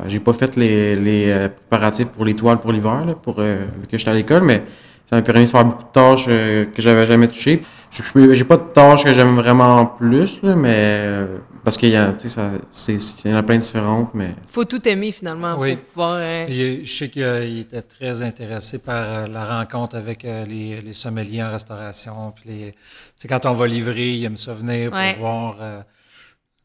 J'ai 0.07 0.19
pas 0.19 0.34
fait 0.34 0.55
les, 0.57 0.95
les 0.95 1.49
préparatifs 1.69 2.09
pour 2.09 2.23
les 2.23 2.36
toiles 2.36 2.59
pour 2.59 2.71
l'hiver, 2.71 3.03
là, 3.05 3.15
pour, 3.15 3.36
euh, 3.39 3.65
vu 3.79 3.88
que 3.88 3.97
j'étais 3.97 4.11
à 4.11 4.13
l'école, 4.13 4.43
mais 4.43 4.63
ça 5.09 5.15
m'a 5.15 5.21
permis 5.23 5.45
de 5.45 5.49
faire 5.49 5.65
beaucoup 5.65 5.84
de 5.84 5.91
tâches 5.91 6.25
euh, 6.27 6.65
que 6.65 6.82
j'avais 6.82 7.05
jamais 7.05 7.27
touchées. 7.27 7.63
Je- 7.91 8.03
je- 8.03 8.33
J'ai 8.33 8.45
pas 8.45 8.57
de 8.57 8.63
tâches 8.73 9.03
que 9.03 9.11
j'aime 9.13 9.35
vraiment 9.35 9.85
plus, 9.85 10.41
là, 10.41 10.55
mais 10.55 10.73
euh, 10.77 11.37
parce 11.63 11.75
qu'il 11.77 11.89
y 11.89 11.95
a, 11.97 12.13
tu 12.13 12.29
sais, 12.29 12.35
ça, 12.35 12.51
c'est, 12.71 12.95
il 13.25 13.31
y 13.31 13.33
en 13.33 13.37
a 13.37 13.43
plein 13.43 13.57
de 13.57 13.61
différentes, 13.63 14.13
mais 14.13 14.33
Faut 14.47 14.63
tout 14.63 14.87
aimer 14.87 15.11
finalement 15.11 15.55
Oui. 15.59 15.75
pouvoir. 15.75 16.15
euh, 16.19 16.45
Et 16.47 16.85
je 16.85 16.91
sais 16.93 17.09
qu'il 17.09 17.59
était 17.59 17.81
très 17.81 18.21
intéressé 18.23 18.79
par 18.79 19.03
euh, 19.23 19.27
la 19.27 19.43
rencontre 19.59 19.97
avec 19.97 20.23
euh, 20.23 20.45
les, 20.45 20.79
les 20.79 20.93
sommeliers 20.93 21.43
en 21.43 21.51
restauration. 21.51 22.31
Puis 22.31 22.49
les, 22.49 22.71
tu 22.71 22.77
sais, 23.17 23.27
quand 23.27 23.45
on 23.45 23.53
va 23.53 23.67
livrer, 23.67 24.13
il 24.13 24.23
aime 24.23 24.37
ça 24.37 24.53
venir 24.53 24.91
Ouais. 24.93 25.13
pour 25.15 25.21
voir 25.23 25.57
euh, 25.59 25.81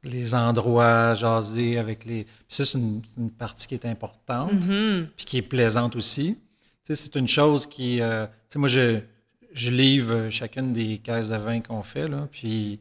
les 0.04 0.34
endroits, 0.34 1.14
jaser 1.14 1.78
avec 1.78 2.04
les. 2.04 2.22
Puis 2.24 2.32
ça, 2.48 2.64
c'est 2.64 2.78
une, 2.78 3.02
partie 3.36 3.66
qui 3.66 3.74
est 3.74 3.86
importante, 3.86 4.52
mhm. 4.68 5.08
puis 5.16 5.26
qui 5.26 5.38
est 5.38 5.42
plaisante 5.42 5.96
aussi. 5.96 6.38
Tu 6.86 6.94
sais, 6.94 7.02
c'est 7.02 7.18
une 7.18 7.26
chose 7.28 7.66
qui. 7.66 8.00
euh, 8.00 8.26
tu 8.26 8.32
sais, 8.48 8.58
moi, 8.60 8.68
je, 8.68 8.98
je 9.56 9.70
livre 9.70 10.12
euh, 10.14 10.30
chacune 10.30 10.72
des 10.72 10.98
caisses 10.98 11.28
de 11.28 11.36
vin 11.36 11.60
qu'on 11.60 11.82
fait, 11.82 12.06
là, 12.08 12.28
puis 12.30 12.80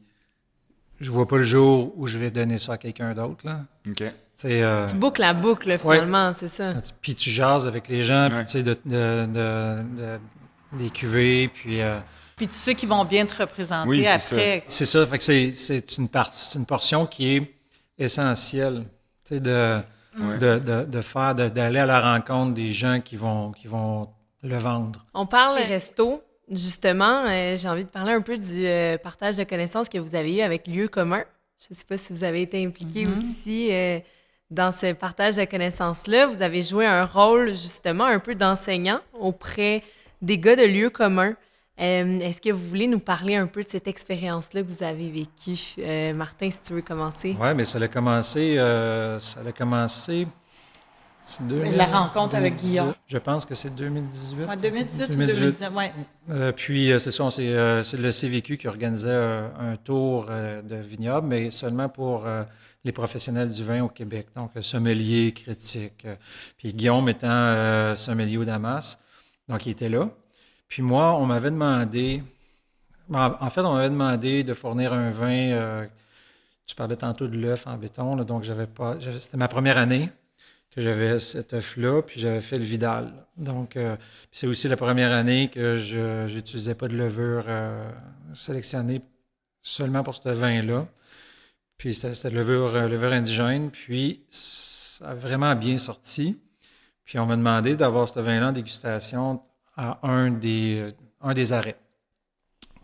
je 0.99 1.09
vois 1.11 1.27
pas 1.27 1.37
le 1.37 1.43
jour 1.43 1.93
où 1.97 2.07
je 2.07 2.17
vais 2.17 2.31
donner 2.31 2.57
ça 2.57 2.73
à 2.73 2.77
quelqu'un 2.77 3.13
d'autre, 3.13 3.45
là. 3.45 3.61
OK. 3.89 4.03
Tu 4.37 4.47
euh, 4.47 4.85
Tu 4.87 4.95
boucles 4.95 5.21
la 5.21 5.33
boucle 5.33 5.77
finalement, 5.79 6.33
c'est 6.33 6.49
ça. 6.49 6.73
Puis 7.01 7.15
tu 7.15 7.29
jases 7.29 7.67
avec 7.67 7.87
les 7.87 8.03
gens, 8.03 8.27
puis 8.29 8.37
Ouais. 8.37 8.45
tu 8.45 8.51
sais, 8.51 8.63
de, 8.63 8.77
de, 8.85 9.25
de- 9.25 9.83
de- 9.97 10.19
des 10.77 10.89
cuvées, 10.89 11.47
puis 11.47 11.81
euh, 11.81 11.99
Puis 12.35 12.47
tous 12.47 12.55
ceux 12.55 12.73
qui 12.73 12.85
vont 12.85 13.05
bien 13.05 13.25
te 13.25 13.41
représenter 13.41 13.87
Oui, 13.87 14.05
après. 14.05 14.63
c'est 14.67 14.85
ça. 14.85 15.05
Fait 15.07 15.17
que 15.17 15.23
c'est, 15.23 15.51
c'est 15.53 15.97
une 15.97 16.09
part, 16.09 16.31
une 16.55 16.65
portion 16.65 17.05
qui 17.05 17.35
est 17.37 17.53
essentielle, 17.97 18.83
tu 19.25 19.35
sais, 19.35 19.39
de, 19.39 19.79
Ouais. 20.19 20.37
de, 20.37 20.59
de, 20.59 20.85
de 20.85 21.01
faire, 21.01 21.35
de- 21.35 21.49
d'aller 21.49 21.79
à 21.79 21.85
la 21.85 21.99
rencontre 21.99 22.53
des 22.53 22.71
gens 22.71 23.01
qui 23.01 23.15
vont, 23.17 23.51
qui 23.51 23.67
vont 23.67 24.09
le 24.43 24.57
vendre. 24.57 25.05
On 25.13 25.25
parle 25.25 25.57
resto. 25.59 26.21
Justement, 26.51 27.25
euh, 27.25 27.57
j'ai 27.57 27.67
envie 27.67 27.85
de 27.85 27.89
parler 27.89 28.13
un 28.13 28.21
peu 28.21 28.37
du 28.37 28.67
euh, 28.67 28.97
partage 28.97 29.35
de 29.37 29.43
connaissances 29.43 29.89
que 29.89 29.97
vous 29.97 30.15
avez 30.15 30.37
eu 30.37 30.41
avec 30.41 30.67
Lieu 30.67 30.87
commun. 30.87 31.23
Je 31.59 31.67
ne 31.71 31.75
sais 31.75 31.85
pas 31.85 31.97
si 31.97 32.13
vous 32.13 32.23
avez 32.23 32.41
été 32.43 32.63
impliqué 32.63 33.07
aussi 33.07 33.69
euh, 33.71 33.99
dans 34.51 34.71
ce 34.71 34.93
partage 34.93 35.37
de 35.37 35.45
connaissances-là. 35.45 36.27
Vous 36.27 36.41
avez 36.41 36.61
joué 36.61 36.85
un 36.85 37.05
rôle 37.05 37.49
justement 37.49 38.05
un 38.05 38.19
peu 38.19 38.35
d'enseignant 38.35 38.99
auprès 39.13 39.83
des 40.21 40.37
gars 40.37 40.55
de 40.55 40.63
Lieu 40.63 40.89
commun. 40.89 41.35
Euh, 41.79 42.19
Est-ce 42.19 42.41
que 42.41 42.51
vous 42.51 42.67
voulez 42.67 42.87
nous 42.87 42.99
parler 42.99 43.35
un 43.35 43.47
peu 43.47 43.61
de 43.61 43.67
cette 43.67 43.87
expérience-là 43.87 44.63
que 44.63 44.67
vous 44.67 44.83
avez 44.83 45.09
vécue? 45.09 45.59
Euh, 45.79 46.13
Martin, 46.13 46.49
si 46.51 46.59
tu 46.61 46.73
veux 46.73 46.81
commencer. 46.81 47.35
Ouais, 47.39 47.53
mais 47.53 47.65
ça 47.65 47.79
a 47.79 47.87
commencé, 47.87 48.57
euh, 48.57 49.19
ça 49.19 49.41
a 49.45 49.51
commencé. 49.51 50.27
C'est 51.25 51.47
2000, 51.47 51.75
La 51.75 51.85
rencontre 51.85 52.35
avec 52.35 52.53
2018. 52.53 52.69
Guillaume. 52.69 52.93
Je 53.07 53.17
pense 53.17 53.45
que 53.45 53.55
c'est 53.55 53.73
2018. 53.73 54.45
Ouais, 54.45 54.57
2018 54.57 55.03
ou 55.05 55.07
2018. 55.07 55.39
2019, 55.41 55.73
ouais. 55.73 55.93
Euh, 56.29 56.51
puis, 56.51 56.91
euh, 56.91 56.99
c'est 56.99 57.09
ça, 57.09 57.27
euh, 57.39 57.83
c'est 57.83 57.97
le 57.97 58.11
CVQ 58.11 58.57
qui 58.59 58.67
organisait 58.67 59.09
euh, 59.09 59.47
un 59.59 59.75
tour 59.75 60.27
de 60.27 60.75
vignoble, 60.75 61.27
mais 61.27 61.49
seulement 61.49 61.89
pour 61.89 62.25
les 62.83 62.91
professionnels 62.91 63.49
du 63.49 63.63
vin 63.63 63.83
au 63.83 63.89
Québec. 63.89 64.27
Donc, 64.35 64.51
sommelier, 64.61 65.33
critique. 65.33 66.05
puis 66.57 66.73
Guillaume 66.73 67.09
étant 67.09 67.95
sommelier 67.95 68.37
au 68.37 68.45
Damas, 68.45 68.99
donc 69.49 69.65
il 69.65 69.71
était 69.71 69.89
là. 69.89 70.09
Puis 70.67 70.83
moi, 70.83 71.15
on 71.15 71.25
m'avait 71.25 71.51
demandé, 71.51 72.21
en, 73.11 73.49
fait, 73.49 73.61
on 73.61 73.73
m'avait 73.73 73.89
demandé 73.89 74.43
de 74.43 74.53
fournir 74.53 74.93
un 74.93 75.09
vin. 75.09 75.87
tu 76.67 76.75
parlais 76.75 76.95
tantôt 76.95 77.27
de 77.27 77.35
l'œuf 77.35 77.65
en 77.65 77.77
béton, 77.77 78.15
là, 78.15 78.23
donc 78.23 78.43
j'avais 78.43 78.67
pas, 78.67 78.97
c'était 79.19 79.37
ma 79.37 79.47
première 79.47 79.79
année 79.79 80.09
j'avais 80.81 81.19
cet 81.19 81.53
œuf-là, 81.53 82.01
puis 82.01 82.19
j'avais 82.19 82.41
fait 82.41 82.57
le 82.57 82.65
Vidal. 82.65 83.13
Donc, 83.37 83.77
euh, 83.77 83.95
c'est 84.31 84.47
aussi 84.47 84.67
la 84.67 84.77
première 84.77 85.11
année 85.11 85.49
que 85.49 85.77
je 85.77 86.27
n'utilisais 86.33 86.75
pas 86.75 86.87
de 86.87 86.97
levure 86.97 87.45
euh, 87.47 87.89
sélectionnée 88.33 89.01
seulement 89.61 90.03
pour 90.03 90.15
ce 90.15 90.29
vin-là. 90.29 90.87
Puis 91.77 91.95
c'était 91.95 92.29
de 92.29 92.35
levure, 92.35 92.75
euh, 92.75 92.87
levure 92.87 93.11
indigène, 93.11 93.71
puis 93.71 94.21
ça 94.29 95.09
a 95.09 95.13
vraiment 95.15 95.55
bien 95.55 95.77
sorti. 95.77 96.41
Puis 97.03 97.19
on 97.19 97.25
m'a 97.25 97.35
demandé 97.35 97.75
d'avoir 97.75 98.07
ce 98.09 98.19
vin-là 98.19 98.49
en 98.49 98.51
dégustation 98.51 99.41
à 99.75 99.99
un 100.07 100.31
des, 100.31 100.85
un 101.21 101.33
des 101.33 101.53
arrêts. 101.53 101.77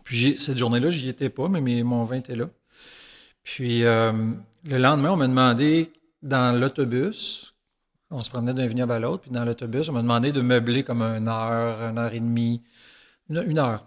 Puis 0.04 0.38
cette 0.38 0.58
journée-là, 0.58 0.90
j'y 0.90 1.08
étais 1.08 1.30
pas, 1.30 1.48
mais 1.48 1.60
mes- 1.60 1.82
mon 1.82 2.04
vin 2.04 2.16
était 2.16 2.36
là. 2.36 2.48
Puis 3.42 3.80
le 3.82 4.78
lendemain, 4.78 5.10
on 5.12 5.16
m'a 5.16 5.26
demandé 5.26 5.92
dans 6.22 6.56
l'autobus, 6.58 7.51
on 8.12 8.22
se 8.22 8.30
promenait 8.30 8.54
d'un 8.54 8.66
vignoble 8.66 8.92
à 8.92 8.98
l'autre, 8.98 9.22
puis 9.22 9.30
dans 9.30 9.44
l'autobus, 9.44 9.88
on 9.88 9.92
m'a 9.92 10.02
demandé 10.02 10.32
de 10.32 10.40
meubler 10.40 10.84
comme 10.84 11.02
une 11.02 11.28
heure, 11.28 11.82
une 11.88 11.98
heure 11.98 12.12
et 12.12 12.20
demie, 12.20 12.62
une, 13.28 13.58
heure. 13.58 13.84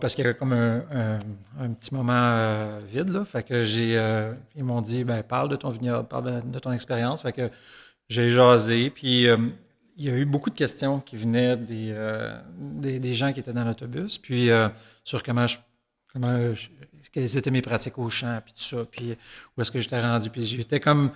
Parce 0.00 0.14
qu'il 0.14 0.24
y 0.24 0.26
avait 0.26 0.36
comme 0.36 0.52
un, 0.52 1.20
petit 1.72 1.94
moment 1.94 2.12
euh, 2.12 2.80
vide. 2.90 3.22
Fait 3.24 3.44
que 3.44 3.64
j'ai. 3.64 3.96
euh, 3.96 4.32
ils 4.56 4.64
m'ont 4.64 4.82
dit, 4.82 5.04
ben, 5.04 5.22
parle 5.22 5.48
de 5.48 5.56
ton 5.56 5.68
vignoble, 5.68 6.08
parle 6.08 6.42
de, 6.50 6.58
ton 6.58 6.72
expérience. 6.72 7.22
Fait 7.22 7.32
que 7.32 7.48
j'ai 8.08 8.30
jasé, 8.30 8.90
puis 8.90 9.28
euh, 9.28 9.36
il 9.96 10.04
y 10.04 10.10
a 10.10 10.16
eu 10.16 10.24
beaucoup 10.24 10.50
de 10.50 10.56
questions 10.56 10.98
qui 11.00 11.16
venaient 11.16 11.56
des, 11.56 11.94
des, 12.58 13.14
gens 13.14 13.32
qui 13.32 13.40
étaient 13.40 13.52
dans 13.52 13.64
l'autobus, 13.64 14.18
puis 14.18 14.50
sur 15.04 15.22
comment 15.22 15.46
je. 15.46 15.58
Comment 16.12 16.54
je- 16.54 16.68
quelles 17.12 17.36
étaient 17.36 17.50
mes 17.50 17.62
pratiques 17.62 17.98
au 17.98 18.10
champ, 18.10 18.40
puis 18.44 18.52
tout 18.52 18.76
ça, 18.76 18.84
puis 18.90 19.16
où 19.56 19.60
est-ce 19.60 19.70
que 19.70 19.80
j'étais 19.80 20.00
rendu. 20.00 20.28
Puis 20.28 20.46
j'étais 20.46 20.80
comme, 20.80 21.10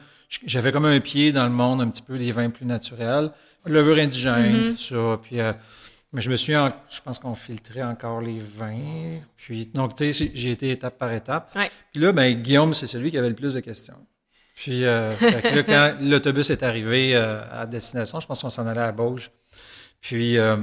j'avais 0.47 0.73
comme 0.73 0.85
un 0.87 1.01
pied 1.01 1.33
dans 1.33 1.45
le 1.45 1.51
monde 1.51 1.81
un 1.81 1.89
petit 1.91 2.03
peu 2.03 2.19
des 2.19 2.33
vins 2.33 2.51
plus 2.51 2.67
naturels, 2.67 3.31
levure 3.67 3.99
indigène, 3.99 4.75
tout 4.75 4.79
ça, 4.95 5.19
puis 5.23 5.41
euh, 5.41 5.53
mais 6.13 6.21
je 6.23 6.31
me 6.31 6.37
suis, 6.37 6.57
en- 6.57 6.73
je 6.93 7.01
pense 7.03 7.19
qu'on 7.19 7.35
filtrait 7.35 7.83
encore 7.83 8.21
les 8.21 8.39
vins, 8.41 9.19
puis 9.37 9.67
donc 9.67 9.95
tu 9.95 10.13
sais, 10.13 10.31
j'ai 10.35 10.51
été 10.51 10.71
étape 10.71 10.99
par 10.99 11.13
étape. 11.13 11.53
Ouais. 11.55 11.71
Puis 11.93 12.01
là, 12.01 12.13
ben 12.13 12.35
Guillaume, 12.41 12.75
c'est 12.75 12.87
celui 12.87 13.11
qui 13.11 13.19
avait 13.19 13.29
le 13.29 13.35
plus 13.35 13.55
de 13.55 13.61
questions. 13.61 13.99
Puis 14.57 14.85
euh, 14.85 15.11
fait 15.13 15.41
que 15.43 15.55
là, 15.57 15.63
quand 15.63 15.95
l'autobus 16.01 16.51
est 16.51 16.63
arrivé 16.63 17.15
euh, 17.17 17.43
à 17.51 17.67
destination, 17.67 18.21
je 18.21 18.27
pense 18.27 18.43
qu'on 18.43 18.51
s'en 18.51 18.67
allait 18.67 18.81
à 18.81 18.93
Bauge. 18.93 19.31
Puis 20.01 20.37
euh, 20.39 20.57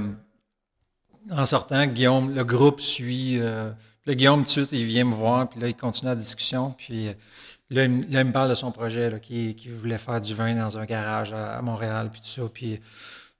en 1.30 1.44
sortant, 1.46 1.86
Guillaume, 1.86 2.34
le 2.34 2.44
groupe 2.44 2.80
suit. 2.80 3.38
Puis 3.38 4.10
là, 4.10 4.14
Guillaume, 4.14 4.40
tout 4.40 4.46
de 4.46 4.50
suite, 4.66 4.72
il 4.72 4.84
vient 4.84 5.04
me 5.04 5.14
voir, 5.14 5.48
puis 5.48 5.60
là, 5.60 5.68
il 5.68 5.74
continue 5.74 6.08
la 6.10 6.16
discussion. 6.16 6.74
Puis 6.78 7.08
là, 7.70 7.84
il, 7.84 7.90
me- 7.90 8.32
parle 8.32 8.50
de 8.50 8.54
son 8.54 8.72
projet, 8.72 9.20
qui, 9.20 9.54
voulait 9.68 9.98
faire 9.98 10.20
du 10.20 10.34
vin 10.34 10.54
dans 10.54 10.78
un 10.78 10.84
garage 10.84 11.32
à, 11.32 11.60
Montréal, 11.62 12.10
puis 12.10 12.20
tout 12.20 12.28
ça. 12.28 12.42
Puis, 12.52 12.80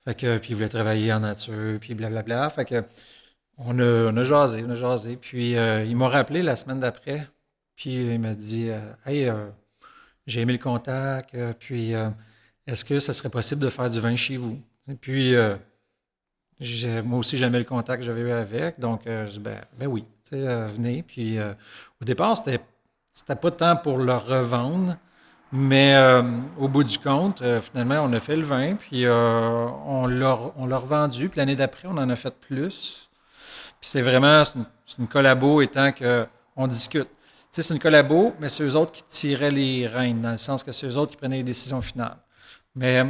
fait 0.04 0.14
que, 0.14 0.38
puis 0.38 0.50
il 0.50 0.56
voulait 0.56 0.68
travailler 0.68 1.12
en 1.12 1.20
nature, 1.20 1.78
puis 1.80 1.94
blablabla. 1.94 2.50
Fait 2.50 2.64
que 2.64 2.84
on 3.58 3.78
a, 3.78 4.12
on 4.12 4.16
a 4.16 4.24
jasé, 4.24 4.64
on 4.66 4.70
a 4.70 4.74
jasé. 4.74 5.16
Puis 5.16 5.56
euh, 5.56 5.84
il 5.84 5.96
m'a 5.96 6.08
rappelé 6.08 6.42
la 6.42 6.56
semaine 6.56 6.80
d'après, 6.80 7.28
puis 7.76 7.94
il 8.14 8.20
m'a 8.20 8.34
dit 8.34 8.70
euh, 8.70 8.78
Hey, 9.06 9.28
euh, 9.28 9.46
j'ai 10.26 10.42
aimé 10.42 10.52
le 10.52 10.58
contact, 10.58 11.36
puis 11.58 11.92
est-ce 12.66 12.84
que 12.84 13.00
ça 13.00 13.12
serait 13.14 13.30
possible 13.30 13.62
de 13.62 13.70
faire 13.70 13.90
du 13.90 14.00
vin 14.00 14.14
chez 14.14 14.36
vous? 14.36 14.60
Et 14.88 14.94
puis, 14.94 15.34
moi 17.04 17.18
aussi, 17.18 17.36
j'aimais 17.36 17.58
le 17.58 17.64
contact 17.64 18.00
que 18.00 18.06
j'avais 18.06 18.20
eu 18.20 18.30
avec, 18.30 18.78
donc 18.78 19.02
je 19.06 19.30
dis, 19.30 19.40
ben, 19.40 19.58
ben 19.78 19.86
oui, 19.86 20.04
venez. 20.30 21.02
Puis 21.02 21.38
au 21.40 22.04
départ, 22.04 22.36
c'était, 22.36 22.60
c'était 23.18 23.34
pas 23.34 23.50
tant 23.50 23.74
pour 23.74 23.98
le 23.98 24.14
revendre, 24.14 24.96
mais 25.50 25.96
euh, 25.96 26.22
au 26.56 26.68
bout 26.68 26.84
du 26.84 26.98
compte, 26.98 27.42
euh, 27.42 27.60
finalement, 27.60 27.96
on 28.04 28.12
a 28.12 28.20
fait 28.20 28.36
le 28.36 28.44
vin, 28.44 28.76
puis 28.76 29.06
euh, 29.06 29.66
on, 29.86 30.06
l'a, 30.06 30.34
revendu, 30.34 31.28
puis 31.28 31.38
l'année 31.38 31.56
d'après, 31.56 31.88
on 31.88 31.96
en 31.96 32.08
a 32.10 32.14
fait 32.14 32.34
plus. 32.38 33.08
Puis 33.80 33.90
c'est 33.90 34.02
vraiment, 34.02 34.44
une, 34.54 34.64
une 35.00 35.08
collabo 35.08 35.60
étant 35.62 35.90
que 35.90 36.26
on 36.54 36.68
discute. 36.68 37.08
Tu 37.08 37.16
sais, 37.50 37.62
c'est 37.62 37.74
une 37.74 37.80
collabo, 37.80 38.34
mais 38.38 38.48
c'est 38.48 38.62
eux 38.62 38.76
autres 38.76 38.92
qui 38.92 39.02
tiraient 39.02 39.50
les 39.50 39.88
rênes, 39.88 40.20
dans 40.20 40.32
le 40.32 40.38
sens 40.38 40.62
que 40.62 40.70
c'est 40.70 40.86
eux 40.86 40.96
autres 40.96 41.12
qui 41.12 41.16
prenaient 41.16 41.38
les 41.38 41.42
décisions 41.42 41.82
finales. 41.82 42.18
Mais 42.74 43.04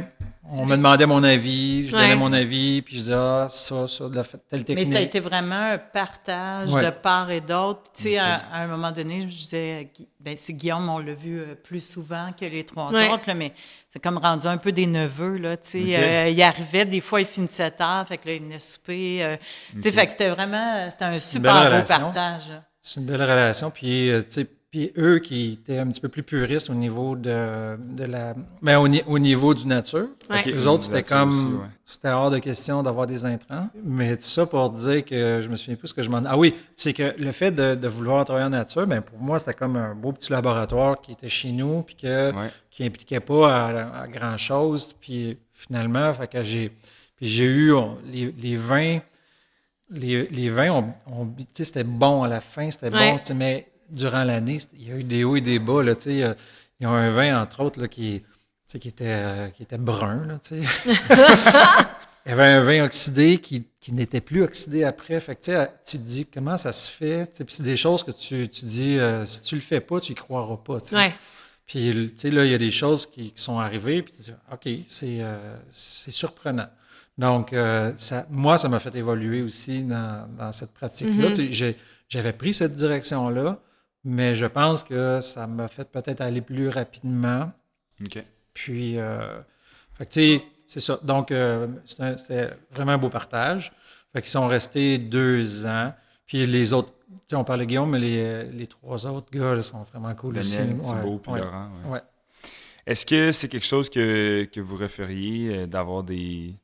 on 0.49 0.65
me 0.65 0.75
demandait 0.75 1.05
mon 1.05 1.23
avis, 1.23 1.87
je 1.87 1.95
Ouais. 1.95 2.01
donnais 2.01 2.15
mon 2.15 2.33
avis, 2.33 2.81
puis 2.81 2.95
je 2.95 2.99
disais, 3.01 3.13
ah, 3.15 3.45
ça, 3.49 3.87
ça, 3.87 4.09
de 4.09 4.15
la 4.15 4.23
telle 4.23 4.39
Mais 4.59 4.63
technique. 4.63 4.87
ça 4.91 4.97
a 4.97 5.01
été 5.01 5.19
vraiment 5.19 5.73
un 5.73 5.77
partage 5.77 6.71
Ouais. 6.73 6.85
de 6.85 6.89
part 6.89 7.29
et 7.29 7.41
d'autre. 7.41 7.81
Puis, 7.93 8.03
tu 8.05 8.09
sais, 8.13 8.17
à, 8.17 8.35
à 8.51 8.61
un 8.63 8.67
moment 8.67 8.91
donné, 8.91 9.21
je 9.21 9.27
disais, 9.27 9.91
ben, 10.19 10.33
c'est 10.37 10.53
Guillaume, 10.53 10.89
on 10.89 10.97
l'a 10.97 11.13
vu 11.13 11.39
euh, 11.39 11.53
plus 11.53 11.87
souvent 11.87 12.29
que 12.39 12.45
les 12.45 12.63
trois 12.63 12.91
Ouais. 12.91 13.11
autres, 13.11 13.25
là, 13.27 13.35
mais 13.35 13.53
c'est 13.93 13.99
comme 14.01 14.17
rendu 14.17 14.47
un 14.47 14.57
peu 14.57 14.71
des 14.71 14.87
neveux, 14.87 15.37
là, 15.37 15.55
tu 15.55 15.69
sais. 15.69 15.95
Euh, 15.99 16.29
il 16.29 16.41
arrivait, 16.41 16.85
des 16.85 17.01
fois, 17.01 17.19
il 17.21 17.27
finissait 17.27 17.69
tard, 17.69 18.07
fait 18.07 18.17
que 18.17 18.27
là, 18.27 18.33
il 18.35 18.41
venait 18.41 18.57
souper. 18.59 19.23
euh, 19.23 19.37
Tu 19.73 19.83
sais, 19.83 19.91
fait 19.91 20.05
que 20.07 20.11
c'était 20.13 20.29
vraiment, 20.29 20.89
c'était 20.89 21.05
un 21.05 21.19
super 21.19 21.69
beau 21.81 21.87
partage. 21.87 22.51
C'est 22.81 22.99
une 23.01 23.05
belle 23.05 23.21
relation. 23.21 23.69
Puis, 23.69 24.09
euh, 24.09 24.21
tu 24.23 24.29
sais, 24.29 24.47
puis 24.71 24.91
eux 24.97 25.17
qui 25.19 25.53
étaient 25.53 25.79
un 25.79 25.87
petit 25.87 25.99
peu 25.99 26.09
plus 26.09 26.21
puristes 26.21 26.69
au 26.69 26.73
niveau 26.75 27.15
de, 27.15 27.75
de 27.95 28.03
la. 28.03 28.33
Ben, 28.61 28.77
au, 28.77 28.87
ni- 28.87 29.01
au 29.07 29.17
niveau 29.17 29.53
du 29.55 29.65
nature. 29.65 30.07
Ouais. 30.29 30.43
Eux 30.51 30.67
autres, 30.67 30.83
c'était 30.83 31.01
comme. 31.03 31.29
aussi, 31.29 31.45
ouais. 31.45 31.67
C'était 31.85 32.09
hors 32.09 32.29
de 32.29 32.37
question 32.37 32.83
d'avoir 32.83 33.07
des 33.07 33.25
intrants. 33.25 33.67
Mais 33.83 34.15
tout 34.15 34.23
ça 34.23 34.45
pour 34.45 34.69
dire 34.69 35.03
que 35.03 35.41
je 35.43 35.49
me 35.49 35.55
souviens 35.55 35.75
plus 35.75 35.87
ce 35.87 35.93
que 35.95 36.03
je 36.03 36.09
m'en. 36.09 36.21
Ah 36.25 36.37
oui, 36.37 36.53
c'est 36.75 36.93
que 36.93 37.15
le 37.17 37.31
fait 37.31 37.49
de, 37.51 37.73
de 37.73 37.87
vouloir 37.87 38.23
travailler 38.25 38.45
en 38.45 38.51
nature, 38.51 38.85
ben 38.85 39.01
pour 39.01 39.17
moi, 39.19 39.39
c'était 39.39 39.55
comme 39.55 39.75
un 39.75 39.95
beau 39.95 40.11
petit 40.11 40.31
laboratoire 40.31 41.01
qui 41.01 41.13
était 41.13 41.29
chez 41.29 41.51
nous, 41.51 41.81
puis 41.81 41.95
que, 41.95 42.31
Ouais. 42.31 42.49
qui 42.69 42.83
impliquait 42.85 43.19
pas 43.21 43.55
à, 43.65 44.01
à 44.03 44.07
grand 44.07 44.37
chose. 44.37 44.93
Puis 44.93 45.37
finalement, 45.53 46.13
fait 46.13 46.27
que 46.27 46.43
j'ai. 46.43 46.69
Puis 47.17 47.27
j'ai 47.27 47.45
eu 47.45 47.73
on- 47.73 47.97
les, 48.05 48.31
les 48.37 48.55
vins. 48.55 48.99
Les, 49.91 50.27
les 50.27 50.51
vins, 50.51 50.69
ont, 50.71 50.93
ont- 51.11 51.25
tu 51.35 51.43
sais, 51.55 51.63
c'était 51.63 51.83
bon 51.83 52.21
à 52.21 52.27
la 52.27 52.41
fin, 52.41 52.69
c'était 52.69 52.91
Ouais. 52.95 53.11
bon, 53.13 53.17
tu 53.17 53.25
sais, 53.25 53.33
mais 53.33 53.65
durant 53.91 54.23
l'année, 54.23 54.57
il 54.77 54.87
y 54.87 54.91
a 54.91 54.95
eu 54.95 55.03
des 55.03 55.23
hauts 55.23 55.35
et 55.35 55.41
des 55.41 55.59
bas. 55.59 55.83
Là, 55.83 55.93
il 56.05 56.17
y 56.17 56.23
a 56.85 56.89
un 56.89 57.11
vin, 57.11 57.41
entre 57.41 57.61
autres, 57.61 57.81
là, 57.81 57.87
qui, 57.87 58.23
qui, 58.67 58.87
était, 58.87 59.05
euh, 59.07 59.47
qui 59.49 59.63
était 59.63 59.77
brun. 59.77 60.25
Là, 60.25 60.39
il 60.51 62.29
y 62.29 62.31
avait 62.31 62.43
un 62.45 62.61
vin 62.61 62.83
oxydé 62.85 63.39
qui, 63.39 63.65
qui 63.79 63.93
n'était 63.93 64.21
plus 64.21 64.43
oxydé 64.43 64.83
après. 64.83 65.19
Fait 65.19 65.35
que, 65.35 65.65
tu, 65.85 65.97
te 65.97 66.03
dis 66.03 66.25
comment 66.25 66.57
ça 66.57 66.71
se 66.71 66.89
fait. 66.91 67.31
Puis 67.45 67.55
c'est 67.55 67.63
des 67.63 67.77
choses 67.77 68.03
que 68.03 68.11
tu, 68.11 68.47
tu 68.49 68.65
dis, 68.65 68.99
euh, 68.99 69.25
si 69.25 69.41
tu 69.41 69.55
le 69.55 69.61
fais 69.61 69.79
pas, 69.81 69.99
tu 69.99 70.11
y 70.11 70.15
croiras 70.15 70.57
pas. 70.57 70.77
Ouais. 70.93 71.13
Puis, 71.65 71.91
tu 71.93 72.11
sais, 72.15 72.31
là, 72.31 72.45
il 72.45 72.51
y 72.51 72.55
a 72.55 72.57
des 72.57 72.71
choses 72.71 73.05
qui, 73.05 73.31
qui 73.31 73.41
sont 73.41 73.59
arrivées, 73.59 74.01
puis 74.01 74.11
tu 74.15 74.21
dis, 74.23 74.31
OK, 74.51 74.67
c'est 74.87 75.17
euh, 75.21 75.55
surprenant. 75.71 76.67
Donc, 77.17 77.53
euh, 77.53 77.91
ça, 77.97 78.25
moi, 78.29 78.57
ça 78.57 78.69
m'a 78.69 78.79
fait 78.79 78.95
évoluer 78.95 79.41
aussi 79.41 79.81
dans, 79.83 80.27
dans 80.37 80.51
cette 80.51 80.73
pratique-là. 80.73 81.29
Mhm. 81.29 81.51
J'ai- 81.51 81.75
J'avais 82.07 82.33
pris 82.33 82.53
cette 82.55 82.73
direction-là, 82.73 83.59
mais 84.03 84.35
je 84.35 84.45
pense 84.45 84.83
que 84.83 85.21
ça 85.21 85.47
m'a 85.47 85.67
fait 85.67 85.89
peut-être 85.89 86.21
aller 86.21 86.41
plus 86.41 86.69
rapidement. 86.69 87.51
OK. 88.01 88.23
Puis, 88.53 88.97
euh, 88.97 89.39
fait 89.93 90.05
que, 90.05 90.11
tu 90.11 90.19
sais, 90.37 90.43
c'est 90.67 90.79
ça. 90.79 90.99
Donc, 91.03 91.31
euh, 91.31 91.67
c'était 91.85 92.49
vraiment 92.71 92.93
un 92.93 92.97
beau 92.97 93.09
partage. 93.09 93.71
Fait 94.13 94.21
qu'ils 94.21 94.31
sont 94.31 94.47
restés 94.47 94.97
deux 94.97 95.65
ans. 95.65 95.93
Puis 96.25 96.45
les 96.45 96.73
autres, 96.73 96.93
tu 97.09 97.15
sais, 97.27 97.35
on 97.35 97.43
parlait 97.43 97.65
de 97.65 97.69
Guillaume, 97.69 97.89
mais 97.91 97.99
les, 97.99 98.43
les 98.45 98.67
trois 98.67 99.05
autres 99.07 99.31
gars 99.31 99.55
là, 99.55 99.61
sont 99.61 99.83
vraiment 99.83 100.13
cool 100.15 100.35
Daniel, 100.35 100.77
aussi. 100.79 100.89
Thibault, 100.93 101.13
Ouais, 101.13 101.19
puis 101.23 101.31
ouais. 101.33 101.39
Laurent. 101.41 101.69
ouais. 101.85 101.91
Ouais. 101.93 102.01
Est-ce 102.85 103.05
que 103.05 103.31
c'est 103.31 103.49
quelque 103.49 103.65
chose 103.65 103.89
que, 103.89 104.45
que 104.51 104.59
vous 104.59 104.75
referiez, 104.77 105.57
euh, 105.59 105.67
d'avoir 105.67 106.03
des 106.03 106.55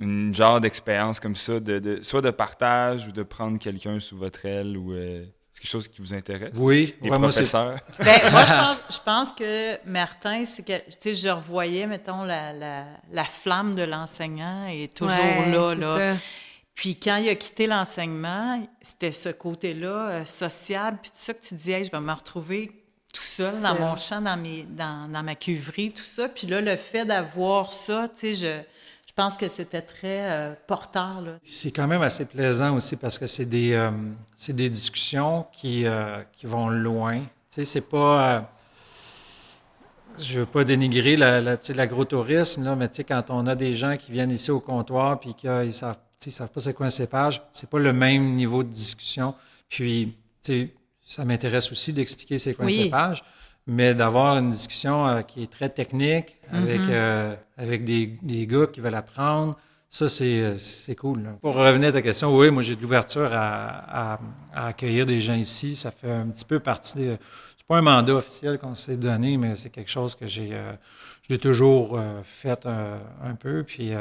une 0.00 0.34
genre 0.34 0.58
d'expérience 0.60 1.20
comme 1.20 1.36
ça, 1.36 1.60
de, 1.60 1.78
de- 1.78 2.02
soit 2.02 2.22
de 2.22 2.30
partage 2.30 3.06
ou 3.08 3.12
de 3.12 3.22
prendre 3.22 3.58
quelqu'un 3.58 4.00
sous 4.00 4.16
votre 4.16 4.46
aile 4.46 4.76
ou 4.78 4.92
euh, 4.94 5.22
c'est 5.52 5.60
quelque 5.62 5.70
chose 5.70 5.86
qui 5.88 6.00
vous 6.00 6.14
intéresse? 6.14 6.52
Oui, 6.56 6.94
Les 7.02 7.10
ouais, 7.10 7.18
moi, 7.18 7.28
professeurs? 7.28 7.78
Ben, 7.98 8.20
moi, 8.32 8.44
je 8.44 8.52
pense, 8.52 8.76
je 8.90 8.98
pense 9.04 9.28
que 9.32 9.86
Martin, 9.86 10.44
c'est 10.46 10.64
que, 10.64 10.78
tu 10.78 10.96
sais, 10.98 11.14
je 11.14 11.28
revoyais, 11.28 11.86
mettons, 11.86 12.24
la, 12.24 12.52
la, 12.54 12.84
la 13.10 13.24
flamme 13.24 13.74
de 13.74 13.82
l'enseignant 13.82 14.66
est 14.66 14.92
toujours 14.96 15.18
Ouais, 15.18 15.50
là, 15.52 15.74
là. 15.74 16.14
ça. 16.14 16.20
Puis 16.74 16.96
quand 16.98 17.16
il 17.16 17.28
a 17.28 17.34
quitté 17.34 17.66
l'enseignement, 17.66 18.66
c'était 18.80 19.12
ce 19.12 19.28
côté-là 19.28 20.08
euh, 20.08 20.24
sociable, 20.24 20.98
puis 21.02 21.10
tout 21.10 21.18
ça 21.18 21.34
que 21.34 21.42
tu 21.46 21.54
disais, 21.54 21.72
Hey, 21.72 21.84
je 21.84 21.90
vais 21.90 22.00
me 22.00 22.12
retrouver 22.12 22.72
tout 23.12 23.20
seul 23.22 23.46
Seul. 23.50 23.62
dans 23.74 23.78
mon 23.78 23.96
champ, 23.96 24.22
dans, 24.22 24.38
mes, 24.38 24.62
dans, 24.62 25.06
dans 25.12 25.22
ma 25.22 25.34
cuverie, 25.34 25.92
tout 25.92 26.02
ça. 26.02 26.30
Puis 26.30 26.46
là, 26.46 26.62
le 26.62 26.76
fait 26.76 27.04
d'avoir 27.04 27.70
ça, 27.70 28.08
tu 28.08 28.32
sais, 28.34 28.66
je, 29.14 29.22
pense 29.22 29.36
que 29.36 29.48
c'était 29.48 29.82
très 29.82 30.30
euh, 30.30 30.54
porteur, 30.66 31.20
là. 31.20 31.32
C'est 31.44 31.70
quand 31.70 31.86
même 31.86 32.00
assez 32.02 32.24
plaisant 32.24 32.74
aussi 32.76 32.96
parce 32.96 33.18
que 33.18 33.26
c'est 33.26 33.44
des, 33.44 33.74
euh, 33.74 33.90
c'est 34.36 34.54
des 34.56 34.70
discussions 34.70 35.46
qui, 35.52 35.86
euh, 35.86 36.22
qui 36.32 36.46
vont 36.46 36.68
loin. 36.68 37.20
Tu 37.20 37.26
sais, 37.50 37.64
c'est 37.66 37.88
pas. 37.90 38.36
euh, 38.36 38.40
je 40.18 40.40
veux 40.40 40.46
pas 40.46 40.64
dénigrer 40.64 41.16
la, 41.16 41.40
la- 41.40 41.56
tu 41.56 41.68
sais, 41.68 41.74
l'agrotourisme, 41.74 42.64
là, 42.64 42.74
mais 42.76 42.88
tu 42.88 42.96
sais, 42.96 43.04
quand 43.04 43.24
on 43.30 43.46
a 43.46 43.54
des 43.54 43.74
gens 43.74 43.96
qui 43.96 44.12
viennent 44.12 44.30
ici 44.30 44.50
au 44.50 44.60
comptoir 44.60 45.20
puis 45.20 45.34
qu'ils 45.34 45.72
savent, 45.72 45.96
tu 46.18 46.24
sais, 46.24 46.30
ils 46.30 46.32
savent 46.32 46.50
pas 46.50 46.60
c'est 46.60 46.74
quoi 46.74 46.86
un 46.86 46.90
cépage, 46.90 47.42
c'est 47.52 47.68
pas 47.68 47.78
le 47.78 47.92
même 47.92 48.34
niveau 48.34 48.62
de 48.62 48.68
discussion. 48.68 49.34
Puis, 49.68 50.14
tu 50.42 50.52
sais, 50.52 50.74
ça 51.06 51.24
m'intéresse 51.24 51.70
aussi 51.72 51.92
d'expliquer 51.92 52.38
c'est 52.38 52.54
quoi 52.54 52.64
Oui. 52.66 52.78
un 52.80 52.82
cépage, 52.84 53.22
mais 53.66 53.94
d'avoir 53.94 54.36
une 54.38 54.50
discussion 54.50 55.06
euh, 55.06 55.22
qui 55.22 55.42
est 55.42 55.50
très 55.52 55.68
technique 55.68 56.36
avec, 56.50 56.80
euh, 56.80 57.34
avec 57.56 57.84
des, 57.84 58.18
des 58.22 58.46
gars 58.46 58.66
qui 58.66 58.80
veulent 58.80 58.94
apprendre. 58.94 59.56
Ça, 59.88 60.08
c'est, 60.08 60.40
euh, 60.42 60.94
cool. 60.98 61.22
là. 61.22 61.30
Pour 61.40 61.54
revenir 61.54 61.90
à 61.90 61.92
ta 61.92 62.02
question, 62.02 62.36
oui, 62.36 62.50
moi, 62.50 62.62
j'ai 62.62 62.76
de 62.76 62.82
l'ouverture 62.82 63.30
à, 63.32 64.14
à- 64.14 64.20
à 64.54 64.66
accueillir 64.68 65.06
des 65.06 65.20
gens 65.20 65.34
ici. 65.34 65.76
Ça 65.76 65.90
fait 65.90 66.10
un 66.10 66.26
petit 66.28 66.44
peu 66.44 66.60
partie 66.60 66.96
des... 66.98 67.16
C'est 67.58 67.66
pas 67.66 67.76
un 67.76 67.82
mandat 67.82 68.14
officiel 68.14 68.58
qu'on 68.58 68.74
s'est 68.74 68.96
donné, 68.96 69.36
mais 69.36 69.54
c'est 69.54 69.70
quelque 69.70 69.90
chose 69.90 70.14
que 70.14 70.26
j'ai... 70.26 70.48
euh, 70.52 70.72
l'ai 71.28 71.38
toujours 71.38 72.00
fait 72.24 72.66
un 72.66 73.34
peu. 73.38 73.62
Puis 73.62 73.92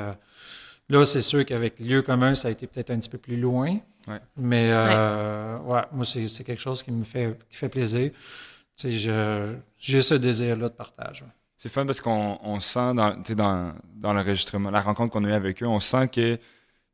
là, 0.89 1.05
c'est 1.05 1.21
sûr 1.21 1.45
qu'avec 1.45 1.79
lieu 1.79 2.01
commun, 2.01 2.35
ça 2.35 2.47
a 2.47 2.51
été 2.51 2.67
peut-être 2.67 2.89
un 2.89 2.97
petit 2.97 3.09
peu 3.09 3.17
plus 3.19 3.37
loin. 3.37 3.77
Ouais. 4.07 4.17
Mais 4.35 4.71
ouais. 4.73 5.81
moi, 5.93 6.03
c'est, 6.05 6.27
c'est 6.27 6.43
quelque 6.43 6.61
chose 6.61 6.83
qui 6.83 6.91
me 6.91 7.03
fait, 7.03 7.37
qui 7.49 7.57
fait 7.57 7.69
plaisir. 7.69 8.11
J'ai 8.77 10.01
ce 10.01 10.13
désir-là 10.15 10.69
de 10.69 10.73
partage. 10.73 11.23
C'est 11.57 11.69
fun 11.69 11.85
parce 11.85 12.01
qu'on 12.01 12.39
on 12.41 12.59
sent 12.59 12.93
dans, 12.95 13.13
tu 13.15 13.21
sais, 13.29 13.35
dans, 13.35 13.73
dans 13.95 14.13
l'enregistrement, 14.13 14.71
la 14.71 14.81
rencontre 14.81 15.13
qu'on 15.13 15.23
a 15.25 15.29
eue 15.29 15.33
avec 15.33 15.61
eux, 15.61 15.67
on 15.67 15.79
sent 15.79 16.07
que 16.07 16.39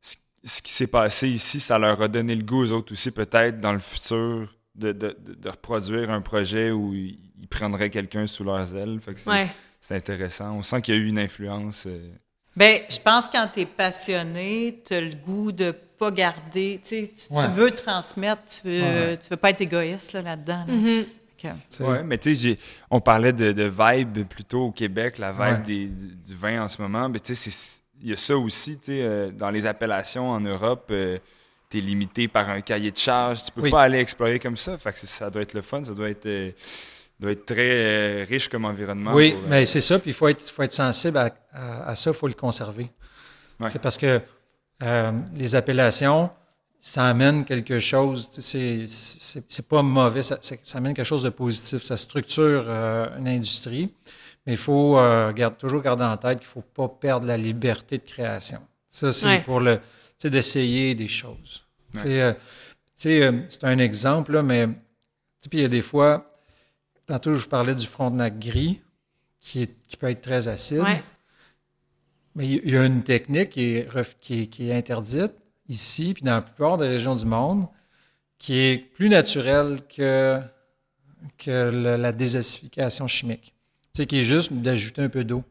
ce, 0.00 0.16
ce 0.44 0.60
qui 0.60 0.70
s'est 0.72 0.86
passé 0.88 1.28
ici, 1.28 1.58
ça 1.58 1.78
leur 1.78 2.00
a 2.02 2.08
donné 2.08 2.34
le 2.34 2.42
goût 2.44 2.62
aux 2.64 2.72
autres 2.72 2.92
aussi, 2.92 3.10
peut-être 3.10 3.60
dans 3.60 3.72
le 3.72 3.78
futur, 3.78 4.54
de, 4.74 4.92
de, 4.92 5.16
de, 5.24 5.34
de 5.34 5.48
reproduire 5.48 6.10
un 6.10 6.20
projet 6.20 6.70
où 6.70 6.92
ils, 6.94 7.18
prendraient 7.48 7.88
quelqu'un 7.88 8.26
sous 8.26 8.44
leurs 8.44 8.74
ailes. 8.76 8.98
Fait 9.00 9.14
que 9.14 9.20
c'est, 9.20 9.30
Ouais. 9.30 9.48
c'est 9.80 9.94
intéressant. 9.96 10.52
On 10.52 10.62
sent 10.62 10.82
qu'il 10.82 10.94
y 10.94 10.98
a 10.98 11.00
eu 11.00 11.06
une 11.06 11.18
influence. 11.18 11.86
euh, 11.86 12.10
Ben, 12.54 12.82
je 12.90 12.98
pense 12.98 13.26
que 13.26 13.32
quand 13.32 13.48
tu 13.54 13.60
es 13.60 13.66
passionné, 13.66 14.82
tu 14.86 14.92
as 14.92 15.00
le 15.00 15.14
goût 15.24 15.50
de 15.50 15.70
pas 15.70 16.10
garder. 16.10 16.80
Tu 16.84 17.06
sais, 17.06 17.12
tu, 17.16 17.32
veux 17.52 17.70
transmettre, 17.70 18.42
tu 18.44 18.68
veux, 18.68 18.82
Ouais. 18.82 19.16
tu 19.18 19.28
veux 19.30 19.36
pas 19.38 19.50
être 19.50 19.62
égoïste 19.62 20.12
là, 20.12 20.20
là-dedans. 20.22 20.64
là. 20.68 20.74
Que- 20.74 21.02
Tu 21.04 21.08
Ouais, 21.80 22.02
mais 22.02 22.18
tu 22.18 22.34
sais, 22.34 22.58
on 22.90 23.00
parlait 23.00 23.32
de, 23.32 23.52
de 23.52 23.64
vibe 23.64 24.26
plutôt 24.26 24.66
au 24.66 24.72
Québec, 24.72 25.18
la 25.18 25.32
vibe 25.32 25.40
Ouais. 25.40 25.58
des- 25.64 25.86
du, 25.86 26.16
du 26.16 26.34
vin 26.34 26.62
en 26.64 26.68
ce 26.68 26.80
moment. 26.82 27.08
Mais 27.08 27.20
tu 27.20 27.34
sais, 27.34 27.80
il 28.00 28.10
y 28.10 28.12
a 28.12 28.16
ça 28.16 28.36
aussi, 28.36 28.78
tu 28.78 28.86
sais, 28.86 29.02
euh, 29.02 29.30
dans 29.30 29.50
les 29.50 29.66
appellations 29.66 30.30
en 30.30 30.40
Europe, 30.40 30.92
tu 31.70 31.78
es 31.78 31.80
limité 31.80 32.28
par 32.28 32.48
un 32.48 32.60
cahier 32.60 32.90
de 32.90 32.96
charge. 32.96 33.42
Tu 33.44 33.52
peux 33.52 33.62
Oui. 33.62 33.70
pas 33.70 33.82
aller 33.82 33.98
explorer 33.98 34.38
comme 34.38 34.56
ça. 34.56 34.78
Fait 34.78 34.92
que 34.92 34.98
ça 34.98 35.28
doit 35.30 35.42
être 35.42 35.54
le 35.54 35.62
fun, 35.62 35.82
ça 35.84 35.94
doit 35.94 36.08
être, 36.10 36.26
euh, 36.26 36.50
doit 37.20 37.32
être 37.32 37.44
très 37.44 37.70
euh, 37.70 38.24
riche 38.28 38.48
comme 38.48 38.64
environnement. 38.64 39.12
Oui, 39.14 39.32
pour, 39.32 39.40
euh, 39.44 39.46
mais 39.50 39.66
c'est 39.66 39.80
ça, 39.80 39.98
puis 39.98 40.10
il 40.10 40.14
faut 40.14 40.28
être, 40.28 40.42
faut 40.50 40.62
être 40.62 40.72
sensible 40.72 41.18
à, 41.18 41.30
à- 41.52 41.90
à 41.90 41.94
ça, 41.94 42.10
il 42.10 42.16
faut 42.16 42.28
le 42.28 42.34
conserver. 42.34 42.88
Ouais. 43.60 43.68
C'est 43.70 43.80
parce 43.80 43.98
que 43.98 44.20
euh, 44.82 45.12
les 45.34 45.54
appellations, 45.56 46.30
ça 46.80 47.06
amène 47.06 47.44
quelque 47.44 47.80
chose, 47.80 48.30
tu 48.32 48.40
sais, 48.40 48.84
c'est- 48.86 49.68
pas 49.68 49.82
mauvais, 49.82 50.22
ça, 50.22 50.38
amène 50.74 50.94
quelque 50.94 51.06
chose 51.06 51.22
de 51.24 51.28
positif, 51.30 51.82
ça 51.82 51.96
structure 51.96 52.64
euh, 52.68 53.18
une 53.18 53.28
industrie, 53.28 53.92
mais 54.46 54.52
il 54.52 54.58
faut 54.58 54.96
euh, 54.98 55.32
garde- 55.32 55.56
toujours 55.58 55.82
garder 55.82 56.04
en 56.04 56.16
tête 56.16 56.38
qu'il 56.38 56.46
faut 56.48 56.62
pas 56.62 56.88
perdre 56.88 57.26
la 57.26 57.36
liberté 57.36 57.98
de 57.98 58.04
création. 58.04 58.60
Ça, 58.88 59.12
c'est 59.12 59.26
Ouais. 59.26 59.40
pour 59.42 59.60
le, 59.60 59.76
tu 59.78 59.82
sais, 60.18 60.30
d'essayer 60.30 60.94
des 60.94 61.08
choses. 61.08 61.64
Ouais. 61.94 62.00
Tu 62.02 62.08
sais, 62.08 62.22
euh, 63.22 63.32
euh, 63.32 63.42
c'est 63.48 63.64
un 63.64 63.78
exemple, 63.78 64.32
là, 64.32 64.42
mais 64.42 64.66
tu 64.66 64.72
sais, 65.40 65.48
puis 65.48 65.58
il 65.58 65.62
y 65.62 65.64
a 65.64 65.68
des 65.68 65.82
fois, 65.82 66.32
tantôt 67.06 67.34
je 67.34 67.46
parlais 67.48 67.74
du 67.74 67.86
frontenac 67.86 68.38
gris, 68.38 68.80
qui, 69.40 69.62
est- 69.62 69.82
qui 69.88 69.96
peut 69.96 70.10
être 70.10 70.20
très 70.22 70.46
acide. 70.48 70.80
Ouais. 70.80 71.02
Mais 72.34 72.46
il 72.48 72.70
y 72.70 72.76
a 72.76 72.84
une 72.84 73.02
technique 73.02 73.50
qui 73.50 73.76
est, 73.76 73.88
ref- 73.90 74.14
qui 74.20 74.42
est- 74.42 74.46
qui 74.46 74.70
est 74.70 74.74
interdite 74.74 75.32
ici, 75.68 76.14
puis 76.14 76.22
dans 76.22 76.34
la 76.34 76.42
plupart 76.42 76.78
des 76.78 76.88
régions 76.88 77.14
du 77.14 77.24
monde, 77.26 77.66
qui 78.38 78.58
est 78.58 78.78
plus 78.78 79.08
naturelle 79.08 79.80
que, 79.94 80.40
que 81.38 81.70
le- 81.70 81.96
la 81.96 82.12
désacidification 82.12 83.06
chimique. 83.08 83.52
Tu 83.94 84.02
sais, 84.02 84.06
qui 84.06 84.20
est 84.20 84.24
juste 84.24 84.52
d'ajouter 84.52 85.02
un 85.02 85.08
peu 85.08 85.24
d'eau. 85.24 85.42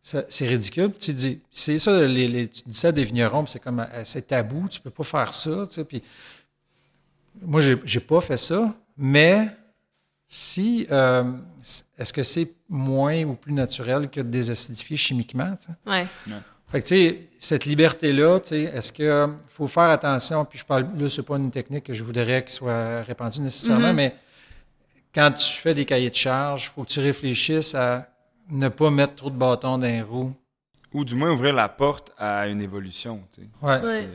C'est 0.00 0.46
ridicule. 0.46 0.92
Tu 0.98 1.12
dis, 1.12 1.42
c'est 1.50 1.78
ça, 1.78 2.06
les, 2.06 2.28
les- 2.28 2.48
tu 2.48 2.62
dis 2.66 2.76
ça 2.76 2.88
à 2.88 2.92
des 2.92 3.04
vignerons, 3.04 3.46
c'est 3.46 3.58
comme, 3.60 3.80
euh, 3.80 4.02
c'est 4.04 4.26
tabou, 4.28 4.68
tu 4.68 4.80
peux 4.80 4.90
pas 4.90 5.04
faire 5.04 5.34
ça, 5.34 5.66
tu 5.68 5.74
sais, 5.74 5.84
puis 5.84 6.02
moi, 7.42 7.60
j'ai, 7.60 8.00
pas 8.00 8.20
fait 8.20 8.36
ça, 8.36 8.74
mais 8.96 9.48
si, 10.26 10.86
euh, 10.90 11.24
est-ce 11.98 12.12
que 12.12 12.22
c'est 12.22 12.54
moins 12.68 13.22
ou 13.24 13.34
plus 13.34 13.52
naturel 13.52 14.08
que 14.10 14.20
de 14.20 14.28
désacidifier 14.28 14.96
chimiquement, 14.96 15.54
tu 15.56 15.66
sais? 15.66 15.72
Ouais. 15.90 16.06
Fait 16.70 16.82
que, 16.82 16.86
tu 16.88 16.94
sais, 16.96 17.18
cette 17.38 17.64
liberté-là, 17.64 18.40
tu 18.40 18.48
sais, 18.50 18.60
est-ce 18.64 18.92
que 18.92 19.28
faut 19.48 19.66
faire 19.68 19.84
attention, 19.84 20.44
puis 20.44 20.58
je 20.58 20.64
parle, 20.64 20.86
là, 20.98 21.08
c'est 21.08 21.22
pas 21.22 21.36
une 21.36 21.50
technique 21.50 21.84
que 21.84 21.94
je 21.94 22.04
voudrais 22.04 22.42
qu'il 22.44 22.52
soit 22.52 23.02
répandue 23.02 23.40
nécessairement, 23.40 23.88
Mhm. 23.88 23.96
mais 23.96 24.14
quand 25.14 25.32
tu 25.32 25.50
fais 25.60 25.72
des 25.74 25.84
cahiers 25.86 26.10
de 26.10 26.14
charges, 26.14 26.68
faut 26.68 26.84
que 26.84 26.88
tu 26.90 27.00
réfléchisses 27.00 27.74
à 27.74 28.06
ne 28.50 28.68
pas 28.68 28.90
mettre 28.90 29.14
trop 29.14 29.30
de 29.30 29.36
bâtons 29.36 29.78
dans 29.78 29.86
les 29.86 30.02
roues. 30.02 30.34
Ou 30.92 31.04
du 31.04 31.14
moins 31.14 31.30
ouvrir 31.30 31.54
la 31.54 31.68
porte 31.68 32.12
à 32.18 32.46
une 32.48 32.60
évolution. 32.60 33.22
tu 33.32 33.42
sais. 33.42 33.48
Ouais. 33.62 33.80
Que, 33.80 34.08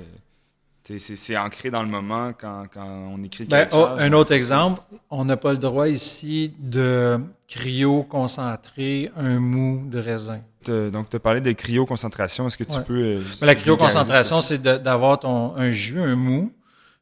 C'est 0.86 1.38
ancré 1.38 1.70
dans 1.72 1.82
le 1.82 1.88
moment 1.90 2.34
quand, 2.38 2.66
quand 2.74 2.86
on 2.86 3.24
écrit 3.24 3.46
Ben, 3.46 3.60
quelque 3.62 3.76
oh, 3.76 3.88
chose. 3.88 3.98
un 4.00 4.12
autre 4.14 4.34
exemple, 4.34 4.82
on 5.10 5.24
n'a 5.24 5.38
pas 5.38 5.52
le 5.54 5.58
droit 5.58 5.88
ici 5.88 6.54
de 6.60 7.20
cryo-concentrer 7.48 9.12
un 9.16 9.40
mou 9.40 9.84
de 9.90 10.00
raisin. 10.00 10.42
Donc, 10.68 11.10
tu 11.10 11.16
as 11.16 11.20
parlé 11.20 11.42
de 11.42 11.52
cryoconcentration. 11.52 12.48
Est-ce 12.48 12.58
que 12.58 12.64
tu 12.64 12.78
Ouais. 12.78 12.84
peux. 12.84 12.94
euh, 13.18 13.22
Mais 13.42 13.48
la 13.48 13.56
cryoconcentration, 13.56 14.42
c'est 14.42 14.62
d'avoir 14.62 15.20
un 15.58 15.72
jus, 15.72 16.00
un 16.02 16.16
mou, 16.16 16.52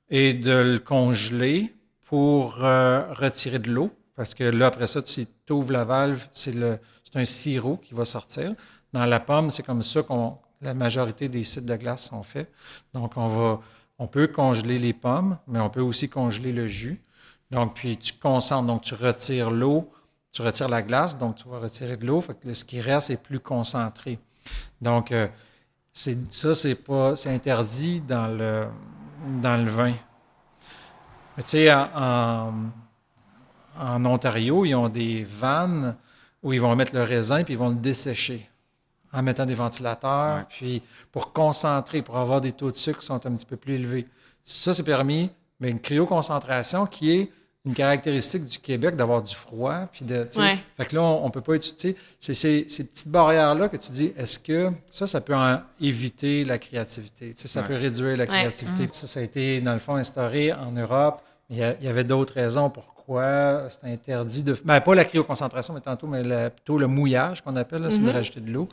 et 0.09 0.33
de 0.33 0.51
le 0.73 0.79
congeler 0.79 1.73
pour 2.05 2.57
euh, 2.63 3.03
retirer 3.13 3.59
de 3.59 3.69
l'eau. 3.69 3.91
Parce 4.15 4.33
que 4.33 4.43
là, 4.43 4.67
après 4.67 4.87
ça, 4.87 5.01
si 5.05 5.27
tu 5.45 5.53
ouvres 5.53 5.71
la 5.71 5.83
valve, 5.85 6.27
c'est 6.31 6.53
un 7.15 7.25
sirop 7.25 7.77
qui 7.77 7.93
va 7.93 8.05
sortir. 8.05 8.53
Dans 8.93 9.05
la 9.05 9.19
pomme, 9.19 9.49
c'est 9.51 9.63
comme 9.65 9.83
ça 9.83 10.01
qu'on 10.03 10.37
la 10.61 10.73
majorité 10.73 11.29
des 11.29 11.43
sites 11.43 11.65
de 11.65 11.75
glace 11.75 12.05
sont 12.09 12.23
faits. 12.23 12.51
Donc, 12.93 13.17
on 13.17 13.27
va 13.27 13.59
on 14.01 14.07
peut 14.07 14.25
congeler 14.25 14.79
les 14.79 14.93
pommes, 14.93 15.37
mais 15.45 15.59
on 15.59 15.69
peut 15.69 15.81
aussi 15.81 16.09
congeler 16.09 16.51
le 16.51 16.67
jus. 16.67 16.99
Donc, 17.51 17.75
puis 17.75 17.97
tu 17.97 18.13
concentres, 18.13 18.65
donc 18.65 18.81
tu 18.81 18.95
retires 18.95 19.51
l'eau, 19.51 19.91
tu 20.31 20.41
retires 20.41 20.69
la 20.69 20.81
glace, 20.81 21.19
donc 21.19 21.35
tu 21.35 21.47
vas 21.47 21.59
retirer 21.59 21.97
de 21.97 22.07
l'eau, 22.07 22.19
fait 22.19 22.33
que 22.33 22.51
ce 22.51 22.65
qui 22.65 22.81
reste 22.81 23.11
est 23.11 23.21
plus 23.21 23.39
concentré. 23.39 24.17
Donc, 24.81 25.11
euh, 25.11 25.27
c'est, 25.93 26.17
ça, 26.33 26.55
c'est 26.55 26.83
pas, 26.83 27.15
c'est 27.15 27.29
interdit 27.31 28.01
dans 28.01 28.25
le, 28.25 28.65
dans 29.39 29.63
le 29.63 29.69
vin. 29.69 29.93
Mais 31.37 31.43
tu 31.43 31.49
sais, 31.49 31.71
en, 31.71 32.71
en, 33.77 34.05
Ontario, 34.05 34.65
ils 34.65 34.73
ont 34.73 34.89
des 34.89 35.23
vannes 35.23 35.95
où 36.41 36.53
ils 36.53 36.59
vont 36.59 36.75
mettre 36.75 36.95
le 36.95 37.03
raisin 37.03 37.43
puis 37.43 37.53
ils 37.53 37.59
vont 37.59 37.69
le 37.69 37.75
dessécher 37.75 38.49
en 39.13 39.21
mettant 39.23 39.45
des 39.45 39.55
ventilateurs, 39.55 40.45
puis 40.47 40.81
pour 41.11 41.33
concentrer, 41.33 42.01
pour 42.01 42.17
avoir 42.17 42.41
des 42.41 42.51
taux 42.51 42.71
de 42.71 42.75
sucre 42.75 42.99
qui 42.99 43.05
sont 43.05 43.25
un 43.25 43.31
petit 43.31 43.45
peu 43.45 43.57
plus 43.57 43.75
élevés. 43.75 44.07
Ça, 44.43 44.73
c'est 44.73 44.83
permis, 44.83 45.29
mais 45.59 45.69
une 45.69 45.79
cryoconcentration 45.79 46.85
qui 46.85 47.11
est 47.11 47.31
une 47.65 47.75
caractéristique 47.75 48.45
du 48.45 48.57
Québec 48.57 48.95
d'avoir 48.95 49.21
du 49.21 49.35
froid. 49.35 49.87
Puis 49.91 50.03
de, 50.05 50.27
Fait 50.31 50.85
que 50.85 50.95
là, 50.95 51.03
on, 51.03 51.27
ne 51.27 51.31
peut 51.31 51.41
pas 51.41 51.53
utiliser. 51.53 51.95
C'est 52.19 52.33
ces, 52.33 52.63
petites 52.63 53.09
barrières-là 53.09 53.69
que 53.69 53.77
tu 53.77 53.91
dis, 53.91 54.13
est-ce 54.17 54.39
que 54.39 54.71
ça, 54.89 55.05
ça 55.05 55.21
peut 55.21 55.35
éviter 55.79 56.43
la 56.43 56.57
créativité? 56.57 57.33
Ça 57.35 57.63
peut 57.63 57.75
réduire 57.75 58.17
la 58.17 58.25
créativité. 58.25 58.89
Ça, 58.91 59.07
ça 59.07 59.19
a 59.19 59.23
été, 59.23 59.61
dans 59.61 59.73
le 59.73 59.79
fond, 59.79 59.95
instauré 59.95 60.53
en 60.53 60.71
Europe. 60.71 61.21
Il 61.49 61.57
y, 61.57 61.87
avait 61.87 62.05
d'autres 62.05 62.33
raisons 62.33 62.69
pourquoi 62.69 63.00
c'est 63.19 63.83
interdit 63.85 64.43
de. 64.43 64.55
Ben, 64.63 64.81
pas 64.81 64.95
la 64.95 65.05
cryoconcentration, 65.05 65.73
mais 65.73 65.81
tantôt, 65.81 66.07
mais 66.07 66.49
plutôt 66.49 66.77
le 66.77 66.87
mouillage 66.87 67.41
qu'on 67.41 67.55
appelle, 67.55 67.87
c'est 67.89 67.99
de 67.99 68.07
mm-hmm. 68.07 68.11
rajouter 68.11 68.39
de 68.41 68.51
l'eau. 68.51 68.69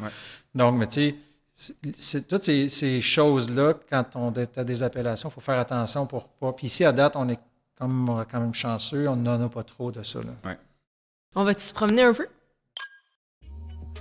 Donc, 0.54 0.76
mais 0.76 0.86
tu 0.86 1.14
sais, 1.54 2.22
toutes 2.22 2.44
ces, 2.44 2.68
ces 2.68 3.00
choses-là, 3.00 3.74
quand 3.90 4.16
on 4.16 4.32
a 4.32 4.64
des 4.64 4.82
appellations, 4.82 5.28
il 5.28 5.32
faut 5.32 5.40
faire 5.40 5.58
attention 5.58 6.06
pour 6.06 6.28
pas. 6.28 6.52
Puis 6.52 6.66
ici, 6.66 6.84
à 6.84 6.92
date, 6.92 7.16
on 7.16 7.28
est 7.28 7.38
comme 7.78 8.08
on 8.08 8.22
est 8.22 8.26
quand 8.26 8.40
même 8.40 8.54
chanceux, 8.54 9.08
on 9.08 9.16
n'en 9.16 9.40
a 9.44 9.48
pas 9.48 9.62
trop 9.62 9.92
de 9.92 10.02
ça. 10.02 10.18
Là. 10.20 10.56
On 11.34 11.44
va-tu 11.44 11.62
se 11.62 11.74
promener 11.74 12.02
un 12.02 12.12
peu? 12.12 12.26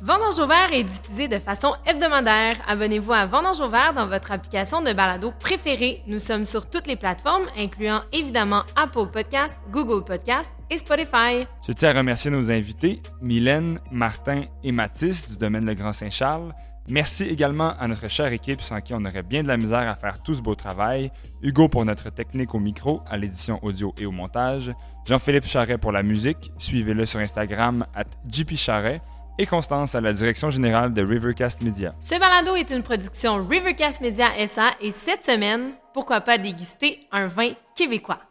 Vendange 0.01 0.37
au 0.37 0.45
vert 0.45 0.71
est 0.73 0.83
diffusé 0.83 1.27
de 1.27 1.39
façon 1.39 1.73
hebdomadaire. 1.85 2.57
Abonnez-vous 2.67 3.13
à 3.13 3.25
Vendange 3.25 3.59
au 3.61 3.67
vert 3.67 3.93
dans 3.95 4.07
votre 4.07 4.31
application 4.31 4.81
de 4.83 4.93
balado 4.93 5.31
préférée. 5.39 6.03
Nous 6.05 6.19
sommes 6.19 6.45
sur 6.45 6.69
toutes 6.69 6.85
les 6.85 6.95
plateformes, 6.95 7.47
incluant 7.57 8.01
évidemment 8.13 8.61
Apple 8.75 9.07
Podcast, 9.11 9.55
Google 9.71 10.05
Podcast 10.05 10.51
et 10.69 10.77
Spotify. 10.77 11.47
Je 11.65 11.71
tiens 11.71 11.89
à 11.89 11.97
remercier 11.97 12.29
nos 12.29 12.51
invités, 12.51 13.01
Mylène, 13.21 13.79
Martin 13.91 14.43
et 14.63 14.71
Mathis 14.71 15.27
du 15.27 15.37
domaine 15.39 15.65
Le 15.65 15.73
Grand 15.73 15.93
Saint-Charles. 15.93 16.53
Merci 16.87 17.23
également 17.23 17.73
à 17.79 17.87
notre 17.87 18.07
chère 18.07 18.31
équipe 18.31 18.61
sans 18.61 18.79
qui 18.81 18.93
on 18.93 19.03
aurait 19.03 19.23
bien 19.23 19.41
de 19.41 19.47
la 19.47 19.57
misère 19.57 19.89
à 19.89 19.95
faire 19.95 20.21
tout 20.21 20.35
ce 20.35 20.41
beau 20.43 20.53
travail. 20.53 21.11
Hugo 21.41 21.69
pour 21.69 21.83
notre 21.85 22.11
technique 22.11 22.53
au 22.53 22.59
micro, 22.59 23.01
à 23.09 23.17
l'édition 23.17 23.59
audio 23.63 23.95
et 23.97 24.05
au 24.05 24.11
montage. 24.11 24.71
Jean-Philippe 25.05 25.47
Charret 25.47 25.79
pour 25.79 25.91
la 25.91 26.03
musique. 26.03 26.51
Suivez-le 26.59 27.05
sur 27.05 27.19
Instagram 27.19 27.85
at 27.95 28.05
Charret. 28.55 29.01
Et 29.39 29.45
Constance 29.45 29.93
à 29.93 30.01
la 30.01 30.13
direction 30.13 30.49
générale 30.49 30.93
de 30.93 31.03
Rivercast 31.03 31.61
Media. 31.61 31.93
Ce 31.99 32.19
balado 32.19 32.55
est 32.55 32.71
une 32.71 32.81
production 32.81 33.45
Rivercast 33.45 34.01
Media 34.01 34.29
SA 34.47 34.71
et 34.81 34.89
cette 34.89 35.23
semaine, 35.23 35.73
pourquoi 35.93 36.21
pas 36.21 36.39
déguster 36.39 37.01
un 37.11 37.27
vin 37.27 37.51
québécois? 37.75 38.26